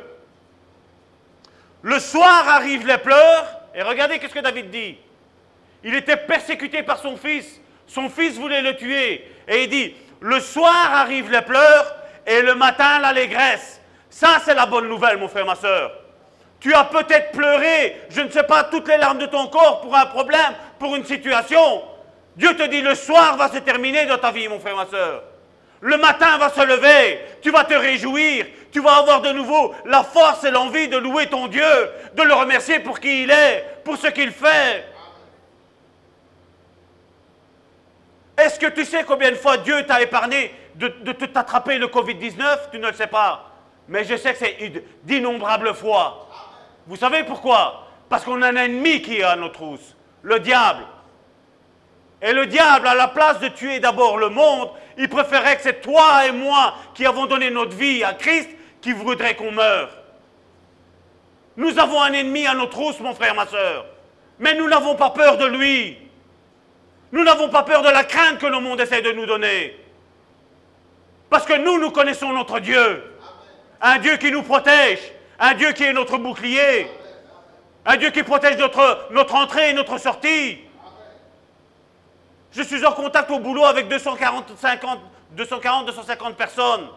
Le 1.81 1.97
soir 1.97 2.47
arrivent 2.49 2.85
les 2.85 2.99
pleurs, 2.99 3.61
et 3.73 3.81
regardez 3.81 4.19
qu'est-ce 4.19 4.33
que 4.33 4.39
David 4.41 4.69
dit. 4.69 4.95
Il 5.83 5.95
était 5.95 6.17
persécuté 6.17 6.83
par 6.83 6.99
son 6.99 7.17
fils. 7.17 7.59
Son 7.87 8.09
fils 8.09 8.35
voulait 8.35 8.61
le 8.61 8.75
tuer. 8.75 9.27
Et 9.47 9.63
il 9.63 9.69
dit, 9.69 9.95
le 10.19 10.39
soir 10.41 10.93
arrivent 10.93 11.31
les 11.31 11.41
pleurs 11.41 11.95
et 12.27 12.43
le 12.43 12.53
matin 12.53 12.99
l'allégresse. 12.99 13.81
Ça, 14.11 14.39
c'est 14.45 14.53
la 14.53 14.67
bonne 14.67 14.87
nouvelle, 14.87 15.17
mon 15.17 15.27
frère, 15.27 15.47
ma 15.47 15.55
soeur. 15.55 15.91
Tu 16.59 16.73
as 16.73 16.85
peut-être 16.85 17.31
pleuré, 17.31 18.01
je 18.09 18.21
ne 18.21 18.29
sais 18.29 18.43
pas, 18.43 18.63
toutes 18.63 18.87
les 18.87 18.97
larmes 18.97 19.19
de 19.19 19.27
ton 19.27 19.47
corps 19.47 19.81
pour 19.81 19.95
un 19.95 20.05
problème, 20.07 20.53
pour 20.79 20.95
une 20.95 21.05
situation. 21.05 21.83
Dieu 22.35 22.55
te 22.55 22.63
dit, 22.63 22.81
le 22.81 22.95
soir 22.95 23.37
va 23.37 23.49
se 23.49 23.57
terminer 23.59 24.05
dans 24.05 24.17
ta 24.17 24.31
vie, 24.31 24.47
mon 24.47 24.59
frère, 24.59 24.75
ma 24.75 24.85
soeur. 24.85 25.23
Le 25.81 25.97
matin 25.97 26.37
va 26.37 26.49
se 26.49 26.61
lever, 26.65 27.19
tu 27.41 27.51
vas 27.51 27.63
te 27.63 27.73
réjouir, 27.73 28.45
tu 28.71 28.81
vas 28.81 28.97
avoir 28.97 29.21
de 29.21 29.31
nouveau 29.31 29.73
la 29.85 30.03
force 30.03 30.43
et 30.43 30.51
l'envie 30.51 30.87
de 30.87 30.97
louer 30.97 31.27
ton 31.27 31.47
Dieu, 31.47 31.63
de 32.13 32.23
le 32.23 32.33
remercier 32.33 32.79
pour 32.79 32.99
qui 32.99 33.23
il 33.23 33.31
est, 33.31 33.81
pour 33.83 33.97
ce 33.97 34.07
qu'il 34.07 34.31
fait. 34.31 34.85
Est-ce 38.37 38.59
que 38.59 38.67
tu 38.67 38.83
sais 38.83 39.03
combien 39.03 39.31
de 39.31 39.35
fois 39.35 39.57
Dieu 39.57 39.85
t'a 39.85 40.01
épargné 40.01 40.53
de, 40.75 40.87
de 40.87 41.11
t'attraper 41.13 41.77
le 41.77 41.87
Covid-19 41.87 42.71
Tu 42.71 42.79
ne 42.79 42.87
le 42.87 42.93
sais 42.93 43.07
pas. 43.07 43.51
Mais 43.87 44.03
je 44.03 44.15
sais 44.17 44.33
que 44.33 44.39
c'est 44.39 44.83
d'innombrables 45.03 45.73
fois. 45.73 46.27
Vous 46.87 46.95
savez 46.95 47.23
pourquoi? 47.23 47.87
Parce 48.09 48.23
qu'on 48.23 48.41
a 48.41 48.49
un 48.49 48.55
ennemi 48.55 49.01
qui 49.01 49.17
est 49.17 49.23
à 49.23 49.35
nos 49.35 49.49
trousses, 49.49 49.94
le 50.25 50.39
diable. 50.39 50.83
Et 52.21 52.33
le 52.33 52.47
diable, 52.47 52.87
à 52.87 52.95
la 52.95 53.07
place 53.07 53.39
de 53.39 53.47
tuer 53.49 53.79
d'abord 53.79 54.17
le 54.17 54.29
monde, 54.29 54.69
il 54.97 55.07
préférait 55.07 55.55
que 55.57 55.61
c'est 55.61 55.81
toi 55.81 56.25
et 56.25 56.31
moi 56.31 56.73
qui 56.95 57.05
avons 57.05 57.27
donné 57.27 57.51
notre 57.51 57.75
vie 57.75 58.03
à 58.03 58.13
Christ 58.13 58.49
qui 58.81 58.91
voudrait 58.91 59.35
qu'on 59.35 59.51
meure. 59.51 59.89
Nous 61.57 61.77
avons 61.77 62.01
un 62.01 62.11
ennemi 62.11 62.47
à 62.47 62.55
nos 62.55 62.65
trousses, 62.65 62.99
mon 62.99 63.13
frère, 63.13 63.35
ma 63.35 63.45
soeur. 63.45 63.85
Mais 64.39 64.55
nous 64.55 64.67
n'avons 64.67 64.95
pas 64.95 65.11
peur 65.11 65.37
de 65.37 65.45
lui. 65.45 65.97
Nous 67.11 67.23
n'avons 67.23 67.49
pas 67.49 67.63
peur 67.63 67.83
de 67.83 67.89
la 67.89 68.03
crainte 68.03 68.39
que 68.39 68.47
le 68.47 68.59
monde 68.59 68.81
essaie 68.81 69.01
de 69.01 69.11
nous 69.11 69.27
donner. 69.27 69.79
Parce 71.29 71.45
que 71.45 71.57
nous, 71.57 71.79
nous 71.79 71.91
connaissons 71.91 72.33
notre 72.33 72.59
Dieu. 72.59 73.03
Un 73.79 73.99
Dieu 73.99 74.17
qui 74.17 74.31
nous 74.31 74.43
protège. 74.43 74.99
Un 75.39 75.53
Dieu 75.53 75.71
qui 75.73 75.83
est 75.83 75.93
notre 75.93 76.17
bouclier. 76.17 76.87
Un 77.85 77.97
Dieu 77.97 78.09
qui 78.09 78.23
protège 78.23 78.57
notre, 78.57 79.35
entrée 79.35 79.69
et 79.69 79.73
notre 79.73 79.97
sortie. 79.99 80.59
Je 82.51 82.63
suis 82.63 82.83
en 82.85 82.93
contact 82.93 83.29
au 83.29 83.39
boulot 83.39 83.65
avec 83.65 83.87
240, 83.87 84.53
240 85.31 85.85
250 85.85 86.35
personnes. 86.35 86.87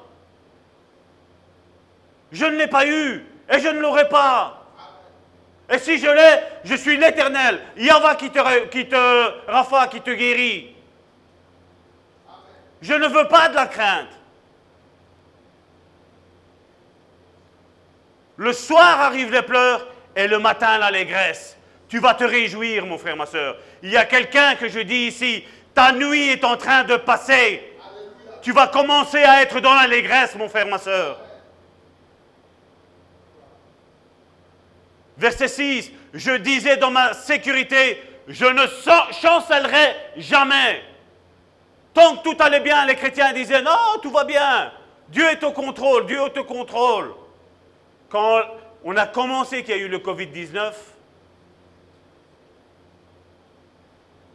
Je 2.33 2.45
ne 2.47 2.57
l'ai 2.57 2.69
pas 2.69 2.87
eu 2.87 3.27
et 3.51 3.59
je 3.59 3.69
ne 3.69 3.81
l'aurai 3.81 4.09
pas. 4.09 4.65
Et 5.71 5.79
si 5.79 5.99
je 5.99 6.07
l'ai, 6.07 6.43
je 6.65 6.75
suis 6.75 6.97
l'éternel. 6.97 7.61
Yahva 7.77 8.15
qui 8.15 8.31
te, 8.31 8.67
qui 8.69 8.89
te, 8.89 9.89
qui 9.91 10.01
te 10.01 10.11
guérit. 10.11 10.75
Je 12.81 12.95
ne 12.95 13.09
veux 13.09 13.29
pas 13.29 13.49
de 13.49 13.55
la 13.55 13.67
crainte. 13.67 14.09
Le 18.37 18.53
soir 18.53 19.01
arrivent 19.01 19.33
les 19.33 19.43
pleurs 19.43 19.87
et 20.17 20.27
le 20.27 20.39
matin 20.39 20.79
l'allégresse. 20.79 21.57
Tu 21.89 21.99
vas 22.01 22.15
te 22.15 22.25
réjouir, 22.25 22.85
mon 22.85 22.99
frère, 22.99 23.17
ma 23.17 23.27
soeur. 23.27 23.57
Il 23.83 23.91
y 23.91 23.97
a 23.97 24.05
quelqu'un 24.05 24.57
que 24.57 24.69
je 24.69 24.81
dis 24.81 25.07
ici, 25.07 25.45
ta 25.75 25.93
nuit 25.93 26.29
est 26.29 26.45
en 26.45 26.57
train 26.57 26.85
de 26.85 26.97
passer. 26.97 27.63
Tu 28.43 28.53
vas 28.53 28.67
commencer 28.67 29.23
à 29.23 29.43
être 29.43 29.61
dans 29.61 29.75
l'allégresse, 29.75 30.35
mon 30.35 30.49
frère, 30.49 30.67
ma 30.67 30.79
soeur. 30.79 31.19
Verset 35.17 35.49
6, 35.49 35.93
je 36.15 36.33
disais 36.33 36.77
dans 36.77 36.91
ma 36.91 37.13
sécurité, 37.13 38.01
je 38.29 38.45
ne 38.45 38.67
chancellerai 39.21 39.97
jamais. 40.17 40.83
Tant 41.95 42.17
que 42.17 42.23
tout 42.23 42.37
allait 42.39 42.61
bien, 42.61 42.87
les 42.87 42.95
chrétiens 42.95 43.33
disaient, 43.33 43.63
non, 43.63 43.99
tout 44.03 44.11
va 44.11 44.25
bien. 44.25 44.71
Dieu 45.09 45.25
est 45.25 45.43
au 45.43 45.53
contrôle, 45.53 46.07
Dieu 46.07 46.21
au 46.21 46.45
contrôle. 46.45 47.15
Quand 48.09 48.43
on 48.85 48.97
a 48.97 49.07
commencé 49.07 49.63
qu'il 49.63 49.77
y 49.77 49.79
a 49.79 49.83
eu 49.83 49.89
le 49.89 49.99
Covid-19, 49.99 50.73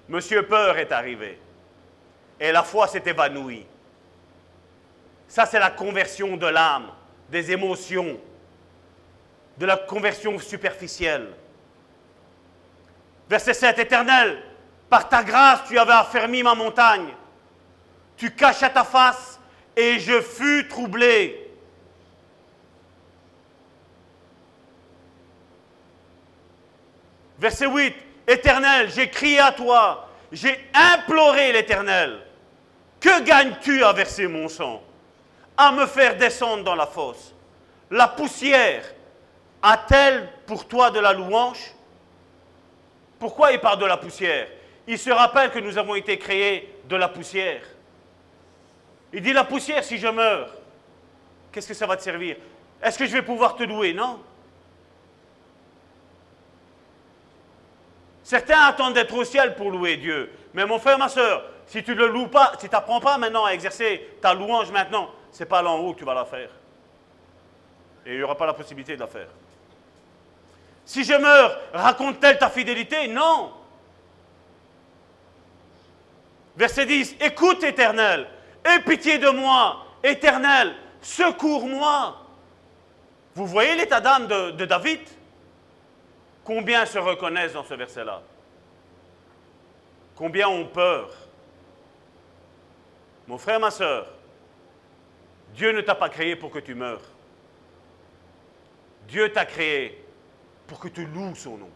Monsieur 0.09 0.45
Peur 0.45 0.77
est 0.77 0.91
arrivé. 0.91 1.39
Et 2.39 2.51
la 2.51 2.63
foi 2.63 2.87
s'est 2.87 3.03
évanouie. 3.05 3.65
Ça, 5.27 5.45
c'est 5.45 5.59
la 5.59 5.71
conversion 5.71 6.37
de 6.37 6.45
l'âme, 6.45 6.91
des 7.29 7.51
émotions, 7.51 8.19
de 9.57 9.65
la 9.65 9.77
conversion 9.77 10.37
superficielle. 10.39 11.29
Verset 13.29 13.53
7, 13.53 13.79
Éternel, 13.79 14.43
par 14.89 15.09
ta 15.09 15.23
grâce, 15.23 15.61
tu 15.67 15.79
avais 15.79 15.93
affermi 15.93 16.43
ma 16.43 16.53
montagne. 16.53 17.15
Tu 18.17 18.29
cachais 18.35 18.71
ta 18.71 18.83
face 18.83 19.39
et 19.75 19.99
je 19.99 20.21
fus 20.21 20.67
troublé. 20.67 21.42
Verset 27.39 27.67
8, 27.67 27.95
Éternel, 28.27 28.89
j'ai 28.89 29.09
crié 29.09 29.39
à 29.39 29.51
toi, 29.51 30.07
j'ai 30.31 30.59
imploré 30.73 31.51
l'Éternel. 31.51 32.19
Que 32.99 33.21
gagnes-tu 33.21 33.83
à 33.83 33.91
verser 33.91 34.27
mon 34.27 34.47
sang 34.47 34.81
À 35.57 35.71
me 35.71 35.85
faire 35.85 36.17
descendre 36.17 36.63
dans 36.63 36.75
la 36.75 36.87
fosse? 36.87 37.33
La 37.91 38.07
poussière 38.07 38.83
a-t-elle 39.61 40.29
pour 40.45 40.67
toi 40.67 40.89
de 40.89 40.99
la 40.99 41.13
louange? 41.13 41.73
Pourquoi 43.19 43.51
il 43.51 43.59
parle 43.59 43.79
de 43.79 43.85
la 43.85 43.97
poussière? 43.97 44.47
Il 44.87 44.97
se 44.97 45.09
rappelle 45.09 45.51
que 45.51 45.59
nous 45.59 45.77
avons 45.77 45.95
été 45.95 46.17
créés 46.17 46.73
de 46.85 46.95
la 46.95 47.07
poussière. 47.07 47.61
Il 49.13 49.21
dit 49.21 49.31
la 49.31 49.43
poussière 49.43 49.83
si 49.83 49.97
je 49.97 50.07
meurs. 50.07 50.49
Qu'est-ce 51.51 51.67
que 51.67 51.73
ça 51.73 51.85
va 51.85 51.95
te 51.95 52.03
servir? 52.03 52.37
Est-ce 52.81 52.97
que 52.97 53.05
je 53.05 53.11
vais 53.11 53.21
pouvoir 53.21 53.55
te 53.55 53.63
louer? 53.63 53.93
Non. 53.93 54.19
Certains 58.23 58.61
attendent 58.61 58.93
d'être 58.93 59.13
au 59.13 59.25
ciel 59.25 59.55
pour 59.55 59.69
louer 59.69 59.97
Dieu. 59.97 60.31
Mais 60.53 60.65
mon 60.65 60.79
frère, 60.79 60.97
ma 60.97 61.09
soeur, 61.09 61.43
si 61.67 61.83
tu 61.83 61.91
ne 61.91 61.97
le 61.97 62.07
loues 62.07 62.27
pas, 62.27 62.53
si 62.59 62.69
tu 62.69 62.73
n'apprends 62.73 63.01
pas 63.01 63.17
maintenant 63.17 63.45
à 63.45 63.51
exercer 63.51 64.15
ta 64.21 64.33
louange 64.33 64.71
maintenant, 64.71 65.09
ce 65.31 65.39
n'est 65.39 65.49
pas 65.49 65.61
là 65.61 65.71
en 65.71 65.79
haut 65.79 65.93
que 65.93 65.99
tu 65.99 66.05
vas 66.05 66.13
la 66.13 66.25
faire. 66.25 66.49
Et 68.05 68.11
il 68.11 68.17
n'y 68.17 68.23
aura 68.23 68.35
pas 68.35 68.45
la 68.45 68.53
possibilité 68.53 68.95
de 68.95 69.01
la 69.01 69.07
faire. 69.07 69.27
Si 70.85 71.03
je 71.03 71.13
meurs, 71.13 71.59
raconte-t-elle 71.73 72.37
ta 72.37 72.49
fidélité? 72.49 73.07
Non. 73.07 73.53
Verset 76.55 76.85
10, 76.85 77.15
écoute 77.21 77.63
éternel, 77.63 78.27
aie 78.63 78.79
pitié 78.81 79.17
de 79.17 79.29
moi, 79.29 79.85
éternel, 80.03 80.75
secours-moi. 81.01 82.17
Vous 83.35 83.47
voyez 83.47 83.75
l'état 83.75 83.99
d'âme 83.99 84.27
de, 84.27 84.51
de 84.51 84.65
David? 84.65 84.99
Combien 86.43 86.85
se 86.85 86.99
reconnaissent 86.99 87.53
dans 87.53 87.63
ce 87.63 87.73
verset-là? 87.73 88.21
Combien 90.15 90.47
ont 90.49 90.65
peur? 90.65 91.09
Mon 93.27 93.37
frère, 93.37 93.59
ma 93.59 93.71
soeur, 93.71 94.07
Dieu 95.53 95.71
ne 95.71 95.81
t'a 95.81 95.95
pas 95.95 96.09
créé 96.09 96.35
pour 96.35 96.51
que 96.51 96.59
tu 96.59 96.75
meurs. 96.75 97.01
Dieu 99.07 99.31
t'a 99.31 99.45
créé 99.45 100.03
pour 100.67 100.79
que 100.79 100.87
tu 100.87 101.05
loues 101.05 101.35
son 101.35 101.57
nom. 101.57 101.69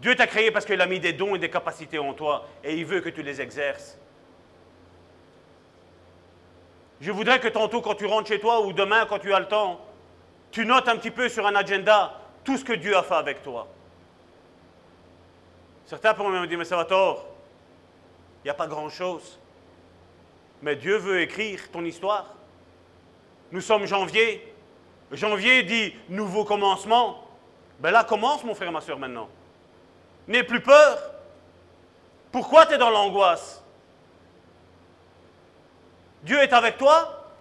Dieu 0.00 0.14
t'a 0.14 0.26
créé 0.26 0.50
parce 0.50 0.64
qu'il 0.64 0.80
a 0.80 0.86
mis 0.86 1.00
des 1.00 1.12
dons 1.12 1.34
et 1.34 1.38
des 1.38 1.50
capacités 1.50 1.98
en 1.98 2.14
toi 2.14 2.46
et 2.64 2.74
il 2.76 2.84
veut 2.84 3.00
que 3.00 3.08
tu 3.08 3.22
les 3.22 3.40
exerces. 3.40 3.98
Je 7.00 7.10
voudrais 7.10 7.40
que 7.40 7.48
tantôt, 7.48 7.80
quand 7.80 7.94
tu 7.94 8.06
rentres 8.06 8.28
chez 8.28 8.40
toi 8.40 8.60
ou 8.64 8.72
demain, 8.72 9.06
quand 9.06 9.18
tu 9.18 9.32
as 9.32 9.40
le 9.40 9.48
temps, 9.48 9.80
tu 10.50 10.66
notes 10.66 10.88
un 10.88 10.96
petit 10.96 11.10
peu 11.10 11.28
sur 11.28 11.46
un 11.46 11.54
agenda 11.54 12.19
tout 12.44 12.56
ce 12.56 12.64
que 12.64 12.72
Dieu 12.72 12.96
a 12.96 13.02
fait 13.02 13.14
avec 13.14 13.42
toi. 13.42 13.68
Certains 15.86 16.14
pourront 16.14 16.30
me 16.30 16.46
dire, 16.46 16.58
mais 16.58 16.64
ça 16.64 16.76
va 16.76 16.84
tort. 16.84 17.26
Il 18.42 18.46
n'y 18.46 18.50
a 18.50 18.54
pas 18.54 18.66
grand-chose. 18.66 19.38
Mais 20.62 20.76
Dieu 20.76 20.96
veut 20.96 21.20
écrire 21.20 21.70
ton 21.70 21.84
histoire. 21.84 22.34
Nous 23.50 23.60
sommes 23.60 23.86
janvier. 23.86 24.54
Janvier 25.10 25.62
dit 25.64 25.94
nouveau 26.08 26.44
commencement. 26.44 27.26
Ben 27.80 27.90
là, 27.90 28.04
commence, 28.04 28.44
mon 28.44 28.54
frère 28.54 28.68
et 28.68 28.72
ma 28.72 28.80
soeur, 28.80 28.98
maintenant. 28.98 29.28
N'aie 30.28 30.44
plus 30.44 30.60
peur. 30.60 30.98
Pourquoi 32.30 32.66
tu 32.66 32.74
es 32.74 32.78
dans 32.78 32.90
l'angoisse? 32.90 33.62
Dieu 36.22 36.38
est 36.38 36.52
avec 36.52 36.76
toi 36.76 37.32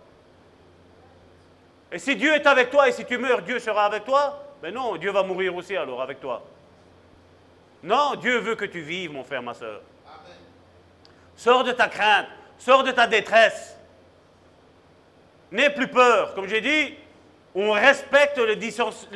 Et 1.91 1.99
si 1.99 2.15
Dieu 2.15 2.33
est 2.33 2.47
avec 2.47 2.69
toi 2.69 2.87
et 2.87 2.93
si 2.93 3.05
tu 3.05 3.17
meurs, 3.17 3.41
Dieu 3.41 3.59
sera 3.59 3.85
avec 3.85 4.05
toi 4.05 4.48
Ben 4.61 4.73
non, 4.73 4.97
Dieu 4.97 5.11
va 5.11 5.23
mourir 5.23 5.55
aussi 5.55 5.75
alors 5.75 6.01
avec 6.01 6.19
toi. 6.19 6.43
Non, 7.81 8.15
Dieu 8.15 8.39
veut 8.39 8.55
que 8.55 8.65
tu 8.65 8.81
vives, 8.81 9.11
mon 9.11 9.23
frère, 9.23 9.41
ma 9.41 9.53
soeur. 9.53 9.81
Sors 11.35 11.63
de 11.63 11.71
ta 11.71 11.87
crainte, 11.87 12.27
sors 12.57 12.83
de 12.83 12.91
ta 12.91 13.07
détresse. 13.07 13.77
N'aie 15.51 15.69
plus 15.69 15.87
peur. 15.87 16.33
Comme 16.33 16.47
j'ai 16.47 16.61
dit, 16.61 16.95
on 17.55 17.71
respecte 17.71 18.37
les, 18.37 18.55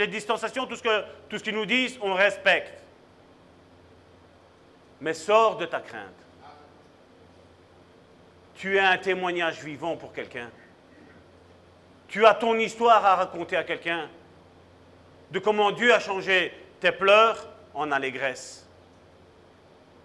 distanciations, 0.08 0.66
tout 0.66 0.78
ce, 0.78 0.84
que, 0.84 1.04
tout 1.30 1.38
ce 1.38 1.44
qu'ils 1.44 1.56
nous 1.56 1.66
disent, 1.66 2.00
on 2.02 2.14
respecte. 2.14 2.82
Mais 5.02 5.14
sors 5.14 5.58
de 5.58 5.66
ta 5.66 5.82
crainte. 5.82 6.10
Tu 8.56 8.78
es 8.78 8.80
un 8.80 8.98
témoignage 8.98 9.62
vivant 9.62 9.98
pour 9.98 10.14
quelqu'un. 10.14 10.50
Tu 12.08 12.26
as 12.26 12.34
ton 12.34 12.58
histoire 12.58 13.06
à 13.06 13.16
raconter 13.18 13.58
à 13.58 13.64
quelqu'un 13.64 14.08
de 15.34 15.40
comment 15.40 15.72
Dieu 15.72 15.92
a 15.92 16.00
changé 16.00 16.54
tes 16.80 16.92
pleurs 16.92 17.48
en 17.74 17.92
allégresse. 17.92 18.68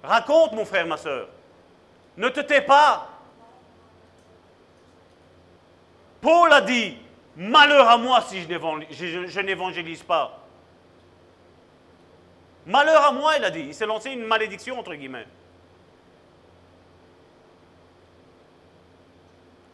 Raconte, 0.03 0.53
mon 0.53 0.65
frère, 0.65 0.87
ma 0.87 0.97
soeur. 0.97 1.29
Ne 2.17 2.31
te 2.31 2.41
tais 2.41 2.63
pas. 2.63 3.11
Paul 6.23 6.51
a 6.51 6.63
dit, 6.63 6.97
malheur 7.37 7.89
à 7.89 7.99
moi 7.99 8.23
si 8.23 8.41
je 8.43 9.41
n'évangélise 9.41 10.03
pas. 10.03 10.41
Malheur 12.65 13.05
à 13.05 13.13
moi, 13.13 13.37
il 13.37 13.45
a 13.45 13.51
dit. 13.51 13.61
Il 13.61 13.75
s'est 13.75 13.87
lancé 13.87 14.11
une 14.11 14.25
malédiction, 14.25 14.79
entre 14.79 14.95
guillemets. 14.95 15.27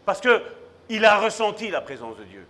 Parce 0.05 0.21
qu'il 0.21 1.05
a 1.05 1.19
ressenti 1.19 1.71
la 1.71 1.81
présence 1.81 2.17
de 2.17 2.25
Dieu. 2.25 2.47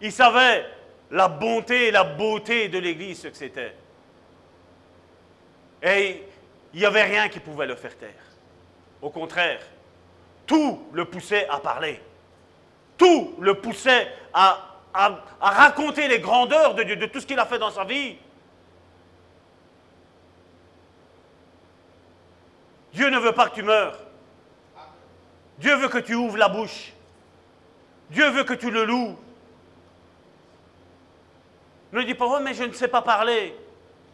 Il 0.00 0.10
savait 0.10 0.66
la 1.14 1.28
bonté 1.28 1.86
et 1.86 1.90
la 1.92 2.02
beauté 2.02 2.68
de 2.68 2.78
l'Église, 2.78 3.22
ce 3.22 3.28
que 3.28 3.36
c'était. 3.36 3.72
Et 5.80 6.24
il 6.72 6.80
n'y 6.80 6.86
avait 6.86 7.04
rien 7.04 7.28
qui 7.28 7.38
pouvait 7.38 7.66
le 7.66 7.76
faire 7.76 7.96
taire. 7.96 8.10
Au 9.00 9.10
contraire, 9.10 9.60
tout 10.44 10.88
le 10.92 11.04
poussait 11.04 11.46
à 11.48 11.60
parler. 11.60 12.00
Tout 12.98 13.36
le 13.38 13.54
poussait 13.54 14.08
à, 14.32 14.80
raconter 15.40 16.08
les 16.08 16.18
grandeurs 16.18 16.74
de 16.74 16.82
Dieu, 16.82 16.96
de 16.96 17.06
tout 17.06 17.20
ce 17.20 17.26
qu'il 17.26 17.38
a 17.38 17.46
fait 17.46 17.60
dans 17.60 17.70
sa 17.70 17.84
vie. 17.84 18.16
Dieu 22.92 23.08
ne 23.08 23.18
veut 23.20 23.32
pas 23.32 23.48
que 23.48 23.54
tu 23.54 23.62
meurs. 23.62 24.00
Dieu 25.58 25.76
veut 25.76 25.88
que 25.88 25.98
tu 25.98 26.16
ouvres 26.16 26.38
la 26.38 26.48
bouche. 26.48 26.92
Dieu 28.10 28.28
veut 28.30 28.44
que 28.44 28.54
tu 28.54 28.72
le 28.72 28.84
loues. 28.84 29.16
Ne 31.94 32.02
dis 32.02 32.14
pas, 32.14 32.26
oh, 32.26 32.40
mais 32.42 32.54
je 32.54 32.64
ne 32.64 32.72
sais 32.72 32.88
pas 32.88 33.02
parler. 33.02 33.54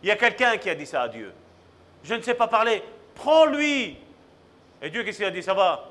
Il 0.03 0.09
y 0.09 0.13
a 0.13 0.17
quelqu'un 0.17 0.59
qui 0.59 0.69
a 0.69 0.75
dit 0.75 0.87
ça 0.87 1.03
à 1.03 1.09
Dieu. 1.09 1.33
Je 2.05 2.15
ne 2.15 2.21
sais 2.21 2.35
pas 2.35 2.47
parler. 2.47 2.83
Prends-lui. 3.15 3.97
Et 4.83 4.91
Dieu, 4.91 5.03
qu'est-ce 5.03 5.17
qu'il 5.17 5.27
a 5.27 5.31
dit? 5.31 5.43
Ça 5.43 5.55
va. 5.55 5.89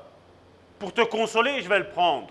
Pour 0.78 0.94
te 0.94 1.02
consoler, 1.02 1.60
je 1.62 1.68
vais 1.68 1.80
le 1.80 1.88
prendre. 1.88 2.28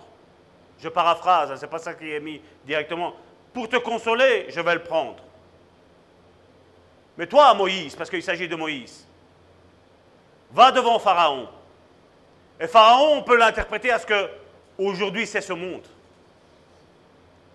Je 0.80 0.88
paraphrase, 0.88 1.52
hein, 1.52 1.58
ce 1.58 1.62
n'est 1.62 1.70
pas 1.70 1.80
ça 1.80 1.94
qui 1.94 2.10
est 2.10 2.22
mis 2.22 2.42
directement. 2.66 3.14
Pour 3.54 3.68
te 3.68 3.76
consoler, 3.76 4.46
je 4.48 4.62
vais 4.62 4.76
le 4.76 4.84
prendre. 4.84 5.22
Mais 7.18 7.28
toi, 7.28 7.54
Moïse, 7.54 7.96
parce 7.96 8.10
qu'il 8.10 8.24
s'agit 8.24 8.48
de 8.48 8.56
Moïse, 8.56 9.06
va 10.52 10.72
devant 10.72 11.00
Pharaon. 11.00 11.50
Et 12.62 12.68
Pharaon, 12.68 13.18
on 13.18 13.24
peut 13.24 13.38
l'interpréter 13.38 13.92
à 13.92 14.00
ce 14.00 14.06
que 14.06 14.30
aujourd'hui 14.78 15.28
c'est 15.28 15.42
ce 15.42 15.52
monde, 15.52 15.86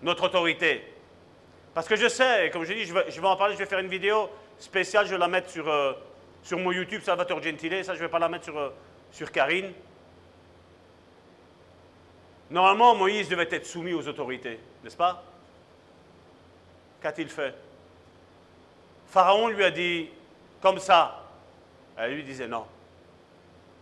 notre 0.03 0.25
autorité. 0.25 0.94
Parce 1.75 1.89
que 1.89 1.97
je 1.97 2.09
sais, 2.09 2.51
comme 2.53 2.65
je 2.65 2.73
dis, 2.73 2.85
je 2.85 2.95
vais, 2.95 3.27
en 3.27 3.37
parler, 3.37 3.55
je 3.55 3.59
vais 3.59 3.67
faire 3.67 3.81
une 3.81 3.89
vidéo 3.89 4.31
spéciale, 4.59 5.07
je 5.07 5.11
vais 5.11 5.19
la 5.19 5.27
mettre 5.27 5.51
sur, 5.51 5.69
euh, 5.69 5.93
sur 6.43 6.59
mon 6.59 6.71
YouTube, 6.71 7.03
Salvatore 7.03 7.43
Gentile, 7.43 7.85
ça 7.85 7.95
je 7.95 7.99
ne 7.99 8.05
vais 8.05 8.11
pas 8.11 8.21
la 8.21 8.29
mettre 8.29 8.45
sur, 8.45 8.57
euh, 8.57 8.71
sur 9.11 9.33
Karine. 9.33 9.73
Normalement, 12.51 12.95
Moïse 12.95 13.29
devait 13.29 13.49
être 13.51 13.67
soumis 13.67 13.93
aux 13.93 14.07
autorités, 14.07 14.61
n'est-ce 14.85 14.97
pas? 14.97 15.25
Qu'a-t-il 17.03 17.29
fait? 17.29 17.55
Pharaon 19.09 19.49
lui 19.49 19.65
a 19.65 19.71
dit, 19.71 20.09
comme 20.61 20.79
ça. 20.79 21.23
Elle 21.97 22.15
lui 22.15 22.23
disait 22.23 22.49
non, 22.49 22.67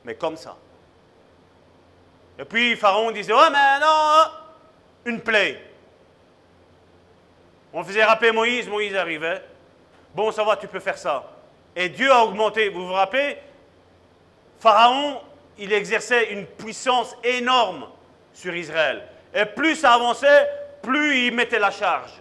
mais 0.05 0.15
comme 0.15 0.37
ça. 0.37 0.57
Et 2.39 2.45
puis 2.45 2.77
Pharaon 2.77 3.11
disait, 3.11 3.33
oh 3.35 3.51
mais 3.51 3.81
non, 3.81 4.23
une 5.05 5.21
plaie. 5.21 5.72
On 7.73 7.83
faisait 7.83 8.05
rappeler 8.05 8.33
Moïse, 8.33 8.69
Moïse 8.69 8.95
arrivait. 8.95 9.43
Bon, 10.15 10.31
ça 10.31 10.45
va, 10.45 10.57
tu 10.57 10.69
peux 10.69 10.81
faire 10.81 10.99
ça. 10.99 11.25
Et 11.75 11.89
Dieu 11.89 12.13
a 12.13 12.25
augmenté. 12.25 12.69
Vous 12.69 12.87
vous 12.87 12.93
rappelez? 12.93 13.39
Pharaon, 14.59 15.21
il 15.59 15.73
exerçait 15.73 16.33
une 16.33 16.47
puissance 16.47 17.17
énorme 17.25 17.89
sur 18.33 18.55
Israël. 18.55 19.03
Et 19.35 19.45
plus 19.47 19.77
ça 19.77 19.95
avançait, 19.95 20.49
plus 20.83 21.27
il 21.27 21.35
mettait 21.35 21.59
la 21.59 21.71
charge. 21.71 22.13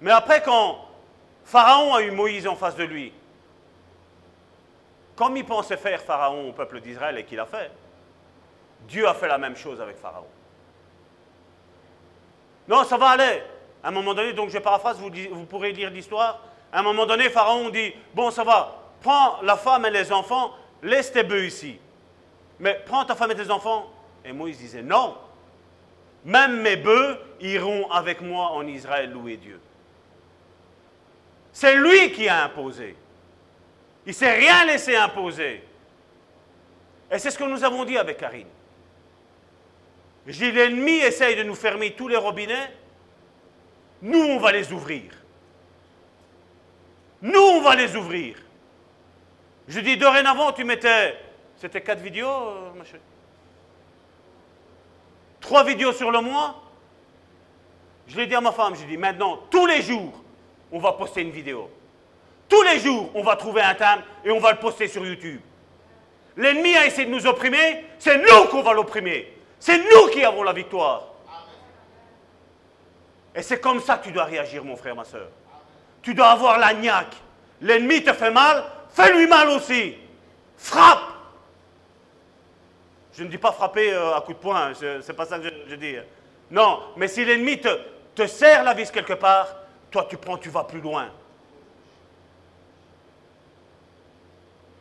Mais 0.00 0.10
après, 0.10 0.42
quand 0.42 0.84
Pharaon 1.44 1.94
a 1.94 2.02
eu 2.02 2.10
Moïse 2.10 2.46
en 2.46 2.56
face 2.56 2.76
de 2.76 2.84
lui, 2.84 3.12
comme 5.16 5.36
il 5.36 5.44
pensait 5.44 5.76
faire 5.76 6.00
Pharaon 6.00 6.50
au 6.50 6.52
peuple 6.52 6.80
d'Israël 6.80 7.18
et 7.18 7.24
qu'il 7.24 7.40
a 7.40 7.46
fait, 7.46 7.70
Dieu 8.82 9.08
a 9.08 9.14
fait 9.14 9.28
la 9.28 9.38
même 9.38 9.56
chose 9.56 9.80
avec 9.80 9.96
Pharaon. 9.96 10.26
Non, 12.68 12.84
ça 12.84 12.98
va 12.98 13.08
aller. 13.10 13.42
À 13.82 13.88
un 13.88 13.90
moment 13.90 14.14
donné, 14.14 14.32
donc 14.34 14.50
je 14.50 14.58
paraphrase, 14.58 14.98
vous, 14.98 15.44
pourrez 15.46 15.72
lire 15.72 15.90
l'histoire. 15.90 16.40
À 16.70 16.80
un 16.80 16.82
moment 16.82 17.06
donné, 17.06 17.30
Pharaon 17.30 17.70
dit 17.70 17.94
Bon, 18.14 18.30
ça 18.30 18.44
va, 18.44 18.82
prends 19.00 19.40
la 19.42 19.56
femme 19.56 19.86
et 19.86 19.90
les 19.90 20.12
enfants, 20.12 20.54
laisse 20.82 21.10
tes 21.10 21.22
bœufs 21.22 21.46
ici. 21.46 21.78
Mais 22.60 22.80
prends 22.84 23.04
ta 23.04 23.14
femme 23.14 23.30
et 23.30 23.36
tes 23.36 23.50
enfants. 23.50 23.86
Et 24.24 24.32
Moïse 24.32 24.58
disait 24.58 24.82
Non, 24.82 25.16
même 26.24 26.60
mes 26.60 26.76
bœufs 26.76 27.18
iront 27.40 27.90
avec 27.90 28.20
moi 28.20 28.50
en 28.50 28.66
Israël 28.66 29.10
louer 29.10 29.36
Dieu. 29.36 29.60
C'est 31.52 31.76
lui 31.76 32.12
qui 32.12 32.28
a 32.28 32.44
imposé. 32.44 32.94
Il 34.04 34.10
ne 34.10 34.14
s'est 34.14 34.34
rien 34.34 34.64
laissé 34.64 34.94
imposer. 34.94 35.62
Et 37.10 37.18
c'est 37.18 37.30
ce 37.30 37.38
que 37.38 37.44
nous 37.44 37.64
avons 37.64 37.84
dit 37.84 37.96
avec 37.96 38.18
Karine. 38.18 38.46
L'ennemi 40.28 40.98
essaye 40.98 41.36
de 41.36 41.42
nous 41.42 41.54
fermer 41.54 41.92
tous 41.92 42.06
les 42.06 42.16
robinets. 42.16 42.70
Nous, 44.02 44.18
on 44.18 44.38
va 44.38 44.52
les 44.52 44.72
ouvrir. 44.72 45.04
Nous, 47.22 47.40
on 47.40 47.62
va 47.62 47.74
les 47.74 47.96
ouvrir. 47.96 48.36
Je 49.66 49.80
dis, 49.80 49.96
dorénavant, 49.96 50.52
tu 50.52 50.64
mettais. 50.64 51.18
C'était 51.56 51.80
quatre 51.80 52.00
vidéos, 52.02 52.28
euh, 52.28 52.72
ma 52.76 52.84
chérie 52.84 53.00
Trois 55.40 55.64
vidéos 55.64 55.92
sur 55.92 56.10
le 56.10 56.20
mois. 56.20 56.62
Je 58.06 58.16
l'ai 58.16 58.26
dit 58.26 58.34
à 58.34 58.40
ma 58.40 58.52
femme, 58.52 58.74
je 58.76 58.84
dis, 58.84 58.96
maintenant, 58.96 59.38
tous 59.50 59.66
les 59.66 59.82
jours, 59.82 60.22
on 60.70 60.78
va 60.78 60.92
poster 60.92 61.22
une 61.22 61.30
vidéo. 61.30 61.70
Tous 62.48 62.62
les 62.62 62.78
jours, 62.78 63.10
on 63.14 63.22
va 63.22 63.36
trouver 63.36 63.62
un 63.62 63.74
thème 63.74 64.02
et 64.24 64.30
on 64.30 64.38
va 64.38 64.52
le 64.52 64.58
poster 64.58 64.88
sur 64.88 65.04
YouTube. 65.04 65.40
L'ennemi 66.36 66.76
a 66.76 66.86
essayé 66.86 67.06
de 67.06 67.10
nous 67.10 67.26
opprimer, 67.26 67.84
c'est 67.98 68.18
nous 68.18 68.44
qu'on 68.50 68.62
va 68.62 68.72
l'opprimer. 68.72 69.37
C'est 69.60 69.78
nous 69.78 70.08
qui 70.12 70.24
avons 70.24 70.42
la 70.42 70.52
victoire. 70.52 71.08
Et 73.34 73.42
c'est 73.42 73.60
comme 73.60 73.80
ça 73.80 73.98
que 73.98 74.04
tu 74.04 74.12
dois 74.12 74.24
réagir, 74.24 74.64
mon 74.64 74.76
frère, 74.76 74.96
ma 74.96 75.04
soeur. 75.04 75.28
Tu 76.02 76.14
dois 76.14 76.28
avoir 76.30 76.58
la. 76.58 76.72
L'ennemi 77.60 78.02
te 78.02 78.12
fait 78.12 78.30
mal, 78.30 78.64
fais-lui 78.90 79.26
mal 79.26 79.48
aussi. 79.50 79.96
Frappe. 80.56 81.18
Je 83.12 83.24
ne 83.24 83.28
dis 83.28 83.38
pas 83.38 83.50
frapper 83.50 83.92
euh, 83.92 84.14
à 84.14 84.20
coup 84.20 84.32
de 84.32 84.38
poing, 84.38 84.72
c'est 84.74 85.12
pas 85.12 85.24
ça 85.24 85.40
que 85.40 85.48
je, 85.68 85.74
dis. 85.74 85.96
Non, 86.52 86.80
mais 86.96 87.08
si 87.08 87.24
l'ennemi 87.24 87.60
te, 87.60 88.26
serre 88.26 88.62
la 88.62 88.74
vis 88.74 88.92
quelque 88.92 89.14
part, 89.14 89.48
toi 89.90 90.06
tu 90.08 90.16
prends, 90.16 90.38
tu 90.38 90.50
vas 90.50 90.62
plus 90.62 90.80
loin. 90.80 91.08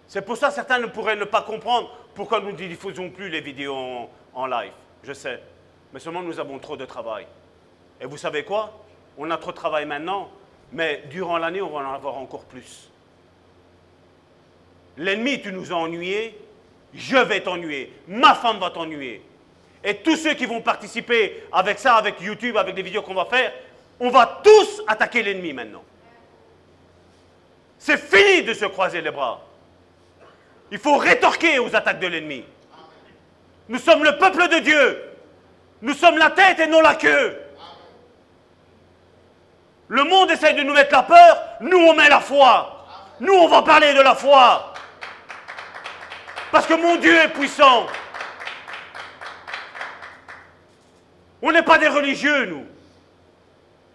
C'est 0.08 0.22
pour 0.22 0.38
ça 0.38 0.50
que 0.50 0.54
certains 0.54 0.78
ne 0.78 0.86
pourraient 0.86 1.16
ne 1.16 1.26
pas 1.26 1.42
comprendre 1.42 1.90
pourquoi 2.14 2.40
nous 2.40 2.52
ne 2.52 2.58
diffusons 2.58 3.10
plus 3.10 3.30
les 3.30 3.42
vidéos 3.42 4.08
live, 4.46 4.72
je 5.04 5.14
sais. 5.14 5.42
Mais 5.94 6.00
seulement 6.00 6.22
nous 6.22 6.40
avons 6.40 6.60
trop 6.60 6.78
de 6.78 6.86
travail. 6.86 7.26
Et 8.00 8.06
vous 8.06 8.18
savez 8.18 8.44
quoi? 8.44 8.86
On 9.18 9.32
a 9.32 9.38
trop 9.38 9.52
de 9.52 9.58
travail 9.58 9.86
maintenant, 9.86 10.30
mais 10.72 11.04
durant 11.10 11.38
l'année, 11.38 11.62
on 11.62 11.70
va 11.70 11.80
en 11.80 11.94
avoir 11.94 12.18
encore 12.18 12.46
plus. 12.46 12.90
L'ennemi, 14.98 15.42
tu 15.42 15.52
nous 15.52 15.72
as 15.72 15.76
ennuyés, 15.76 16.38
je 16.94 17.18
vais 17.18 17.42
t'ennuyer, 17.42 17.94
ma 18.08 18.36
femme 18.36 18.60
va 18.60 18.70
t'ennuyer. 18.70 19.24
Et 19.84 19.98
tous 19.98 20.18
ceux 20.18 20.34
qui 20.34 20.46
vont 20.46 20.62
participer 20.62 21.44
avec 21.52 21.80
ça, 21.80 21.96
avec 21.96 22.20
YouTube, 22.20 22.58
avec 22.58 22.76
les 22.76 22.82
vidéos 22.82 23.02
qu'on 23.02 23.14
va 23.14 23.26
faire, 23.26 23.54
on 24.00 24.10
va 24.10 24.42
tous 24.44 24.82
attaquer 24.88 25.24
l'ennemi 25.24 25.54
maintenant. 25.54 25.84
C'est 27.80 27.98
fini 27.98 28.44
de 28.44 28.54
se 28.54 28.66
croiser 28.66 29.02
les 29.02 29.12
bras. 29.12 29.42
Il 30.72 30.80
faut 30.80 30.98
rétorquer 30.98 31.60
aux 31.60 31.74
attaques 31.76 32.00
de 32.00 32.08
l'ennemi. 32.08 32.44
Nous 33.70 33.80
sommes 33.80 34.04
le 34.04 34.18
peuple 34.18 34.48
de 34.48 34.60
Dieu. 34.60 35.04
Nous 35.82 35.94
sommes 35.94 36.18
la 36.18 36.32
tête 36.32 36.60
et 36.60 36.68
non 36.68 36.82
la 36.82 36.96
queue. 36.96 37.38
Le 39.90 40.04
monde 40.04 40.32
essaye 40.32 40.56
de 40.56 40.64
nous 40.64 40.74
mettre 40.74 40.92
la 40.92 41.04
peur, 41.04 41.44
nous 41.62 41.78
on 41.78 41.94
met 41.94 42.10
la 42.10 42.20
foi. 42.20 42.86
Nous 43.20 43.34
on 43.34 43.48
va 43.48 43.62
parler 43.62 43.94
de 43.94 44.02
la 44.02 44.16
foi. 44.16 44.74
Parce 46.52 46.66
que 46.66 46.74
mon 46.74 46.98
Dieu 46.98 47.16
est 47.16 47.30
puissant. 47.30 47.88
On 51.42 51.52
n'est 51.52 51.64
pas 51.64 51.78
des 51.78 51.88
religieux, 51.88 52.46
nous. 52.46 52.66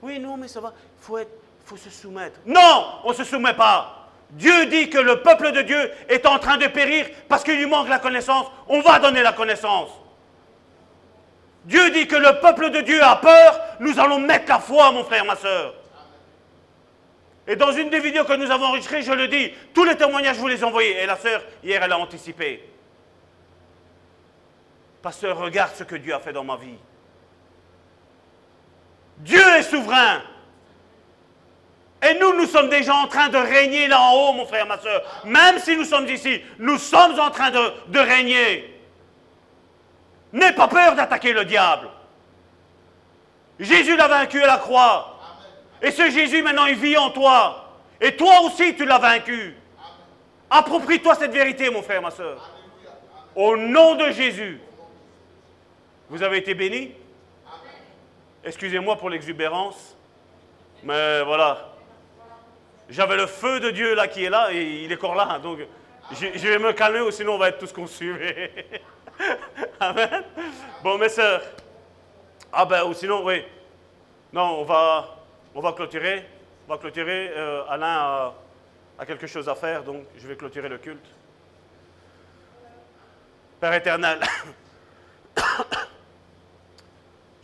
Oui, 0.01 0.19
non, 0.19 0.37
mais 0.37 0.49
ça 0.49 0.61
va. 0.61 0.73
Il 0.77 1.05
faut, 1.05 1.19
faut 1.65 1.77
se 1.77 1.91
soumettre. 1.91 2.39
Non, 2.47 3.01
on 3.05 3.11
ne 3.11 3.15
se 3.15 3.25
soumet 3.25 3.55
pas. 3.55 4.02
Dieu 4.33 4.67
dit 4.67 4.89
que 4.89 4.99
le 4.99 5.21
peuple 5.21 5.53
de 5.53 5.61
Dieu 5.63 5.91
est 6.09 6.25
en 6.27 6.39
train 6.39 6.57
de 6.57 6.67
périr 6.67 7.07
parce 7.29 7.45
qu'il 7.45 7.59
lui 7.59 7.67
manque 7.67 7.89
la 7.89 7.99
connaissance. 7.99 8.47
On 8.67 8.81
va 8.81 8.99
donner 8.99 9.23
la 9.23 9.33
connaissance. 9.33 9.91
Dieu 11.65 11.91
dit 11.91 12.09
que 12.09 12.17
le 12.17 12.41
peuple 12.41 12.71
de 12.71 12.81
Dieu 12.81 13.03
a 13.03 13.17
peur. 13.17 13.61
Nous 13.79 13.99
allons 14.01 14.19
mettre 14.19 14.49
la 14.49 14.59
foi, 14.59 14.91
mon 14.91 15.05
frère, 15.05 15.25
ma 15.27 15.37
soeur. 15.37 15.75
Et 17.47 17.57
dans 17.57 17.73
une 17.73 17.91
des 17.91 18.01
vidéos 18.01 18.25
que 18.25 18.33
nous 18.33 18.51
avons 18.51 18.67
enregistrées, 18.67 19.03
je 19.03 19.13
le 19.13 19.29
dis, 19.29 19.53
tous 19.75 19.85
les 19.85 19.97
témoignages, 19.97 20.39
vous 20.39 20.49
les 20.49 20.65
envoyez. 20.65 21.03
Et 21.03 21.07
la 21.07 21.17
sœur, 21.17 21.43
hier, 21.63 21.83
elle 21.83 21.93
a 21.93 21.99
anticipé. 21.99 22.67
Pasteur, 25.03 25.37
regarde 25.37 25.75
ce 25.75 25.85
que 25.85 25.97
Dieu 25.97 26.15
a 26.15 26.21
fait 26.21 26.33
dans 26.33 26.45
ma 26.45 26.57
vie. 26.57 26.79
Dieu 29.19 29.43
est 29.57 29.63
souverain. 29.63 30.23
Et 32.03 32.15
nous, 32.15 32.35
nous 32.35 32.47
sommes 32.47 32.69
déjà 32.69 32.95
en 32.97 33.07
train 33.07 33.29
de 33.29 33.39
régner 33.39 33.87
là 33.87 34.01
en 34.01 34.15
haut, 34.15 34.33
mon 34.33 34.45
frère, 34.45 34.67
ma 34.67 34.77
soeur. 34.79 35.03
Même 35.25 35.59
si 35.61 35.77
nous 35.77 35.85
sommes 35.85 36.09
ici, 36.09 36.43
nous 36.59 36.77
sommes 36.77 37.19
en 37.21 37.31
train 37.31 37.53
de, 37.53 37.99
régner. 37.99 38.81
N'aie 40.33 40.53
pas 40.53 40.67
peur 40.67 40.97
d'attaquer 40.97 41.33
le 41.33 41.45
diable. 41.45 41.89
Jésus 43.61 43.97
l'a 43.97 44.09
vaincu 44.09 44.43
à 44.43 44.47
la 44.49 44.57
croix. 44.57 45.17
Et 45.81 45.93
ce 45.93 46.11
Jésus, 46.11 46.43
maintenant, 46.43 46.67
il 46.67 46.75
vit 46.75 46.97
en 46.97 47.11
toi. 47.11 47.69
Et 48.01 48.17
toi 48.17 48.41
aussi, 48.43 48.75
tu 48.75 48.85
l'as 48.85 48.99
vaincu. 48.99 49.57
Approprie-toi 50.51 51.15
cette 51.15 51.33
vérité, 51.33 51.71
mon 51.71 51.83
frère, 51.83 52.03
ma 52.03 52.11
soeur. 52.11 52.51
Au 53.37 53.57
nom 53.57 53.95
de 53.95 54.11
Jésus. 54.11 54.61
Vous 56.11 56.23
avez 56.23 56.39
été 56.39 56.55
bénis? 56.55 56.93
Excusez-moi 58.45 58.97
pour 58.97 59.09
l'exubérance. 59.09 59.97
Mais 60.83 61.23
voilà. 61.23 61.72
J'avais 62.93 63.17
le 63.17 63.27
feu 63.27 63.59
de 63.59 63.71
Dieu 63.71 63.95
là 63.95 64.07
qui 64.07 64.23
est 64.23 64.29
là 64.29 64.53
et 64.53 64.85
il 64.85 64.93
est 64.93 64.97
encore 64.97 65.15
là. 65.15 65.39
Donc 65.39 65.61
je, 66.13 66.27
vais 66.27 66.59
me 66.59 66.75
calmer 66.75 67.01
ou 67.01 67.11
sinon 67.11 67.37
on 67.37 67.39
va 67.39 67.49
être 67.49 67.59
tous 67.59 67.73
consumés. 67.73 68.51
Amen. 69.81 70.25
Bon, 70.83 70.99
mes 70.99 71.09
soeurs. 71.09 71.41
Ah 72.53 72.67
ben, 72.67 72.85
ou 72.85 72.93
sinon, 72.93 73.25
oui. 73.25 73.47
Non, 74.31 74.61
on 74.61 74.65
va, 74.65 75.17
on 75.55 75.63
va 75.63 75.73
clôturer. 75.73 76.27
On 76.69 76.73
va 76.73 76.79
clôturer. 76.79 77.33
Euh, 77.35 77.63
Alain 77.67 78.35
a, 78.99 79.07
quelque 79.07 79.27
chose 79.27 79.49
à 79.49 79.55
faire, 79.55 79.83
donc 79.85 80.05
je 80.19 80.29
vais 80.29 80.37
clôturer 80.37 80.69
le 80.69 80.77
culte. 80.77 81.07
Père 83.59 83.73
éternel, 83.73 84.21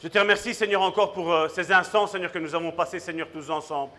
je 0.02 0.08
te 0.08 0.18
remercie, 0.18 0.52
Seigneur, 0.52 0.82
encore 0.82 1.12
pour 1.12 1.32
euh, 1.32 1.48
ces 1.48 1.72
instants, 1.72 2.06
Seigneur, 2.06 2.30
que 2.30 2.38
nous 2.38 2.54
avons 2.54 2.70
passés, 2.70 3.00
Seigneur, 3.00 3.28
tous 3.32 3.48
ensemble. 3.50 3.92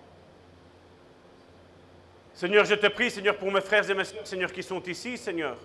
Seigneur, 2.39 2.63
je 2.63 2.75
te 2.75 2.87
prie, 2.87 3.11
Seigneur, 3.11 3.35
pour 3.35 3.51
mes 3.51 3.59
frères 3.59 3.89
et 3.89 3.93
mes 3.93 4.05
soeurs, 4.05 4.25
Seigneur, 4.25 4.49
qui 4.53 4.63
sont 4.63 4.81
ici, 4.83 5.17
Seigneur. 5.17 5.57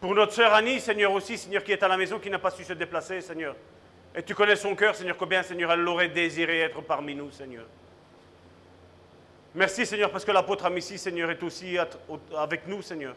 Pour 0.00 0.14
notre 0.14 0.32
sœur 0.32 0.54
Annie, 0.54 0.80
Seigneur, 0.80 1.12
aussi, 1.12 1.36
Seigneur, 1.36 1.62
qui 1.62 1.72
est 1.72 1.82
à 1.82 1.88
la 1.88 1.98
maison, 1.98 2.18
qui 2.18 2.30
n'a 2.30 2.38
pas 2.38 2.50
su 2.50 2.64
se 2.64 2.72
déplacer, 2.72 3.20
Seigneur. 3.20 3.54
Et 4.14 4.22
tu 4.22 4.34
connais 4.34 4.56
son 4.56 4.74
cœur, 4.74 4.94
Seigneur, 4.94 5.14
combien, 5.18 5.42
Seigneur, 5.42 5.70
elle 5.72 5.80
l'aurait 5.80 6.08
désiré 6.08 6.60
être 6.60 6.80
parmi 6.80 7.14
nous, 7.14 7.30
Seigneur. 7.30 7.66
Merci, 9.54 9.84
Seigneur, 9.84 10.10
parce 10.10 10.24
que 10.24 10.30
l'apôtre 10.30 10.64
Amici, 10.64 10.96
Seigneur, 10.96 11.30
est 11.30 11.42
aussi 11.42 11.76
avec 12.34 12.66
nous, 12.66 12.80
Seigneur. 12.80 13.14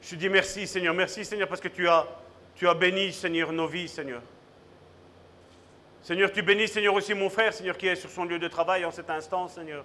Je 0.00 0.16
dis 0.16 0.30
merci, 0.30 0.66
Seigneur. 0.66 0.94
Merci, 0.94 1.22
Seigneur, 1.26 1.48
parce 1.48 1.60
que 1.60 1.68
tu 1.68 1.86
as 1.86 2.74
béni, 2.74 3.12
Seigneur, 3.12 3.52
nos 3.52 3.66
vies, 3.66 3.88
Seigneur. 3.88 4.22
Seigneur, 6.00 6.32
tu 6.32 6.40
bénis, 6.40 6.66
Seigneur, 6.66 6.94
aussi 6.94 7.12
mon 7.12 7.28
frère, 7.28 7.52
Seigneur, 7.52 7.76
qui 7.76 7.88
est 7.88 7.96
sur 7.96 8.08
son 8.08 8.24
lieu 8.24 8.38
de 8.38 8.48
travail 8.48 8.86
en 8.86 8.90
cet 8.90 9.10
instant, 9.10 9.48
Seigneur. 9.48 9.84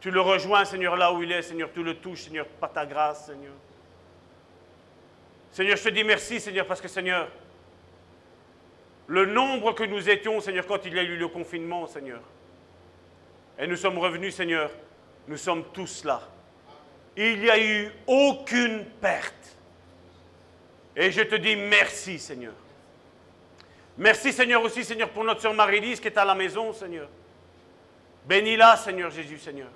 Tu 0.00 0.10
le 0.10 0.20
rejoins, 0.20 0.64
Seigneur, 0.64 0.96
là 0.96 1.12
où 1.12 1.22
il 1.22 1.32
est, 1.32 1.42
Seigneur. 1.42 1.70
Tu 1.72 1.82
le 1.82 1.96
touches, 1.96 2.24
Seigneur, 2.24 2.46
par 2.46 2.72
ta 2.72 2.86
grâce, 2.86 3.26
Seigneur. 3.26 3.52
Seigneur, 5.50 5.76
je 5.76 5.84
te 5.84 5.88
dis 5.88 6.04
merci, 6.04 6.40
Seigneur, 6.40 6.66
parce 6.66 6.80
que, 6.80 6.88
Seigneur, 6.88 7.28
le 9.08 9.26
nombre 9.26 9.72
que 9.72 9.84
nous 9.84 10.08
étions, 10.08 10.40
Seigneur, 10.40 10.66
quand 10.66 10.84
il 10.84 10.94
y 10.94 10.98
a 10.98 11.02
eu 11.02 11.16
le 11.16 11.28
confinement, 11.28 11.86
Seigneur, 11.86 12.20
et 13.58 13.66
nous 13.66 13.76
sommes 13.76 13.98
revenus, 13.98 14.36
Seigneur, 14.36 14.70
nous 15.26 15.36
sommes 15.36 15.64
tous 15.72 16.04
là. 16.04 16.22
Il 17.16 17.40
n'y 17.40 17.50
a 17.50 17.58
eu 17.58 17.90
aucune 18.06 18.84
perte. 19.00 19.34
Et 20.94 21.10
je 21.10 21.22
te 21.22 21.34
dis 21.34 21.56
merci, 21.56 22.18
Seigneur. 22.18 22.54
Merci, 23.96 24.32
Seigneur, 24.32 24.62
aussi, 24.62 24.84
Seigneur, 24.84 25.08
pour 25.08 25.24
notre 25.24 25.40
sœur 25.40 25.54
Marie-Lise 25.54 25.98
qui 25.98 26.06
est 26.06 26.16
à 26.16 26.24
la 26.24 26.36
maison, 26.36 26.72
Seigneur. 26.72 27.08
Bénis-la, 28.26 28.76
Seigneur 28.76 29.10
Jésus, 29.10 29.38
Seigneur. 29.38 29.68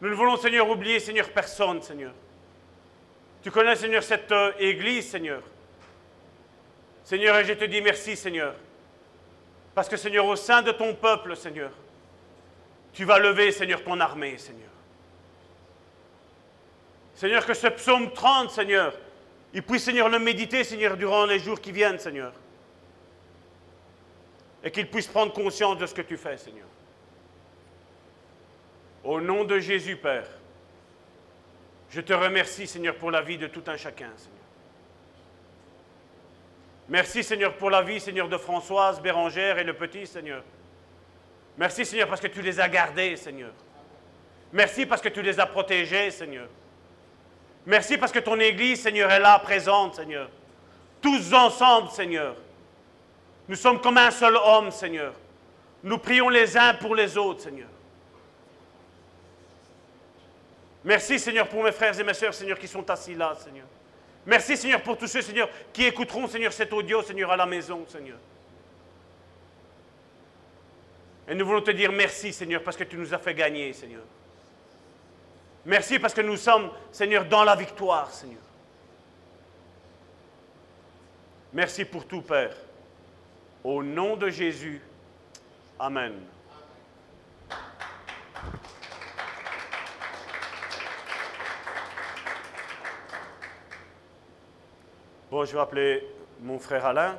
Nous 0.00 0.08
ne 0.08 0.14
voulons, 0.14 0.36
Seigneur, 0.36 0.68
oublier, 0.68 0.98
Seigneur, 0.98 1.28
personne, 1.30 1.82
Seigneur. 1.82 2.12
Tu 3.42 3.50
connais, 3.50 3.76
Seigneur, 3.76 4.02
cette 4.02 4.32
euh, 4.32 4.52
église, 4.58 5.10
Seigneur. 5.10 5.42
Seigneur, 7.04 7.36
et 7.38 7.44
je 7.44 7.52
te 7.52 7.64
dis 7.64 7.80
merci, 7.80 8.16
Seigneur. 8.16 8.54
Parce 9.74 9.88
que, 9.88 9.96
Seigneur, 9.96 10.26
au 10.26 10.36
sein 10.36 10.62
de 10.62 10.72
ton 10.72 10.94
peuple, 10.94 11.36
Seigneur, 11.36 11.70
tu 12.92 13.04
vas 13.04 13.18
lever, 13.18 13.52
Seigneur, 13.52 13.82
ton 13.82 13.98
armée, 14.00 14.38
Seigneur. 14.38 14.70
Seigneur, 17.14 17.44
que 17.44 17.54
ce 17.54 17.66
psaume 17.66 18.12
30, 18.12 18.50
Seigneur, 18.50 18.94
il 19.52 19.62
puisse, 19.62 19.84
Seigneur, 19.84 20.08
le 20.08 20.18
méditer, 20.18 20.64
Seigneur, 20.64 20.96
durant 20.96 21.26
les 21.26 21.38
jours 21.38 21.60
qui 21.60 21.72
viennent, 21.72 21.98
Seigneur. 21.98 22.32
Et 24.64 24.70
qu'il 24.70 24.88
puisse 24.88 25.06
prendre 25.06 25.32
conscience 25.32 25.76
de 25.78 25.86
ce 25.86 25.94
que 25.94 26.02
tu 26.02 26.16
fais, 26.16 26.36
Seigneur. 26.36 26.66
Au 29.04 29.20
nom 29.20 29.44
de 29.44 29.58
Jésus, 29.58 29.96
Père, 29.96 30.26
je 31.90 32.00
te 32.00 32.12
remercie, 32.12 32.66
Seigneur, 32.66 32.94
pour 32.96 33.10
la 33.10 33.22
vie 33.22 33.38
de 33.38 33.46
tout 33.46 33.62
un 33.66 33.76
chacun, 33.76 34.10
Seigneur. 34.16 34.40
Merci, 36.88 37.22
Seigneur, 37.22 37.54
pour 37.54 37.70
la 37.70 37.82
vie, 37.82 38.00
Seigneur, 38.00 38.28
de 38.28 38.36
Françoise, 38.36 39.00
Bérangère 39.00 39.58
et 39.58 39.64
le 39.64 39.74
petit, 39.74 40.06
Seigneur. 40.06 40.42
Merci, 41.56 41.86
Seigneur, 41.86 42.08
parce 42.08 42.20
que 42.20 42.26
tu 42.26 42.42
les 42.42 42.58
as 42.58 42.68
gardés, 42.68 43.16
Seigneur. 43.16 43.52
Merci 44.52 44.86
parce 44.86 45.00
que 45.00 45.08
tu 45.08 45.22
les 45.22 45.38
as 45.38 45.46
protégés, 45.46 46.10
Seigneur. 46.10 46.48
Merci 47.64 47.96
parce 47.96 48.10
que 48.10 48.18
ton 48.18 48.38
Église, 48.40 48.82
Seigneur, 48.82 49.10
est 49.10 49.20
là, 49.20 49.38
présente, 49.38 49.94
Seigneur. 49.94 50.28
Tous 51.00 51.32
ensemble, 51.32 51.90
Seigneur. 51.90 52.34
Nous 53.48 53.56
sommes 53.56 53.80
comme 53.80 53.98
un 53.98 54.10
seul 54.10 54.36
homme, 54.36 54.70
Seigneur. 54.70 55.14
Nous 55.82 55.98
prions 55.98 56.28
les 56.28 56.56
uns 56.56 56.74
pour 56.74 56.94
les 56.94 57.16
autres, 57.16 57.42
Seigneur. 57.42 57.68
Merci, 60.84 61.18
Seigneur, 61.18 61.48
pour 61.48 61.62
mes 61.62 61.72
frères 61.72 61.98
et 61.98 62.04
mes 62.04 62.14
sœurs, 62.14 62.32
Seigneur, 62.32 62.58
qui 62.58 62.68
sont 62.68 62.88
assis 62.88 63.14
là, 63.14 63.34
Seigneur. 63.34 63.66
Merci, 64.24 64.56
Seigneur, 64.56 64.82
pour 64.82 64.96
tous 64.96 65.06
ceux, 65.06 65.22
Seigneur, 65.22 65.48
qui 65.72 65.84
écouteront, 65.84 66.26
Seigneur, 66.26 66.52
cet 66.52 66.72
audio, 66.72 67.02
Seigneur, 67.02 67.30
à 67.30 67.36
la 67.36 67.46
maison, 67.46 67.84
Seigneur. 67.86 68.18
Et 71.28 71.34
nous 71.34 71.46
voulons 71.46 71.62
te 71.62 71.70
dire 71.70 71.92
merci, 71.92 72.32
Seigneur, 72.32 72.62
parce 72.62 72.76
que 72.76 72.84
tu 72.84 72.96
nous 72.96 73.14
as 73.14 73.18
fait 73.18 73.34
gagner, 73.34 73.72
Seigneur. 73.72 74.02
Merci 75.64 75.98
parce 75.98 76.14
que 76.14 76.22
nous 76.22 76.36
sommes, 76.36 76.70
Seigneur, 76.90 77.26
dans 77.26 77.44
la 77.44 77.54
victoire, 77.54 78.10
Seigneur. 78.10 78.40
Merci 81.52 81.84
pour 81.84 82.06
tout, 82.06 82.22
Père. 82.22 82.56
Au 83.62 83.82
nom 83.82 84.16
de 84.16 84.30
Jésus. 84.30 84.80
Amen. 85.78 86.14
Bon, 95.30 95.44
je 95.44 95.52
vais 95.52 95.60
appeler 95.60 96.04
mon 96.40 96.58
frère 96.58 96.84
Alain. 96.86 97.16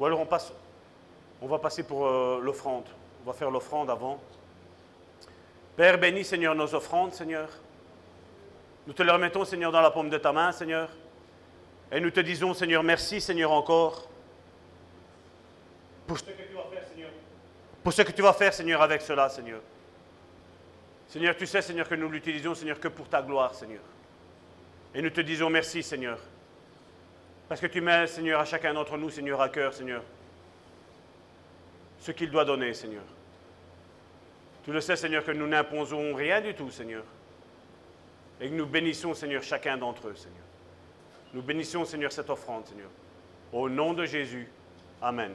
Ou 0.00 0.06
alors 0.06 0.20
on, 0.20 0.26
passe, 0.26 0.52
on 1.42 1.46
va 1.46 1.58
passer 1.58 1.82
pour 1.82 2.06
euh, 2.06 2.40
l'offrande. 2.42 2.86
On 3.22 3.26
va 3.26 3.36
faire 3.36 3.50
l'offrande 3.50 3.90
avant. 3.90 4.18
Père, 5.76 5.98
bénis, 5.98 6.24
Seigneur, 6.24 6.54
nos 6.54 6.74
offrandes, 6.74 7.12
Seigneur. 7.12 7.48
Nous 8.86 8.94
te 8.94 9.02
le 9.02 9.12
remettons, 9.12 9.44
Seigneur, 9.44 9.70
dans 9.70 9.82
la 9.82 9.90
paume 9.90 10.08
de 10.08 10.16
ta 10.16 10.32
main, 10.32 10.50
Seigneur. 10.50 10.88
Et 11.92 12.00
nous 12.00 12.10
te 12.10 12.20
disons, 12.20 12.54
Seigneur, 12.54 12.82
merci, 12.82 13.20
Seigneur, 13.20 13.52
encore. 13.52 14.08
Pour 16.06 16.18
ce 16.18 16.24
que 16.24 16.30
tu 16.30 16.54
vas 16.54 16.64
faire, 16.72 16.88
Seigneur. 16.88 17.10
Pour 17.82 17.92
ce 17.92 18.02
que 18.02 18.12
tu 18.12 18.22
vas 18.22 18.32
faire, 18.32 18.54
Seigneur, 18.54 18.80
avec 18.80 19.02
cela, 19.02 19.28
Seigneur. 19.28 19.60
Seigneur, 21.06 21.36
tu 21.36 21.46
sais, 21.46 21.60
Seigneur, 21.60 21.86
que 21.86 21.94
nous 21.94 22.08
l'utilisons, 22.08 22.54
Seigneur, 22.54 22.80
que 22.80 22.88
pour 22.88 23.08
ta 23.08 23.20
gloire, 23.20 23.54
Seigneur. 23.54 23.82
Et 24.94 25.02
nous 25.02 25.10
te 25.10 25.20
disons 25.20 25.50
merci, 25.50 25.82
Seigneur. 25.82 26.18
Parce 27.48 27.60
que 27.60 27.66
tu 27.66 27.80
mets, 27.80 28.06
Seigneur, 28.06 28.40
à 28.40 28.44
chacun 28.44 28.74
d'entre 28.74 28.98
nous, 28.98 29.08
Seigneur, 29.08 29.40
à 29.40 29.48
cœur, 29.48 29.72
Seigneur, 29.72 30.02
ce 31.98 32.12
qu'il 32.12 32.30
doit 32.30 32.44
donner, 32.44 32.74
Seigneur. 32.74 33.04
Tu 34.64 34.72
le 34.72 34.80
sais, 34.80 34.96
Seigneur, 34.96 35.24
que 35.24 35.30
nous 35.30 35.46
n'imposons 35.46 36.14
rien 36.14 36.42
du 36.42 36.54
tout, 36.54 36.70
Seigneur. 36.70 37.04
Et 38.40 38.50
que 38.50 38.54
nous 38.54 38.66
bénissons, 38.66 39.14
Seigneur, 39.14 39.42
chacun 39.42 39.78
d'entre 39.78 40.08
eux, 40.08 40.14
Seigneur. 40.14 40.44
Nous 41.32 41.42
bénissons, 41.42 41.84
Seigneur, 41.86 42.12
cette 42.12 42.28
offrande, 42.30 42.66
Seigneur. 42.66 42.90
Au 43.52 43.68
nom 43.68 43.94
de 43.94 44.04
Jésus. 44.04 44.48
Amen. 45.00 45.32